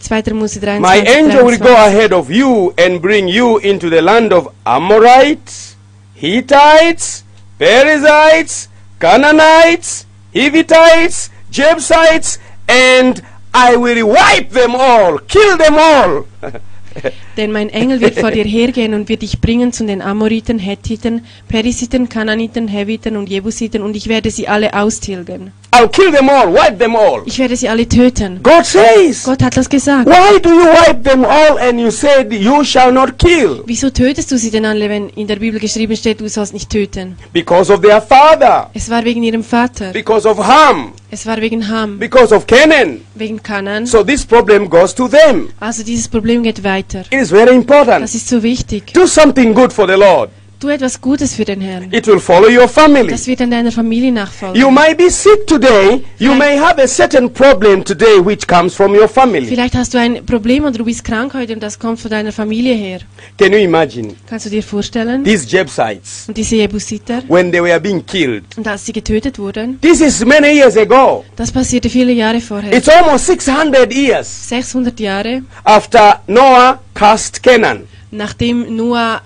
2. 0.00 0.34
Mose 0.34 0.60
23, 0.60 0.80
My 0.80 0.98
angel 1.08 1.46
will 1.46 1.58
go 1.58 1.74
23. 1.74 1.76
ahead 1.76 2.12
of 2.12 2.30
you 2.30 2.72
and 2.76 3.00
bring 3.00 3.28
you 3.28 3.58
into 3.58 3.88
the 3.88 4.00
land 4.00 4.32
of 4.32 4.48
Amorites, 4.64 5.76
Hittites, 6.14 7.24
Perizzites, 7.58 8.68
Canaanites, 8.98 10.06
Hivitites, 10.34 11.30
Jebusites, 11.50 12.38
and 12.68 13.22
I 13.54 13.76
will 13.76 14.08
wipe 14.08 14.50
them 14.50 14.74
all, 14.74 15.18
kill 15.18 15.56
them 15.56 15.74
all. 15.78 16.26
Denn 17.36 17.50
mein 17.52 17.70
Engel 17.70 18.00
wird 18.00 18.18
vor 18.18 18.30
dir 18.30 18.44
hergehen 18.44 18.92
und 18.94 19.08
wird 19.08 19.22
dich 19.22 19.40
bringen 19.40 19.72
zu 19.72 19.86
den 19.86 20.02
Amoriten, 20.02 20.58
Hethiten, 20.58 21.24
Perisiten, 21.48 22.08
Kananiten, 22.08 22.68
Heviten 22.68 23.16
und 23.16 23.28
Jebusiten 23.28 23.82
und 23.82 23.96
ich 23.96 24.08
werde 24.08 24.30
sie 24.30 24.48
alle 24.48 24.74
austilgen. 24.74 25.52
I'll 25.74 25.88
kill 25.88 26.12
them 26.12 26.28
all, 26.28 26.52
wipe 26.52 26.76
them 26.78 26.94
all. 26.94 27.22
Ich 27.24 27.38
werde 27.38 27.56
sie 27.56 27.66
alle 27.66 27.88
töten. 27.88 28.40
God 28.42 28.66
says, 28.66 29.24
Gott 29.24 29.42
hat 29.42 29.56
das 29.56 29.70
gesagt. 29.70 30.06
Why 30.06 30.38
do 30.38 30.50
you 30.50 30.66
wipe 30.66 31.02
them 31.02 31.24
all 31.24 31.56
and 31.58 31.80
you 31.80 31.90
said 31.90 32.30
you 32.30 32.62
shall 32.62 32.92
not 32.92 33.18
kill? 33.18 33.62
Wieso 33.64 33.88
tötest 33.88 34.30
du 34.30 34.36
sie 34.36 34.50
denn 34.50 34.66
alle, 34.66 34.90
wenn 34.90 35.08
in 35.10 35.26
der 35.26 35.36
Bibel 35.36 35.58
geschrieben 35.58 35.96
steht, 35.96 36.20
du 36.20 36.28
sollst 36.28 36.52
nicht 36.52 36.68
töten? 36.68 37.16
Because 37.32 37.72
of 37.72 37.80
their 37.80 38.02
father, 38.02 38.68
Es 38.74 38.90
war 38.90 39.02
wegen 39.06 39.22
ihrem 39.22 39.42
Vater. 39.42 39.92
because 39.92 40.28
of 40.28 40.36
Ham, 40.46 40.92
Es 41.10 41.24
war 41.26 41.40
wegen 41.40 41.66
Ham, 41.66 41.98
because 41.98 42.34
of 42.34 42.46
Canaan. 42.46 43.00
wegen 43.14 43.42
Kanan. 43.42 43.86
So 43.86 44.04
this 44.04 44.26
problem 44.26 44.68
goes 44.68 44.94
to 44.94 45.08
them. 45.08 45.48
Also 45.58 45.82
dieses 45.82 46.06
Problem 46.06 46.42
geht 46.42 46.62
weiter. 46.62 47.04
It 47.10 47.21
is 47.22 47.30
very 47.30 47.54
important. 47.54 48.02
Das 48.02 48.14
ist 48.14 48.28
so 48.28 48.42
wichtig. 48.42 48.92
Do 48.92 49.06
something 49.06 49.54
good 49.54 49.72
for 49.72 49.86
the 49.86 49.94
Lord. 49.94 50.30
Tu 50.62 50.68
etwas 50.68 51.00
Gutes 51.00 51.34
für 51.34 51.44
den 51.44 51.60
Herrn. 51.60 51.92
It 51.92 52.06
will 52.06 52.20
follow 52.20 52.48
your 52.48 52.68
family. 52.68 53.08
Das 53.10 53.26
wird 53.26 53.40
an 53.40 53.50
deiner 53.50 53.72
Familie 53.72 54.12
nachfolgen. 54.12 54.54
You 54.60 54.70
might 54.70 54.96
be 54.96 55.10
sick 55.10 55.44
today. 55.48 56.04
You 56.20 56.34
may 56.36 56.56
have 56.56 56.80
a 56.80 56.86
certain 56.86 57.28
problem 57.32 57.84
today 57.84 58.24
which 58.24 58.46
comes 58.46 58.72
from 58.72 58.92
your 58.94 59.08
family. 59.08 59.46
Vielleicht 59.48 59.74
hast 59.74 59.92
du 59.92 59.98
ein 59.98 60.24
Problem 60.24 60.62
oder 60.62 60.78
du 60.78 60.84
bist 60.84 61.02
krank 61.02 61.34
heute 61.34 61.54
und 61.54 61.60
das 61.64 61.76
kommt 61.76 61.98
von 61.98 62.12
deiner 62.12 62.30
Familie 62.30 62.74
her. 62.76 63.00
Can 63.36 63.50
you 63.52 63.58
imagine 63.58 64.14
Kannst 64.30 64.46
du 64.46 64.50
dir 64.50 64.62
vorstellen? 64.62 65.24
these 65.24 65.44
Jebusites 65.48 66.26
Und 66.28 66.36
diese 66.36 66.54
Jebusiter, 66.54 67.24
when 67.26 67.50
they 67.50 67.60
were 67.60 67.80
being 67.80 68.06
killed? 68.06 68.44
und 68.56 68.68
als 68.68 68.86
sie 68.86 68.92
getötet 68.92 69.40
wurden, 69.40 69.80
This 69.80 70.00
is 70.00 70.24
many 70.24 70.52
years 70.60 70.76
ago. 70.76 71.24
das 71.34 71.50
passierte 71.50 71.90
viele 71.90 72.12
Jahre 72.12 72.40
vorher. 72.40 72.72
It's 72.72 72.88
almost 72.88 73.26
600 73.26 73.92
years 73.92 74.48
600 74.48 75.00
Jahre, 75.00 75.42
after 75.64 76.20
Noah 76.28 76.78
cast 76.94 77.42
Canaan. 77.42 77.88
nachdem 78.12 78.76
Noah 78.76 79.22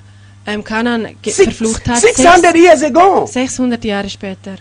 ähm, 0.47 0.62
Kanan 0.62 1.09
Six, 1.24 1.42
verflucht 1.42 1.88
hat. 1.88 1.99
600 1.99 2.55
years 2.55 2.82
ago. 2.82 3.26
600 3.26 3.84
Jahre 3.84 4.09
später. 4.09 4.57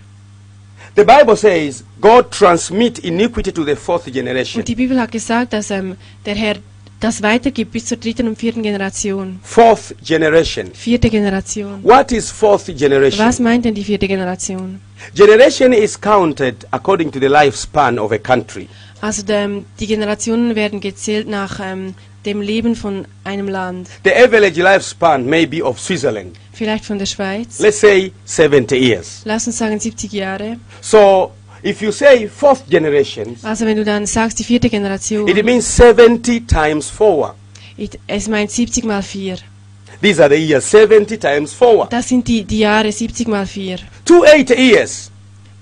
The 0.95 1.03
Bible 1.03 1.35
says 1.35 1.83
God 1.99 2.31
transmit 2.31 2.99
iniquity 2.99 3.51
to 3.51 3.63
the 3.65 3.75
fourth 3.75 4.05
generation. 4.05 4.61
Und 4.61 4.67
die 4.67 4.75
Bibel 4.75 4.99
hat 4.99 5.11
gesagt, 5.11 5.53
dass 5.53 5.69
ähm, 5.69 5.97
der 6.25 6.35
Herr 6.35 6.55
das 6.99 7.21
weitergibt 7.21 7.71
bis 7.71 7.85
zur 7.85 7.97
dritten 7.97 8.27
und 8.27 8.37
vierten 8.37 8.63
Generation. 8.63 9.39
Fourth 9.43 9.95
generation. 10.01 10.71
Vierte 10.73 11.09
Generation. 11.09 11.83
What 11.83 12.11
is 12.11 12.31
fourth 12.31 12.65
generation? 12.67 13.25
Was 13.25 13.39
meint 13.39 13.65
denn 13.65 13.75
die 13.75 13.83
vierte 13.83 14.07
Generation? 14.07 14.79
Generation 15.13 15.73
is 15.73 15.99
counted 15.99 16.65
according 16.71 17.11
to 17.11 17.19
the 17.19 17.27
lifespan 17.27 17.99
of 17.99 18.11
a 18.11 18.17
country. 18.17 18.67
Also 19.01 19.23
dem, 19.23 19.65
die 19.79 19.87
Generationen 19.87 20.55
werden 20.55 20.79
gezählt 20.79 21.27
nach 21.27 21.59
ähm, 21.61 21.93
dem 22.25 22.41
Leben 22.41 22.75
von 22.75 23.05
einem 23.23 23.47
Land. 23.47 23.87
The 24.03 24.13
average 24.13 24.61
lifespan 24.61 25.25
may 25.25 25.45
be 25.45 25.63
of 25.63 25.79
Switzerland. 25.79 26.35
Vielleicht 26.53 26.85
von 26.85 26.97
der 26.99 27.05
Schweiz. 27.05 27.59
Let's 27.59 27.79
say 27.81 28.11
70 28.25 28.71
years. 28.81 29.21
Lass 29.25 29.45
uns 29.47 29.57
sagen 29.57 29.79
70 29.79 30.11
Jahre. 30.11 30.57
So 30.81 31.31
if 31.63 31.81
you 31.81 31.91
say 31.91 32.27
fourth 32.27 32.67
generation, 32.69 33.35
Also 33.43 33.65
wenn 33.65 33.77
du 33.77 33.83
dann 33.83 34.05
sagst 34.05 34.39
die 34.39 34.43
vierte 34.43 34.69
Generation, 34.69 35.27
it 35.27 35.43
means 35.43 35.75
70 35.75 36.47
times 36.47 36.89
4. 36.89 37.33
it- 37.77 37.99
es 38.07 38.27
meint 38.27 38.51
70 38.51 38.85
mal 38.85 39.01
4. 39.03 39.37
These 40.01 40.21
are 40.23 40.29
the 40.35 40.41
years, 40.41 40.69
70 40.69 41.19
times 41.19 41.53
4. 41.53 41.87
Das 41.89 42.07
sind 42.09 42.27
die, 42.27 42.43
die 42.43 42.59
Jahre 42.59 42.91
70 42.91 43.27
mal 43.27 43.45
4. 43.45 43.77
280 44.05 44.57
years. 44.57 45.11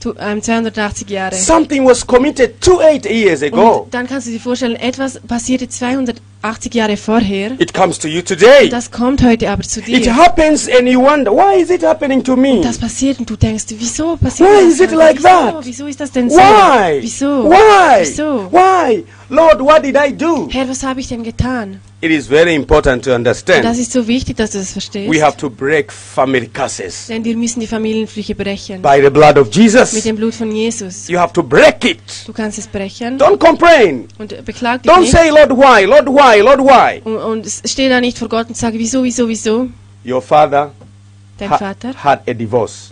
Tu- 0.04 0.14
ähm, 0.20 0.42
280 0.42 1.10
Jahre. 1.10 1.34
Something 1.34 1.86
was 1.86 2.06
committed 2.06 2.56
280 2.62 3.10
years 3.10 3.42
ago. 3.42 3.84
Und 3.84 3.94
dann 3.94 4.06
kannst 4.06 4.28
du 4.28 4.32
dir 4.32 4.40
vorstellen, 4.42 4.76
etwas 4.76 5.18
passierte 5.26 5.70
280 5.70 6.74
Jahre 6.74 6.98
vorher. 6.98 7.52
It 7.58 7.74
comes 7.74 7.98
to 8.00 8.10
you 8.10 8.22
today. 8.22 8.68
Das 8.70 8.92
kommt 8.92 9.24
heute 9.24 9.50
aber 9.50 9.64
zu 9.64 9.80
It 9.80 9.88
dir. 10.06 10.14
happens 10.14 10.68
and 10.70 10.90
you 10.90 11.00
wonder, 11.02 11.32
why 11.32 11.62
is 11.62 11.70
it 11.70 11.86
happening 11.86 12.22
to 12.22 12.36
me? 12.36 12.60
Das 12.62 12.78
passiert 12.78 13.18
und 13.20 13.30
du 13.30 13.38
denkst, 13.38 13.64
wieso 13.78 14.18
passiert 14.18 14.50
Why 14.50 14.66
das? 14.66 14.74
is 14.74 14.80
it 14.82 14.92
like 14.92 15.18
wieso? 15.20 15.24
that? 15.30 15.56
Wieso 15.66 15.86
ist 15.88 16.02
das 16.02 16.12
denn 16.12 16.30
so? 16.30 16.36
Why? 16.38 16.98
Wieso? 17.02 17.50
Why? 17.50 18.02
Wieso? 18.02 18.52
Why? 18.52 19.06
Lord, 19.30 19.62
what 19.62 19.84
did 19.86 19.96
I 19.96 20.12
do? 20.12 20.50
Herr, 20.52 20.68
was 20.68 20.84
habe 20.84 21.00
ich 21.00 21.08
denn 21.08 21.24
getan? 21.24 21.80
It 22.04 22.12
is 22.12 22.28
very 22.28 22.54
important 22.54 23.06
to 23.06 23.16
Und 23.16 23.24
das 23.24 23.44
understand. 23.44 23.80
ist 23.80 23.94
so 23.94 24.06
wichtig, 24.06 24.36
dass 24.36 24.52
du 24.52 24.58
das 24.58 24.72
verstehst. 24.74 25.10
We 25.10 25.24
have 25.24 25.38
to 25.38 25.50
break 25.50 25.90
family 25.90 26.48
curses 26.50 27.08
Denn 27.08 27.24
wir 27.24 27.38
müssen 27.38 27.62
die 27.62 27.68
Familienflüche 27.68 28.36
brechen. 28.36 28.82
by 28.82 29.00
the 29.02 29.10
blood 29.10 29.38
of 29.38 29.46
Mit 29.48 29.56
Jesus. 29.56 29.92
dem 30.04 30.18
Blut 30.18 30.36
von 30.36 30.52
Jesus. 30.54 31.08
You 31.08 31.18
have 31.18 31.32
to 31.32 31.42
break 31.42 31.86
it. 31.86 32.02
Du 32.26 32.34
kannst 32.34 32.58
es 32.58 32.68
brechen 32.68 33.18
Don't 33.18 33.38
complain. 33.38 34.10
und 34.18 34.36
beklag 34.44 34.84
dich 34.84 34.92
Don't 34.92 35.00
nicht. 35.00 35.14
say, 35.14 35.30
Lord, 35.30 35.52
why? 35.52 35.86
Lord, 35.86 36.08
why? 36.08 36.42
Lord, 36.42 36.60
why? 36.60 37.00
Und, 37.06 37.16
und 37.18 37.48
steh 37.66 37.88
da 37.88 38.02
nicht 38.02 38.18
vor 38.18 38.28
Gott 38.28 38.50
und 38.50 38.58
sag, 38.58 38.74
wieso, 38.74 39.02
wieso, 39.02 39.26
wieso? 39.30 39.70
Your 40.06 40.22
father 40.22 40.74
Dein 41.38 41.50
ha- 41.52 41.58
Vater 41.58 41.94
had 42.04 42.28
a 42.28 42.34
divorce. 42.34 42.92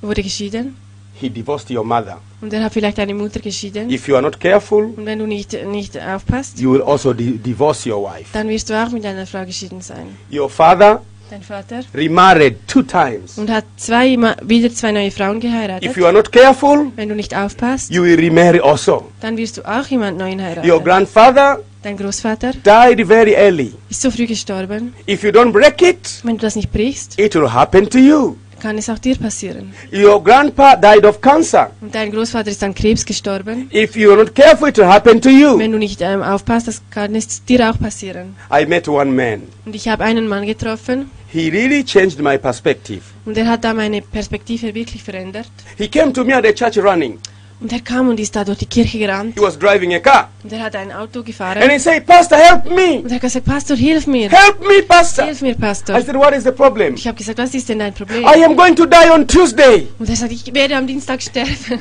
wurde 0.00 0.22
geschieden 0.22 0.74
He 1.20 1.28
divorced 1.28 1.70
your 1.70 1.84
mother. 1.84 2.18
und 2.40 2.52
er 2.52 2.62
hat 2.64 2.72
vielleicht 2.72 2.98
deine 2.98 3.14
Mutter 3.14 3.40
geschieden. 3.40 3.90
If 3.90 4.06
you 4.08 4.14
are 4.14 4.22
not 4.22 4.38
careful, 4.38 4.92
Und 4.96 5.04
wenn 5.06 5.18
du 5.18 5.26
nicht, 5.26 5.56
nicht 5.66 5.98
aufpasst, 6.00 6.60
you 6.60 6.72
will 6.72 6.82
also 6.82 7.12
di- 7.12 7.38
divorce 7.38 7.86
your 7.86 8.02
wife. 8.04 8.26
dann 8.32 8.48
wirst 8.48 8.70
du 8.70 8.74
auch 8.80 8.90
mit 8.90 9.04
deiner 9.04 9.26
Frau 9.26 9.44
geschieden 9.44 9.80
sein. 9.80 10.16
Your 10.32 10.48
father 10.48 11.02
Dein 11.30 11.42
Vater. 11.42 11.80
remarried 11.94 12.56
two 12.66 12.80
times. 12.82 13.36
Und 13.36 13.50
hat 13.50 13.64
zwei, 13.76 14.16
wieder 14.42 14.72
zwei 14.72 14.92
neue 14.92 15.10
Frauen 15.10 15.40
geheiratet. 15.40 15.90
If 15.90 15.96
you 15.98 16.04
are 16.06 16.12
not 16.12 16.32
careful, 16.32 16.90
Wenn 16.96 17.08
du 17.10 17.14
nicht 17.14 17.36
aufpasst, 17.36 17.90
you 17.90 18.02
will 18.02 18.14
remarry 18.18 18.60
also. 18.60 19.08
dann 19.20 19.36
wirst 19.36 19.58
du 19.58 19.62
auch 19.68 19.86
jemand 19.88 20.16
neuen 20.16 20.38
Your 20.38 20.46
heiraten. 20.46 20.84
grandfather 20.84 21.60
Dein 21.82 21.96
Großvater 21.96 22.52
died 22.52 23.06
very 23.06 23.34
early. 23.34 23.72
ist 23.90 24.00
so 24.02 24.10
früh 24.10 24.26
gestorben. 24.26 24.94
If 25.08 25.22
you 25.22 25.30
don't 25.30 25.52
break 25.52 25.80
it, 25.82 26.20
Wenn 26.22 26.36
du 26.38 26.42
das 26.42 26.56
nicht 26.56 26.72
brichst, 26.72 27.18
it 27.18 27.34
will 27.34 27.50
happen 27.52 27.88
to 27.90 27.98
you. 27.98 28.36
Kann 28.58 28.78
es 28.78 28.88
auch 28.88 28.98
dir 28.98 29.16
passieren. 29.16 29.72
Your 29.92 30.22
grandpa 30.22 30.76
died 30.76 31.04
of 31.04 31.20
cancer. 31.20 31.70
Und 31.80 31.94
dein 31.94 32.10
Großvater 32.12 32.50
ist 32.50 32.62
an 32.62 32.74
Krebs 32.74 33.04
gestorben. 33.04 33.70
If 33.72 33.96
you 33.96 34.10
are 34.10 34.18
not 34.18 34.34
careful, 34.34 34.68
it 34.68 34.78
will 34.78 34.86
happen 34.86 35.20
to 35.20 35.28
you. 35.28 35.58
Wenn 35.58 35.72
du 35.72 35.78
nicht 35.78 36.00
ähm, 36.00 36.22
aufpasst, 36.22 36.68
das 36.68 36.82
kann 36.90 37.14
es 37.14 37.44
dir 37.44 37.70
auch 37.70 37.78
passieren. 37.78 38.36
I 38.52 38.66
met 38.66 38.88
one 38.88 39.10
man. 39.12 39.42
Und 39.64 39.74
ich 39.74 39.88
habe 39.88 40.04
einen 40.04 40.28
Mann 40.28 40.46
getroffen 40.46 41.10
He 41.30 41.50
really 41.50 41.84
changed 41.84 42.20
my 42.20 42.38
perspective. 42.38 43.02
und 43.26 43.36
er 43.36 43.46
hat 43.46 43.62
da 43.62 43.74
meine 43.74 44.00
Perspektive 44.00 44.74
wirklich 44.74 45.02
verändert. 45.02 45.50
He 45.76 45.86
came 45.88 46.10
to 46.12 46.24
me 46.24 46.34
at 46.34 46.44
the 46.44 46.54
church 46.54 46.78
running. 46.78 47.18
Und 47.60 47.72
er 47.72 47.80
kam 47.80 48.08
und 48.08 48.20
ist 48.20 48.36
da 48.36 48.44
durch 48.44 48.58
die 48.58 48.66
Kirche 48.66 48.98
gerannt 48.98 49.34
He 49.34 49.40
was 49.40 49.58
driving 49.58 49.92
a 49.94 49.98
car. 49.98 50.28
und 50.44 50.52
er 50.52 50.60
hat 50.60 50.76
ein 50.76 50.92
Auto 50.92 51.20
And 51.20 51.72
he 51.72 51.78
said, 51.78 52.06
Pastor, 52.06 52.36
help 52.38 52.66
me. 52.66 53.00
Und 53.02 53.10
er 53.10 53.16
hat 53.16 53.20
gesagt, 53.22 53.44
Pastor, 53.46 53.76
hilf 53.76 54.06
mir. 54.06 54.30
Help 54.30 54.60
me, 54.60 54.82
Pastor. 54.86 55.24
Hilf 55.24 55.42
mir, 55.42 55.56
I 55.60 55.74
said, 55.74 56.14
What 56.14 56.34
is 56.34 56.44
the 56.44 56.52
problem? 56.52 56.94
Ich 56.94 57.06
habe 57.06 57.16
gesagt, 57.16 57.38
was 57.38 57.52
ist 57.54 57.68
denn 57.68 57.80
dein 57.80 57.92
Problem? 57.92 58.22
I 58.22 58.44
am 58.44 58.56
going 58.56 58.76
to 58.76 58.86
die 58.86 59.10
on 59.12 59.26
Tuesday. 59.26 59.88
Und 59.98 60.08
er 60.08 60.16
sagt, 60.16 60.30
ich 60.32 60.54
werde 60.54 60.76
am 60.76 60.86
Dienstag 60.86 61.20
sterben. 61.20 61.80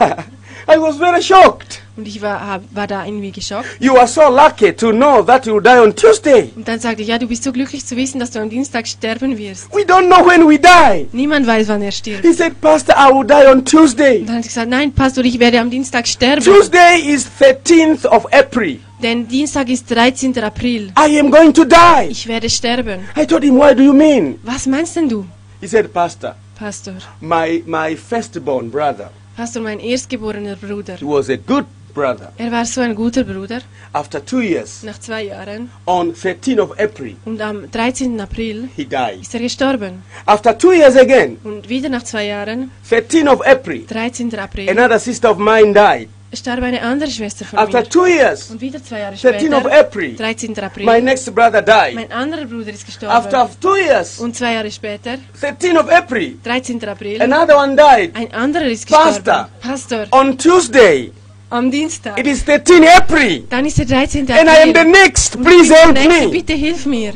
I 0.68 0.76
was 0.78 0.96
very 0.98 1.22
shocked. 1.22 1.85
Und 1.96 2.06
ich 2.06 2.20
war, 2.20 2.60
war 2.72 2.86
da 2.86 3.06
irgendwie 3.06 3.30
geschockt. 3.32 3.66
You 3.80 3.96
are 3.96 4.06
so 4.06 4.22
lucky 4.30 4.72
to 4.72 4.90
know 4.90 5.22
that 5.22 5.46
you 5.46 5.58
die 5.60 5.68
on 5.70 5.94
Tuesday. 5.96 6.50
Und 6.54 6.68
dann 6.68 6.78
sagte 6.78 7.00
ich, 7.02 7.08
ja, 7.08 7.18
du 7.18 7.26
bist 7.26 7.42
so 7.42 7.52
glücklich 7.52 7.86
zu 7.86 7.96
wissen, 7.96 8.20
dass 8.20 8.30
du 8.30 8.38
am 8.40 8.50
Dienstag 8.50 8.86
sterben 8.86 9.36
wirst. 9.38 9.72
We 9.74 9.80
don't 9.82 10.06
know 10.06 10.26
when 10.28 10.46
we 10.46 10.58
die. 10.58 11.06
Niemand 11.12 11.46
weiß, 11.46 11.68
wann 11.68 11.80
er 11.82 11.92
stirbt. 11.92 12.22
He 12.24 12.32
said, 12.34 12.60
Pastor, 12.60 12.94
I 12.98 13.12
will 13.14 13.26
die 13.26 13.48
on 13.50 13.64
Tuesday. 13.64 14.20
Und 14.20 14.26
dann 14.28 14.36
hat 14.36 14.42
ich 14.44 14.48
gesagt, 14.48 14.68
nein, 14.68 14.92
Pastor, 14.92 15.24
ich 15.24 15.38
werde 15.38 15.58
am 15.58 15.70
Dienstag 15.70 16.06
sterben. 16.06 16.42
Tuesday 16.44 17.00
is 17.00 17.26
13th 17.40 18.06
of 18.06 18.26
April. 18.32 18.78
Denn 19.02 19.26
Dienstag 19.28 19.68
ist 19.68 19.90
13. 19.90 20.38
April. 20.42 20.92
I 20.98 21.18
am 21.18 21.30
going 21.30 21.52
to 21.54 21.64
die. 21.64 22.08
Ich 22.10 22.26
werde 22.26 22.48
sterben. 22.50 23.00
I 23.16 23.26
told 23.26 23.42
him, 23.42 23.56
What 23.56 23.78
do 23.78 23.82
you 23.82 23.92
mean? 23.92 24.38
Was 24.42 24.66
meinst 24.66 24.96
denn 24.96 25.08
du, 25.08 25.24
He 25.60 25.66
said, 25.66 25.92
Pastor, 25.92 26.36
Pastor? 26.58 26.94
my, 27.20 27.62
my 27.66 27.96
firstborn 27.96 28.70
brother, 28.70 29.10
Pastor, 29.36 29.60
mein 29.60 29.80
erstgeborener 29.80 30.56
Bruder. 30.56 30.96
he 30.96 31.04
was 31.04 31.28
a 31.28 31.36
good 31.36 31.64
brother. 31.96 32.28
Er 32.38 32.50
war 32.52 32.64
so 32.64 32.80
ein 32.82 32.94
guter 32.94 33.24
Bruder. 33.24 33.60
After 33.92 34.18
two 34.24 34.40
years, 34.42 34.82
Nach 34.82 34.98
zwei 35.00 35.22
Jahren. 35.24 35.70
on 35.86 36.12
13th 36.14 36.60
of 36.60 36.70
April, 36.78 37.16
Und 37.24 37.40
am 37.40 37.58
13. 37.70 38.20
April 38.20 38.68
he 38.76 38.84
died. 38.84 39.22
ist 39.22 39.34
er 39.34 39.40
gestorben. 39.40 40.02
After 40.26 40.52
two 40.56 40.72
years 40.72 40.96
again, 40.96 41.38
Und 41.44 41.68
wieder 41.68 41.88
nach 41.88 42.04
zwei 42.04 42.26
Jahren, 42.26 42.70
13th 42.90 43.28
of 43.34 43.40
April, 43.46 43.80
13. 43.86 44.38
April, 44.38 44.68
another 44.70 44.98
sister 44.98 45.30
of 45.30 45.38
mine 45.38 45.72
died. 45.72 46.08
starb 46.34 46.62
eine 46.62 46.82
andere 46.82 47.10
Schwester 47.10 47.44
von 47.46 47.58
After 47.58 47.80
mir. 47.80 47.88
two 47.88 48.06
years, 48.06 48.50
Und 48.50 48.60
wieder 48.60 48.82
zwei 48.84 48.98
Jahre 49.00 49.14
13th 49.16 49.54
of 49.56 49.62
später, 49.62 49.80
April, 49.80 50.16
13. 50.16 50.58
April, 50.68 50.84
my 50.84 51.00
next 51.00 51.34
brother 51.34 51.62
died. 51.62 51.94
mein 51.94 52.12
anderer 52.12 52.44
Bruder 52.44 52.72
ist 52.72 52.84
After 53.00 53.24
gestorben. 53.38 53.60
two 53.62 53.76
years, 53.76 54.18
Und 54.20 54.36
zwei 54.36 54.52
Jahre 54.54 54.70
später, 54.70 55.12
13th 55.40 55.78
of 55.78 55.88
April, 55.90 56.34
13. 56.44 56.84
April, 56.86 57.22
another 57.22 57.56
one 57.56 57.74
died. 57.74 58.14
ein 58.14 58.30
anderer 58.34 58.66
ist 58.66 58.86
Pastor. 58.90 59.12
gestorben. 59.22 59.48
Pastor, 59.62 60.06
On 60.10 60.36
Tuesday, 60.36 61.10
am 61.50 61.70
Dienstag. 61.70 62.18
it 62.18 62.26
is 62.26 62.44
13 62.44 62.84
April, 62.96 63.44
Dann 63.48 63.64
ist 63.66 63.78
der 63.78 63.86
13. 63.86 64.20
and 64.30 64.48
I 64.48 64.62
am 64.62 64.72
the 64.74 64.80
April. 64.80 64.92
next. 64.92 65.36
Und 65.36 65.44
Please 65.44 65.74
help 65.74 65.94
der 65.94 66.04
Nächste, 66.08 66.24
me. 66.26 66.30
bitte 66.32 66.52
hilf 66.54 66.86
mir. 66.86 67.12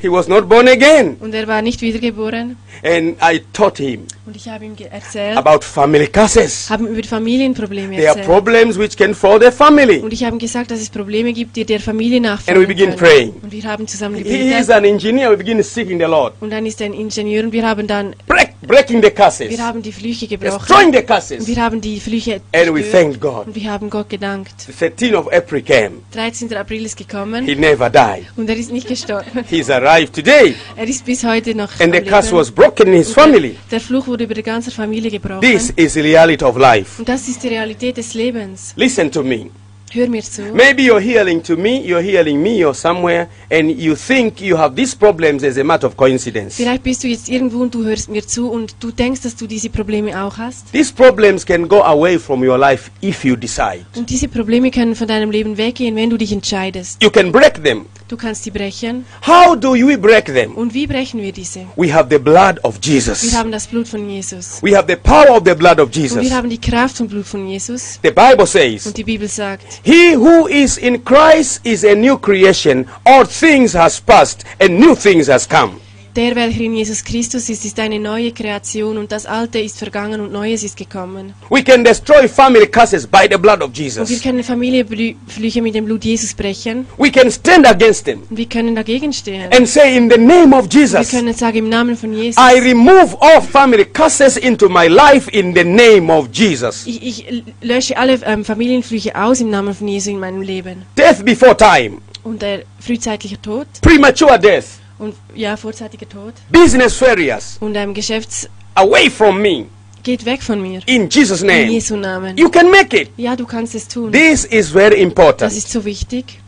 He 0.00 0.08
was 0.10 0.28
not 0.28 0.48
born 0.48 0.68
again, 0.68 1.16
Und 1.20 1.34
er 1.34 1.46
war 1.48 1.60
nicht 1.62 1.80
wiedergeboren. 1.80 2.56
and 2.84 3.16
I 3.22 3.40
taught 3.52 3.78
him 3.78 4.02
Und 4.26 4.36
ich 4.36 4.48
habe 4.48 4.64
ihm 4.64 4.74
erzählt, 4.90 5.36
about 5.36 5.62
family 5.64 6.06
curses. 6.06 6.68
haben 6.70 6.86
über 6.86 7.02
Familienprobleme 7.02 7.96
There 7.96 8.10
are 8.10 8.18
erzählt. 8.18 8.26
problems 8.26 8.78
which 8.78 8.96
can 8.96 9.14
fall 9.14 9.40
the 9.40 9.50
family. 9.50 9.98
Und 10.00 10.12
ich 10.12 10.22
habe 10.24 10.36
ihm 10.36 10.38
gesagt, 10.38 10.70
dass 10.70 10.80
es 10.80 10.90
Probleme 10.90 11.32
gibt, 11.32 11.56
die 11.56 11.64
der 11.64 11.80
Familie 11.80 12.18
And 12.18 12.24
we 12.26 12.28
nachfolgen 12.30 12.66
begin 12.68 12.86
können. 12.90 12.98
praying. 12.98 13.32
Und 13.42 13.52
wir 13.52 13.62
haben 13.64 13.86
zusammen 13.88 14.16
He 14.16 14.22
is 14.22 14.28
gebetet. 14.66 14.70
an 14.70 14.84
engineer. 14.84 15.30
We 15.30 15.36
begin 15.38 15.62
seeking 15.62 15.98
the 15.98 16.04
Lord, 16.06 16.34
Und 16.40 16.50
dann 16.50 16.64
ist 16.66 16.80
er 16.80 16.86
ein 16.86 16.94
Ingenieur 16.94 17.44
und 17.44 17.52
wir 17.52 17.66
haben 17.66 17.86
dann, 17.86 18.14
Break, 18.26 18.50
breaking 18.62 19.02
the 19.02 19.10
curses, 19.10 19.50
wir 19.50 19.64
haben 19.66 19.82
die 19.82 19.92
Flüche 19.92 20.26
gebrochen. 20.26 20.58
destroying 20.58 20.92
the 20.92 20.98
Und 20.98 21.06
curses, 21.06 21.46
wir 21.46 21.56
haben 21.56 21.80
die 21.80 21.98
Flüche 22.00 22.40
and 22.52 22.74
we 22.74 22.88
thanked 22.90 23.20
God. 23.20 23.46
Und 23.46 23.54
wir 23.54 23.70
haben 23.72 23.88
Gott 23.90 24.08
gedankt. 24.10 24.54
The 24.66 24.72
13th 24.86 25.14
of 25.16 25.32
April 25.32 25.62
came. 25.62 25.90
13. 26.12 26.54
April 26.54 26.84
ist 26.84 26.96
gekommen 26.96 27.44
He 27.46 27.54
never 27.56 27.88
died. 27.90 28.26
und 28.36 28.48
er 28.48 28.56
ist 28.56 28.70
nicht 28.72 28.86
gestorben. 28.86 29.24
He's 29.48 29.68
arrived 29.88 30.14
today, 30.14 30.54
Er 30.76 30.86
ist 30.88 31.04
bis 31.04 31.24
heute 31.24 31.54
noch 31.54 31.68
and 31.80 31.94
the 31.94 32.00
curse 32.00 32.34
was 32.34 32.50
broken 32.50 32.88
in 32.88 32.94
his 32.94 33.12
family. 33.12 33.56
Der 33.70 33.80
Fluch 33.80 34.06
wurde 34.06 34.24
über 34.24 34.34
die 34.34 34.42
ganze 34.42 34.70
Familie 34.70 35.10
gebrochen. 35.10 35.40
This 35.40 35.70
is 35.76 35.94
the 35.94 36.00
reality 36.00 36.44
of 36.44 36.56
life. 36.56 36.98
Und 36.98 37.08
das 37.08 37.28
ist 37.28 37.42
die 37.42 37.48
Realität 37.48 37.96
des 37.96 38.14
Lebens. 38.14 38.72
Listen 38.76 39.10
to 39.10 39.22
me. 39.22 39.50
Hör 39.90 40.06
mir 40.06 40.22
zu. 40.22 40.42
Maybe 40.52 40.82
you're 40.82 41.00
healing 41.00 41.42
to 41.42 41.56
me, 41.56 41.80
you're 41.82 42.02
healing 42.02 42.42
me 42.42 42.66
or 42.66 42.74
somewhere, 42.74 43.26
and 43.50 43.70
you 43.70 43.94
think 43.94 44.38
you 44.38 44.54
have 44.58 44.76
these 44.76 44.94
problems 44.94 45.42
as 45.42 45.56
a 45.56 45.64
matter 45.64 45.86
of 45.86 45.96
coincidence. 45.96 46.56
Vielleicht 46.56 46.82
bist 46.82 47.02
du 47.04 47.08
jetzt 47.08 47.30
irgendwo 47.30 47.62
und 47.62 47.74
du 47.74 47.84
hörst 47.84 48.10
mir 48.10 48.26
zu 48.26 48.50
und 48.50 48.76
du 48.80 48.90
denkst, 48.90 49.22
dass 49.22 49.34
du 49.34 49.46
diese 49.46 49.70
Probleme 49.70 50.22
auch 50.22 50.36
hast. 50.36 50.70
These 50.72 50.92
problems 50.92 51.46
can 51.46 51.66
go 51.66 51.82
away 51.82 52.18
from 52.18 52.42
your 52.42 52.58
life 52.58 52.90
if 53.02 53.24
you 53.24 53.34
decide. 53.34 53.86
Und 53.96 54.10
diese 54.10 54.28
Probleme 54.28 54.70
können 54.70 54.94
von 54.94 55.08
deinem 55.08 55.30
Leben 55.30 55.56
weggehen, 55.56 55.96
wenn 55.96 56.10
du 56.10 56.18
dich 56.18 56.32
entscheidest. 56.32 57.02
You 57.02 57.08
can 57.08 57.32
break 57.32 57.64
them. 57.64 57.86
Du 58.08 58.16
kannst 58.16 58.44
sie 58.44 58.50
brechen. 58.50 59.04
How 59.26 59.54
do 59.54 59.72
we 59.72 59.98
break 59.98 60.24
them? 60.24 60.54
Und 60.54 60.72
wie 60.72 60.86
brechen 60.86 61.20
wir 61.20 61.30
diese? 61.30 61.66
We 61.76 61.92
have 61.92 62.08
the 62.10 62.18
blood 62.18 62.58
of 62.62 62.78
Jesus. 62.82 63.22
Wir 63.22 63.38
haben 63.38 63.52
das 63.52 63.66
Blut 63.66 63.86
von 63.86 64.08
Jesus. 64.08 64.62
We 64.62 64.74
have 64.74 64.86
the 64.88 64.96
power 64.96 65.36
of 65.36 65.42
the 65.44 65.54
blood 65.54 65.78
of 65.78 65.90
Jesus. 65.92 66.12
Und 66.12 66.22
Jesus. 66.22 66.30
wir 66.30 66.36
haben 66.36 66.48
die 66.48 66.58
Kraft 66.58 66.96
vom 66.96 67.06
Blut 67.06 67.26
von 67.26 67.46
Jesus. 67.46 68.00
The 68.02 68.10
Bible 68.10 68.46
says, 68.46 68.86
Und 68.86 68.96
die 68.96 69.04
Bibel 69.04 69.28
sagt, 69.28 69.80
He 69.82 70.16
who 70.16 70.46
is 70.46 70.78
in 70.78 71.04
Christ 71.04 71.60
is 71.64 71.84
a 71.84 71.94
new 71.94 72.16
creation. 72.16 72.86
All 73.04 73.26
things 73.26 73.74
has 73.74 74.00
passed 74.00 74.42
and 74.58 74.78
new 74.80 74.94
things 74.94 75.28
has 75.28 75.46
come. 75.46 75.72
Der, 76.18 76.34
welcher 76.34 76.60
in 76.62 76.74
Jesus 76.74 77.04
Christus 77.04 77.48
ist, 77.48 77.64
ist 77.64 77.78
eine 77.78 77.98
neue 78.00 78.32
Kreation 78.32 78.98
und 78.98 79.12
das 79.12 79.24
Alte 79.24 79.58
ist 79.60 79.78
vergangen 79.78 80.20
und 80.20 80.32
Neues 80.32 80.62
ist 80.64 80.76
gekommen. 80.76 81.32
We 81.48 81.62
can 81.62 81.84
destroy 81.84 82.28
family 82.28 82.66
curses 82.66 83.06
by 83.06 83.28
the 83.30 83.38
blood 83.38 83.60
of 83.60 83.68
Und 83.68 83.78
wir 83.78 83.84
Jesus. 83.84 84.22
können 84.22 84.42
Familienflüche 84.42 85.62
mit 85.62 85.74
dem 85.74 85.84
Blut 85.84 86.04
Jesus 86.04 86.34
brechen 86.34 86.86
We 86.96 87.10
can 87.10 87.30
stand 87.30 87.66
against 87.66 88.04
them 88.06 88.22
und 88.28 88.36
wir 88.36 88.46
können 88.46 88.74
dagegen 88.74 89.12
stehen. 89.12 89.52
and 89.52 89.68
say, 89.68 89.96
In 89.96 90.10
the 90.10 90.18
name 90.18 90.54
of 90.56 90.66
Wir 90.72 90.80
Jesus, 90.80 91.10
können 91.10 91.34
sagen 91.34 91.58
im 91.58 91.68
Namen 91.68 91.96
von 91.96 92.12
Jesus. 92.12 92.36
I 92.42 92.58
remove 92.58 93.16
all 93.20 93.40
family 93.40 93.84
curses 93.84 94.36
into 94.36 94.68
my 94.68 94.88
life 94.88 95.30
in 95.30 95.54
the 95.54 95.64
name 95.64 96.12
of 96.12 96.28
Jesus. 96.32 96.84
Ich, 96.86 97.00
ich 97.06 97.44
lösche 97.62 97.96
alle 97.96 98.18
ähm, 98.24 98.44
Familienflüche 98.44 99.14
aus 99.14 99.40
im 99.40 99.50
Namen 99.50 99.72
von 99.74 99.86
Jesus 99.86 100.08
in 100.08 100.18
meinem 100.18 100.42
Leben. 100.42 100.82
Death 100.96 101.24
before 101.24 101.56
time, 101.56 101.98
Und 102.24 102.42
der 102.42 102.62
frühzeitliche 102.80 103.40
Tod 103.40 103.66
premature 103.82 104.38
death, 104.38 104.64
und 104.98 105.14
ja, 105.34 105.56
vorzeitiger 105.56 106.08
Tod 106.08 106.34
business 106.50 106.94
failures, 106.96 107.56
und 107.60 107.74
ähm, 107.76 107.94
Geschäfts 107.94 108.48
away 108.74 109.10
from 109.10 109.40
me 109.40 109.66
geht 110.02 110.24
weg 110.24 110.42
von 110.42 110.60
mir. 110.62 110.80
in 110.86 111.08
Jesus' 111.10 111.40
In 111.42 111.46
name. 111.48 111.64
Jesu 111.70 111.96
Namen. 111.96 112.36
You 112.36 112.48
can 112.48 112.70
make 112.70 112.96
it. 113.00 113.10
Ja, 113.16 113.36
du 113.36 113.44
kannst 113.46 113.74
es 113.74 113.86
tun. 113.88 114.10
This 114.12 114.44
is 114.44 114.70
very 114.70 114.90
Das 114.96 115.00
important. 115.00 115.52
ist 115.52 115.70
so 115.70 115.84
wichtig. 115.84 116.40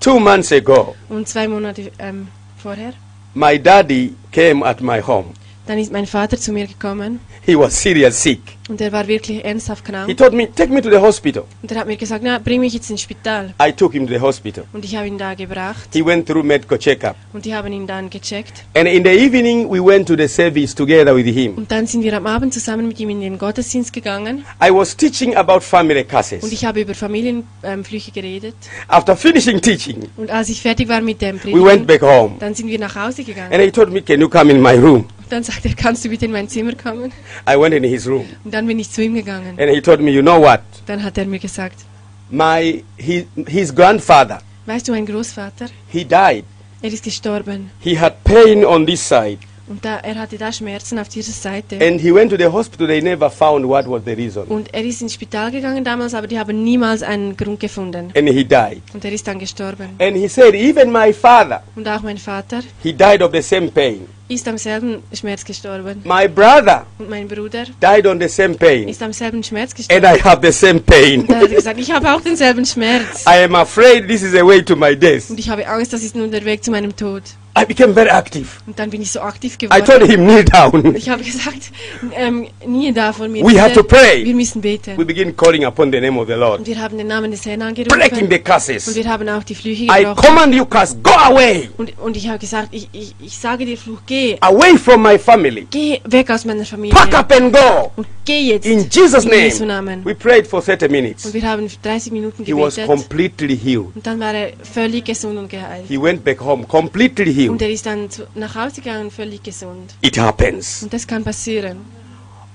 Two 0.00 0.18
months 0.20 0.52
ago, 0.52 0.94
Und 1.08 1.26
zwei 1.28 1.48
Monate 1.48 1.90
ähm, 1.98 2.28
vorher, 2.62 2.92
my 3.34 3.58
daddy 3.58 4.14
came 4.32 4.64
at 4.64 4.80
my 4.80 5.00
home. 5.00 5.28
Dann 5.66 5.78
ist 5.78 5.90
mein 5.92 6.06
Vater 6.06 6.36
zu 6.38 6.52
mir 6.52 6.66
gekommen 6.66 7.18
He 7.44 7.56
was 7.58 7.80
serious 7.82 8.22
sick. 8.22 8.40
Und 8.68 8.80
er 8.80 8.90
war 8.92 9.06
wirklich 9.06 9.44
ernsthaft 9.44 9.86
He 9.86 9.92
krank. 9.92 10.16
told 10.16 10.32
me, 10.32 10.48
Take 10.54 10.72
me 10.72 10.82
to 10.82 10.90
the 10.90 10.96
hospital. 10.98 11.44
Und 11.62 11.70
er 11.72 11.78
hat 11.80 11.86
mir 11.86 11.96
gesagt, 11.96 12.22
na, 12.24 12.38
bring 12.38 12.60
mich 12.60 12.74
jetzt 12.74 12.90
ins 12.90 13.00
Spital. 13.02 13.54
I 13.62 13.72
took 13.72 13.92
him 13.92 14.06
to 14.06 14.12
the 14.14 14.20
hospital. 14.20 14.64
Und 14.72 14.84
ich 14.84 14.96
habe 14.96 15.06
ihn 15.06 15.18
da 15.18 15.34
gebracht 15.34 15.88
He 15.92 16.04
went 16.04 16.26
through 16.26 16.44
medical 16.44 16.78
checkup. 16.78 17.14
und 17.32 17.44
die 17.44 17.54
haben 17.54 17.72
ihn 17.72 17.86
dann 17.86 18.10
gecheckt. 18.10 18.64
And 18.74 18.88
in 18.88 19.04
the 19.04 19.10
evening, 19.10 19.68
we 19.70 19.84
went 19.84 20.08
to 20.08 20.16
the 20.16 20.26
service 20.28 20.74
together 20.74 21.14
with 21.14 21.26
him. 21.26 21.54
Und 21.56 21.70
dann 21.70 21.86
sind 21.86 22.02
wir 22.02 22.16
am 22.16 22.26
Abend 22.26 22.52
zusammen 22.54 22.88
mit 22.88 22.98
ihm 23.00 23.10
in 23.10 23.20
den 23.20 23.38
Gottesdienst 23.38 23.92
gegangen 23.92 24.44
I 24.64 24.70
was 24.70 24.96
teaching 24.96 25.36
about 25.36 25.60
family 25.60 26.00
und 26.00 26.08
curses. 26.08 26.50
ich 26.52 26.64
habe 26.64 26.80
über 26.80 26.94
Familienflüche 26.94 28.10
geredet. 28.12 28.54
After 28.88 29.16
finishing 29.16 29.60
teaching, 29.60 30.08
Und 30.16 30.30
als 30.30 30.48
ich 30.48 30.60
fertig 30.60 30.88
war 30.88 31.00
mit 31.00 31.20
dem 31.22 31.36
we 31.44 31.52
went 31.52 31.86
Predigen, 31.86 31.86
back 31.86 32.02
home. 32.02 32.34
dann 32.38 32.54
sind 32.54 32.68
wir 32.68 32.78
nach 32.78 32.94
Hause 32.96 33.24
gegangen. 33.24 33.52
And 33.52 33.62
he 33.62 33.70
told 33.70 33.90
me, 33.92 34.02
Can 34.02 34.20
you 34.20 34.28
come 34.28 34.50
in 34.52 34.60
my 34.60 34.74
room? 34.74 35.04
Dann 35.30 35.42
sagt 35.42 35.64
er, 35.64 35.74
kannst 35.74 36.04
du 36.04 36.08
bitte 36.08 36.26
in 36.26 36.32
mein 36.32 36.48
Zimmer 36.48 36.74
kommen? 36.74 37.12
I 37.48 37.58
went 37.58 37.74
in 37.74 37.82
his 37.84 38.06
room. 38.06 38.26
Und 38.44 38.54
dann 38.54 38.66
bin 38.66 38.78
ich 38.78 38.90
zu 38.90 39.02
ihm 39.02 39.14
gegangen. 39.14 39.58
And 39.58 39.70
he 39.70 39.80
told 39.80 40.00
me, 40.00 40.10
You 40.10 40.22
know 40.22 40.40
what? 40.40 40.60
Dann 40.86 41.02
hat 41.02 41.18
er 41.18 41.26
mir 41.26 41.38
gesagt, 41.40 41.80
My, 42.30 42.82
he, 42.96 43.26
his 43.46 43.74
grandfather, 43.74 44.40
weißt 44.66 44.88
du, 44.88 44.92
mein 44.92 45.06
Großvater, 45.06 45.66
he 45.88 46.04
died. 46.04 46.44
er 46.82 46.92
ist 46.92 47.04
gestorben. 47.04 47.70
He 47.80 47.98
had 47.98 48.22
pain 48.24 48.64
on 48.64 48.84
this 48.86 49.06
side. 49.08 49.38
Und 49.68 49.84
da, 49.84 49.96
er 49.96 50.14
hatte 50.14 50.38
da 50.38 50.52
Schmerzen 50.52 50.96
auf 51.00 51.08
dieser 51.08 51.32
Seite. 51.32 51.84
And 51.84 52.00
he 52.00 52.14
went 52.14 52.30
to 52.30 52.36
the 52.36 52.46
hospital. 52.46 52.86
They 52.86 53.00
never 53.02 53.28
found 53.28 53.66
what 53.66 53.88
was 53.88 54.02
the 54.04 54.12
reason. 54.12 54.44
Und 54.46 54.72
er 54.72 54.84
ist 54.84 55.02
ins 55.02 55.14
Spital 55.14 55.50
gegangen 55.50 55.82
damals, 55.82 56.14
aber 56.14 56.28
die 56.28 56.38
haben 56.38 56.62
niemals 56.62 57.02
einen 57.02 57.36
Grund 57.36 57.58
gefunden. 57.58 58.12
And 58.16 58.28
he 58.28 58.44
died. 58.44 58.82
Und 58.94 59.04
er 59.04 59.10
ist 59.12 59.26
dann 59.26 59.40
gestorben. 59.40 59.88
And 59.98 60.16
he 60.16 60.28
said, 60.28 60.54
Even 60.54 60.92
my 60.92 61.12
father, 61.12 61.62
Und 61.74 61.88
auch 61.88 62.02
mein 62.02 62.18
Vater 62.18 62.60
he 62.82 62.92
died 62.92 63.22
of 63.22 63.32
the 63.32 63.42
same 63.42 63.68
pain. 63.72 64.06
Ist 64.28 64.46
am 64.48 64.58
selben 64.58 65.02
Schmerz 65.12 65.44
gestorben. 65.44 66.02
My 66.04 66.28
brother 66.28 66.84
Und 66.98 67.08
mein 67.08 67.28
Bruder 67.28 67.64
died 67.82 68.06
on 68.06 68.20
the 68.20 68.28
same 68.28 68.54
pain. 68.54 68.88
ist 68.88 69.02
am 69.02 69.12
selben 69.12 69.42
Schmerz 69.42 69.70
And 69.70 69.76
gestorben. 69.88 70.04
I 70.16 70.22
have 70.22 70.40
the 70.42 70.52
same 70.52 70.80
pain. 70.80 71.20
Und 71.20 71.30
dann 71.30 71.40
hat 71.42 71.50
er 71.50 71.56
gesagt, 71.56 71.78
ich 71.80 71.90
habe 71.90 72.12
auch 72.12 72.20
denselben 72.20 72.64
Schmerz. 72.66 73.24
I 73.26 73.44
am 73.44 73.54
afraid 73.54 74.08
this 74.08 74.22
is 74.22 74.32
the 74.32 74.44
way 74.44 74.62
to 74.62 74.74
my 74.76 74.96
death. 74.96 75.30
Und 75.30 75.38
ich 75.38 75.48
habe 75.48 75.66
Angst, 75.66 75.92
das 75.92 76.02
ist 76.02 76.16
nun 76.16 76.30
der 76.30 76.44
Weg 76.44 76.64
zu 76.64 76.70
meinem 76.70 76.94
Tod. 76.96 77.22
I 77.58 77.64
became 77.64 77.94
very 77.94 78.10
active. 78.10 78.46
Und 78.66 78.78
dann 78.78 78.90
bin 78.90 79.00
ich 79.00 79.10
so 79.12 79.20
aktiv 79.20 79.56
I 79.62 79.80
told 79.80 80.02
him, 80.02 80.26
kneel 80.26 80.44
down. 80.44 80.94
Ich 80.96 81.08
habe 81.08 81.22
gesagt, 81.22 81.70
ähm, 82.14 82.46
nie 82.66 82.92
da 82.92 83.12
vor 83.12 83.28
mir. 83.28 83.42
We 83.44 83.60
have 83.60 83.72
to 83.72 83.82
pray. 83.82 84.24
Wir 84.24 84.34
müssen 84.34 84.60
beten. 84.60 84.96
We 84.98 85.04
begin 85.04 85.34
calling 85.36 85.64
upon 85.64 85.90
the 85.90 86.00
name 86.00 86.18
of 86.20 86.26
the 86.26 86.34
Lord, 86.34 86.58
Und 86.60 86.66
wir 86.66 86.78
haben 86.80 86.98
den 86.98 87.06
Namen 87.06 87.30
des 87.30 87.46
Herrn 87.46 87.60
breaking 87.60 87.86
angerufen. 87.86 88.28
the 88.30 88.36
Und 88.36 88.44
curses. 88.44 88.94
wir 88.94 89.08
haben 89.08 89.28
auch 89.28 89.42
die 89.42 89.54
Flüche 89.54 89.84
I 89.84 90.04
command 90.14 90.54
you, 90.54 90.66
curse, 90.66 90.96
go 91.02 91.12
away, 91.12 91.70
Und, 91.78 91.92
und 91.98 92.16
ich 92.16 92.28
habe 92.28 92.38
gesagt, 92.38 92.68
ich, 92.72 92.88
ich, 92.92 93.14
ich 93.20 93.38
sage 93.38 93.64
dir, 93.64 93.78
Fluch, 93.78 94.00
geh. 94.06 94.36
away 94.40 94.76
from 94.76 95.02
my 95.02 95.18
family. 95.18 95.66
Geh 95.70 96.00
weg 96.04 96.30
aus 96.30 96.44
meiner 96.44 96.64
Familie. 96.64 96.94
Pack 96.94 97.14
up 97.14 97.32
and 97.32 97.52
go. 97.52 97.90
Und 97.96 98.06
geh 98.24 98.40
jetzt. 98.52 98.66
In 98.66 98.86
Jesus' 98.90 99.24
In 99.24 99.30
Jesu 99.32 99.64
name. 99.64 99.76
Namen. 99.92 100.04
We 100.04 100.14
prayed 100.14 100.46
for 100.46 100.62
30 100.62 100.82
Und 100.88 100.92
minutes. 100.92 101.32
wir 101.32 101.42
haben 101.42 101.68
30 101.82 102.12
Minuten 102.12 102.44
He 102.44 102.52
was 102.54 102.76
completely 102.84 103.56
healed. 103.56 103.94
Und 103.94 104.06
dann 104.06 104.20
war 104.20 104.34
er 104.34 104.50
völlig 104.62 105.04
gesund 105.04 105.38
und 105.38 105.48
geheilt. 105.48 105.84
He 105.88 106.00
went 106.00 106.22
back 106.24 106.40
home 106.40 106.64
completely 106.66 107.32
Und 107.50 107.62
er 107.62 107.70
ist 107.70 107.86
dann 107.86 108.10
zu, 108.10 108.26
nach 108.34 108.54
Hause 108.54 108.80
gegangen, 108.80 109.10
völlig 109.10 109.42
gesund. 109.42 109.94
It 110.00 110.18
happens. 110.18 110.82
Und 110.82 110.92
das 110.92 111.06
kann 111.06 111.24
passieren. 111.24 111.78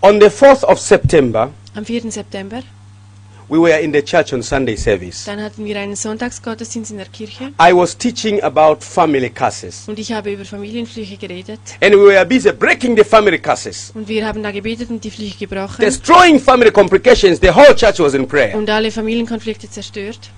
On 0.01 0.19
the 0.19 0.27
4th 0.27 0.63
of 0.65 0.79
September, 0.79 1.51
Am 1.75 1.85
4. 1.85 2.11
September, 2.11 2.61
we 3.47 3.57
were 3.59 3.77
in 3.79 3.93
the 3.93 4.01
church 4.01 4.33
on 4.33 4.41
Sunday 4.41 4.75
service. 4.75 5.25
dann 5.25 5.41
hatten 5.41 5.63
wir 5.65 5.77
einen 5.79 5.95
Sonntagsgottesdienst 5.95 6.91
in 6.91 6.97
der 6.97 7.05
Kirche. 7.07 7.51
I 7.61 7.71
was 7.73 7.95
teaching 7.97 8.41
about 8.41 8.77
family 8.79 9.29
curses. 9.29 9.83
Und 9.87 9.99
ich 9.99 10.11
habe 10.11 10.31
über 10.31 10.43
Familienflüche 10.45 11.17
geredet. 11.17 11.59
And 11.81 11.93
we 11.93 12.05
were 12.07 12.25
busy 12.25 12.51
breaking 12.51 12.95
the 12.97 13.03
family 13.03 13.37
curses, 13.37 13.91
Und 13.93 14.07
wir 14.07 14.25
haben 14.25 14.41
da 14.41 14.51
gebetet 14.51 14.89
und 14.89 15.03
die 15.03 15.11
Flüche 15.11 15.37
gebrochen. 15.37 15.81
destroying 15.81 16.39
family 16.39 16.71
complications. 16.71 17.39
The 17.39 17.51
whole 17.51 17.75
church 17.75 17.99
was 17.99 18.13
in 18.15 18.27
prayer. 18.27 18.55
Und 18.57 18.69
alle 18.69 18.89
Familienkonflikte 18.91 19.69
zerstört. 19.69 20.31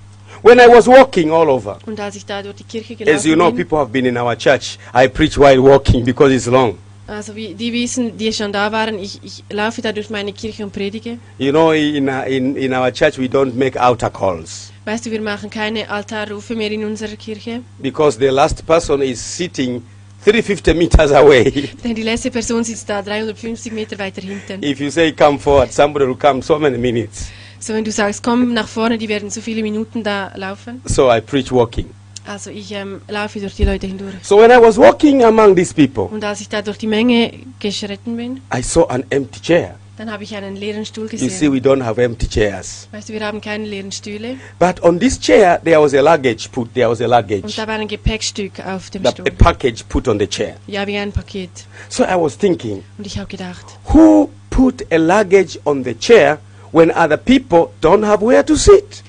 When 0.44 0.60
I 0.60 0.66
was 0.68 0.86
walking 0.86 1.30
all 1.30 1.48
over, 1.48 1.78
Und 1.86 1.98
als 1.98 2.16
ich 2.16 2.26
da 2.26 2.42
durch 2.42 2.56
die 2.56 2.64
Kirche 2.64 3.10
as 3.10 3.24
you 3.24 3.34
know, 3.34 3.50
bin, 3.50 3.56
people 3.64 3.78
have 3.78 3.90
been 3.90 4.04
in 4.04 4.18
our 4.18 4.36
church. 4.36 4.78
I 4.94 5.08
preach 5.08 5.38
while 5.38 5.58
walking 5.62 6.04
because 6.04 6.34
it's 6.34 6.46
long. 6.46 6.76
also 7.06 7.34
wie, 7.34 7.54
die 7.54 7.72
wissen, 7.72 8.18
die 8.18 8.30
schon 8.30 8.52
da 8.52 8.70
waren, 8.70 8.98
ich, 8.98 9.20
ich 9.22 9.42
laufe 9.48 9.80
da 9.80 9.90
durch 9.90 10.10
meine 10.10 10.34
Kirche 10.34 10.62
und 10.62 10.70
predige. 10.70 11.16
You 11.38 11.50
know, 11.50 11.72
in, 11.72 12.08
in, 12.08 12.56
in 12.56 12.74
our 12.74 12.92
church, 12.92 13.16
we 13.16 13.24
don't 13.24 13.54
make 13.54 13.80
altar 13.80 14.10
calls 14.10 14.70
Weißt 14.84 15.06
du, 15.06 15.10
wir 15.10 15.22
machen 15.22 15.48
keine 15.48 15.88
Altarrufe 15.88 16.54
mehr 16.54 16.70
in 16.70 16.84
unserer 16.84 17.16
Kirche, 17.16 17.62
because 17.78 18.18
the 18.18 18.26
last 18.26 18.66
person 18.66 19.00
is 19.00 19.18
sitting 19.18 19.82
350 20.24 20.74
meters 20.74 21.10
away. 21.10 21.50
denn 21.82 21.94
die 21.94 22.02
letzte 22.02 22.30
Person 22.30 22.62
sitzt 22.64 22.86
da 22.90 23.00
350 23.00 23.72
Meter 23.72 23.98
weiter 23.98 24.20
hinten. 24.20 24.62
if 24.62 24.78
you 24.78 24.90
say 24.90 25.10
come 25.10 25.38
forward, 25.38 25.72
somebody 25.72 26.06
will 26.06 26.18
come 26.18 26.42
so 26.42 26.58
many 26.58 26.76
minutes. 26.76 27.30
So, 27.64 27.72
wenn 27.72 27.82
du 27.84 27.90
sagst, 27.92 28.22
komm 28.22 28.52
nach 28.52 28.68
vorne, 28.68 28.98
die 28.98 29.08
werden 29.08 29.30
so 29.30 29.40
viele 29.40 29.62
Minuten 29.62 30.02
da 30.02 30.30
laufen. 30.36 30.82
So 30.84 31.10
I 31.10 31.22
preach 31.22 31.50
walking. 31.50 31.86
Also 32.26 32.50
ich 32.50 32.70
ähm, 32.72 33.00
laufe 33.08 33.40
durch 33.40 33.54
die 33.54 33.64
Leute 33.64 33.86
hindurch. 33.86 34.12
So 34.22 34.36
when 34.38 34.50
I 34.50 34.60
was 34.60 34.76
walking 34.76 35.24
among 35.24 35.56
these 35.56 35.72
people, 35.72 36.04
Und 36.14 36.22
als 36.24 36.42
ich 36.42 36.50
da 36.50 36.60
durch 36.60 36.76
die 36.76 36.86
Menge 36.86 37.32
geschritten 37.60 38.18
bin, 38.18 38.42
I 38.54 38.60
saw 38.60 38.84
an 38.90 39.02
empty 39.08 39.40
chair. 39.40 39.76
dann 39.96 40.12
habe 40.12 40.24
ich 40.24 40.36
einen 40.36 40.56
leeren 40.56 40.84
Stuhl 40.84 41.04
You 41.10 41.16
see, 41.16 41.24
gesehen. 41.28 41.52
we 41.54 41.56
don't 41.58 41.82
have 41.82 41.98
empty 42.02 42.28
chairs. 42.28 42.86
Weißt 42.92 43.08
du, 43.08 43.14
wir 43.14 43.24
haben 43.24 43.40
keine 43.40 43.64
leeren 43.64 43.92
Stühle. 43.92 44.36
But 44.58 44.82
on 44.82 45.00
this 45.00 45.18
chair, 45.18 45.58
there 45.64 45.80
was 45.80 45.94
a 45.94 46.02
luggage 46.02 46.50
put. 46.52 46.74
There 46.74 46.90
was 46.90 47.00
a 47.00 47.04
Und 47.04 47.10
luggage, 47.12 47.56
da 47.56 47.66
war 47.66 47.76
ein 47.76 47.88
Gepäckstück 47.88 48.60
auf 48.66 48.90
dem 48.90 49.02
the, 49.04 49.10
Stuhl. 49.10 49.24
a 49.26 49.30
package 49.42 49.84
put 49.88 50.06
on 50.06 50.18
the 50.18 50.26
chair. 50.26 50.56
Ja, 50.66 50.86
wie 50.86 50.98
ein 50.98 51.12
Paket. 51.12 51.48
So 51.88 52.04
I 52.04 52.08
was 52.18 52.36
thinking, 52.36 52.82
Und 52.98 53.06
ich 53.06 53.16
habe 53.16 53.28
gedacht, 53.28 53.64
who 53.90 54.28
put 54.50 54.84
a 54.92 54.96
luggage 54.96 55.58
on 55.64 55.82
the 55.82 55.94
chair 55.98 56.38
when 56.74 56.90
other 56.90 57.16
people 57.16 57.70
don't 57.80 58.04
have 58.04 58.20
where 58.20 58.44
to 58.44 58.56
sit? 58.56 59.02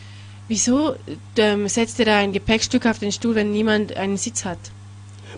wieso 0.48 0.96
ähm, 1.38 1.68
setzt 1.68 2.00
er 2.00 2.06
da 2.06 2.18
ein 2.18 2.34
Gepäckstück 2.34 2.86
auf 2.86 3.00
den 3.00 3.12
Stuhl, 3.12 3.36
wenn 3.36 3.52
niemand 3.52 3.96
einen 3.96 4.18
Sitz 4.18 4.46
hat? 4.46 4.60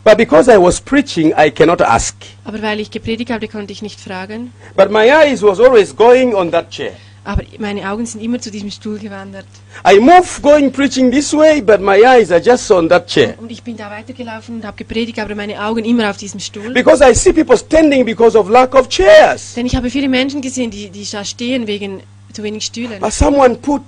But 0.03 0.17
because 0.17 0.51
I 0.51 0.57
was 0.57 0.79
preaching, 0.79 1.33
I 1.37 1.49
cannot 1.49 1.81
ask. 1.81 2.15
Aber 2.45 2.61
weil 2.61 2.79
ich 2.79 2.91
gepredigt 2.91 3.31
habe, 3.31 3.47
konnte 3.47 3.73
ich 3.73 3.81
nicht 3.81 3.99
fragen. 3.99 4.53
But 4.75 4.91
my 4.91 5.09
eyes 5.09 5.41
was 5.41 5.59
always 5.59 5.95
going 5.95 6.35
on 6.35 6.51
that 6.51 6.69
chair. 6.69 6.91
Aber 7.23 7.43
meine 7.59 7.89
Augen 7.89 8.05
sind 8.05 8.23
immer 8.23 8.39
zu 8.39 8.51
diesem 8.51 8.71
Stuhl 8.71 8.99
gewandert. 8.99 9.47
I 9.85 9.99
move 9.99 10.41
going 10.41 10.71
preaching 10.71 11.11
this 11.11 11.33
way, 11.33 11.61
but 11.61 11.81
my 11.81 12.01
eyes 12.05 12.31
are 12.31 12.39
just 12.39 12.71
on 12.71 12.87
that 12.87 13.07
chair. 13.07 13.33
Und 13.37 13.51
ich 13.51 13.63
bin 13.63 13.75
da 13.75 13.89
weitergelaufen 13.89 14.57
und 14.57 14.65
habe 14.65 14.77
gepredigt, 14.77 15.19
aber 15.19 15.35
meine 15.35 15.61
Augen 15.61 15.83
immer 15.83 16.09
auf 16.09 16.17
diesem 16.17 16.39
Stuhl. 16.39 16.71
Because 16.73 17.03
I 17.03 17.13
see 17.13 17.33
people 17.33 17.57
standing 17.57 18.05
because 18.05 18.37
of 18.37 18.49
lack 18.49 18.75
of 18.75 18.87
chairs. 18.87 19.55
Denn 19.55 19.65
ich 19.65 19.75
habe 19.75 19.89
viele 19.89 20.07
Menschen 20.07 20.41
gesehen, 20.41 20.71
die, 20.71 20.89
die 20.89 21.05
da 21.11 21.25
stehen 21.25 21.67
wegen 21.67 22.01
zu 22.37 22.43
wenig 22.43 22.65
Stühlen. 22.65 22.99
But 22.99 23.13
someone 23.13 23.55
put 23.57 23.81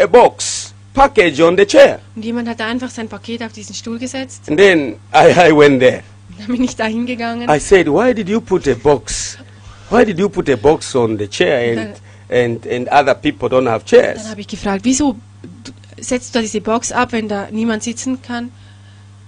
a 0.00 0.06
box, 0.06 0.72
package 0.94 1.40
on 1.42 1.56
the 1.58 1.66
chair. 1.66 1.98
Und 2.14 2.24
jemand 2.24 2.48
hat 2.48 2.60
einfach 2.60 2.88
sein 2.90 3.08
Paket 3.08 3.42
auf 3.42 3.52
diesen 3.52 3.74
Stuhl 3.74 3.98
gesetzt. 3.98 4.48
And 4.48 4.56
then 4.58 4.96
I, 5.12 5.30
I 5.48 5.50
went 5.56 5.80
there. 5.80 6.02
Und 6.30 6.40
dann 6.40 6.46
bin 6.46 6.64
ich 6.64 6.76
da 6.76 6.84
hingegangen. 6.86 7.48
I 7.50 7.58
said, 7.58 7.88
why 7.88 8.14
did 8.14 8.28
you 8.28 8.40
put 8.40 8.68
a 8.68 8.74
box? 8.74 9.38
Why 9.90 10.04
did 10.04 10.18
you 10.18 10.28
put 10.28 10.48
a 10.48 10.56
box 10.56 10.94
on 10.94 11.18
the 11.18 11.26
chair 11.28 11.78
and, 11.78 11.96
and, 12.30 12.66
and 12.66 12.88
other 12.90 13.14
people 13.14 13.48
don't 13.48 13.68
have 13.68 13.84
Dann 13.84 14.00
chairs? 14.00 14.28
habe 14.30 14.40
ich 14.40 14.46
gefragt, 14.48 14.84
wieso 14.84 15.16
setzt 15.98 16.34
du 16.34 16.38
da 16.38 16.42
diese 16.42 16.60
Box 16.60 16.92
ab, 16.92 17.10
wenn 17.12 17.28
da 17.28 17.48
niemand 17.50 17.82
sitzen 17.82 18.22
kann? 18.22 18.50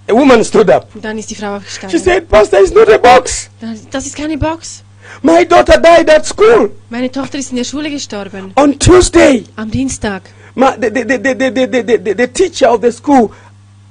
A 0.09 0.13
woman 0.13 0.43
stood 0.45 0.69
up. 0.69 0.87
Und 0.95 1.03
dann 1.03 1.17
ist 1.17 1.29
die 1.29 1.35
Frau 1.35 1.59
She 1.59 1.65
aufgestanden. 1.85 1.99
said, 1.99 2.29
Pastor, 2.29 2.61
it's 2.61 2.73
not 2.73 2.87
a 2.89 2.97
box. 2.97 3.49
Dann, 3.59 3.77
das 3.91 4.05
ist 4.05 4.15
keine 4.15 4.37
Box. 4.37 4.83
My 5.21 5.45
daughter 5.45 5.79
died 5.81 6.09
at 6.09 6.25
school. 6.25 6.71
Meine 6.89 7.11
Tochter 7.11 7.37
ist 7.37 7.51
in 7.51 7.57
der 7.57 7.63
Schule 7.63 7.89
gestorben. 7.89 8.51
On 8.55 8.77
Tuesday. 8.77 9.45
Am 9.55 9.69
Dienstag. 9.71 10.23
My, 10.55 10.71
the, 10.79 10.89
the, 10.89 11.03
the, 11.05 11.17
the, 11.17 11.51
the, 11.51 11.67
the, 11.67 11.97
the 11.97 12.13
the 12.15 12.27
teacher 12.27 12.69
of 12.69 12.81
the 12.81 12.91
school 12.91 13.31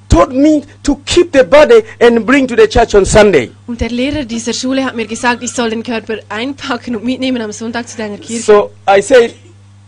told 0.09 0.33
me 0.33 0.63
to 0.83 0.95
keep 1.05 1.31
the 1.31 1.43
body 1.43 1.81
and 1.99 2.25
bring 2.25 2.47
to 2.47 2.55
the 2.55 2.67
church 2.67 2.95
on 2.95 3.05
Sunday. 3.05 3.51
Und 3.67 3.79
der 3.81 3.89
Lehrer 3.89 4.25
dieser 4.25 4.53
Schule 4.53 4.83
hat 4.83 4.95
mir 4.95 5.05
gesagt, 5.05 5.43
ich 5.43 5.51
soll 5.51 5.69
den 5.69 5.83
Körper 5.83 6.17
einpacken 6.29 6.95
und 6.95 7.03
mitnehmen 7.03 7.41
am 7.41 7.51
Sonntag 7.51 7.87
zu 7.87 7.97
deiner 7.97 8.17
Kirche. 8.17 8.43
So 8.43 8.71
I 8.89 9.01
said, 9.01 9.33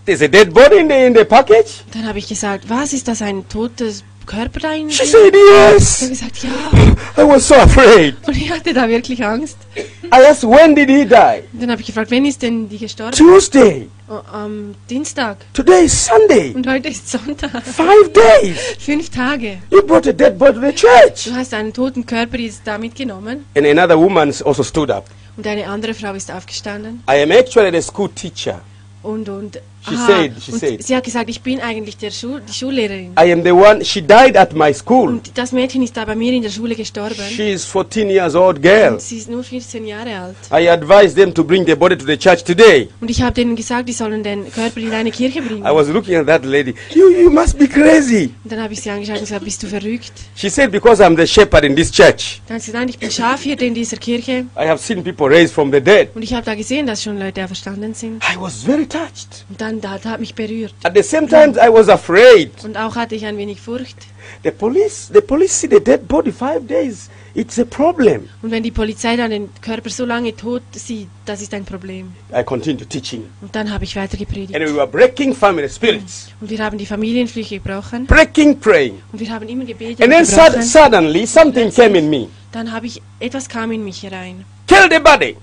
there's 0.05 0.21
a 0.21 0.27
dead 0.27 0.53
body 0.53 0.77
in 0.79 0.89
the, 0.89 1.05
in 1.05 1.15
the 1.15 1.23
package. 1.23 1.83
Dann 1.93 2.07
habe 2.07 2.19
ich 2.19 2.27
gesagt, 2.27 2.69
was 2.69 2.93
ist 2.93 3.07
das 3.07 3.21
ein 3.21 3.47
totes 3.47 4.03
Körper 4.29 4.59
da 4.59 4.73
in 4.73 4.91
She 4.91 5.05
said, 5.05 5.33
Ich 5.33 5.57
habe 5.57 5.73
yes. 5.73 6.07
gesagt, 6.07 6.43
ja. 6.43 7.23
I 7.23 7.27
was 7.27 7.47
so 7.47 7.55
afraid. 7.55 8.15
Und 8.27 8.37
ich 8.37 8.51
hatte 8.51 8.73
da 8.73 8.87
wirklich 8.87 9.25
Angst. 9.25 9.57
I 9.75 10.25
asked, 10.29 10.43
when 10.47 10.75
did 10.75 10.87
he 10.87 11.03
die? 11.03 11.59
Dann 11.59 11.71
habe 11.71 11.81
ich 11.81 11.87
gefragt, 11.87 12.11
wann 12.11 12.25
ist 12.25 12.41
denn 12.43 12.69
die 12.69 12.77
gestorben? 12.77 13.11
Tuesday. 13.13 13.89
Oh, 14.07 14.21
am 14.31 14.75
Dienstag. 14.87 15.37
Today 15.53 15.85
is 15.85 16.05
Sunday. 16.05 16.53
Und 16.53 16.67
heute 16.67 16.89
ist 16.89 17.09
Sonntag. 17.09 17.63
Five 17.63 18.13
days. 18.13 18.57
Fünf 18.77 19.09
Tage. 19.09 19.57
You 19.71 19.81
brought 19.81 20.07
a 20.07 20.11
dead 20.11 20.37
body 20.37 20.53
to 20.53 20.61
the 20.61 20.75
church. 20.75 21.25
Du 21.25 21.33
hast 21.33 21.51
einen 21.55 21.73
toten 21.73 22.05
Körper 22.05 22.37
jetzt 22.37 22.61
da 22.65 22.77
mitgenommen. 22.77 23.45
And 23.55 23.65
another 23.65 23.97
woman 23.97 24.31
also 24.45 24.61
stood 24.63 24.91
up. 24.91 25.05
Und 25.37 25.47
eine 25.47 25.65
andere 25.67 25.95
Frau 25.95 26.13
ist 26.13 26.31
aufgestanden. 26.31 27.03
I 27.09 27.23
am 27.23 27.31
actually 27.31 27.71
the 27.71 27.81
school 27.81 28.09
teacher. 28.09 28.61
Und, 29.01 29.27
und 29.27 29.59
She 29.89 29.95
Aha, 29.95 30.05
said, 30.07 30.31
she 30.41 30.51
said, 30.51 30.83
sie 30.83 30.95
hat 30.95 31.03
gesagt, 31.03 31.29
ich 31.29 31.41
bin 31.41 31.59
eigentlich 31.59 31.97
der 31.97 32.11
Schu 32.11 32.39
die 32.39 32.53
Schullehrerin. 32.53 33.13
I 33.19 33.31
am 33.31 33.43
the 33.43 33.51
one. 33.51 33.83
She 33.83 34.01
died 34.01 34.37
at 34.37 34.53
my 34.53 34.73
school. 34.73 35.09
Und 35.09 35.31
das 35.35 35.51
Mädchen 35.51 35.81
ist 35.81 35.97
da 35.97 36.05
bei 36.05 36.15
mir 36.15 36.31
in 36.33 36.43
der 36.43 36.49
Schule 36.49 36.75
gestorben. 36.75 37.15
She 37.29 37.51
is 37.51 37.65
14 37.65 38.09
years 38.09 38.35
old 38.35 38.61
girl. 38.61 38.93
Und 38.93 39.01
sie 39.01 39.17
ist 39.17 39.29
nur 39.29 39.43
14 39.43 39.85
Jahre 39.85 40.15
alt. 40.19 40.35
I 40.51 40.69
advised 40.69 41.15
them 41.15 41.33
to 41.33 41.43
bring 41.43 41.65
the 41.65 41.75
body 41.75 41.97
to 41.97 42.05
the 42.05 42.17
church 42.17 42.43
today. 42.43 42.89
Und 43.01 43.09
ich 43.09 43.21
habe 43.21 43.33
denen 43.33 43.55
gesagt, 43.55 43.89
die 43.89 43.93
sollen 43.93 44.21
den 44.23 44.51
Körper 44.51 44.79
in 44.79 44.91
eine 44.91 45.11
Kirche 45.11 45.41
bringen. 45.41 45.63
I 45.63 45.73
was 45.73 45.87
looking 45.89 46.15
at 46.15 46.27
that 46.27 46.45
lady. 46.45 46.75
You, 46.93 47.09
you 47.09 47.29
must 47.31 47.57
be 47.57 47.67
crazy. 47.67 48.31
Und 48.43 48.51
dann 48.51 48.61
habe 48.61 48.73
ich 48.73 48.81
sie 48.81 48.89
angeschaut 48.89 49.17
und 49.17 49.23
gesagt, 49.23 49.43
bist 49.43 49.63
du 49.63 49.67
verrückt? 49.67 50.11
She 50.35 50.49
said, 50.49 50.71
because 50.71 51.03
I'm 51.03 51.17
the 51.17 51.25
shepherd 51.25 51.63
in 51.63 51.75
this 51.75 51.91
church. 51.91 52.41
Dann 52.47 52.55
hat 52.55 52.61
sie 52.63 52.71
gesagt, 52.71 52.89
ich 52.89 52.99
bin 52.99 53.11
Schafhirte 53.11 53.65
in 53.65 53.73
dieser 53.73 53.97
Kirche. 53.97 54.45
I 54.55 54.67
have 54.67 54.77
seen 54.81 55.03
people 55.03 55.27
raised 55.27 55.53
from 55.53 55.71
the 55.71 55.81
dead. 55.81 56.09
Und 56.15 56.21
ich 56.21 56.33
habe 56.33 56.45
da 56.45 56.55
gesehen, 56.55 56.85
dass 56.85 57.03
schon 57.03 57.17
Leute 57.19 57.43
auferstanden 57.43 57.93
sind. 57.93 58.23
I 58.23 58.39
was 58.39 58.63
very 58.63 58.85
touched. 58.85 59.45
Und 59.49 59.59
dann, 59.59 59.78
da, 59.81 59.97
da 59.97 60.09
hat 60.11 60.19
mich 60.19 60.35
berührt. 60.35 60.73
At 60.83 60.93
the 60.95 61.03
same 61.03 61.27
time, 61.27 61.53
I 61.57 61.69
was 61.71 61.89
afraid. 61.89 62.51
Und 62.63 62.77
auch 62.77 62.95
hatte 62.95 63.15
ich 63.15 63.25
ein 63.25 63.37
wenig 63.37 63.59
Furcht. 63.61 63.97
The 64.43 64.51
police, 64.51 65.09
the 65.13 65.21
police 65.21 65.59
see 65.59 65.67
the 65.69 65.79
dead 65.83 66.07
body 66.07 66.31
five 66.31 66.65
days. 66.67 67.09
It's 67.35 67.59
a 67.59 67.63
problem. 67.65 68.27
Und 68.41 68.51
wenn 68.51 68.63
die 68.63 68.71
Polizei 68.71 69.15
dann 69.15 69.29
den 69.31 69.49
Körper 69.61 69.89
so 69.89 70.03
lange 70.05 70.35
tot 70.35 70.61
sieht, 70.73 71.07
das 71.25 71.41
ist 71.41 71.53
ein 71.53 71.63
Problem. 71.63 72.11
I 72.35 72.43
continued 72.43 72.89
teaching. 72.89 73.23
Und 73.41 73.55
dann 73.55 73.71
habe 73.71 73.83
ich 73.83 73.95
weiter 73.95 74.17
gepredigt. 74.17 74.55
And 74.55 74.65
we 74.67 74.75
were 74.75 74.87
breaking 74.87 75.33
family 75.35 75.69
spirits, 75.69 76.29
Und 76.41 76.49
wir 76.49 76.59
haben 76.59 76.77
die 76.77 76.85
Familienflüche 76.85 77.59
gebrochen. 77.59 78.05
breaking, 78.07 78.59
praying. 78.59 79.01
Und 79.11 79.19
wir 79.19 79.29
haben 79.29 79.47
immer 79.47 79.65
gebetet 79.65 80.01
And 80.01 80.13
und 80.13 80.25
then 80.27 80.27
gebrochen. 80.27 80.63
suddenly, 80.63 81.25
something 81.27 81.71
came 81.71 81.97
in 81.97 82.09
me. 82.09 82.27
Dann 82.51 82.71
habe 82.71 82.87
ich, 82.87 83.01
etwas 83.19 83.47
kam 83.47 83.71
in 83.71 83.83
mich 83.83 84.01
herein. 84.03 84.43
Kill 84.67 84.87
the 84.89 84.99
body. 84.99 85.35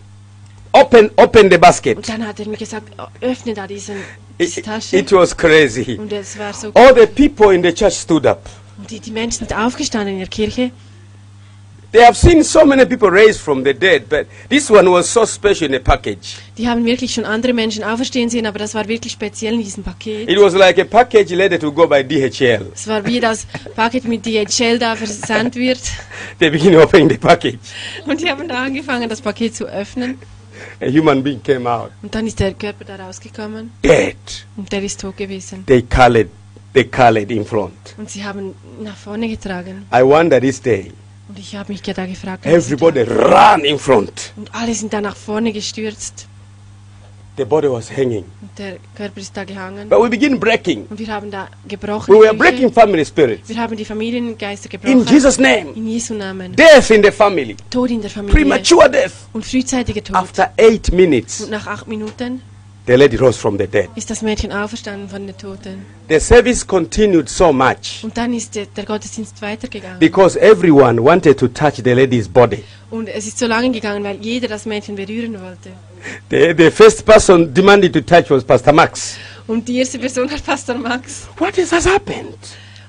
Open, 0.81 1.11
open 1.17 1.51
the 1.51 1.59
basket. 1.59 1.97
Und 1.97 2.09
dann 2.09 2.27
hat 2.27 2.39
er 2.39 2.47
mir 2.49 2.57
gesagt, 2.57 2.93
"Oh, 2.99 3.07
öffne 3.21 3.55
da 3.55 3.67
diesen, 3.67 3.97
It, 4.39 4.49
diese 4.49 4.63
Tasche. 4.63 4.97
it 4.99 5.11
was 5.13 5.35
crazy. 5.37 5.97
Und 5.99 6.13
es 6.13 6.39
war 6.39 6.53
so 6.53 6.71
All 6.75 6.95
the 6.95 7.07
people 7.07 7.55
in 7.55 7.63
the 7.63 7.73
church 7.73 7.95
stood 7.95 8.27
up. 8.27 8.43
Und 8.79 8.91
die, 8.91 9.01
die 9.01 9.11
Menschen 9.11 9.47
sind 9.47 9.57
aufgestanden 9.57 10.15
in 10.15 10.19
der 10.19 10.29
Kirche. 10.29 10.71
They 11.93 12.05
have 12.05 12.15
seen 12.19 12.43
so 12.43 12.67
many 12.67 12.85
people 12.85 13.09
raised 13.11 13.41
from 13.41 13.65
the 13.65 13.73
dead, 13.73 14.07
but 14.09 14.27
this 14.51 14.71
one 14.71 14.91
was 14.91 15.11
so 15.11 15.25
special 15.25 15.63
in 15.69 15.75
a 15.77 15.79
package. 15.79 16.37
Die 16.59 16.69
haben 16.69 16.85
wirklich 16.85 17.15
schon 17.15 17.25
andere 17.25 17.55
Menschen 17.55 17.85
auferstehen 17.85 18.29
sehen, 18.29 18.45
aber 18.45 18.59
das 18.59 18.75
war 18.75 18.87
wirklich 18.87 19.13
speziell 19.15 19.55
in 19.55 19.63
diesem 19.63 19.83
Paket. 19.83 20.29
It 20.29 20.39
was 20.39 20.53
like 20.53 20.79
a 20.79 20.85
package 20.85 21.31
later 21.31 21.59
to 21.59 21.73
go 21.73 21.87
by 21.87 22.03
DHL. 22.05 22.67
Es 22.75 22.87
war 22.87 23.07
wie 23.07 23.19
das 23.21 23.47
Paket 23.75 24.05
mit 24.05 24.27
DHL 24.27 24.79
da 24.79 24.95
versandt 24.95 25.55
wird. 25.55 25.79
They 26.39 26.51
begin 26.51 26.77
opening 26.77 27.09
the 27.09 27.17
package. 27.17 27.59
Und 28.05 28.21
die 28.21 28.29
haben 28.29 28.47
da 28.47 28.65
angefangen, 28.65 29.09
das 29.09 29.23
Paket 29.23 29.57
zu 29.57 29.65
öffnen. 29.65 30.19
A 30.81 30.87
human 30.91 31.23
being 31.23 31.43
came 31.43 31.69
out, 31.71 31.91
Und 32.03 32.15
dann 32.15 32.27
ist 32.27 32.39
der 32.39 32.53
Körper 32.55 32.85
da 32.85 32.97
rausgekommen 32.97 33.71
dead. 33.83 34.17
und 34.57 34.71
der 34.71 34.83
ist 34.83 35.01
tot 35.01 35.17
gewesen. 35.17 35.65
They 35.67 35.83
colored, 35.83 36.29
they 36.75 36.85
colored 36.85 37.31
in 37.31 37.45
front. 37.47 37.95
Und 37.97 38.11
sie 38.11 38.23
haben 38.25 38.55
nach 38.83 38.97
vorne 38.97 39.29
getragen. 39.29 39.87
I 39.93 40.03
wonder 40.03 40.41
this 40.41 40.61
day, 40.61 40.93
Und 41.29 41.39
ich 41.39 41.57
habe 41.57 41.73
mich 41.73 41.81
da 41.83 42.05
gefragt. 42.07 42.45
everybody 42.47 43.03
ran 43.03 43.65
in 43.65 43.79
front. 43.79 44.33
Und 44.37 44.55
alle 44.55 44.75
sind 44.75 44.93
da 44.93 45.01
nach 45.01 45.17
vorne 45.17 45.53
gestürzt. 45.53 46.27
The 47.37 47.45
body 47.45 47.69
was 47.69 47.91
hanging. 47.91 48.25
Der 48.57 48.79
Körper 48.97 49.21
ist 49.21 49.37
da 49.37 49.45
gehangen. 49.45 49.91
But 49.91 50.01
we 50.03 50.09
begin 50.09 50.41
breaking. 50.41 50.87
Und 50.89 50.99
wir 50.99 51.09
haben 51.09 51.31
da 51.31 51.49
gebrochen. 51.69 52.15
We 52.15 52.21
were 52.21 52.33
breaking 52.35 52.73
family 52.73 53.05
spirits. 53.05 53.49
Wir 53.49 53.59
haben 53.59 53.77
die 53.77 53.85
Familiengeister 53.85 54.73
In 54.73 54.81
gebrochen. 54.81 55.07
Jesus' 55.15 55.39
name. 55.39 55.73
In 55.75 55.87
Jesu 55.87 56.15
Namen. 56.15 56.55
Death 56.57 56.91
in 56.91 57.03
the 57.05 57.11
family. 57.11 57.55
Tod 57.69 57.91
in 57.91 58.01
der 58.01 58.11
Familie. 58.11 58.35
Premature 58.35 58.89
death. 58.91 59.13
Und 59.35 59.45
frühzeitiger 59.45 60.03
Tod. 60.03 60.17
After 60.17 60.51
eight 60.57 60.91
minutes, 60.93 61.43
Und 61.43 61.51
nach 61.51 61.67
acht 61.67 61.87
Minuten 61.87 62.41
the 62.87 62.95
lady 62.97 63.17
rose 63.17 63.39
from 63.39 63.59
the 63.59 63.67
dead. 63.67 63.89
ist 63.97 64.11
das 64.11 64.23
Mädchen 64.23 64.53
auferstanden 64.53 65.09
von 65.09 65.27
den 65.27 65.37
Toten. 65.37 65.85
The 66.09 66.21
service 66.21 66.67
continued 66.67 67.29
so 67.29 67.53
much 67.53 68.03
Und 68.03 68.17
dann 68.17 68.33
ist 68.35 68.55
der, 68.55 68.67
der 68.67 68.85
Gottesdienst 68.85 69.41
weitergegangen. 69.43 69.99
because 69.99 70.39
everyone 70.41 71.03
wanted 71.03 71.39
to 71.39 71.49
touch 71.49 71.77
the 71.77 71.93
lady's 71.93 72.29
body. 72.29 72.63
Und 72.91 73.09
es 73.09 73.27
ist 73.27 73.39
so 73.39 73.47
lange 73.47 73.71
gegangen, 73.71 74.05
weil 74.05 74.17
jeder 74.21 74.49
das 74.49 74.65
Mädchen 74.67 74.95
berühren 74.97 75.35
wollte. 75.41 75.71
The, 76.31 76.55
the 76.57 76.71
first 76.71 77.05
person 77.05 77.53
demanded 77.53 77.93
to 77.93 78.01
touch 78.01 78.31
was 78.31 78.45
Pastor 78.45 78.73
Max. 78.73 79.17
Und 79.47 79.67
die 79.67 79.79
erste 79.79 79.99
Person 79.99 80.31
war 80.31 80.39
Pastor 80.39 80.77
Max. 80.77 81.27
What 81.39 81.57
has 81.57 81.87
happened? 81.87 82.37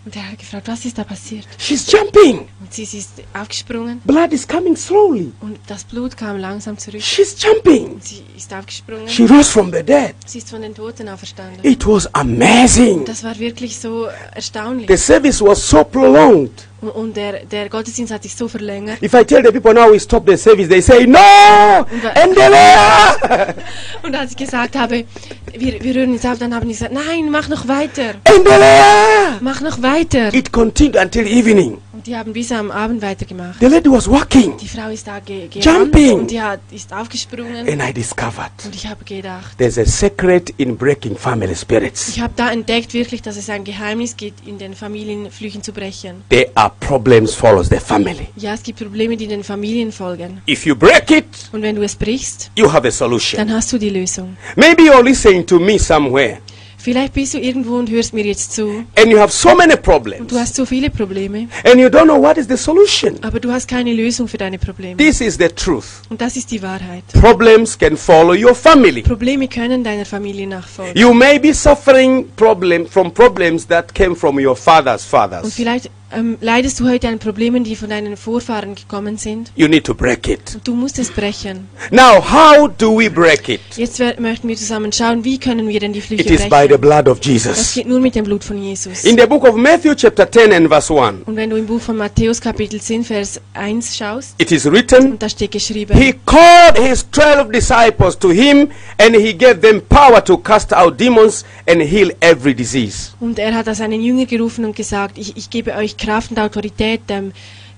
Und 0.08 0.16
er 0.16 0.32
hat 0.32 0.40
gefragt, 0.40 0.70
was 0.70 0.86
ist 0.86 0.98
da 0.98 1.04
passiert? 1.04 1.46
She's 1.58 1.92
jumping. 1.92 2.48
Und 2.62 2.74
sie, 2.74 2.84
ist 2.84 3.22
aufgesprungen 3.38 4.00
Blood 4.06 4.32
is 4.32 4.48
coming 4.48 4.78
slowly. 4.78 5.34
und 5.42 5.60
das 5.68 5.84
Blut 5.84 6.16
kam 6.16 6.38
langsam 6.38 6.78
zurück. 6.78 7.02
She's 7.02 7.36
jumping. 7.44 7.96
Und 7.96 8.06
sie 8.06 8.24
ist 8.38 8.54
aufgesprungen. 8.54 9.10
She 9.10 9.26
rose 9.26 9.52
from 9.52 9.70
the 9.70 9.84
dead. 9.84 10.16
Sie 10.26 10.38
ist 10.38 10.50
von 10.50 10.62
den 10.62 10.74
Toten 10.74 11.10
auferstanden. 11.10 11.60
It 11.62 11.86
was 11.86 12.08
amazing. 12.16 13.04
Das 13.04 13.22
war 13.22 13.38
wirklich 13.38 13.78
so 13.78 14.08
erstaunlich. 14.34 14.88
The 14.88 14.96
service 14.96 15.42
was 15.42 15.70
so 15.70 15.84
prolonged. 15.84 16.54
Und, 16.80 17.18
der, 17.18 17.46
der 17.46 17.70
Gottesdienst 17.70 18.14
hat 18.14 18.22
sich 18.22 18.36
so 18.36 18.48
verlängert. 18.48 19.02
If 19.02 19.14
I 19.14 19.26
tell 19.26 19.44
the 19.44 19.52
people 19.52 19.74
now 19.74 19.92
we 19.92 20.00
stop 20.00 20.28
the 20.28 20.38
service, 20.38 20.70
they 20.70 20.82
say, 20.82 21.08
No! 21.08 21.86
Endelea! 22.14 23.16
Und 24.04 24.16
als 24.16 24.32
ich 24.32 24.38
gesagt 24.38 24.76
habe, 24.76 25.06
wir, 25.54 25.84
wir 25.84 25.94
hören 25.96 26.14
jetzt 26.14 26.28
auf, 26.28 26.38
dann 26.38 26.54
haben 26.54 26.68
die 26.68 26.74
gesagt, 26.74 26.94
nein, 26.94 27.32
mach 27.32 27.50
noch 27.50 27.68
weiter. 27.68 28.14
Endelea! 28.26 29.38
Mach 29.42 29.62
noch 29.62 29.82
weiter. 29.82 30.32
It 30.34 30.52
continued 30.52 30.96
until 30.98 31.26
evening. 31.26 31.80
Die 32.08 32.16
haben 32.16 32.32
bis 32.32 32.54
am 32.54 32.72
Abend 32.72 33.02
weitergemacht. 33.02 33.60
The 33.60 33.66
lady 33.66 33.92
was 33.92 34.10
walking. 34.10 34.56
Die 34.58 34.68
Frau 34.70 34.88
ist 34.90 35.06
da 35.06 35.20
ge 35.20 35.50
Jumping. 35.54 36.20
und 36.22 36.32
die 36.32 36.42
hat, 36.42 36.62
ist 36.72 36.94
aufgesprungen. 36.94 37.68
And 37.68 37.82
I 37.84 37.92
discovered 37.92 38.50
Und 38.64 38.74
ich 38.74 38.88
habe 38.88 39.04
gedacht, 39.04 39.58
there's 39.58 39.78
a 39.78 39.84
secret 39.84 40.52
in 40.56 40.78
breaking 40.78 41.18
family 41.18 41.54
spirits. 41.54 42.08
ich 42.08 42.22
habe 42.22 42.32
da 42.38 42.50
entdeckt 42.50 42.94
wirklich, 42.94 43.22
dass 43.22 43.36
es 43.36 43.50
ein 43.50 43.66
Geheimnis 43.66 44.16
gibt, 44.16 44.48
in 44.48 44.58
den 44.58 44.74
Familienflüchen 44.74 45.62
zu 45.62 45.74
brechen. 45.74 46.24
There 46.30 46.50
are 46.56 46.72
problems 46.80 47.34
follows 47.34 47.68
the 47.68 47.76
family. 47.80 48.30
Ja, 48.38 48.54
es 48.54 48.64
gibt 48.64 48.80
Probleme, 48.80 49.18
die 49.18 49.28
den 49.28 49.44
Familien 49.44 49.92
folgen. 49.92 50.42
If 50.48 50.66
you 50.66 50.78
break 50.78 51.12
it, 51.12 51.26
Und 51.52 51.62
wenn 51.62 51.76
du 51.76 51.82
es 51.82 51.94
brichst, 51.94 52.52
you 52.56 52.72
have 52.72 52.88
a 52.88 52.92
solution. 52.92 53.46
dann 53.46 53.54
hast 53.54 53.74
du 53.74 53.78
die 53.78 53.90
Lösung. 53.90 54.38
Maybe 54.56 54.84
you're 54.84 55.04
listening 55.04 55.46
to 55.46 55.60
me 55.60 55.78
somewhere 55.78 56.38
Vielleicht 56.80 57.14
bist 57.14 57.34
du 57.34 57.40
irgendwo 57.40 57.76
und 57.78 57.90
hörst 57.90 58.14
mir 58.14 58.24
jetzt 58.24 58.54
zu 58.54 58.84
and 58.96 59.08
you 59.08 59.18
have 59.20 59.32
so 59.34 59.56
many 59.56 59.74
und 59.74 59.82
problems 59.82 60.28
du 60.28 60.38
hast 60.40 60.56
so 60.56 60.66
viele 60.66 60.90
Probleme, 60.90 61.48
and 61.66 61.76
you 61.82 61.88
don't 61.88 62.04
know 62.06 62.22
what 62.22 62.38
is 62.38 62.48
the 62.48 62.56
solution. 62.56 63.18
aber 63.24 63.40
du 63.40 63.52
hast 63.52 63.68
keine 63.68 63.94
Lösung 63.94 64.28
für 64.28 64.38
deine 64.38 64.58
Probleme. 64.60 64.96
This 64.98 65.20
is 65.20 65.38
the 65.38 65.48
truth. 65.50 65.86
Und 66.10 66.22
das 66.22 66.36
ist 66.38 66.52
die 66.52 66.62
Wahrheit. 66.62 67.04
Problems 67.20 67.78
can 67.78 67.98
follow 67.98 68.34
your 68.34 68.54
family. 68.56 69.02
Probleme 69.02 69.48
können 69.48 69.84
deiner 69.84 70.06
Familie 70.06 70.48
nachfolgen. 70.48 70.96
You 70.96 71.14
may 71.14 71.40
be 71.40 71.54
suffering 71.54 72.30
problem 72.36 72.86
from 72.86 73.12
problems 73.14 73.68
that 73.68 73.94
came 73.94 74.16
from 74.16 74.38
your 74.40 74.56
father's 74.56 75.04
Und 75.04 75.10
fathers. 75.10 75.54
vielleicht 75.56 75.90
ähm, 76.12 76.38
leidest 76.42 76.80
du 76.80 76.88
heute 76.88 77.08
an 77.08 77.20
Problemen, 77.20 77.64
die 77.64 77.76
von 77.76 77.90
deinen 77.90 78.16
Vorfahren 78.18 78.76
gekommen 78.76 79.18
sind. 79.18 79.52
You 79.56 79.68
need 79.68 79.84
to 79.86 79.94
break 79.94 80.28
it. 80.28 80.58
Du 80.64 80.74
musst 80.74 81.00
es 81.00 81.10
brechen. 81.12 81.68
Now, 81.92 82.24
how 82.24 82.70
do 82.78 82.98
we 82.98 83.10
break 83.10 83.50
it? 83.50 83.60
Jetzt 83.76 84.00
möchten 84.20 84.48
wir 84.48 84.56
zusammen 84.56 84.92
schauen, 84.94 85.24
wie 85.24 85.38
können 85.38 85.68
wir 85.68 85.80
denn 85.80 85.94
die 85.94 86.02
Flüche 86.02 86.24
It 86.24 86.32
is 86.32 86.44
by 86.50 86.62
the 86.62 86.68
brechen. 86.78 86.82
blood 86.82 87.08
of 87.10 87.20
Das 87.20 87.28
Jesus. 87.28 87.74
geht 87.74 87.88
nur 87.88 88.00
mit 88.00 88.16
dem 88.16 88.24
Blut 88.26 88.44
von 88.44 88.62
Jesus. 88.62 89.04
In 89.04 89.18
the 89.18 89.26
book 89.26 89.44
of 89.48 89.56
Matthew, 89.56 89.96
chapter 89.96 90.30
10 90.32 90.54
and 90.54 90.68
verse 90.70 90.94
1, 90.94 91.24
Und 91.26 91.36
wenn 91.36 91.50
du 91.50 91.56
im 91.58 91.66
Buch 91.66 91.82
von 91.82 91.98
Matthäus 91.98 92.40
Kapitel 92.40 92.80
10, 92.80 93.04
Vers 93.04 93.42
1 93.54 93.98
schaust, 93.98 94.36
it 94.38 94.52
is 94.52 94.66
written, 94.72 95.12
und 95.14 95.22
da 95.24 95.28
steht 95.30 95.52
geschrieben, 95.52 95.98
He 95.98 96.14
called 96.26 96.78
his 96.80 97.06
twelve 97.12 97.52
disciples 97.52 98.18
to 98.18 98.30
him, 98.32 98.70
and 98.98 99.16
he 99.16 99.34
gave 99.34 99.60
them 99.62 99.82
power 99.90 100.24
to 100.24 100.38
cast 100.38 100.74
out 100.74 101.00
demons 101.00 101.44
and 101.68 101.82
heal 101.82 102.12
every 102.22 102.54
disease. 102.54 103.10
und 103.20 103.38
er 103.40 103.54
hat 103.54 103.68
seinen 103.76 104.02
Jünger 104.02 104.26
gerufen 104.26 104.64
und 104.66 104.76
gesagt, 104.76 105.18
ich, 105.18 105.36
ich 105.36 105.50
gebe 105.50 105.74
euch 105.76 105.97
Kraft 105.98 106.32
und 106.32 106.40
Autorität, 106.40 107.02
ähm, 107.10 107.32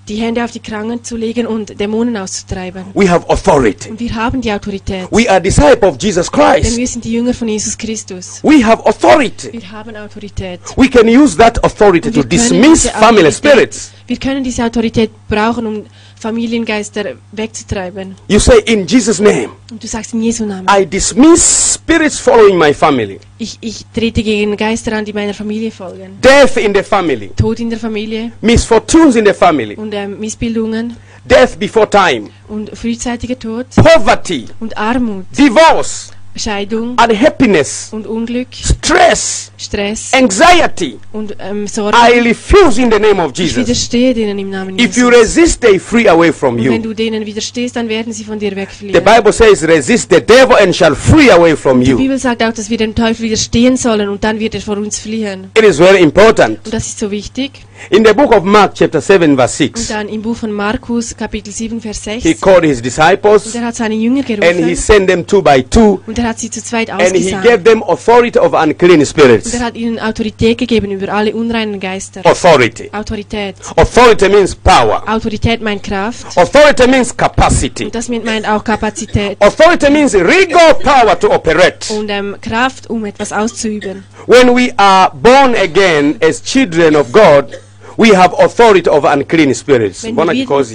die 0.09 0.15
Hände 0.15 0.43
auf 0.43 0.51
die 0.51 0.59
Kranken 0.59 1.03
zu 1.03 1.15
legen 1.15 1.45
und 1.45 1.79
Dämonen 1.79 2.17
auszutreiben. 2.17 2.85
We 2.95 3.09
have 3.09 3.29
authority. 3.29 3.91
Und 3.91 3.99
wir 3.99 4.13
haben 4.15 4.41
die 4.41 4.51
Autorität, 4.51 5.07
We 5.11 5.29
are 5.29 5.39
disciples 5.39 5.83
of 5.83 6.01
Jesus 6.01 6.31
denn 6.31 6.39
Christ. 6.41 6.77
wir 6.77 6.87
sind 6.87 7.05
die 7.05 7.13
Jünger 7.13 7.33
von 7.33 7.47
Jesus 7.47 7.77
Christus. 7.77 8.39
We 8.43 8.65
have 8.65 8.83
authority. 8.85 9.53
Wir 9.53 9.71
haben 9.71 9.95
Autorität. 9.95 10.59
We 10.75 10.89
can 10.89 11.07
use 11.07 11.37
that 11.37 11.63
authority 11.63 12.11
to 12.11 12.23
dismiss 12.23 12.89
family 12.89 13.31
spirits. 13.31 13.91
Wir 14.07 14.17
können 14.17 14.43
diese 14.43 14.63
Autorität 14.65 15.11
brauchen, 15.27 15.67
um 15.67 15.85
Familiengeister 16.19 17.15
wegzutreiben. 17.31 18.15
You 18.27 18.39
say, 18.39 18.59
In 18.65 18.85
Jesus' 18.85 19.19
name, 19.19 19.49
Und 19.71 19.81
du 19.81 19.87
sagst 19.87 20.13
in 20.13 20.21
Jesu 20.21 20.45
Namen. 20.45 20.67
I 20.69 20.85
dismiss 20.85 21.73
spirits 21.75 22.19
following 22.19 22.57
my 22.57 22.73
family, 22.73 23.19
Ich, 23.37 23.57
ich 23.61 23.85
trete 23.93 24.21
gegen 24.21 24.55
Geister 24.57 24.93
an, 24.93 25.05
die 25.05 25.13
meiner 25.13 25.33
Familie 25.33 25.71
folgen. 25.71 26.19
death 26.21 26.57
in 26.57 26.73
the 26.75 26.83
family, 26.83 27.31
Tod 27.35 27.59
in 27.59 27.69
der 27.69 27.79
Familie. 27.79 28.31
Misfortunes 28.41 29.15
in 29.15 29.25
the 29.25 29.33
family, 29.33 29.75
und 29.75 29.93
ähm, 29.93 30.19
Missbildungen. 30.19 30.95
Death 31.25 31.57
before 31.59 31.89
time, 31.89 32.29
und 32.47 32.69
frühzeitiger 32.77 33.37
Tod. 33.39 33.67
Poverty, 33.75 34.45
und 34.59 34.77
Armut, 34.77 35.25
divorce, 35.37 36.11
Scheidung 36.35 36.95
unhappiness, 36.97 37.89
und 37.91 38.07
Unglück, 38.07 38.47
stress, 38.53 39.51
Stress 39.57 40.11
anxiety. 40.13 40.97
und 41.11 41.35
ähm, 41.39 41.67
Sorgen. 41.67 41.97
I 41.97 42.19
refuse 42.19 42.81
in 42.81 42.91
the 42.91 42.99
name 42.99 43.21
of 43.21 43.31
Ich 43.33 43.39
Jesus. 43.39 43.57
widerstehe 43.57 44.13
denen 44.13 44.39
im 44.39 44.49
Namen 44.49 44.79
If 44.79 44.95
you 44.95 45.09
Jesus. 45.09 45.21
resist, 45.37 45.61
they 45.61 45.79
flee 45.79 46.07
away 46.07 46.31
from 46.31 46.55
Und 46.55 46.63
wenn 46.65 46.73
you. 46.75 46.81
du 46.81 46.93
denen 46.93 47.25
widerstehst, 47.25 47.75
dann 47.75 47.89
werden 47.89 48.13
sie 48.13 48.23
von 48.23 48.39
dir 48.39 48.51
The 48.51 48.55
wegfliehen. 48.55 49.03
Bible 49.03 49.33
says, 49.33 49.67
resist 49.67 50.09
the 50.11 50.21
devil 50.21 50.55
and 50.61 50.73
shall 50.75 50.95
flee 50.95 51.29
away 51.31 51.55
from 51.55 51.81
Die 51.81 51.91
you. 51.91 51.97
Bibel 51.97 52.17
sagt 52.17 52.41
auch, 52.43 52.53
dass 52.53 52.69
wir 52.69 52.77
dem 52.77 52.95
Teufel 52.95 53.23
widerstehen 53.25 53.75
sollen 53.75 54.07
und 54.09 54.23
dann 54.23 54.39
wird 54.39 54.55
er 54.55 54.61
vor 54.61 54.77
uns 54.77 54.97
fliehen. 54.99 55.51
It 55.57 55.63
is 55.65 55.77
very 55.77 56.01
important. 56.01 56.59
Und 56.65 56.73
das 56.73 56.87
ist 56.87 56.99
so 56.99 57.11
wichtig. 57.11 57.51
In 57.89 58.05
the 58.05 58.13
book 58.13 58.35
of 58.35 58.43
Mark, 58.43 58.75
chapter 58.75 58.99
7, 59.01 59.35
verse 59.37 59.63
Und 59.63 59.77
6, 59.77 59.87
dann 59.87 60.09
im 60.09 60.21
Buch 60.21 60.35
von 60.35 60.51
Markus, 60.51 61.15
Kapitel 61.15 61.51
7, 61.53 61.79
Vers 61.79 62.03
6. 62.03 62.23
he 62.23 62.33
called 62.35 62.63
his 62.65 62.77
Und 62.77 62.85
disciples 62.85 63.55
er 63.55 63.61
hat 63.65 63.75
seine 63.75 63.95
Jünger 63.95 64.19
and 64.19 64.27
he 64.29 64.35
gerufen 64.35 64.75
sent 64.75 65.07
them 65.09 65.25
two 65.25 65.41
by 65.41 65.63
two 65.63 65.99
und 66.05 66.18
er 66.19 66.29
hat 66.29 66.39
sie 66.39 66.49
zu 66.49 66.61
zweit 66.63 66.89
and 66.89 67.01
he 67.01 67.07
ausgesandt. 67.07 67.43
gave 67.45 67.63
them 67.63 67.81
authority 67.83 68.37
of 68.39 68.53
unclean 68.53 68.99
Und 68.99 69.05
spirits. 69.05 69.53
er 69.53 69.61
hat 69.61 69.75
ihnen 69.75 69.99
Autorität 69.99 70.57
gegeben 70.57 70.91
über 70.91 71.11
alle 71.13 71.33
unreinen 71.33 71.79
Geister. 71.79 72.21
Authority. 72.25 72.89
Autorität. 72.91 73.55
Authority 73.75 74.29
means 74.29 74.55
power. 74.55 75.03
Autorität 75.07 75.61
meint 75.61 75.83
Kraft. 75.83 76.25
Authority 76.37 76.87
means 76.87 77.15
capacity. 77.15 77.85
Und 77.85 77.95
das 77.95 78.09
meint 78.09 78.47
auch 78.47 78.63
Kapazität. 78.63 79.37
Authority 79.41 79.89
means 79.89 80.13
regal 80.13 80.75
power 80.75 81.17
to 81.19 81.31
operate. 81.31 81.93
Und 81.93 82.09
ähm, 82.09 82.35
Kraft, 82.41 82.89
um 82.89 83.05
etwas 83.05 83.31
auszuüben. 83.31 84.03
When 84.27 84.55
we 84.55 84.73
are 84.77 85.11
born 85.13 85.55
again 85.55 86.17
as 86.21 86.41
children 86.43 86.95
of 86.95 87.11
God, 87.11 87.57
we 87.97 88.15
have 88.15 88.35
authority 88.37 88.89
over 88.89 89.11
unclean 89.13 89.53
spirits. 89.53 90.03
Wenn 90.03 90.13
Mbona 90.13 90.33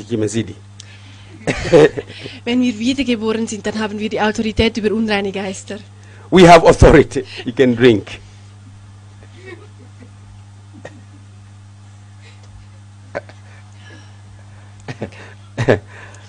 kimezidi? 0.08 0.54
Wenn 2.44 2.60
wir 2.62 2.78
wiedergeboren 2.78 3.46
sind, 3.46 3.66
dann 3.66 3.78
haben 3.78 3.98
wir 3.98 4.08
die 4.08 4.20
Autorität 4.20 4.76
über 4.76 4.94
unreine 4.94 5.32
Geister. 5.32 5.78
We 6.30 6.48
have 6.48 6.66
authority. 6.66 7.24
You 7.44 7.52
can 7.52 7.76
drink. 7.76 8.20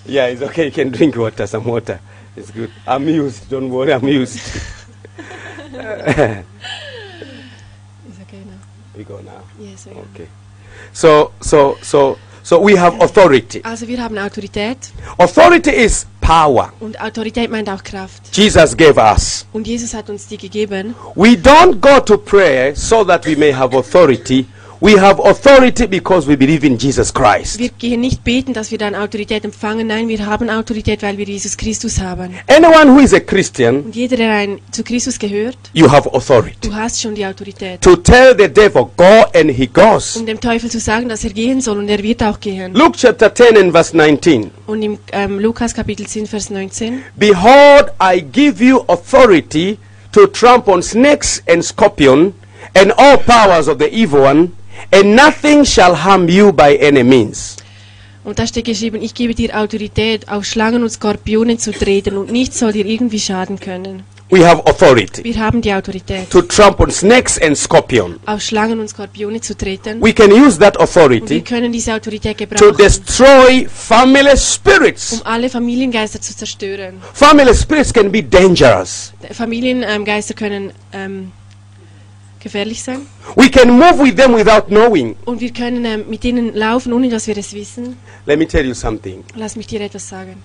yeah, 0.05 0.27
it's 0.27 0.41
okay. 0.41 0.65
You 0.65 0.71
can 0.71 0.91
drink 0.91 1.15
water, 1.15 1.47
some 1.47 1.65
water. 1.65 1.99
It's 2.35 2.51
good. 2.51 2.71
I'm 2.85 3.07
used. 3.07 3.49
Don't 3.49 3.69
worry, 3.69 3.93
I'm 3.93 4.07
used. 4.07 4.37
Ist 4.37 4.53
okay 8.21 8.43
now. 8.45 8.59
we 8.95 9.03
go 9.03 9.19
now. 9.21 9.43
Yes, 9.59 9.87
okay. 9.87 9.99
Okay. 10.13 10.27
So, 10.93 11.31
so, 11.41 11.77
so, 11.81 12.17
so 12.45 12.63
we 12.63 12.79
have 12.79 12.95
authority. 13.03 13.59
Also 13.63 13.87
wir 13.87 14.01
haben 14.01 14.17
Autorität 14.19 14.77
Authority 15.17 15.71
is 15.71 16.05
power. 16.21 16.71
und 16.79 16.99
Autorität 17.01 17.49
meint 17.49 17.67
auch 17.69 17.83
Kraft. 17.83 18.21
Jesus 18.33 18.77
gave 18.77 18.99
us. 18.99 19.47
Und 19.51 19.65
Jesus 19.65 19.95
hat 19.95 20.09
uns 20.11 20.27
die 20.27 20.37
gegeben. 20.37 20.93
We 21.15 21.29
don't 21.29 21.79
go 21.79 21.99
to 21.99 22.17
prayer 22.17 22.75
so 22.75 23.03
that 23.03 23.25
we 23.25 23.35
may 23.35 23.51
have 23.51 23.75
authority. 23.75 24.45
We 24.81 24.99
have 24.99 25.19
authority 25.23 25.87
because 25.87 26.27
we 26.27 26.35
believe 26.35 26.65
in 26.65 26.77
Jesus 26.77 27.13
Christ. 27.13 27.57
Wir 27.59 27.69
gehen 27.69 28.01
nicht 28.01 28.23
beten, 28.23 28.53
dass 28.53 28.71
wir 28.71 28.77
dann 28.77 28.93
Autorität 28.93 29.45
empfangen. 29.45 29.87
Nein, 29.87 30.07
wir 30.07 30.25
haben 30.25 30.49
Autorität, 30.49 31.01
weil 31.01 31.17
wir 31.17 31.25
Jesus 31.25 31.55
Christus 31.55 31.99
haben. 32.01 32.35
Anyone 32.47 32.93
who 32.93 32.99
is 32.99 33.13
a 33.13 33.19
Christian, 33.19 33.81
Und 33.85 33.95
jeder, 33.95 34.17
der 34.17 34.31
ein, 34.33 34.59
zu 34.71 34.83
Christus 34.83 35.17
gehört, 35.17 35.57
you 35.73 35.89
have 35.89 36.11
authority. 36.13 36.55
du 36.61 36.75
hast 36.75 37.01
schon 37.01 37.15
die 37.15 37.25
Autorität. 37.25 37.81
To 37.81 37.95
tell 37.95 38.35
the 38.37 38.47
devil, 38.49 38.89
go 38.97 39.23
and 39.33 39.49
he 39.51 39.65
goes. 39.67 40.17
Um 40.17 40.25
dem 40.25 40.39
Teufel 40.39 40.69
zu 40.69 40.79
sagen, 40.79 41.07
dass 41.09 41.23
er 41.23 41.31
gehen 41.31 41.61
soll 41.61 41.77
und 41.77 41.87
er 41.89 42.03
wird 42.03 42.21
auch 42.21 42.39
gehen. 42.39 42.73
Luke 42.73 42.97
chapter 42.97 43.33
10 43.33 43.57
and 43.57 43.71
verse 43.71 43.95
19. 43.95 44.51
Und 44.67 44.81
im 44.81 44.97
ähm, 45.13 45.39
Lukas 45.39 45.73
Kapitel 45.73 46.05
10, 46.05 46.25
Vers 46.27 46.49
19. 46.49 47.01
Behold, 47.15 47.91
I 48.01 48.21
give 48.21 48.63
you 48.63 48.83
authority 48.87 49.77
to 50.11 50.27
trample 50.27 50.73
on 50.73 50.83
snakes 50.83 51.41
and 51.47 51.63
scorpion 51.63 52.33
and 52.75 52.91
all 52.97 53.17
powers 53.17 53.67
of 53.67 53.79
the 53.79 53.87
evil 53.87 54.21
one, 54.21 54.51
and 54.91 55.15
nothing 55.15 55.65
shall 55.65 55.95
harm 56.03 56.27
you 56.27 56.51
by 56.51 56.77
any 56.81 57.03
means. 57.03 57.57
Und 58.23 58.39
da 58.39 58.47
steht 58.47 58.65
geschrieben, 58.65 59.01
ich 59.03 59.13
gebe 59.13 59.35
dir 59.35 59.55
Autorität, 59.55 60.27
auf 60.29 60.45
Schlangen 60.45 60.81
und 60.81 60.89
Skorpione 60.89 61.57
zu 61.57 61.71
treten 61.71 62.17
und 62.17 62.31
nichts 62.31 62.57
soll 62.57 62.71
dir 62.71 62.85
irgendwie 62.85 63.19
schaden 63.19 63.59
können. 63.59 64.03
We 64.31 64.43
have 64.43 64.65
authority 64.65 65.23
Wir 65.23 65.37
haben 65.39 65.61
die 65.61 65.71
Autorität, 65.71 66.31
to 66.31 66.41
trample 66.41 66.85
on 66.85 66.91
snakes 66.91 67.39
and 67.39 67.55
scorpion. 67.55 68.19
auf 68.25 68.41
Schlangen 68.41 68.79
und 68.79 68.87
Skorpione 68.89 69.39
zu 69.39 69.55
treten. 69.55 70.01
We 70.01 70.11
can 70.13 70.31
use 70.31 70.57
that 70.57 70.75
Und 70.75 70.79
wir 70.95 71.01
authority 71.01 71.41
können 71.41 71.71
diese 71.71 71.93
Autorität 71.93 72.35
to 72.39 72.45
gebrauchen, 72.47 72.75
destroy 72.77 73.67
family 73.71 74.35
spirits. 74.35 75.13
um 75.13 75.21
alle 75.25 75.47
Familiengeister 75.47 76.19
zu 76.19 76.35
zerstören. 76.35 76.95
Family 77.13 77.53
spirits 77.53 77.93
can 77.93 78.11
be 78.11 78.23
dangerous. 78.23 79.13
Familiengeister 79.31 80.33
können 80.33 80.73
ähm, 80.91 81.31
gefährlich 82.45 82.81
sein. 82.83 82.99
We 83.35 83.49
can 83.49 83.69
move 83.71 83.97
with 84.03 84.15
them 84.15 84.35
without 84.35 84.67
knowing. 84.67 85.15
Und 85.25 85.41
wir 85.41 85.51
können 85.51 85.83
ähm, 85.83 86.05
mit 86.07 86.23
ihnen 86.23 86.53
laufen, 86.53 86.93
ohne 86.93 87.09
dass 87.09 87.25
wir 87.27 87.35
es 87.37 87.53
wissen. 87.53 87.97
Let 88.27 88.37
me 88.37 88.47
tell 88.47 88.65
you 88.65 88.75
something. 88.75 89.23
Lass 89.35 89.55
mich 89.55 89.65
dir 89.65 89.81
etwas 89.81 90.07
sagen. 90.07 90.35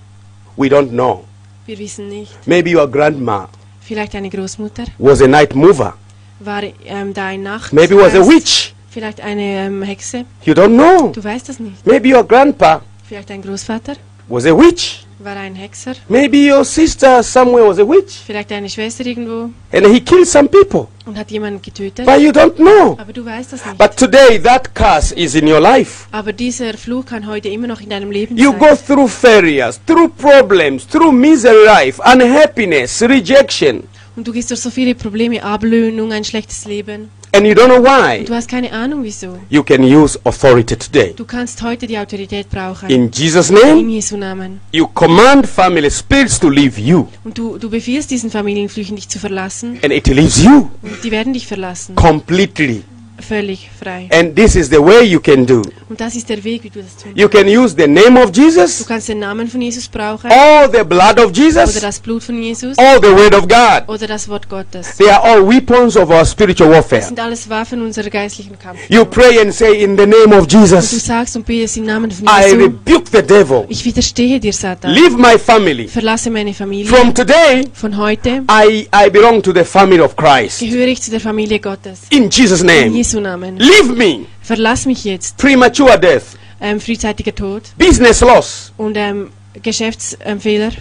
We 0.57 0.67
don't 0.67 0.89
know. 0.89 1.23
Wir 1.67 1.77
wissen 1.77 2.09
nicht. 2.09 2.35
Maybe 2.47 2.75
your 2.75 2.87
grandma 2.89 3.47
Vielleicht 3.81 4.15
eine 4.15 4.29
Großmutter 4.29 4.85
was 4.97 5.21
a 5.21 5.27
night 5.27 5.53
mover. 5.53 5.93
war 6.39 6.63
ähm, 6.85 7.13
da 7.13 7.31
in 7.31 7.43
Nacht. 7.43 7.71
Maybe 7.71 7.95
was 7.95 8.15
a 8.15 8.27
witch. 8.27 8.73
Vielleicht 8.89 9.21
eine 9.21 9.67
ähm, 9.67 9.83
Hexe. 9.83 10.25
You 10.43 10.53
don't 10.53 10.73
know. 10.73 11.11
Du 11.13 11.23
weißt 11.23 11.49
das 11.49 11.59
nicht. 11.59 11.85
Maybe 11.85 12.15
your 12.15 12.23
grandpa 12.27 12.81
Vielleicht 13.07 13.29
ein 13.29 13.43
Großvater 13.43 13.93
was 14.27 14.45
a 14.45 14.57
witch. 14.57 15.05
War 15.23 15.35
ein 15.35 15.55
Hexer. 15.55 15.93
Maybe 16.07 16.53
your 16.53 16.63
sister 16.65 17.21
somewhere 17.23 17.67
was 17.67 17.79
a 17.79 17.87
witch. 17.87 18.21
Vielleicht 18.25 18.51
eine 18.51 18.69
Schwester 18.69 19.05
irgendwo 19.05 19.49
And 19.71 19.87
he 19.87 19.99
killed 20.01 20.27
some 20.27 20.47
people. 20.49 20.87
und 21.05 21.17
hat 21.17 21.31
jemanden 21.31 21.61
getötet. 21.61 22.05
But 22.05 22.19
you 22.19 22.31
don't 22.31 22.55
know. 22.55 22.97
Aber 22.99 23.13
du 23.13 23.25
weißt 23.25 23.53
das 23.53 23.65
nicht. 23.65 23.77
But 23.77 23.95
today 23.97 24.39
that 24.41 24.73
curse 24.75 25.13
is 25.15 25.35
in 25.35 25.47
your 25.47 25.59
life. 25.59 26.05
Aber 26.11 26.33
dieser 26.33 26.73
Fluch 26.77 27.05
kann 27.05 27.27
heute 27.27 27.49
immer 27.49 27.67
noch 27.67 27.81
in 27.81 27.89
deinem 27.89 28.11
Leben 28.11 28.37
You 28.37 28.51
sein. 28.51 28.59
go 28.59 28.67
through 28.75 29.07
failures, 29.09 29.79
through 29.87 30.09
problems, 30.17 30.87
through 30.87 31.11
misery 31.11 31.65
life, 31.65 32.01
unhappiness, 32.03 33.01
rejection. 33.01 33.83
Und 34.15 34.27
du 34.27 34.33
gehst 34.33 34.49
durch 34.51 34.59
so 34.61 34.69
viele 34.69 34.93
Probleme, 34.95 35.41
Ablöhnung, 35.41 36.11
ein 36.11 36.23
schlechtes 36.23 36.65
Leben. 36.65 37.09
And 37.33 37.45
you 37.47 37.53
don't 37.53 37.67
know 37.69 37.81
why. 37.81 38.25
Du 38.25 38.33
hast 38.33 38.49
keine 38.49 38.71
Ahnung 38.73 39.03
wieso. 39.03 39.37
You 39.49 39.63
can 39.63 39.83
use 39.83 40.19
authority 40.25 40.75
today. 40.75 41.13
Du 41.15 41.23
kannst 41.23 41.61
heute 41.61 41.87
die 41.87 41.97
Autorität 41.97 42.49
brauchen. 42.49 42.89
In 42.89 43.09
Jesus' 43.09 43.49
In 43.49 43.55
name, 43.55 43.89
Jesu 43.89 44.17
Namen. 44.17 44.59
you 44.73 44.85
command 44.87 45.47
family 45.47 45.89
spirits 45.89 46.37
to 46.39 46.49
leave 46.49 46.79
you. 46.79 47.07
Und 47.23 47.37
du, 47.37 47.57
du 47.57 47.69
befiehlst 47.69 48.11
diesen 48.11 48.29
Familienflüchen, 48.31 48.97
dich 48.97 49.07
zu 49.07 49.17
verlassen. 49.17 49.79
And 49.81 49.93
it 49.93 50.07
leaves 50.07 50.43
you 50.43 50.69
Und 50.81 51.03
die 51.03 51.11
werden 51.11 51.31
dich 51.31 51.47
verlassen. 51.47 51.95
completely. 51.95 52.83
Völlig 53.21 53.69
frei. 53.79 54.07
And 54.11 54.35
this 54.35 54.55
is 54.55 54.69
the 54.69 54.77
way 54.79 55.03
you 55.05 55.19
can 55.19 55.45
do. 55.45 55.61
Und 55.89 55.99
das 55.99 56.15
ist 56.15 56.29
der 56.29 56.43
Weg, 56.43 56.63
wie 56.63 56.69
du 56.69 56.81
das 56.81 56.95
tun 56.97 57.11
You 57.15 57.27
can 57.27 57.47
use 57.47 57.75
the 57.77 57.87
name 57.87 58.19
of 58.21 58.31
Du 58.31 58.41
Jesus, 58.41 58.85
kannst 58.87 59.09
den 59.09 59.19
Namen 59.19 59.47
von 59.47 59.61
Jesus 59.61 59.87
brauchen. 59.87 60.29
or 60.31 60.69
the 60.71 60.83
blood 60.83 61.19
of 61.19 61.31
Oder 61.31 61.33
Jesus, 61.41 61.79
das 61.79 61.99
Blut 61.99 62.23
von 62.23 62.41
Jesus. 62.41 62.77
or 62.77 62.99
the 63.01 63.09
word 63.11 63.33
of 63.35 63.47
God. 63.47 63.83
Oder 63.87 64.07
das 64.07 64.27
Wort 64.29 64.47
Gottes. 64.49 64.95
They 64.97 65.09
are 65.09 65.21
all 65.23 65.41
weapons 65.47 65.95
of 65.97 66.09
our 66.09 66.25
spiritual 66.25 66.69
Das 66.69 66.77
warfare. 66.77 67.01
sind 67.03 67.19
alles 67.19 67.49
Waffen 67.49 67.81
unserer 67.81 68.09
geistlichen 68.09 68.57
Kampf. 68.57 68.79
You 68.89 69.05
pray 69.05 69.39
and 69.39 69.53
say, 69.53 69.81
In 69.83 69.97
the 69.97 70.05
name 70.05 70.33
of 70.35 70.41
Und 70.43 70.53
du 70.53 70.59
Jesus, 70.59 70.91
sagst 71.05 71.35
und 71.35 71.45
betest 71.45 71.77
im 71.77 71.85
Namen 71.85 72.09
von 72.11 72.25
I 72.27 72.53
rebuke 72.53 73.05
the 73.11 73.21
devil. 73.21 73.65
Ich 73.69 73.83
widerstehe 73.85 74.39
dir, 74.39 74.53
Satan. 74.53 74.91
Leave 74.93 75.17
my 75.17 75.37
family. 75.37 75.87
Verlasse 75.87 76.29
meine 76.29 76.53
Familie. 76.53 76.85
From 76.87 77.13
today, 77.13 77.65
Von 77.73 77.97
heute 77.97 78.43
I, 78.49 78.87
I 78.95 79.09
belong 79.09 79.41
to 79.41 79.51
the 79.53 79.63
family 79.63 79.99
of 80.01 80.15
Christ. 80.15 80.59
gehöre 80.59 80.87
ich 80.87 81.01
zu 81.01 81.11
der 81.11 81.19
Familie 81.19 81.59
Gottes. 81.59 82.01
In 82.09 82.29
Jesus' 82.29 82.61
In 82.61 82.67
name. 82.67 82.97
Jesu 83.11 83.19
Namen. 83.19 83.57
Leave 83.57 83.93
me. 83.93 84.25
Verlass 84.41 84.85
mich 84.85 85.03
jetzt. 85.03 85.35
Premature 85.37 85.99
death, 85.99 86.37
Ähm, 86.61 86.79
frühzeitiger 86.79 87.33
Tod 87.35 87.63
business 87.77 88.21
loss, 88.21 88.71
und 88.77 88.95
ähm, 88.95 89.31
Geschäftsfehler, 89.63 90.71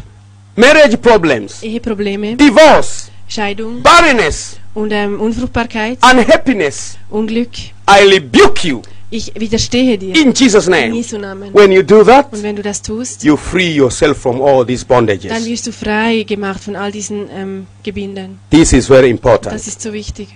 marriage 0.54 0.96
problems, 0.98 1.62
Eheprobleme, 1.62 2.36
divorce, 2.36 3.10
Scheidung 3.26 3.82
barrenness, 3.82 4.58
und 4.74 4.92
ähm, 4.92 5.18
Unfruchtbarkeit, 5.20 5.98
unhappiness. 6.04 6.96
Unglück. 7.08 7.48
I 7.88 8.04
rebuke 8.12 8.68
you 8.68 8.82
Ich 9.10 9.32
widerstehe 9.34 9.96
dir. 9.98 10.14
in 10.14 10.32
Jesus' 10.34 10.66
In 10.66 10.72
name. 10.72 10.94
Jesu 10.94 11.18
Namen. 11.18 11.52
When 11.54 11.72
you 11.72 11.82
do 11.82 12.04
that, 12.04 12.30
Und 12.32 12.42
wenn 12.42 12.54
du 12.56 12.62
das 12.62 12.80
tust, 12.82 13.24
you 13.24 13.36
free 13.36 13.72
yourself 13.74 14.18
from 14.18 14.40
all 14.42 14.64
these 14.64 14.84
dann 14.86 15.06
bondages. 15.06 15.44
wirst 15.46 15.66
du 15.66 15.72
frei 15.72 16.24
gemacht 16.24 16.62
von 16.62 16.76
all 16.76 16.92
diesen 16.92 17.28
ähm, 17.34 17.66
Gebinden. 17.82 18.38
This 18.50 18.72
is 18.74 18.86
very 18.86 19.08
important. 19.10 19.52
Das 19.54 19.66
ist 19.66 19.80
so 19.82 19.92
wichtig. 19.94 20.28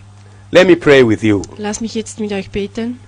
Let 0.52 0.66
me 0.66 0.76
pray 0.76 1.02
with 1.06 1.22
you. 1.22 1.42
Lass 1.58 1.80
mich 1.80 1.94
jetzt 1.94 2.20
mit 2.20 2.32
euch 2.32 2.50
beten. 2.50 2.98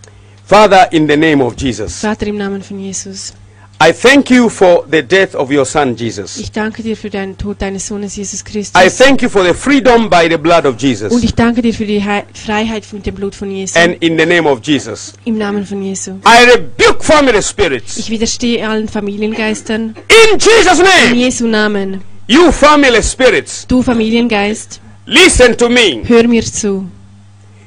Father, 0.44 0.92
in 0.92 1.08
the 1.08 1.16
name 1.16 1.42
of 1.44 1.54
Jesus, 1.56 2.00
Vater 2.00 2.26
im 2.26 2.36
Namen 2.38 2.62
von 2.62 2.78
Jesus. 2.78 3.34
I 3.78 3.92
thank 3.92 4.30
you 4.30 4.48
for 4.48 4.86
the 4.90 5.02
death 5.02 5.34
of 5.34 5.50
your 5.50 5.66
son 5.66 5.94
Jesus. 5.96 6.38
Ich 6.38 6.50
danke 6.50 6.82
dir 6.82 6.96
für 6.96 7.10
den 7.10 7.36
Tod 7.36 7.60
deines 7.60 7.86
Sohnes 7.86 8.16
Jesus 8.16 8.40
I 8.40 8.44
Christus. 8.44 8.96
thank 8.96 9.20
you 9.22 9.28
for 9.28 9.44
the 9.44 9.52
freedom 9.52 10.08
by 10.08 10.28
the 10.30 10.38
blood 10.38 10.64
of 10.64 10.74
Und 10.76 10.82
Jesus. 10.82 11.22
ich 11.22 11.34
danke 11.34 11.60
dir 11.60 11.74
für 11.74 11.84
die 11.84 12.02
Hei- 12.02 12.24
Freiheit 12.32 12.86
von 12.86 13.02
dem 13.02 13.14
Blut 13.14 13.34
von 13.34 13.50
Jesus. 13.50 13.76
And 13.76 14.02
in 14.02 14.16
the 14.18 14.24
name 14.24 14.48
of 14.48 14.60
Jesus, 14.64 15.12
Im 15.26 15.36
Namen 15.36 15.66
von 15.66 15.82
Jesu. 15.82 16.12
I 16.24 16.50
rebuke 16.50 17.04
family 17.04 17.42
spirits. 17.42 17.98
Ich 17.98 18.08
widerstehe 18.08 18.66
allen 18.66 18.88
Familiengeistern. 18.88 19.94
In 20.32 20.38
Jesus' 20.38 20.78
In 20.78 20.84
name, 21.10 21.14
Jesu 21.24 21.46
Namen. 21.46 22.00
You 22.28 22.50
family 22.52 23.02
spirits, 23.02 23.66
Du 23.66 23.82
Familiengeist, 23.82 24.80
listen 25.04 25.54
to 25.56 25.68
me. 25.68 26.02
hör 26.06 26.26
mir 26.26 26.42
zu. 26.44 26.86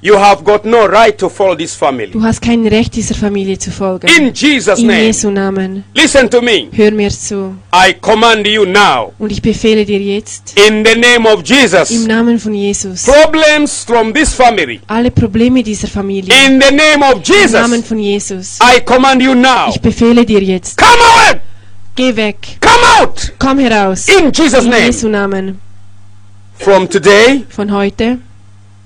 You 0.02 0.16
have 0.18 0.46
got 0.46 0.64
no 0.64 0.86
right 0.88 1.18
to 1.18 1.28
follow 1.30 1.56
this 1.56 1.76
family. 1.76 2.08
Du 2.12 2.24
hast 2.24 2.42
kein 2.42 2.66
Recht, 2.66 2.96
dieser 2.96 3.16
Familie 3.16 3.58
zu 3.58 3.70
folgen. 3.70 4.08
In 4.08 4.34
Jesus' 4.34 4.80
In 4.80 4.88
name, 4.88 5.04
Jesu 5.08 5.30
Namen. 5.30 5.84
listen 5.94 6.30
to 6.30 6.42
me. 6.42 6.70
Hör 6.72 6.92
mir 6.92 7.10
zu. 7.10 7.56
I 7.74 7.94
command 8.00 8.48
you 8.48 8.64
now, 8.66 9.12
Und 9.20 9.30
ich 9.34 9.42
befehle 9.42 9.84
dir 9.86 10.00
jetzt, 10.00 10.58
in 10.58 10.86
the 10.86 10.96
name 10.98 11.28
of 11.30 11.40
im 11.40 11.46
Jesus, 11.46 12.06
Namen 12.08 12.40
von 12.40 12.54
Jesus, 12.54 13.04
problems 13.04 13.84
from 13.84 14.14
this 14.14 14.34
family. 14.34 14.80
alle 14.88 15.12
Probleme 15.12 15.62
dieser 15.64 15.90
Familie, 15.90 16.34
In 16.48 16.62
the 16.62 16.74
name 16.74 17.04
of 17.06 17.16
im 17.28 17.52
Namen 17.52 17.74
Jesus, 17.74 17.88
von 17.88 18.00
Jesus, 18.00 18.60
I 18.62 18.80
command 18.80 19.22
you 19.22 19.36
now. 19.36 19.68
ich 19.70 19.82
befehle 19.82 20.26
dir 20.26 20.42
jetzt, 20.42 20.78
Come 20.78 21.02
out! 21.30 21.42
geh 21.98 22.16
weg, 22.16 22.38
Come 22.62 23.04
out! 23.04 23.34
komm 23.38 23.60
heraus. 23.60 24.08
In 24.08 24.32
Jesus' 24.32 24.64
In 24.64 24.70
name. 24.70 24.86
Jesu 24.86 25.10
Namen. 25.10 25.60
From 26.58 26.88
today, 26.90 27.44
Von 27.50 27.70
heute 27.74 28.20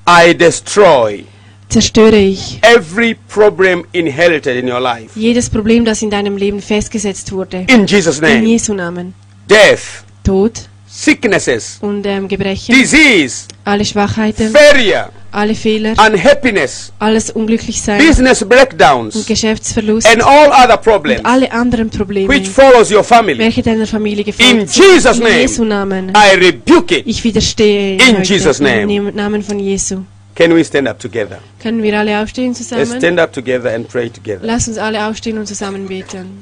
I 0.08 0.34
destroy 0.34 1.26
zerstöre 1.70 2.18
ich 2.20 2.60
every 2.62 3.16
problem 3.30 3.86
inherited 3.94 4.56
in 4.58 4.70
your 4.70 4.80
life. 4.82 5.18
jedes 5.20 5.50
Problem, 5.50 5.86
das 5.86 6.02
in 6.02 6.10
deinem 6.10 6.38
Leben 6.38 6.62
festgesetzt 6.62 7.32
wurde. 7.32 7.66
In 7.68 7.86
Jesus' 7.88 8.18
In 8.18 8.24
name. 8.24 8.46
Jesu 8.46 8.74
Namen. 8.74 9.14
Death, 9.50 10.04
Tod 10.24 10.68
sicknesses, 10.88 11.78
und 11.82 12.06
ähm, 12.06 12.28
Gebrechen, 12.28 12.76
disease, 12.76 13.48
alle 13.64 13.84
Schwachheiten, 13.86 14.52
failure, 14.52 15.10
alle 15.34 15.56
Fehler, 15.56 15.94
unhappiness, 15.98 16.92
alles 17.00 17.30
Unglücklichsein 17.32 17.98
business 17.98 18.42
und 18.42 18.50
breakdowns, 18.50 19.26
Geschäftsverlust 19.26 20.08
and 20.08 20.22
all 20.24 20.50
other 20.52 20.78
problems 20.78 21.20
und 21.20 21.26
alle 21.26 21.52
anderen 21.52 21.90
Probleme, 21.90 22.28
which 22.32 22.48
follows 22.48 22.92
your 22.92 23.04
family. 23.04 23.38
welche 23.40 23.62
deiner 23.64 23.88
Familie 23.88 24.20
In 24.20 24.26
gefolgt 24.26 24.70
sind. 24.70 24.86
Jesus' 24.94 25.18
In 25.18 25.24
name, 25.24 25.42
Jesu 25.42 25.64
Namen. 25.66 26.10
I 26.16 26.36
rebuke 26.38 26.96
it. 27.00 27.08
Ich 27.08 27.24
widerstehe 27.24 27.96
In 27.98 28.18
heute 28.18 28.34
Jesus' 28.34 28.60
name. 28.60 28.94
im 28.94 29.16
Namen 29.16 29.42
von 29.42 29.60
Jesu. 29.60 30.04
Can 30.36 30.56
we 30.56 30.64
stand 30.64 30.88
up 30.88 31.00
together? 31.00 31.40
Können 31.62 31.84
wir 31.84 31.98
alle 32.00 32.20
aufstehen 32.22 32.54
Let's 32.54 32.68
zusammen? 32.68 32.98
stand 32.98 33.20
up 33.20 33.32
together 33.34 33.72
and 33.74 33.88
pray 33.88 34.10
together. 34.10 34.40
Lass 34.44 34.68
uns 34.68 34.78
alle 34.80 35.08
aufstehen 35.08 35.38
und 35.38 35.48
zusammen 35.48 35.88
beten. 35.88 36.40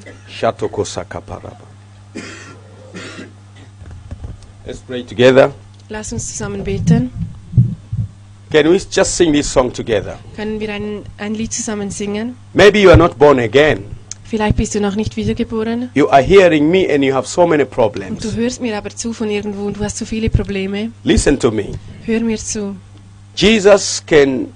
Let's 4.66 4.80
pray 4.86 5.02
together. 5.04 5.52
Lass 5.88 6.12
uns 6.12 6.28
zusammen 6.28 6.64
beten. 6.64 7.10
Can 8.52 8.70
we 8.70 8.78
just 8.90 9.16
sing 9.16 9.32
this 9.32 9.50
song 9.50 9.72
together? 9.72 10.18
Können 10.36 10.60
wir 10.60 10.68
ein, 10.68 11.04
ein 11.16 11.34
Lied 11.34 11.54
zusammen 11.54 11.90
singen? 11.90 12.36
Maybe 12.52 12.80
you 12.80 12.90
are 12.90 12.98
not 12.98 13.18
born 13.18 13.38
again. 13.38 13.84
Vielleicht 14.24 14.56
bist 14.56 14.74
du 14.74 14.80
noch 14.80 14.94
nicht 14.94 15.16
wiedergeboren 15.16 15.90
You 15.94 16.08
are 16.08 16.22
hearing 16.22 16.70
me 16.70 16.86
and 16.92 17.02
you 17.02 17.14
have 17.14 17.26
so 17.26 17.46
many 17.46 17.62
und 17.62 17.70
du 17.70 17.74
problems. 17.74 18.36
hörst 18.36 18.60
mir 18.60 18.76
aber 18.76 18.90
zu 18.90 19.14
von 19.14 19.30
irgendwo 19.30 19.64
und 19.64 19.78
du 19.78 19.84
hast 19.84 19.96
so 19.96 20.04
viele 20.04 20.28
Probleme. 20.28 20.90
Listen 21.02 21.38
to 21.38 21.50
me. 21.50 21.72
Hör 22.04 22.20
mir 22.20 22.36
zu. 22.36 22.76
Jesus 23.36 24.02
can 24.06 24.48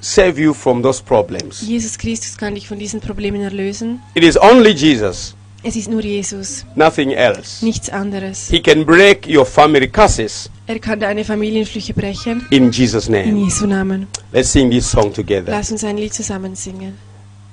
save 0.00 0.40
you 0.40 0.52
from 0.52 0.82
those 0.82 1.00
problems. 1.00 1.62
Jesus 1.62 1.96
Christus 1.96 2.36
kann 2.36 2.56
dich 2.56 2.66
von 2.66 2.80
diesen 2.80 3.00
Problemen 3.00 3.40
erlösen. 3.40 4.00
It 4.14 4.24
is 4.24 4.36
only 4.36 4.70
Jesus, 4.70 5.36
Es 5.66 5.76
ist 5.76 5.88
nur 5.88 6.02
Jesus, 6.02 6.64
nothing 6.74 7.12
else. 7.12 7.64
nichts 7.64 7.88
anderes. 7.88 8.48
He 8.50 8.60
can 8.60 8.84
break 8.84 9.26
your 9.26 9.46
family 9.46 9.88
curses 9.88 10.50
Er 10.66 10.78
kann 10.78 11.00
deine 11.00 11.24
Familienflüche 11.24 11.94
brechen. 11.94 12.44
in 12.50 12.70
Jesus' 12.70 13.06
In 13.06 13.12
name. 13.12 13.44
Jesu 13.44 13.66
Namen. 13.66 14.06
Let's 14.32 14.50
sing 14.52 14.70
this 14.70 14.90
song 14.90 15.10
together. 15.12 15.50
Lass 15.52 15.70
uns 15.70 15.82
ein 15.84 15.96
Lied 15.96 16.12
zusammen 16.12 16.54
singen. 16.54 16.98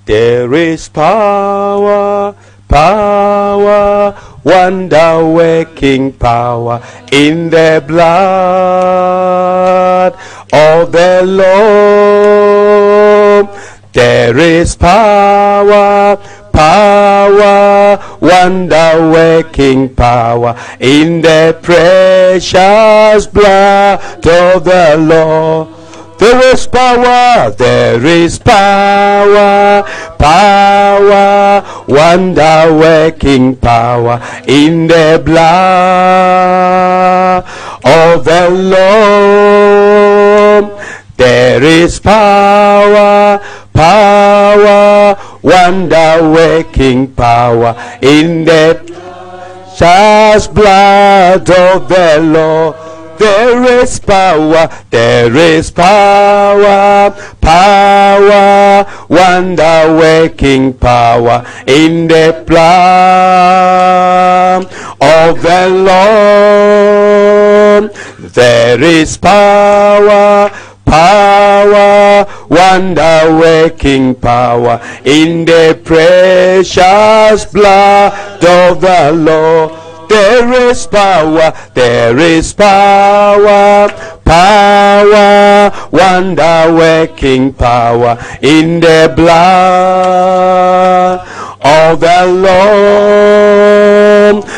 There 0.05 0.53
is 0.73 0.89
power, 0.89 2.35
power, 2.67 4.13
wonder 4.43 5.23
working 5.25 6.11
power 6.13 6.81
in 7.11 7.49
the 7.49 7.81
blood 8.81 10.13
of 10.51 10.91
the 10.91 11.21
Lord. 12.21 13.47
There 13.93 14.37
is 14.61 14.75
power, 14.75 16.17
power, 16.51 17.97
wonder 18.19 19.11
working 19.11 19.89
power 19.95 20.55
in 20.79 21.21
the 21.21 21.57
precious 21.61 23.27
blood 23.27 23.99
of 24.27 24.63
the 24.63 24.95
Lord. 24.99 25.67
There 26.21 26.53
is 26.53 26.67
power, 26.67 27.49
there 27.49 28.05
is 28.05 28.37
power, 28.37 29.83
power, 30.19 31.63
wonder 31.87 32.71
working 32.71 33.55
power 33.55 34.21
in 34.47 34.85
the 34.85 35.19
blood 35.25 36.61
of 37.83 38.23
the 38.23 38.49
Lord. 38.75 40.65
There 41.17 41.63
is 41.63 41.99
power, 41.99 43.39
power, 43.73 45.15
wonder 45.41 46.29
working 46.31 47.07
power 47.13 47.75
in 48.01 48.45
the 48.45 48.79
precious 49.81 50.47
blood 50.47 51.49
of 51.49 51.89
the 51.89 52.19
Lord. 52.21 52.75
There 53.17 53.63
is 53.81 53.99
power, 53.99 54.69
there 54.89 55.35
is 55.35 55.69
power, 55.69 57.11
power, 57.39 58.85
wonder 59.09 59.95
working 59.95 60.73
power 60.73 61.45
in 61.67 62.07
the 62.07 62.43
blood 62.47 63.45
of 64.99 65.41
the 65.43 65.69
Lord. 67.79 67.93
There 68.33 68.81
is 68.81 69.17
power, 69.17 70.49
power, 70.91 72.27
wonder 72.49 73.39
working 73.39 74.13
power 74.13 74.77
in 75.05 75.45
the 75.45 75.79
precious 75.85 77.45
blood 77.45 78.43
of 78.43 78.81
the 78.81 79.13
Lord. 79.15 79.71
There 80.09 80.51
is 80.69 80.85
power, 80.87 81.53
there 81.73 82.19
is 82.19 82.51
power, 82.51 83.87
power, 84.25 85.71
wonder 85.91 86.73
working 86.75 87.53
power 87.53 88.17
in 88.41 88.81
the 88.81 89.13
blood 89.15 90.41
of 91.63 91.99
the 91.99 92.25
Lord. 92.27 93.71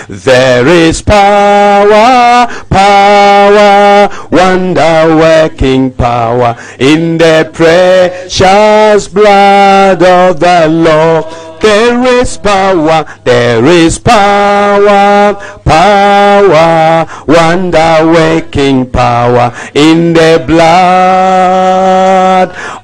There 0.08 0.68
is 0.68 1.02
power, 1.02 2.48
power, 2.70 4.10
wonder 4.32 5.16
working 5.16 5.92
power 5.92 6.56
in 6.80 7.18
the 7.18 7.50
precious 7.54 9.08
blood 9.08 10.04
of 10.04 10.40
the 10.40 10.68
Lord. 10.70 11.26
There 11.64 12.04
is 12.20 12.38
power, 12.38 13.06
there 13.24 13.64
is 13.64 13.98
power, 13.98 15.34
power, 15.64 17.06
wonder 17.26 18.06
working 18.06 18.86
power 18.92 19.54
in 19.74 20.12
the 20.12 20.44
blood 20.46 21.74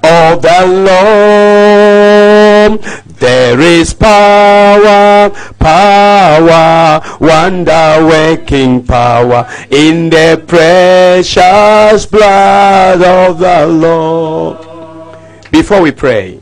of 0.01 0.41
the 0.41 0.65
Lord. 2.71 2.79
There 3.19 3.59
is 3.59 3.93
power, 3.93 5.29
power, 5.59 7.01
wonder 7.19 8.07
working 8.07 8.85
power 8.85 9.45
in 9.69 10.09
the 10.09 10.41
precious 10.47 12.05
blood 12.05 13.01
of 13.01 13.39
the 13.39 13.67
Lord. 13.67 14.65
Before 15.51 15.81
we 15.81 15.91
pray, 15.91 16.39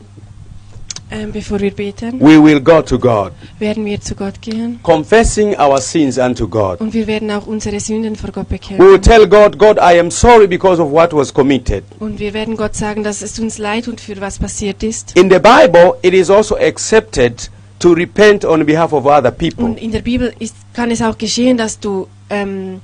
Ähm, 1.09 1.31
bevor 1.31 1.59
wir 1.61 1.71
beten, 1.71 2.19
we 2.19 2.43
will 2.43 2.59
go 2.59 2.81
to 2.81 2.99
God, 2.99 3.31
werden 3.59 3.85
wir 3.85 4.01
zu 4.01 4.13
Gott 4.13 4.41
gehen 4.41 4.77
confessing 4.84 5.57
our 5.57 5.79
sins 5.79 6.17
unto 6.17 6.47
God. 6.49 6.81
und 6.81 6.93
wir 6.93 7.07
werden 7.07 7.31
auch 7.31 7.47
unsere 7.47 7.79
Sünden 7.79 8.15
vor 8.17 8.31
Gott 8.31 8.47
We 8.49 8.59
will 8.77 8.97
bekennen. 8.97 9.01
tell 9.01 9.25
God, 9.27 9.57
God, 9.57 9.77
I 9.77 9.99
am 9.99 10.11
sorry 10.11 10.47
because 10.47 10.81
of 10.81 10.91
what 10.91 11.13
was 11.13 11.34
committed. 11.34 11.84
Und 11.99 12.19
wir 12.19 12.34
werden 12.34 12.57
Gott 12.57 12.75
sagen, 12.75 13.03
dass 13.03 13.21
es 13.21 13.39
uns 13.39 13.57
leid 13.57 13.85
tut 13.85 14.01
für 14.01 14.19
was 14.19 14.38
passiert 14.38 14.84
ist. 14.84 15.17
In 15.17 15.29
the 15.31 15.39
Bible, 15.39 15.93
it 16.01 16.13
is 16.13 16.29
also 16.29 16.57
accepted 16.57 17.49
to 17.79 17.93
repent 17.93 18.43
on 18.43 18.65
behalf 18.65 18.91
of 18.91 19.05
other 19.05 19.31
people. 19.31 19.63
Und 19.63 19.79
in 19.79 19.91
der 19.93 20.01
Bibel 20.01 20.34
ist, 20.39 20.55
kann 20.73 20.91
es 20.91 21.01
auch 21.01 21.17
geschehen, 21.17 21.57
dass 21.57 21.79
du 21.79 22.07
ähm, 22.29 22.81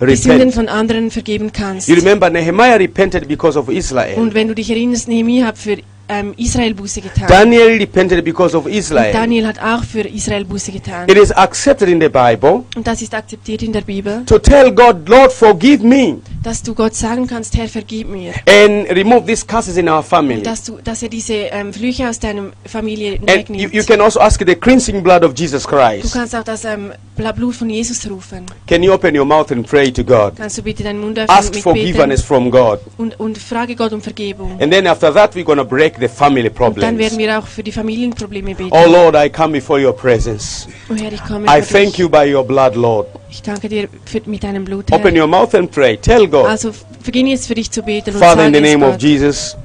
die 0.00 0.16
Sünden 0.16 0.50
von 0.50 0.68
anderen 0.68 1.10
vergeben 1.10 1.52
kannst. 1.52 1.88
You 1.88 1.96
remember 1.96 2.30
Nehemiah 2.30 2.76
repented 2.76 3.28
because 3.28 3.58
of 3.58 3.68
Israel. 3.68 4.16
Und 4.18 4.32
wenn 4.32 4.48
du 4.48 4.54
dich 4.54 4.70
erinnerst, 4.70 5.08
Nehemiah 5.08 5.46
hat 5.48 5.58
für 5.58 5.76
ähm, 6.08 6.34
Israel 6.36 6.74
Buße 6.74 7.00
getan. 7.00 7.26
Daniel 7.28 7.78
repented 7.78 8.24
because 8.24 8.56
of 8.56 8.66
Und 8.66 8.72
Israel. 8.72 9.12
Daniel 9.12 9.46
hat 9.46 9.58
auch 9.60 9.82
für 9.84 10.00
Israel 10.00 10.44
Buße 10.44 10.72
getan. 10.72 11.08
It 11.08 11.16
is 11.16 11.30
accepted 11.32 11.88
in 11.88 12.00
the 12.00 12.08
Bible 12.08 12.64
Und 12.76 12.86
das 12.86 13.02
ist 13.02 13.14
akzeptiert 13.14 13.62
in 13.62 13.72
der 13.72 13.82
Bibel, 13.82 14.24
to 14.26 14.38
tell 14.38 14.70
God, 14.72 15.08
Lord, 15.08 15.32
forgive 15.32 15.84
me 15.84 16.18
dass 16.44 16.62
du 16.62 16.74
Gott 16.74 16.94
sagen 16.94 17.26
kannst, 17.26 17.56
Herr, 17.56 17.68
vergib 17.68 18.08
mir. 18.08 18.34
and 18.46 18.86
remove 18.90 19.24
these 19.26 19.46
curses 19.46 19.78
in 19.78 19.88
our 19.88 20.02
family. 20.02 20.42
Dass, 20.42 20.62
du, 20.62 20.78
dass 20.84 21.02
er 21.02 21.08
diese 21.08 21.32
ähm, 21.34 21.72
Flüche 21.72 22.06
aus 22.08 22.18
deiner 22.18 22.50
Familie 22.66 23.14
And 23.14 23.22
you, 23.22 23.34
wegnimmt. 23.36 23.74
you 23.74 23.82
can 23.82 24.00
also 24.02 24.20
ask 24.20 24.38
the 24.46 24.54
cleansing 24.54 25.02
blood 25.02 25.24
of 25.24 25.32
Jesus 25.34 25.62
Du 25.62 25.70
Christ. 25.70 26.12
kannst 26.12 26.36
auch 26.36 26.44
das 26.44 26.66
ähm, 26.66 26.92
Blut 27.16 27.54
von 27.54 27.70
Jesus 27.70 28.08
rufen. 28.10 28.44
Can 28.68 28.82
you 28.82 28.92
open 28.92 29.16
your 29.16 29.24
mouth 29.24 29.50
and 29.52 29.66
pray 29.66 29.90
to 29.90 30.04
God? 30.04 30.34
Kannst 30.36 30.58
du 30.58 30.62
bitte 30.62 30.82
deinen 30.82 31.00
Mund 31.00 31.18
öffnen 31.18 31.34
Ask 31.34 31.54
und 31.54 31.62
forgiveness 31.62 32.20
from 32.20 32.50
God. 32.50 32.80
und, 32.98 33.18
und 33.18 33.38
frage 33.38 33.74
Gott 33.74 33.94
um 33.94 34.02
Vergebung. 34.02 34.60
And 34.60 34.70
then 34.70 34.86
after 34.86 35.14
that, 35.14 35.34
we're 35.34 35.44
going 35.44 35.58
to 35.58 35.64
break 35.96 36.10
the 36.10 36.14
family 36.16 36.48
Und 36.48 36.58
dann 36.78 36.98
werden 36.98 37.16
problems. 37.16 37.18
wir 37.18 37.38
auch 37.38 37.46
für 37.46 37.62
die 37.62 37.72
Familienprobleme 37.72 38.54
beten. 38.54 38.70
Oh 38.72 38.86
Lord, 38.90 39.14
I 39.16 39.28
come 39.30 39.52
before 39.52 39.80
your 39.80 39.94
presence. 39.94 40.68
Oh 40.90 40.94
Herr, 40.94 41.12
ich 41.12 41.22
komme 41.24 41.46
I 41.46 41.60
thank 41.62 41.98
you 41.98 42.08
by 42.08 42.32
your 42.32 42.44
blood, 42.44 42.74
Lord. 42.76 43.06
Ich 43.30 43.42
danke 43.42 43.68
dir 43.68 43.88
für, 44.04 44.20
mit 44.26 44.42
deinem 44.42 44.64
Blut, 44.64 44.92
Open 44.92 45.18
your 45.18 45.26
mouth 45.26 45.54
and 45.54 45.70
pray. 45.70 45.96
Tell 45.96 46.26
God, 46.28 46.46
Also 46.46 46.70
f- 46.70 46.84
beginn 47.04 47.26
jetzt 47.26 47.46
für 47.46 47.54
dich 47.54 47.70
zu 47.70 47.82
beten 47.82 48.10
und 48.10 48.18
Father, 48.18 48.46
in 48.46 48.54
the 48.54 48.60
name 48.60 48.86
of 48.86 48.96
Jesus, 49.00 49.56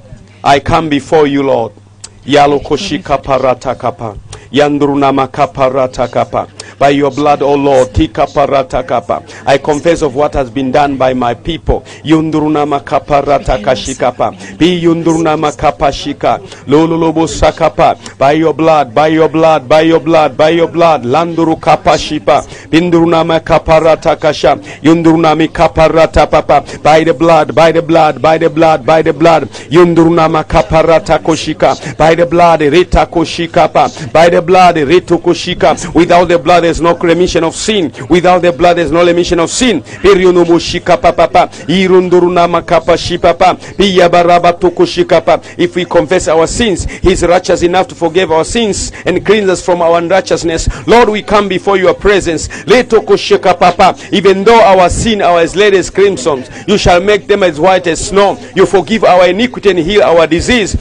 I 0.46 0.60
come 0.60 0.90
before 0.90 1.28
you, 1.28 1.42
Lord. 1.44 1.74
Yalo 2.26 2.60
koshika 2.60 3.18
parata 3.18 3.76
kapa. 3.76 4.16
Yandrunama 4.52 5.28
kaparata 5.28 6.08
kapa. 6.08 6.48
By 6.78 6.90
your 6.90 7.12
blood, 7.12 7.42
O 7.42 7.54
Lord. 7.56 7.90
I 9.46 9.58
confess 9.58 10.02
of 10.02 10.16
what 10.16 10.34
has 10.34 10.50
been 10.50 10.72
done 10.72 10.98
by 10.98 11.14
my 11.14 11.34
people. 11.34 11.82
Yundrunama 12.04 12.80
kaparata 12.84 13.58
kashikapa. 13.62 14.58
Be 14.58 14.82
yundrunama 14.82 15.52
kapashika. 15.56 16.40
Lololobo 16.68 17.28
sakapa. 17.28 17.98
By 18.18 18.34
your 18.34 18.54
blood, 18.54 18.94
by 18.94 19.08
your 19.08 19.30
blood, 19.30 19.68
by 19.68 19.82
your 19.82 20.00
blood, 20.00 20.38
by 20.38 20.50
your 20.50 20.68
blood. 20.68 21.04
Landuru 21.04 21.56
kapashipa. 21.60 22.44
Bindrunama 22.70 23.40
kaparata 23.40 24.16
kasha. 24.20 24.56
Kaparata 25.54 26.30
papa. 26.30 26.64
By 26.84 27.04
the 27.04 27.14
blood, 27.14 27.56
by 27.56 27.72
the 27.72 27.82
blood, 27.82 28.22
by 28.22 28.38
the 28.38 28.50
blood, 28.50 28.86
by 28.86 29.02
the 29.02 29.14
blood. 29.14 29.50
Yundrunama 29.70 30.44
kaparata 30.44 31.20
koshika. 31.20 31.76
By 31.98 32.16
the 32.16 32.26
blood, 32.26 32.62
rita 32.62 33.06
koshika 33.06 33.72
pa. 33.72 33.90
By 34.14 34.30
the 34.30 34.42
blood, 34.42 34.78
rito 34.78 35.18
koshika. 35.18 35.76
Without 35.94 36.28
the 36.28 36.38
blood, 36.40 36.59
there's 36.62 36.82
no 36.82 36.96
remission 36.96 37.44
of 37.44 37.56
sin. 37.56 37.92
Without 38.10 38.42
the 38.42 38.52
blood, 38.52 38.78
there's 38.78 38.92
no 38.92 39.06
remission 39.06 39.40
of 39.40 39.50
sin. 39.50 39.84
If 45.58 45.76
we 45.76 45.86
confess 45.86 46.28
our 46.28 46.48
sins, 46.48 46.86
He's 46.86 47.24
righteous 47.24 47.64
enough 47.64 47.88
to 47.90 47.96
forgive 47.96 48.32
our 48.32 48.44
sins 48.44 48.92
and 49.06 49.26
cleanse 49.26 49.50
us 49.50 49.64
from 49.66 49.82
our 49.82 49.98
unrighteousness. 50.00 50.68
Lord, 50.88 51.10
we 51.10 51.22
come 51.22 51.48
before 51.48 51.78
your 51.78 51.94
presence. 51.94 52.50
Even 54.12 54.44
though 54.44 54.62
our 54.62 54.90
sin 54.90 55.22
are 55.22 55.40
as 55.40 55.56
red 55.56 55.74
as 55.74 55.90
crimson, 55.90 56.44
you 56.68 56.78
shall 56.78 57.02
make 57.02 57.28
them 57.28 57.44
as 57.44 57.60
white 57.60 57.88
as 57.88 58.08
snow. 58.08 58.38
You 58.56 58.66
forgive 58.66 59.04
our 59.04 59.28
iniquity 59.28 59.70
and 59.70 59.80
heal 59.80 60.04
our 60.04 60.28
disease. 60.28 60.78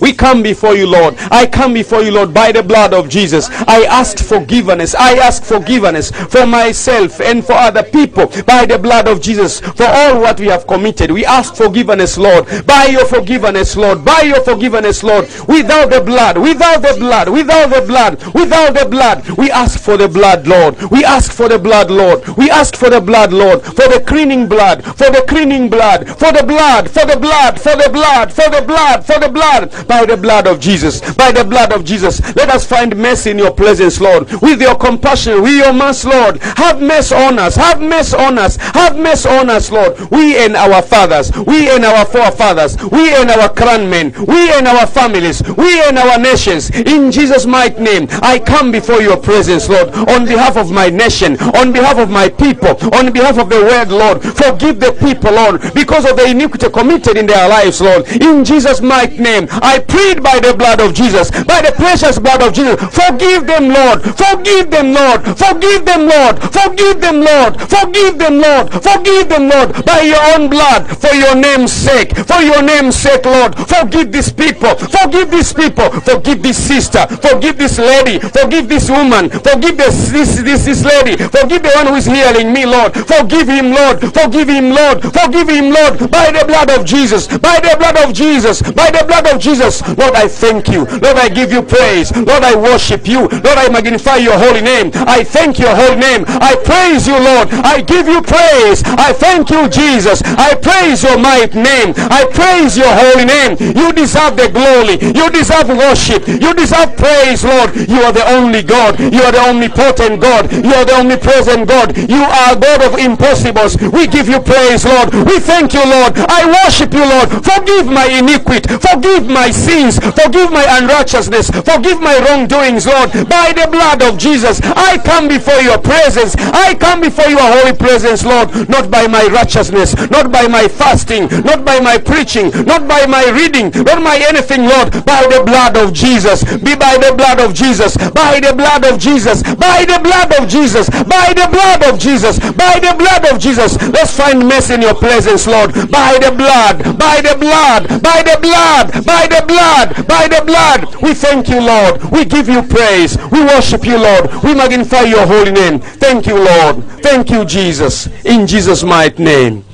We 0.00 0.12
come 0.12 0.42
before 0.42 0.74
you, 0.76 0.86
Lord. 0.86 1.14
I 1.30 1.46
come 1.46 1.72
before 1.72 2.02
you, 2.02 2.12
Lord, 2.12 2.32
by 2.34 2.52
the 2.52 2.62
blood 2.62 2.94
of 2.94 3.08
Jesus. 3.08 3.48
I 3.50 3.84
ask 4.00 4.24
forgiveness. 4.24 4.94
I 4.94 5.12
ask 5.18 5.44
forgiveness 5.44 6.10
for 6.10 6.46
myself 6.46 7.20
and 7.20 7.44
for 7.44 7.52
other 7.52 7.82
people 7.82 8.26
by 8.46 8.64
the 8.64 8.78
blood 8.78 9.06
of 9.08 9.20
Jesus 9.20 9.60
for 9.60 9.84
all 9.84 10.20
what 10.20 10.40
we 10.40 10.46
have 10.46 10.66
committed. 10.66 11.10
We 11.10 11.26
ask 11.26 11.54
forgiveness, 11.54 12.16
Lord, 12.16 12.46
by 12.66 12.86
your 12.86 13.04
forgiveness, 13.04 13.76
Lord, 13.76 14.02
by 14.02 14.22
your 14.22 14.42
forgiveness, 14.42 15.02
Lord. 15.02 15.24
Without 15.46 15.90
the 15.90 16.00
blood, 16.00 16.38
without 16.38 16.80
the 16.80 16.96
blood, 16.98 17.28
without 17.28 17.68
the 17.68 17.82
blood, 17.86 18.12
without 18.32 18.72
the 18.72 18.86
blood, 18.88 19.28
we 19.36 19.50
ask 19.50 19.78
for 19.78 19.98
the 19.98 20.08
blood, 20.08 20.46
Lord. 20.46 20.76
We 20.90 21.04
ask 21.04 21.32
for 21.32 21.48
the 21.48 21.58
blood, 21.58 21.90
Lord. 21.90 22.26
We 22.38 22.50
ask 22.50 22.76
for 22.76 22.88
the 22.88 23.02
blood, 23.02 23.34
Lord, 23.34 23.62
for 23.62 23.86
the 23.94 24.02
cleaning 24.06 24.48
blood, 24.48 24.82
for 24.82 25.10
the 25.10 25.24
cleaning 25.28 25.68
blood, 25.68 26.08
for 26.08 26.32
the 26.32 26.44
blood, 26.46 26.90
for 26.90 27.04
the 27.04 27.18
blood, 27.20 27.60
for 27.60 27.76
the 27.76 27.90
blood, 27.92 28.32
for 28.32 28.48
the 28.48 28.62
blood, 28.66 29.04
for 29.04 29.18
the 29.20 29.28
blood, 29.28 29.70
by 29.86 30.06
the 30.06 30.16
blood 30.16 30.46
of 30.46 30.58
Jesus, 30.58 31.00
by 31.14 31.32
the 31.32 31.44
blood 31.44 31.72
of 31.72 31.84
Jesus. 31.84 32.20
Let 32.34 32.48
us 32.48 32.64
find 32.66 32.96
mercy 32.96 33.30
in 33.30 33.38
your 33.38 33.52
presence, 33.52 33.89
Lord, 33.98 34.30
with 34.42 34.60
your 34.60 34.76
compassion, 34.76 35.40
with 35.40 35.56
your 35.56 35.72
mercy, 35.72 36.10
Lord. 36.10 36.36
Have 36.60 36.82
mercy 36.82 37.14
on 37.14 37.38
us, 37.38 37.56
have 37.56 37.80
mercy 37.80 38.16
on 38.16 38.38
us, 38.38 38.56
have 38.56 38.98
mercy 38.98 39.28
on 39.28 39.48
us, 39.48 39.70
Lord. 39.70 39.98
We 40.10 40.36
and 40.36 40.54
our 40.54 40.82
fathers, 40.82 41.32
we 41.46 41.70
and 41.70 41.84
our 41.84 42.04
forefathers, 42.04 42.76
we 42.92 43.14
and 43.14 43.30
our 43.30 43.52
grandmen, 43.54 44.12
we 44.28 44.52
and 44.52 44.68
our 44.68 44.86
families, 44.86 45.42
we 45.56 45.80
and 45.82 45.96
our 45.96 46.18
nations. 46.18 46.68
In 46.70 47.10
Jesus' 47.10 47.46
mighty 47.46 47.80
name, 47.80 48.06
I 48.20 48.38
come 48.38 48.70
before 48.70 49.00
your 49.00 49.16
presence, 49.16 49.68
Lord, 49.68 49.88
on 50.10 50.26
behalf 50.26 50.56
of 50.58 50.70
my 50.70 50.90
nation, 50.90 51.40
on 51.56 51.72
behalf 51.72 51.96
of 51.98 52.10
my 52.10 52.28
people, 52.28 52.76
on 52.94 53.12
behalf 53.12 53.38
of 53.38 53.48
the 53.48 53.60
world, 53.60 53.88
Lord. 53.88 54.22
Forgive 54.22 54.80
the 54.80 54.92
people, 55.00 55.32
Lord, 55.32 55.62
because 55.74 56.04
of 56.04 56.16
the 56.16 56.26
iniquity 56.28 56.68
committed 56.68 57.16
in 57.16 57.26
their 57.26 57.48
lives, 57.48 57.80
Lord. 57.80 58.06
In 58.20 58.44
Jesus' 58.44 58.80
mighty 58.80 59.18
name, 59.18 59.48
I 59.50 59.78
plead 59.78 60.22
by 60.22 60.38
the 60.40 60.54
blood 60.54 60.80
of 60.80 60.94
Jesus, 60.94 61.30
by 61.44 61.62
the 61.62 61.72
precious 61.76 62.18
blood 62.18 62.42
of 62.42 62.52
Jesus. 62.52 62.76
Forgive 62.92 63.46
them, 63.46 63.68
Lord. 63.68 63.79
Forgive 63.80 64.70
them, 64.70 64.92
Lord. 64.92 65.20
Forgive 65.38 65.84
them, 65.84 66.06
Lord. 66.08 66.36
Forgive 66.42 67.00
them, 67.00 67.20
Lord. 67.20 67.52
Forgive 67.60 68.18
them, 68.18 68.38
Lord. 68.40 68.72
Forgive 68.82 69.28
them, 69.28 69.48
Lord, 69.48 69.84
by 69.84 70.00
your 70.00 70.22
own 70.34 70.48
blood, 70.50 70.86
for 70.98 71.14
your 71.14 71.34
name's 71.34 71.72
sake. 71.72 72.16
For 72.16 72.40
your 72.42 72.62
name's 72.62 72.96
sake, 72.96 73.24
Lord. 73.24 73.54
Forgive 73.68 74.12
these 74.12 74.32
people. 74.32 74.74
Forgive 74.76 75.30
these 75.30 75.52
people. 75.52 75.90
Forgive 76.00 76.42
this 76.42 76.58
sister. 76.58 77.06
Forgive 77.06 77.56
this 77.58 77.78
lady. 77.78 78.18
Forgive 78.18 78.68
this 78.68 78.90
woman. 78.90 79.30
Forgive 79.30 79.76
this 79.76 80.10
this 80.10 80.42
this, 80.42 80.64
this 80.64 80.84
lady. 80.84 81.16
Forgive 81.16 81.62
the 81.62 81.72
one 81.76 81.86
who 81.88 81.94
is 81.96 82.06
healing 82.06 82.52
me, 82.52 82.66
Lord. 82.66 82.92
Forgive 82.94 83.48
him, 83.48 83.72
Lord. 83.72 84.00
Forgive 84.00 84.48
him, 84.48 84.70
Lord. 84.70 85.02
Forgive 85.02 85.48
him, 85.48 85.70
Lord. 85.72 86.10
By 86.10 86.30
the 86.30 86.44
blood 86.46 86.70
of 86.70 86.84
Jesus. 86.84 87.26
By 87.26 87.60
the 87.60 87.76
blood 87.78 87.96
of 87.96 88.14
Jesus. 88.14 88.62
By 88.62 88.90
the 88.90 89.04
blood 89.06 89.26
of 89.26 89.40
Jesus. 89.40 89.80
Lord, 89.96 90.14
I 90.14 90.28
thank 90.28 90.68
you. 90.68 90.84
Lord, 90.84 91.16
I 91.16 91.28
give 91.28 91.52
you 91.52 91.62
praise. 91.62 92.14
Lord, 92.14 92.44
I 92.44 92.54
worship 92.54 93.06
you. 93.06 93.28
Lord, 93.28 93.58
I 93.60 93.68
magnify 93.68 94.16
your 94.16 94.38
holy 94.38 94.62
name. 94.62 94.90
I 94.94 95.22
thank 95.22 95.58
your 95.58 95.74
holy 95.76 96.00
name. 96.00 96.24
I 96.26 96.56
praise 96.64 97.06
you, 97.06 97.12
Lord. 97.20 97.52
I 97.52 97.82
give 97.82 98.08
you 98.08 98.22
praise. 98.24 98.80
I 98.86 99.12
thank 99.12 99.50
you, 99.50 99.68
Jesus. 99.68 100.22
I 100.24 100.54
praise 100.56 101.02
your 101.04 101.18
mighty 101.20 101.60
name. 101.60 101.92
I 102.08 102.24
praise 102.32 102.72
your 102.80 102.88
holy 102.88 103.28
name. 103.28 103.60
You 103.60 103.92
deserve 103.92 104.40
the 104.40 104.48
glory. 104.48 104.96
You 105.12 105.28
deserve 105.28 105.68
worship. 105.68 106.24
You 106.26 106.54
deserve 106.56 106.96
praise, 106.96 107.44
Lord. 107.44 107.76
You 107.76 108.00
are 108.00 108.12
the 108.16 108.24
only 108.32 108.62
God. 108.62 108.96
You 108.98 109.20
are 109.28 109.32
the 109.32 109.44
omnipotent 109.44 110.20
God. 110.24 110.48
You 110.52 110.72
are 110.72 110.86
the 110.88 110.96
omnipresent 110.96 111.68
God. 111.68 111.92
You 111.98 112.24
are 112.24 112.56
God 112.56 112.80
of 112.80 112.96
impossibles. 112.98 113.76
We 113.92 114.06
give 114.06 114.28
you 114.28 114.40
praise, 114.40 114.86
Lord. 114.88 115.12
We 115.28 115.36
thank 115.38 115.74
you, 115.74 115.84
Lord. 115.84 116.16
I 116.16 116.48
worship 116.64 116.94
you, 116.96 117.04
Lord. 117.04 117.28
Forgive 117.44 117.92
my 117.92 118.08
iniquity. 118.08 118.72
Forgive 118.80 119.28
my 119.28 119.50
sins. 119.52 119.98
Forgive 120.00 120.48
my 120.50 120.64
unrighteousness. 120.80 121.50
Forgive 121.50 122.00
my 122.00 122.16
wrongdoings, 122.24 122.86
Lord. 122.86 123.12
By 123.28 123.49
the 123.52 123.68
blood 123.70 124.02
of 124.02 124.18
Jesus, 124.18 124.60
I 124.62 124.98
come 124.98 125.28
before 125.28 125.60
your 125.60 125.78
presence. 125.78 126.34
I 126.36 126.74
come 126.74 127.00
before 127.00 127.28
your 127.28 127.42
holy 127.42 127.76
presence, 127.76 128.24
Lord. 128.24 128.50
Not 128.68 128.90
by 128.90 129.06
my 129.06 129.26
righteousness, 129.26 129.94
not 130.10 130.32
by 130.32 130.46
my 130.48 130.68
fasting, 130.68 131.28
not 131.44 131.64
by 131.64 131.80
my 131.80 131.98
preaching, 131.98 132.50
not 132.64 132.86
by 132.88 133.06
my 133.06 133.24
reading, 133.30 133.70
not 133.84 134.02
by 134.02 134.16
anything, 134.28 134.66
Lord. 134.66 134.92
By 135.04 135.26
the 135.26 135.42
blood 135.44 135.76
of 135.76 135.92
Jesus. 135.92 136.44
Be 136.44 136.74
by 136.74 136.98
the 136.98 137.14
blood 137.16 137.40
of 137.40 137.54
Jesus. 137.54 137.96
By 137.96 138.40
the 138.40 138.52
blood 138.54 138.84
of 138.84 138.98
Jesus. 138.98 139.42
By 139.42 139.84
the 139.84 140.00
blood 140.02 140.32
of 140.38 140.48
Jesus. 140.48 140.88
By 140.88 141.32
the 141.34 141.48
blood 141.50 141.82
of 141.84 141.98
Jesus. 141.98 142.38
By 142.38 142.78
the 142.78 142.94
blood 142.96 143.24
of 143.32 143.40
Jesus. 143.40 143.80
Let's 143.90 144.16
find 144.16 144.46
mercy 144.46 144.74
in 144.74 144.82
your 144.82 144.94
presence, 144.94 145.46
Lord. 145.46 145.72
By 145.90 146.18
the 146.20 146.32
blood. 146.36 146.98
By 146.98 147.20
the 147.20 147.36
blood. 147.38 147.88
By 148.02 148.22
the 148.22 148.38
blood. 148.40 149.04
By 149.04 149.26
the 149.26 149.44
blood. 149.46 150.06
By 150.06 150.28
the 150.28 150.42
blood. 150.44 151.02
We 151.02 151.14
thank 151.14 151.48
you, 151.48 151.60
Lord. 151.60 152.02
We 152.10 152.24
give 152.24 152.48
you 152.48 152.62
praise. 152.62 153.16
We 153.30 153.39
worship 153.46 153.84
you, 153.84 153.98
Lord. 153.98 154.30
We 154.42 154.54
magnify 154.54 155.02
your 155.02 155.26
holy 155.26 155.52
name. 155.52 155.80
Thank 155.80 156.26
you, 156.26 156.36
Lord. 156.36 156.84
Thank 157.02 157.30
you, 157.30 157.44
Jesus. 157.44 158.08
In 158.24 158.46
Jesus' 158.46 158.82
mighty 158.82 159.22
name. 159.22 159.64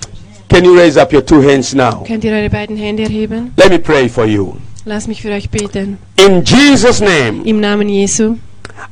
Can 0.48 0.64
you 0.64 0.76
raise 0.76 0.96
up 0.96 1.12
your 1.12 1.22
two 1.22 1.40
hands 1.40 1.74
now? 1.74 2.04
Könnt 2.06 2.24
ihr 2.24 2.32
eure 2.32 2.48
beiden 2.50 2.76
Hände 2.76 3.02
erheben? 3.02 3.52
Let 3.56 3.70
me 3.70 3.78
pray 3.78 4.08
for 4.08 4.26
you. 4.26 4.56
Lass 4.84 5.08
mich 5.08 5.20
für 5.20 5.30
euch 5.30 5.50
beten. 5.50 5.98
In 6.16 6.44
Jesus' 6.44 7.00
name, 7.00 7.42
Im 7.44 7.60
Namen 7.60 7.88
Jesu. 7.88 8.36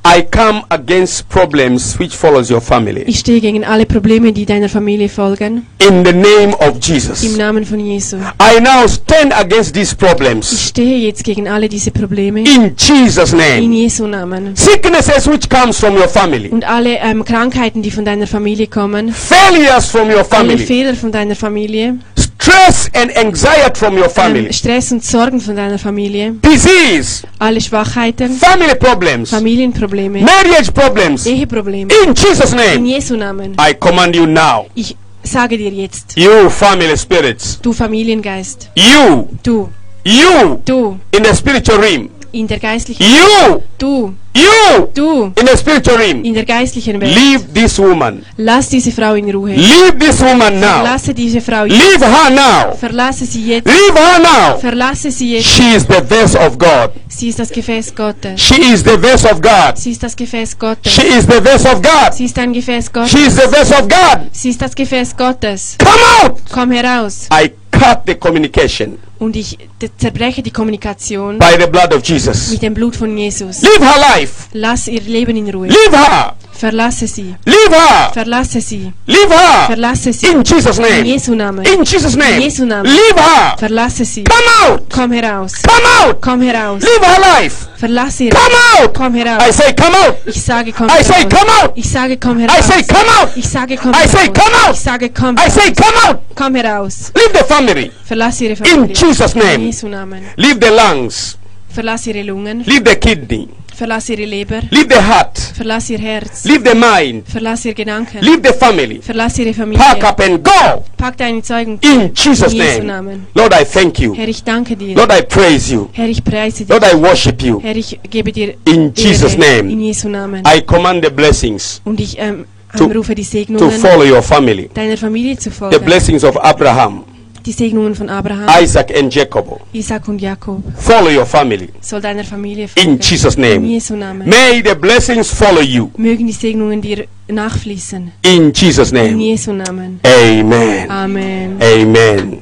I 0.07 0.23
come 0.23 0.65
against 0.69 1.29
problems 1.29 1.99
which 1.99 2.15
follows 2.15 2.51
your 2.51 2.61
family. 2.61 3.03
Ich 3.07 3.21
stehe 3.21 3.41
gegen 3.41 3.65
alle 3.65 3.87
Probleme, 3.87 4.33
die 4.33 4.47
deiner 4.47 4.69
Familie 4.69 5.09
folgen. 5.09 5.67
In 5.79 6.05
the 6.05 6.13
name 6.13 6.55
of 6.59 6.79
Jesus. 6.81 7.23
Im 7.23 7.31
Jesus. 7.31 7.39
Namen 7.39 7.65
von 7.65 7.81
Jesu. 7.81 8.17
I 8.17 8.61
now 8.61 8.87
stand 8.87 9.33
against 9.35 9.75
these 9.75 9.95
problems. 9.95 10.53
Ich 10.53 10.67
stehe 10.69 10.99
jetzt 10.99 11.25
gegen 11.25 11.49
alle 11.49 11.69
diese 11.69 11.91
Probleme. 11.91 12.41
In 12.41 12.75
Jesus' 12.77 13.33
name. 13.33 13.59
In. 13.59 13.73
Jesu 13.73 14.07
Namen. 14.07 14.55
Sicknesses 14.57 15.27
which 15.27 15.49
comes 15.49 15.79
from 15.79 15.97
your 15.97 16.09
family. 16.09 16.49
Und 16.49 16.65
alle 16.65 16.97
ähm, 16.99 17.25
Krankheiten, 17.25 17.83
die 17.83 17.91
von 17.91 18.05
deiner 18.05 18.27
Familie 18.27 18.67
kommen. 18.67 19.13
Failures 19.13 19.87
from 19.87 20.09
your 20.09 20.19
Alle 20.19 20.25
family. 20.25 20.59
Fehler 20.59 20.95
von 20.95 21.13
deiner 21.13 21.35
Familie. 21.35 21.99
Stress 22.45 22.91
and 22.93 23.11
anxiety 23.17 23.71
from 23.75 23.95
your 23.95 24.05
Ähm, 24.05 24.11
family. 24.11 24.53
Stress 24.53 24.93
und 24.93 25.03
Sorgen 25.03 25.41
von 25.41 25.57
deiner 25.57 25.79
Familie. 25.79 26.33
Disease. 26.33 27.27
Alle 27.39 27.59
Schwachheiten. 27.59 28.33
Family 28.37 28.75
problems. 28.75 29.31
Familienprobleme. 29.31 30.21
Marriage 30.21 30.71
problems. 30.71 31.25
Eheprobleme. 31.25 31.91
In 32.05 32.15
Jesus' 32.15 32.51
In 32.53 32.57
name. 32.59 32.87
Jesu 32.87 33.17
Namen. 33.17 33.57
I 33.59 33.73
command 33.73 34.15
you 34.15 34.27
now. 34.27 34.67
Ich 34.75 34.95
sage 35.23 35.57
dir 35.57 35.71
jetzt, 35.71 36.19
you 36.19 36.51
family 36.51 36.95
spirits, 36.99 37.59
du 37.63 37.73
Familiengeist, 37.73 38.69
you, 38.77 39.27
du, 39.43 39.71
you 40.05 40.61
du 40.67 41.01
in 41.13 41.25
the 41.25 41.35
spiritual 41.35 41.79
realm, 41.81 42.11
in 42.35 42.47
der 42.47 42.59
geistlichen, 42.59 43.03
you, 43.03 43.63
du, 43.79 44.15
you 44.35 44.89
du 44.93 45.33
in 45.37 45.47
the 45.47 45.57
spiritual 45.57 45.97
realm, 45.97 46.25
in 46.25 46.35
der 46.35 46.45
geistlichen 46.45 47.01
Welt. 47.01 47.15
leave 47.15 47.45
this 47.55 47.79
woman. 47.79 48.25
Lass 48.37 48.69
diese 48.69 48.91
Frau 48.91 49.15
in 49.15 49.31
Ruhe. 49.31 49.55
Leave 49.55 49.97
this 49.99 50.21
woman 50.21 50.59
now. 50.61 50.83
Verlasse 50.83 51.15
diese 51.15 51.41
Frau 51.41 51.65
jetzt. 51.65 51.79
Leave 51.79 52.05
her 52.05 52.31
now. 52.31 52.77
Verlasse 52.77 53.25
sie 53.25 53.47
jetzt. 53.47 53.67
Leave 53.67 53.95
her 53.95 54.19
now. 54.19 54.59
Verlasse 54.59 55.11
sie 55.11 55.35
jetzt. 55.35 55.47
She 55.47 55.75
is 55.77 55.87
the 55.87 56.03
vessel 56.09 56.41
of 56.41 56.59
God. 56.59 56.91
Sie 57.09 57.29
ist 57.29 57.39
das 57.39 57.51
Gefäß 57.51 57.95
Gottes. 57.95 58.41
She 58.41 58.61
is 58.73 58.83
the 58.83 59.01
vessel 59.01 59.31
of 59.31 59.41
God. 59.41 59.77
Sie 59.77 59.93
ist 59.93 60.03
das 60.03 60.17
Gefäß 60.17 60.59
Gottes. 60.59 60.93
She 60.93 61.07
is 61.07 61.27
the 61.27 61.41
vessel 61.43 61.73
of 61.73 61.83
God. 61.83 62.13
Sie 62.13 62.25
ist 62.25 62.39
ein 62.39 62.53
Gefäß 62.53 62.91
She 63.07 63.19
is 63.27 63.37
the 63.37 63.49
vessel 63.51 63.81
of 63.81 63.89
God. 63.89 64.29
Sie 64.33 64.51
ist 64.51 64.61
das 64.61 64.75
Gefäß 64.75 65.17
Gottes. 65.17 65.77
Come 65.79 66.33
out. 66.33 66.41
Komm 66.53 66.73
heraus. 66.73 67.29
I 67.33 67.51
cut 67.79 68.01
the 68.07 68.15
communication 68.15 68.99
Und 69.19 69.37
ich 69.37 69.57
zerbreche 69.97 70.43
die 70.43 70.51
Kommunikation 70.51 71.39
by 71.39 71.57
the 71.59 71.67
blood 71.67 71.95
of 71.95 72.05
Jesus. 72.05 72.51
mit 72.51 72.63
dem 72.63 72.75
Blut 72.75 72.97
von 72.97 73.17
Jesus. 73.17 73.63
Leave 73.63 73.85
her 73.85 73.99
life. 74.17 74.49
Lass 74.53 74.89
ihr 74.89 75.01
Leben 75.01 75.37
in 75.37 75.49
Ruhe. 75.51 75.69
Leave 75.69 75.97
her. 75.97 76.37
Verlasse 76.57 77.07
sie. 77.07 77.35
Leave 77.47 77.75
her. 77.75 78.11
Verlasse 78.15 78.61
sie. 78.61 78.93
Leave 79.07 79.29
her. 79.31 79.67
Verlasse 79.67 80.13
sie. 80.13 80.27
In 80.29 80.45
Jesus' 80.45 80.79
In 80.79 80.85
name. 80.85 81.05
Jesu 81.05 81.35
Namen. 81.35 81.67
In 81.67 81.85
Jesus' 81.85 82.17
name. 82.17 82.37
In 82.37 82.43
Jesu 82.43 82.65
Namen. 82.65 82.91
Leave 82.93 83.17
her. 83.19 83.57
Verlasse 83.59 84.05
sie. 84.05 84.25
Come 84.25 84.49
out. 84.63 84.89
Komm 84.89 85.13
heraus. 85.13 85.63
Come 85.63 85.87
out. 86.01 86.21
Komm 86.21 86.43
heraus. 86.43 86.83
Leave 86.83 87.05
her 87.05 87.21
life. 87.21 87.67
Verlasse 87.77 88.25
ihr. 88.25 88.31
Come 88.31 88.55
out. 88.81 88.95
Komm 88.95 89.15
I 89.17 89.51
say 89.51 89.75
come 89.75 89.95
out. 89.95 90.17
Ich 90.27 90.41
sage 90.41 90.73
komm 90.73 90.89
I 90.91 91.03
say 91.03 91.25
come 91.29 91.51
out. 91.51 91.73
Ich 91.77 91.87
sage 91.87 92.19
komm 92.21 92.39
I 92.39 92.63
say 92.63 92.83
come 92.83 93.09
out. 93.21 93.37
Ich 93.37 93.47
sage 93.47 93.77
komm 93.77 93.95
I 93.95 94.07
say 94.07 94.29
come 94.29 94.55
out. 94.65 94.75
Ich 94.75 94.81
sage 94.81 95.13
komm 95.13 95.37
I 95.39 95.49
say 95.51 95.73
come 95.75 96.09
out. 96.09 96.23
Komm 96.35 96.55
heraus. 96.55 97.13
Leave 97.15 97.33
the 97.33 97.45
family. 97.45 97.91
Verlasse 98.05 98.45
ihre 98.45 98.53
In 98.53 98.57
Familie. 98.65 98.95
Jesus' 98.95 99.35
In 99.35 99.41
name. 99.41 99.67
Jesu 99.67 99.89
Namen. 99.89 100.25
Leave 100.37 100.61
the 100.61 100.71
lungs. 100.71 101.37
Verlasse 101.69 102.11
ihre 102.11 102.23
Lungen. 102.23 102.63
Leave 102.67 102.85
the 102.85 102.97
kidney. 102.97 103.49
Verlasse 103.75 104.13
ihre 104.15 104.25
Leber. 104.25 104.61
Leave 104.71 104.89
the 104.89 105.01
heart. 105.01 105.39
Verlasse 105.57 105.95
ihr 105.95 105.99
Herz. 105.99 106.45
Leave 106.45 106.63
the 106.69 106.77
mind. 106.77 107.29
Verlasse 107.29 107.69
ihr 107.69 107.75
Gedanken. 107.75 108.21
Leave 108.21 108.41
the 108.43 108.53
family. 108.59 109.01
Verlasse 109.03 109.43
ihre 109.43 109.55
Familie. 109.55 109.79
Pack 109.85 110.05
up 110.05 110.21
and 110.21 110.45
go. 110.45 110.85
Pack 110.97 111.17
deine 111.17 111.43
Zeugen. 111.43 111.79
In 111.83 112.13
Jesus' 112.15 112.53
In 112.53 112.59
Jesu 112.61 112.79
name. 112.79 112.85
Namen. 112.85 113.27
Lord, 113.35 113.53
I 113.53 113.65
thank 113.65 113.99
you. 113.99 114.15
Herr, 114.15 114.29
ich 114.29 114.43
danke 114.45 114.77
dir. 114.77 114.97
Lord, 114.97 115.13
I 115.13 115.23
praise 115.23 115.73
you. 115.73 115.89
Herr, 115.93 116.09
ich 116.09 116.23
preise 116.23 116.65
dich. 116.65 116.69
Lord, 116.69 116.85
I 116.85 116.97
worship 116.97 117.43
you. 117.43 117.61
Herr, 117.63 117.77
ich 117.77 117.99
gebe 118.09 118.33
dir 118.33 118.55
In 118.65 118.93
Jesus' 118.95 119.37
name. 119.37 119.71
In 119.71 119.81
Jesu 119.81 120.09
Namen. 120.09 120.43
I 120.47 120.61
command 120.61 121.05
the 121.05 121.11
blessings 121.11 121.81
Und 121.85 122.01
ich 122.01 122.17
ähm, 122.19 122.47
To- 122.77 122.89
die 122.89 123.47
to 123.47 123.71
follow 123.71 124.05
your 124.05 124.23
family. 124.23 124.69
deiner 124.75 124.97
Familie 124.97 125.37
zu 125.39 125.51
The 125.71 125.79
blessings 125.79 126.25
of 126.25 126.37
Abraham, 126.37 127.05
Die 127.47 127.53
Segnungen 127.53 127.95
von 127.95 128.09
Abraham, 128.09 128.49
Isaac, 128.63 128.91
and 128.97 129.15
Jacob. 129.15 129.61
Isaac 129.75 130.09
und 130.09 130.19
Jakob 130.19 130.63
Follow 130.79 131.11
your 131.11 131.27
family. 131.27 131.69
soll 131.83 132.01
deiner 132.01 132.25
Familie 132.25 132.69
folgen. 132.69 132.93
In 132.93 132.99
Jesus' 132.99 133.35
In 133.35 133.43
name. 133.43 133.67
Jesu 133.67 133.95
Namen. 133.97 134.27
May 134.29 134.63
the 134.65 134.75
blessings 134.75 135.31
follow 135.31 135.61
you. 135.61 135.91
Mögen 135.99 136.27
die 136.27 136.33
Segnungen 136.33 136.81
dir 136.81 137.07
nachfließen. 137.29 138.13
In 138.23 138.51
Jesus' 138.55 138.93
In 138.93 138.97
name. 138.97 139.23
Jesu 139.23 139.53
Namen. 139.53 140.01
Amen. 140.03 140.91
Amen. 140.91 141.61
Amen. 141.61 142.39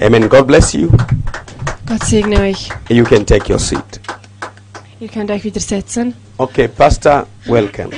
Amen. 0.00 0.28
God 0.28 0.46
bless 0.48 0.72
you. 0.74 0.88
Gott 1.86 2.02
segne 2.04 2.40
euch. 2.40 2.68
You 2.88 3.04
can 3.04 3.24
take 3.24 3.48
your 3.52 3.60
seat. 3.60 4.00
Ihr 4.98 5.08
könnt 5.08 5.30
euch 5.30 5.44
wieder 5.44 5.60
setzen. 5.60 6.14
Okay, 6.38 6.66
Pastor, 6.66 7.26
welcome. 7.46 7.90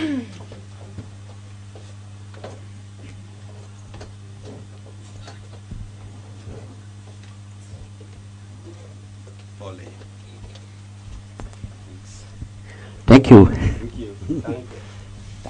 Thank 13.06 13.30
you. 13.30 13.48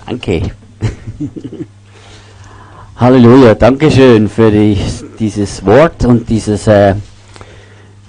Danke. 0.07 0.43
Halleluja, 2.97 3.55
Dankeschön 3.55 4.29
für 4.29 4.51
die, 4.51 4.79
dieses 5.19 5.65
Wort 5.65 6.05
und 6.05 6.29
dieses, 6.29 6.67
äh, 6.67 6.95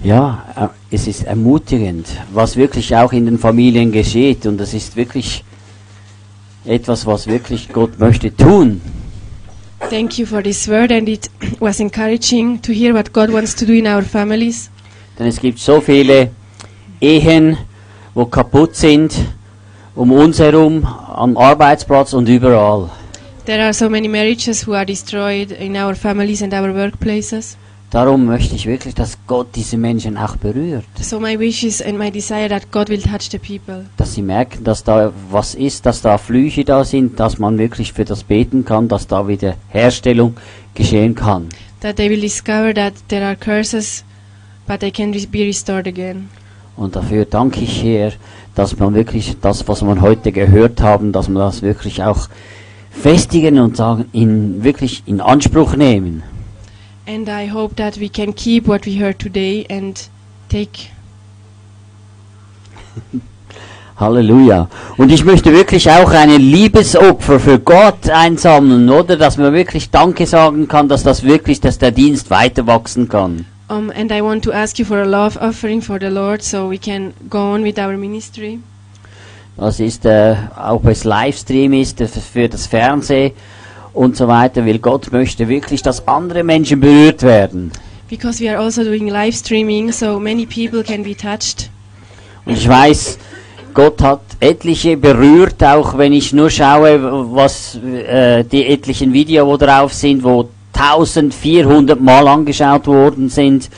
ja, 0.02 0.44
äh, 0.56 0.94
es 0.94 1.06
ist 1.06 1.24
ermutigend, 1.24 2.06
was 2.32 2.56
wirklich 2.56 2.94
auch 2.96 3.12
in 3.12 3.26
den 3.26 3.38
Familien 3.38 3.92
geschieht 3.92 4.46
und 4.46 4.58
das 4.58 4.72
ist 4.72 4.96
wirklich 4.96 5.44
etwas, 6.64 7.04
was 7.04 7.26
wirklich 7.26 7.68
Gott 7.70 7.98
möchte 7.98 8.34
tun. 8.34 8.80
Thank 9.90 10.18
you 10.18 10.26
for 10.26 10.42
this 10.42 10.68
word 10.68 10.90
and 10.90 11.08
it 11.08 11.30
was 11.60 11.80
encouraging 11.80 12.60
to 12.62 12.72
hear 12.72 12.94
what 12.94 13.12
God 13.12 13.32
wants 13.32 13.54
to 13.56 13.66
do 13.66 13.72
in 13.72 13.86
our 13.86 14.02
families. 14.02 14.70
Denn 15.18 15.26
es 15.26 15.40
gibt 15.40 15.58
so 15.58 15.80
viele 15.80 16.30
Ehen, 17.00 17.56
wo 18.14 18.26
kaputt 18.26 18.74
sind, 18.74 19.12
um 19.98 20.12
uns 20.12 20.38
herum, 20.38 20.84
am 20.84 21.36
Arbeitsplatz 21.36 22.12
und 22.12 22.28
überall. 22.28 22.88
There 23.46 23.60
are 23.64 23.72
so 23.72 23.90
many 23.90 24.06
marriages 24.06 24.64
who 24.64 24.74
are 24.74 24.86
destroyed 24.86 25.50
in 25.50 25.76
our 25.76 25.96
families 25.96 26.40
and 26.40 26.54
our 26.54 26.72
workplaces. 26.72 27.56
Darum 27.90 28.26
möchte 28.26 28.54
ich 28.54 28.66
wirklich, 28.66 28.94
dass 28.94 29.18
Gott 29.26 29.48
diese 29.56 29.76
Menschen 29.76 30.16
auch 30.16 30.36
berührt. 30.36 30.84
So 31.00 31.18
my 31.18 31.36
wish 31.38 31.64
is 31.64 31.82
and 31.82 31.98
my 31.98 32.12
desire 32.12 32.48
that 32.48 32.70
God 32.70 32.90
will 32.90 33.02
touch 33.02 33.30
the 33.30 33.38
people. 33.38 33.86
Dass 33.96 34.14
sie 34.14 34.22
merken, 34.22 34.62
dass 34.62 34.84
da 34.84 35.10
was 35.30 35.56
ist, 35.56 35.84
dass 35.84 36.00
da 36.02 36.16
Flüche 36.16 36.64
da 36.64 36.84
sind, 36.84 37.18
dass 37.18 37.38
man 37.38 37.58
wirklich 37.58 37.92
für 37.92 38.04
das 38.04 38.22
beten 38.22 38.64
kann, 38.64 38.86
dass 38.86 39.08
da 39.08 39.26
wieder 39.26 39.54
Herstellung 39.68 40.36
geschehen 40.74 41.16
kann. 41.16 41.48
That 41.80 41.96
they 41.96 42.08
will 42.08 42.20
discover 42.20 42.72
that 42.74 42.92
there 43.08 43.26
are 43.26 43.34
curses, 43.34 44.04
but 44.68 44.78
they 44.78 44.92
can 44.92 45.10
be 45.10 45.44
restored 45.44 45.88
again. 45.88 46.28
Und 46.78 46.94
dafür 46.94 47.24
danke 47.24 47.60
ich 47.60 47.82
Herr, 47.82 48.12
dass 48.58 48.76
man 48.76 48.94
wirklich 48.94 49.36
das, 49.40 49.68
was 49.68 49.82
man 49.82 50.00
heute 50.00 50.32
gehört 50.32 50.80
haben, 50.80 51.12
dass 51.12 51.28
man 51.28 51.42
das 51.42 51.62
wirklich 51.62 52.02
auch 52.02 52.28
festigen 52.90 53.60
und 53.60 53.76
sagen, 53.76 54.06
in, 54.12 54.64
wirklich 54.64 55.04
in 55.06 55.20
Anspruch 55.20 55.76
nehmen. 55.76 56.24
And 57.06 57.28
I 57.28 57.48
hope 57.50 57.76
that 57.76 58.00
we 58.00 58.08
can 58.08 58.34
keep 58.34 58.66
what 58.66 58.84
we 58.84 58.98
heard 58.98 59.20
today 59.20 59.64
and 59.70 60.10
take 60.48 60.88
Halleluja. 63.96 64.68
Und 64.96 65.10
ich 65.10 65.24
möchte 65.24 65.52
wirklich 65.52 65.90
auch 65.90 66.10
ein 66.10 66.30
Liebesopfer 66.30 67.38
für 67.38 67.60
Gott 67.60 68.10
einsammeln, 68.10 68.90
oder? 68.90 69.16
Dass 69.16 69.38
man 69.38 69.52
wirklich 69.52 69.90
Danke 69.90 70.26
sagen 70.26 70.66
kann, 70.66 70.88
dass 70.88 71.04
das 71.04 71.22
wirklich, 71.22 71.60
dass 71.60 71.78
der 71.78 71.92
Dienst 71.92 72.30
weiter 72.30 72.66
wachsen 72.66 73.08
kann. 73.08 73.46
Um, 73.70 73.92
and 73.94 74.10
I 74.10 74.22
want 74.22 74.44
to 74.44 74.52
ask 74.52 74.78
you 74.78 74.86
for 74.86 75.02
a 75.02 75.06
love 75.06 75.36
offering 75.40 75.82
for 75.82 75.98
the 75.98 76.08
Lord 76.08 76.42
so 76.42 76.68
we 76.68 76.78
can 76.78 77.12
go 77.28 77.52
on 77.52 77.62
with 77.62 77.78
our 77.78 77.96
ministry. 77.96 78.60
Das 79.58 79.80
ist, 79.80 80.04
äh, 80.06 80.36
ob 80.56 80.86
es 80.86 81.04
Livestream 81.04 81.72
ist, 81.72 82.00
für 82.00 82.48
das 82.48 82.66
Fernsehen 82.66 83.32
und 83.92 84.16
so 84.16 84.28
weiter, 84.28 84.64
weil 84.64 84.78
Gott 84.78 85.10
möchte 85.12 85.48
wirklich, 85.48 85.82
dass 85.82 86.06
andere 86.06 86.44
Menschen 86.44 86.80
berührt 86.80 87.22
werden. 87.22 87.72
Because 88.08 88.42
we 88.42 88.48
are 88.48 88.58
also 88.58 88.84
doing 88.84 89.08
live 89.08 89.34
streaming 89.34 89.92
so 89.92 90.18
many 90.18 90.46
people 90.46 90.82
can 90.82 91.02
be 91.02 91.14
touched. 91.14 91.68
Und 92.46 92.56
ich 92.56 92.66
weiß, 92.66 93.18
Gott 93.74 94.00
hat 94.00 94.22
etliche 94.40 94.96
berührt, 94.96 95.62
auch 95.62 95.98
wenn 95.98 96.12
ich 96.12 96.32
nur 96.32 96.48
schaue, 96.48 97.02
was 97.34 97.76
äh, 97.76 98.44
die 98.44 98.66
etlichen 98.66 99.12
Videos, 99.12 99.46
wo 99.46 99.56
drauf 99.56 99.92
sind, 99.92 100.22
wo 100.24 100.48
1400 100.78 102.00
Mal 102.00 102.28
angeschaut 102.28 102.86
worden 102.86 103.28
sind 103.28 103.68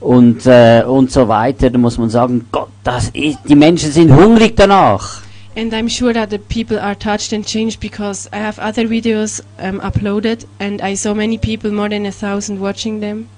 und, 0.00 0.46
äh, 0.46 0.84
und 0.86 1.10
so 1.10 1.28
weiter. 1.28 1.70
Da 1.70 1.78
muss 1.78 1.98
man 1.98 2.10
sagen, 2.10 2.46
Gott, 2.52 2.68
das 2.84 3.08
ist, 3.08 3.38
die 3.48 3.56
Menschen 3.56 3.90
sind 3.90 4.14
hungrig 4.14 4.56
danach. 4.56 5.22
And 5.56 5.72
I'm 5.72 5.88
sure 5.88 6.12
that 6.12 6.30
the 6.30 6.38
people 6.38 6.82
are 6.82 6.98
touched 6.98 7.32
and 7.32 7.46
changed 7.46 7.78
because 7.80 8.28
I 8.32 8.38
have 8.38 8.60
other 8.60 8.88
videos 8.88 9.42
um, 9.62 9.80
uploaded 9.80 10.46
and 10.58 10.82
I 10.82 10.96
saw 10.96 11.14
many 11.14 11.38
people, 11.38 11.70
more 11.70 11.88
than 11.88 12.06
a 12.06 12.10
thousand, 12.10 12.60
watching 12.60 13.00
them. 13.00 13.28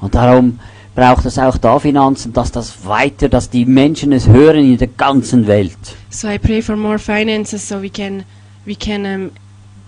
Und 0.00 0.14
darum 0.14 0.58
braucht 0.96 1.26
es 1.26 1.38
auch 1.38 1.56
da 1.58 1.78
Finanzen, 1.78 2.32
dass 2.32 2.50
das 2.50 2.84
weiter, 2.84 3.28
dass 3.28 3.50
die 3.50 3.64
Menschen 3.64 4.10
es 4.12 4.26
hören 4.26 4.64
in 4.64 4.78
der 4.78 4.88
ganzen 4.88 5.46
Welt. 5.46 5.78
So 6.10 6.28
I 6.28 6.38
pray 6.38 6.60
for 6.60 6.76
more 6.76 6.98
finances 6.98 7.68
so 7.68 7.80
we 7.80 7.88
can 7.88 8.24
we 8.66 8.74
can 8.74 9.06
um, 9.06 9.30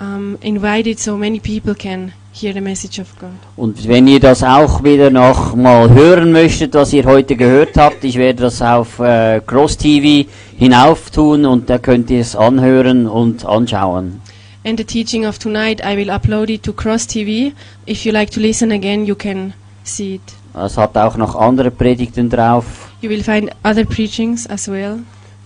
um, 0.01 0.39
invite 0.41 0.89
it 0.89 1.01
so 1.01 1.17
many 1.17 1.41
people 1.41 1.75
can 1.75 2.13
hear 2.33 2.53
the 2.53 2.61
message 2.61 3.01
of 3.01 3.19
God. 3.19 3.31
Und 3.57 3.87
wenn 3.89 4.07
ihr 4.07 4.21
das 4.21 4.43
auch 4.43 4.83
wieder 4.85 5.11
noch 5.11 5.55
mal 5.55 5.91
hören 5.91 6.33
möchtet, 6.33 6.75
was 6.75 6.93
ihr 6.93 7.05
heute 7.05 7.37
gehört 7.37 7.77
habt, 7.77 8.05
ich 8.05 8.17
werde 8.17 8.43
das 8.43 8.63
auf 8.63 8.99
äh, 8.99 9.41
Cross 9.47 9.77
TV 9.77 10.29
hinauf 10.57 11.11
tun 11.11 11.45
und 11.45 11.69
da 11.69 11.79
könnt 11.79 12.11
ihr 12.11 12.21
es 12.21 12.37
anhören 12.37 13.07
und 13.07 13.45
anschauen. 13.45 14.21
And 14.65 14.79
the 14.79 14.85
teaching 14.85 15.27
of 15.27 15.39
tonight, 15.39 15.81
I 15.81 15.97
will 15.97 16.11
upload 16.11 16.51
it 16.51 16.63
to 16.65 16.73
Cross 16.73 17.07
TV. 17.07 17.53
If 17.87 18.05
you 18.05 18.13
like 18.13 18.31
to 18.33 18.41
listen 18.41 18.73
again, 18.73 19.07
you 19.07 19.15
can 19.15 19.55
see 19.85 20.17
it. 20.17 20.23
Es 20.55 20.77
hat 20.77 20.97
auch 20.97 21.17
noch 21.17 21.35
andere 21.37 21.71
Predigten 21.71 22.29
drauf. 22.29 22.65
You 23.01 23.09
will 23.09 23.23
find 23.23 23.51
other 23.65 23.85
preachings 23.85 24.47
as 24.49 24.69
well. 24.69 24.99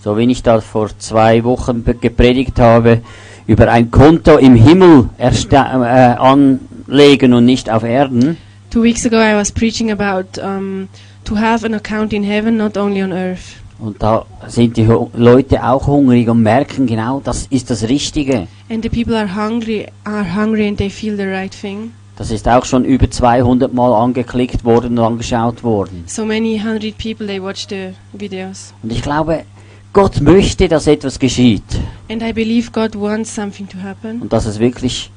So 0.03 0.17
wie 0.17 0.29
ich 0.29 0.43
da 0.43 0.59
vor 0.59 0.89
zwei 0.99 1.43
Wochen 1.43 1.83
gepredigt 2.01 2.59
habe, 2.59 3.01
über 3.47 3.71
ein 3.71 3.89
Konto 3.89 4.37
im 4.37 4.55
Himmel 4.55 5.09
äh, 5.17 5.55
an, 5.55 6.59
legen 6.87 7.33
und 7.33 7.45
nicht 7.45 7.69
auf 7.69 7.83
Erden. 7.83 8.37
Two 8.71 8.83
weeks 8.83 9.05
ago, 9.05 9.17
I 9.17 9.33
was 9.35 9.51
preaching 9.51 9.91
about 9.91 10.39
um, 10.41 10.87
to 11.23 11.37
have 11.37 11.65
an 11.65 11.73
account 11.73 12.13
in 12.13 12.23
heaven, 12.23 12.57
not 12.57 12.77
only 12.77 13.01
on 13.03 13.11
earth. 13.11 13.57
Und 13.77 14.01
da 14.01 14.25
sind 14.47 14.77
die 14.77 14.87
Leute 15.13 15.63
auch 15.63 15.85
hungrig 15.87 16.29
und 16.29 16.41
merken 16.41 16.85
genau, 16.87 17.21
das 17.23 17.47
ist 17.49 17.69
das 17.69 17.83
Richtige. 17.89 18.47
And 18.69 18.81
the 18.83 18.89
people 18.89 19.17
are 19.17 19.35
hungry, 19.35 19.87
are 20.05 20.25
hungry, 20.35 20.67
and 20.67 20.77
they 20.77 20.89
feel 20.89 21.17
the 21.17 21.25
right 21.25 21.51
thing. 21.51 21.91
Das 22.17 22.31
ist 22.31 22.47
auch 22.47 22.63
schon 22.63 22.85
über 22.85 23.11
200 23.11 23.73
Mal 23.73 23.93
angeklickt 23.93 24.63
worden 24.63 24.97
und 24.97 25.03
angeschaut 25.05 25.63
worden. 25.63 26.05
So 26.07 26.25
many 26.25 26.57
hundred 26.57 26.97
people 26.97 27.27
they 27.27 27.41
watch 27.41 27.67
the 27.67 27.89
videos, 28.13 28.73
Und 28.81 28.93
ich 28.93 29.01
glaube, 29.01 29.43
Gott 29.91 30.21
möchte, 30.21 30.69
dass 30.69 30.87
etwas 30.87 31.19
geschieht. 31.19 31.63
and 32.09 32.21
I 32.23 32.31
believe 32.31 32.71
God 32.71 32.95
wants 32.97 33.35
something 33.35 33.67
to 33.67 33.77
happen, 33.83 34.21
Und 34.21 34.31
dass 34.31 34.45
es 34.45 34.59
wirklich, 34.59 35.11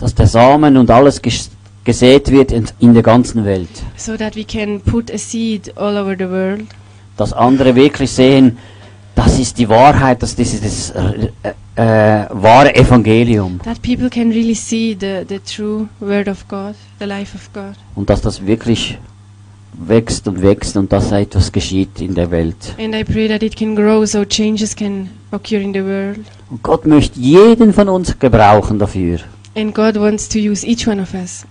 dass 0.00 0.14
der 0.14 0.26
Samen 0.26 0.76
und 0.76 0.90
alles 0.90 1.20
ges 1.22 1.50
gesät 1.84 2.30
wird 2.30 2.52
in, 2.52 2.66
in 2.78 2.92
der 2.94 3.02
ganzen 3.02 3.44
Welt. 3.44 3.68
so 3.96 4.16
that 4.16 4.34
we 4.36 4.44
can 4.44 4.80
put 4.80 5.10
a 5.12 5.18
seed 5.18 5.72
all 5.76 5.96
over 5.96 6.14
the 6.18 6.28
world, 6.28 6.66
Dass 7.16 7.32
andere 7.32 7.74
wirklich 7.74 8.10
sehen, 8.10 8.56
das 9.14 9.38
ist 9.38 9.58
die 9.58 9.68
Wahrheit, 9.68 10.22
das 10.22 10.34
ist 10.34 10.64
das 10.64 10.90
äh, 10.90 11.28
äh, 11.76 12.26
wahre 12.30 12.74
Evangelium. 12.74 13.60
that 13.64 13.80
people 13.82 14.08
can 14.10 14.30
really 14.30 14.54
see 14.54 14.96
the 14.98 15.24
the 15.28 15.38
true 15.38 15.88
word 16.00 16.28
of 16.28 16.46
God, 16.48 16.74
the 16.98 17.06
life 17.06 17.34
of 17.34 17.50
God, 17.52 17.74
Und 17.94 18.08
dass 18.10 18.20
das 18.22 18.44
wirklich 18.46 18.98
wächst 19.72 20.26
und 20.28 20.42
wächst 20.42 20.76
und 20.76 20.92
dass 20.92 21.12
etwas 21.12 21.50
geschieht 21.52 22.00
in 22.00 22.14
der 22.14 22.30
Welt. 22.30 22.74
and 22.78 22.94
I 22.94 23.04
pray 23.04 23.28
that 23.28 23.42
it 23.42 23.56
can 23.56 23.74
grow 23.74 24.04
so 24.06 24.24
changes 24.24 24.74
can 24.76 25.08
occur 25.30 25.60
in 25.60 25.72
the 25.72 25.82
world. 25.82 26.20
Und 26.50 26.62
Gott 26.62 26.86
möchte 26.86 27.18
jeden 27.20 27.72
von 27.72 27.88
uns 27.88 28.18
gebrauchen 28.18 28.78
dafür. 28.78 29.18
And 29.60 29.74
God 29.74 29.96
wants 29.96 30.26
to 30.30 30.38
use 30.38 30.66
each 30.66 30.88
one 30.88 31.02
of 31.02 31.12
us. 31.12 31.44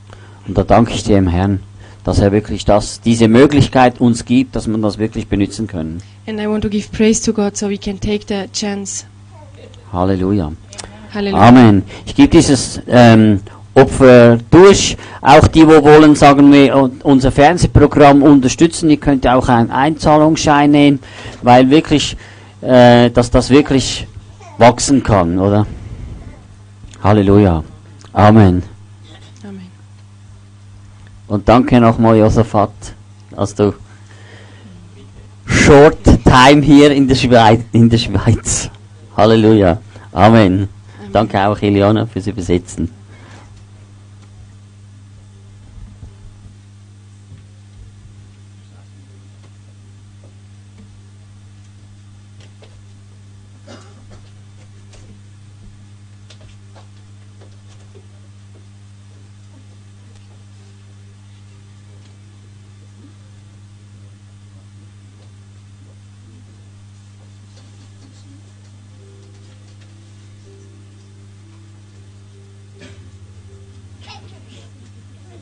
Und 0.48 0.58
da 0.58 0.64
danke 0.64 0.94
ich 0.94 1.04
dem 1.04 1.28
Herrn, 1.28 1.60
dass 2.04 2.18
er 2.20 2.32
wirklich 2.32 2.66
das, 2.66 3.02
diese 3.02 3.28
Möglichkeit 3.28 4.02
uns 4.02 4.26
gibt, 4.26 4.56
dass 4.56 4.66
man 4.66 4.82
das 4.82 4.98
wirklich 4.98 5.28
benutzen 5.28 5.68
können. 5.68 6.02
And 6.28 6.40
I 6.40 6.48
want 6.48 6.64
to 6.64 6.70
give 6.70 6.90
praise 6.90 7.22
to 7.24 7.34
God 7.34 7.56
so 7.56 7.70
we 7.70 7.78
can 7.78 8.00
take 8.00 8.22
the 8.28 8.50
chance. 8.52 9.06
Halleluja. 9.94 10.52
Hallelujah. 11.14 11.48
Amen. 11.48 11.84
Ich 12.06 12.16
gebe 12.16 12.30
dieses 12.30 12.82
ähm, 12.88 13.42
Opfer 13.76 14.38
durch. 14.50 14.98
Auch 15.22 15.48
die, 15.48 15.68
wo 15.68 15.84
wollen, 15.84 16.16
sagen 16.16 16.52
wir, 16.52 16.76
un- 16.76 17.02
unser 17.04 17.32
Fernsehprogramm 17.32 18.24
unterstützen. 18.24 18.90
Ihr 18.90 18.98
könnt 18.98 19.28
auch 19.28 19.50
einen 19.50 19.70
Einzahlungsschein 19.72 20.72
nehmen, 20.72 21.00
weil 21.44 21.70
wirklich, 21.70 22.18
äh, 22.62 23.10
dass 23.12 23.30
das 23.30 23.50
wirklich 23.52 24.08
wachsen 24.58 25.04
kann, 25.04 25.38
oder? 25.38 25.68
Halleluja. 27.04 27.64
Amen. 28.14 28.64
Amen. 29.44 29.72
Und 31.28 31.48
danke 31.48 31.80
nochmal, 31.80 32.18
Josaphat, 32.18 32.72
dass 33.32 33.54
du 33.56 33.74
short 35.46 36.04
time 36.04 36.62
hier 36.62 36.92
in 36.92 37.08
der 37.08 37.16
Schweiz. 37.16 37.62
In 37.72 37.90
der 37.90 37.98
Schweiz. 37.98 38.70
Halleluja. 39.16 39.80
Amen. 40.12 40.70
Danke 41.12 41.40
auch, 41.48 41.60
Eliana, 41.62 42.06
fürs 42.06 42.28
Übersetzen. 42.28 42.99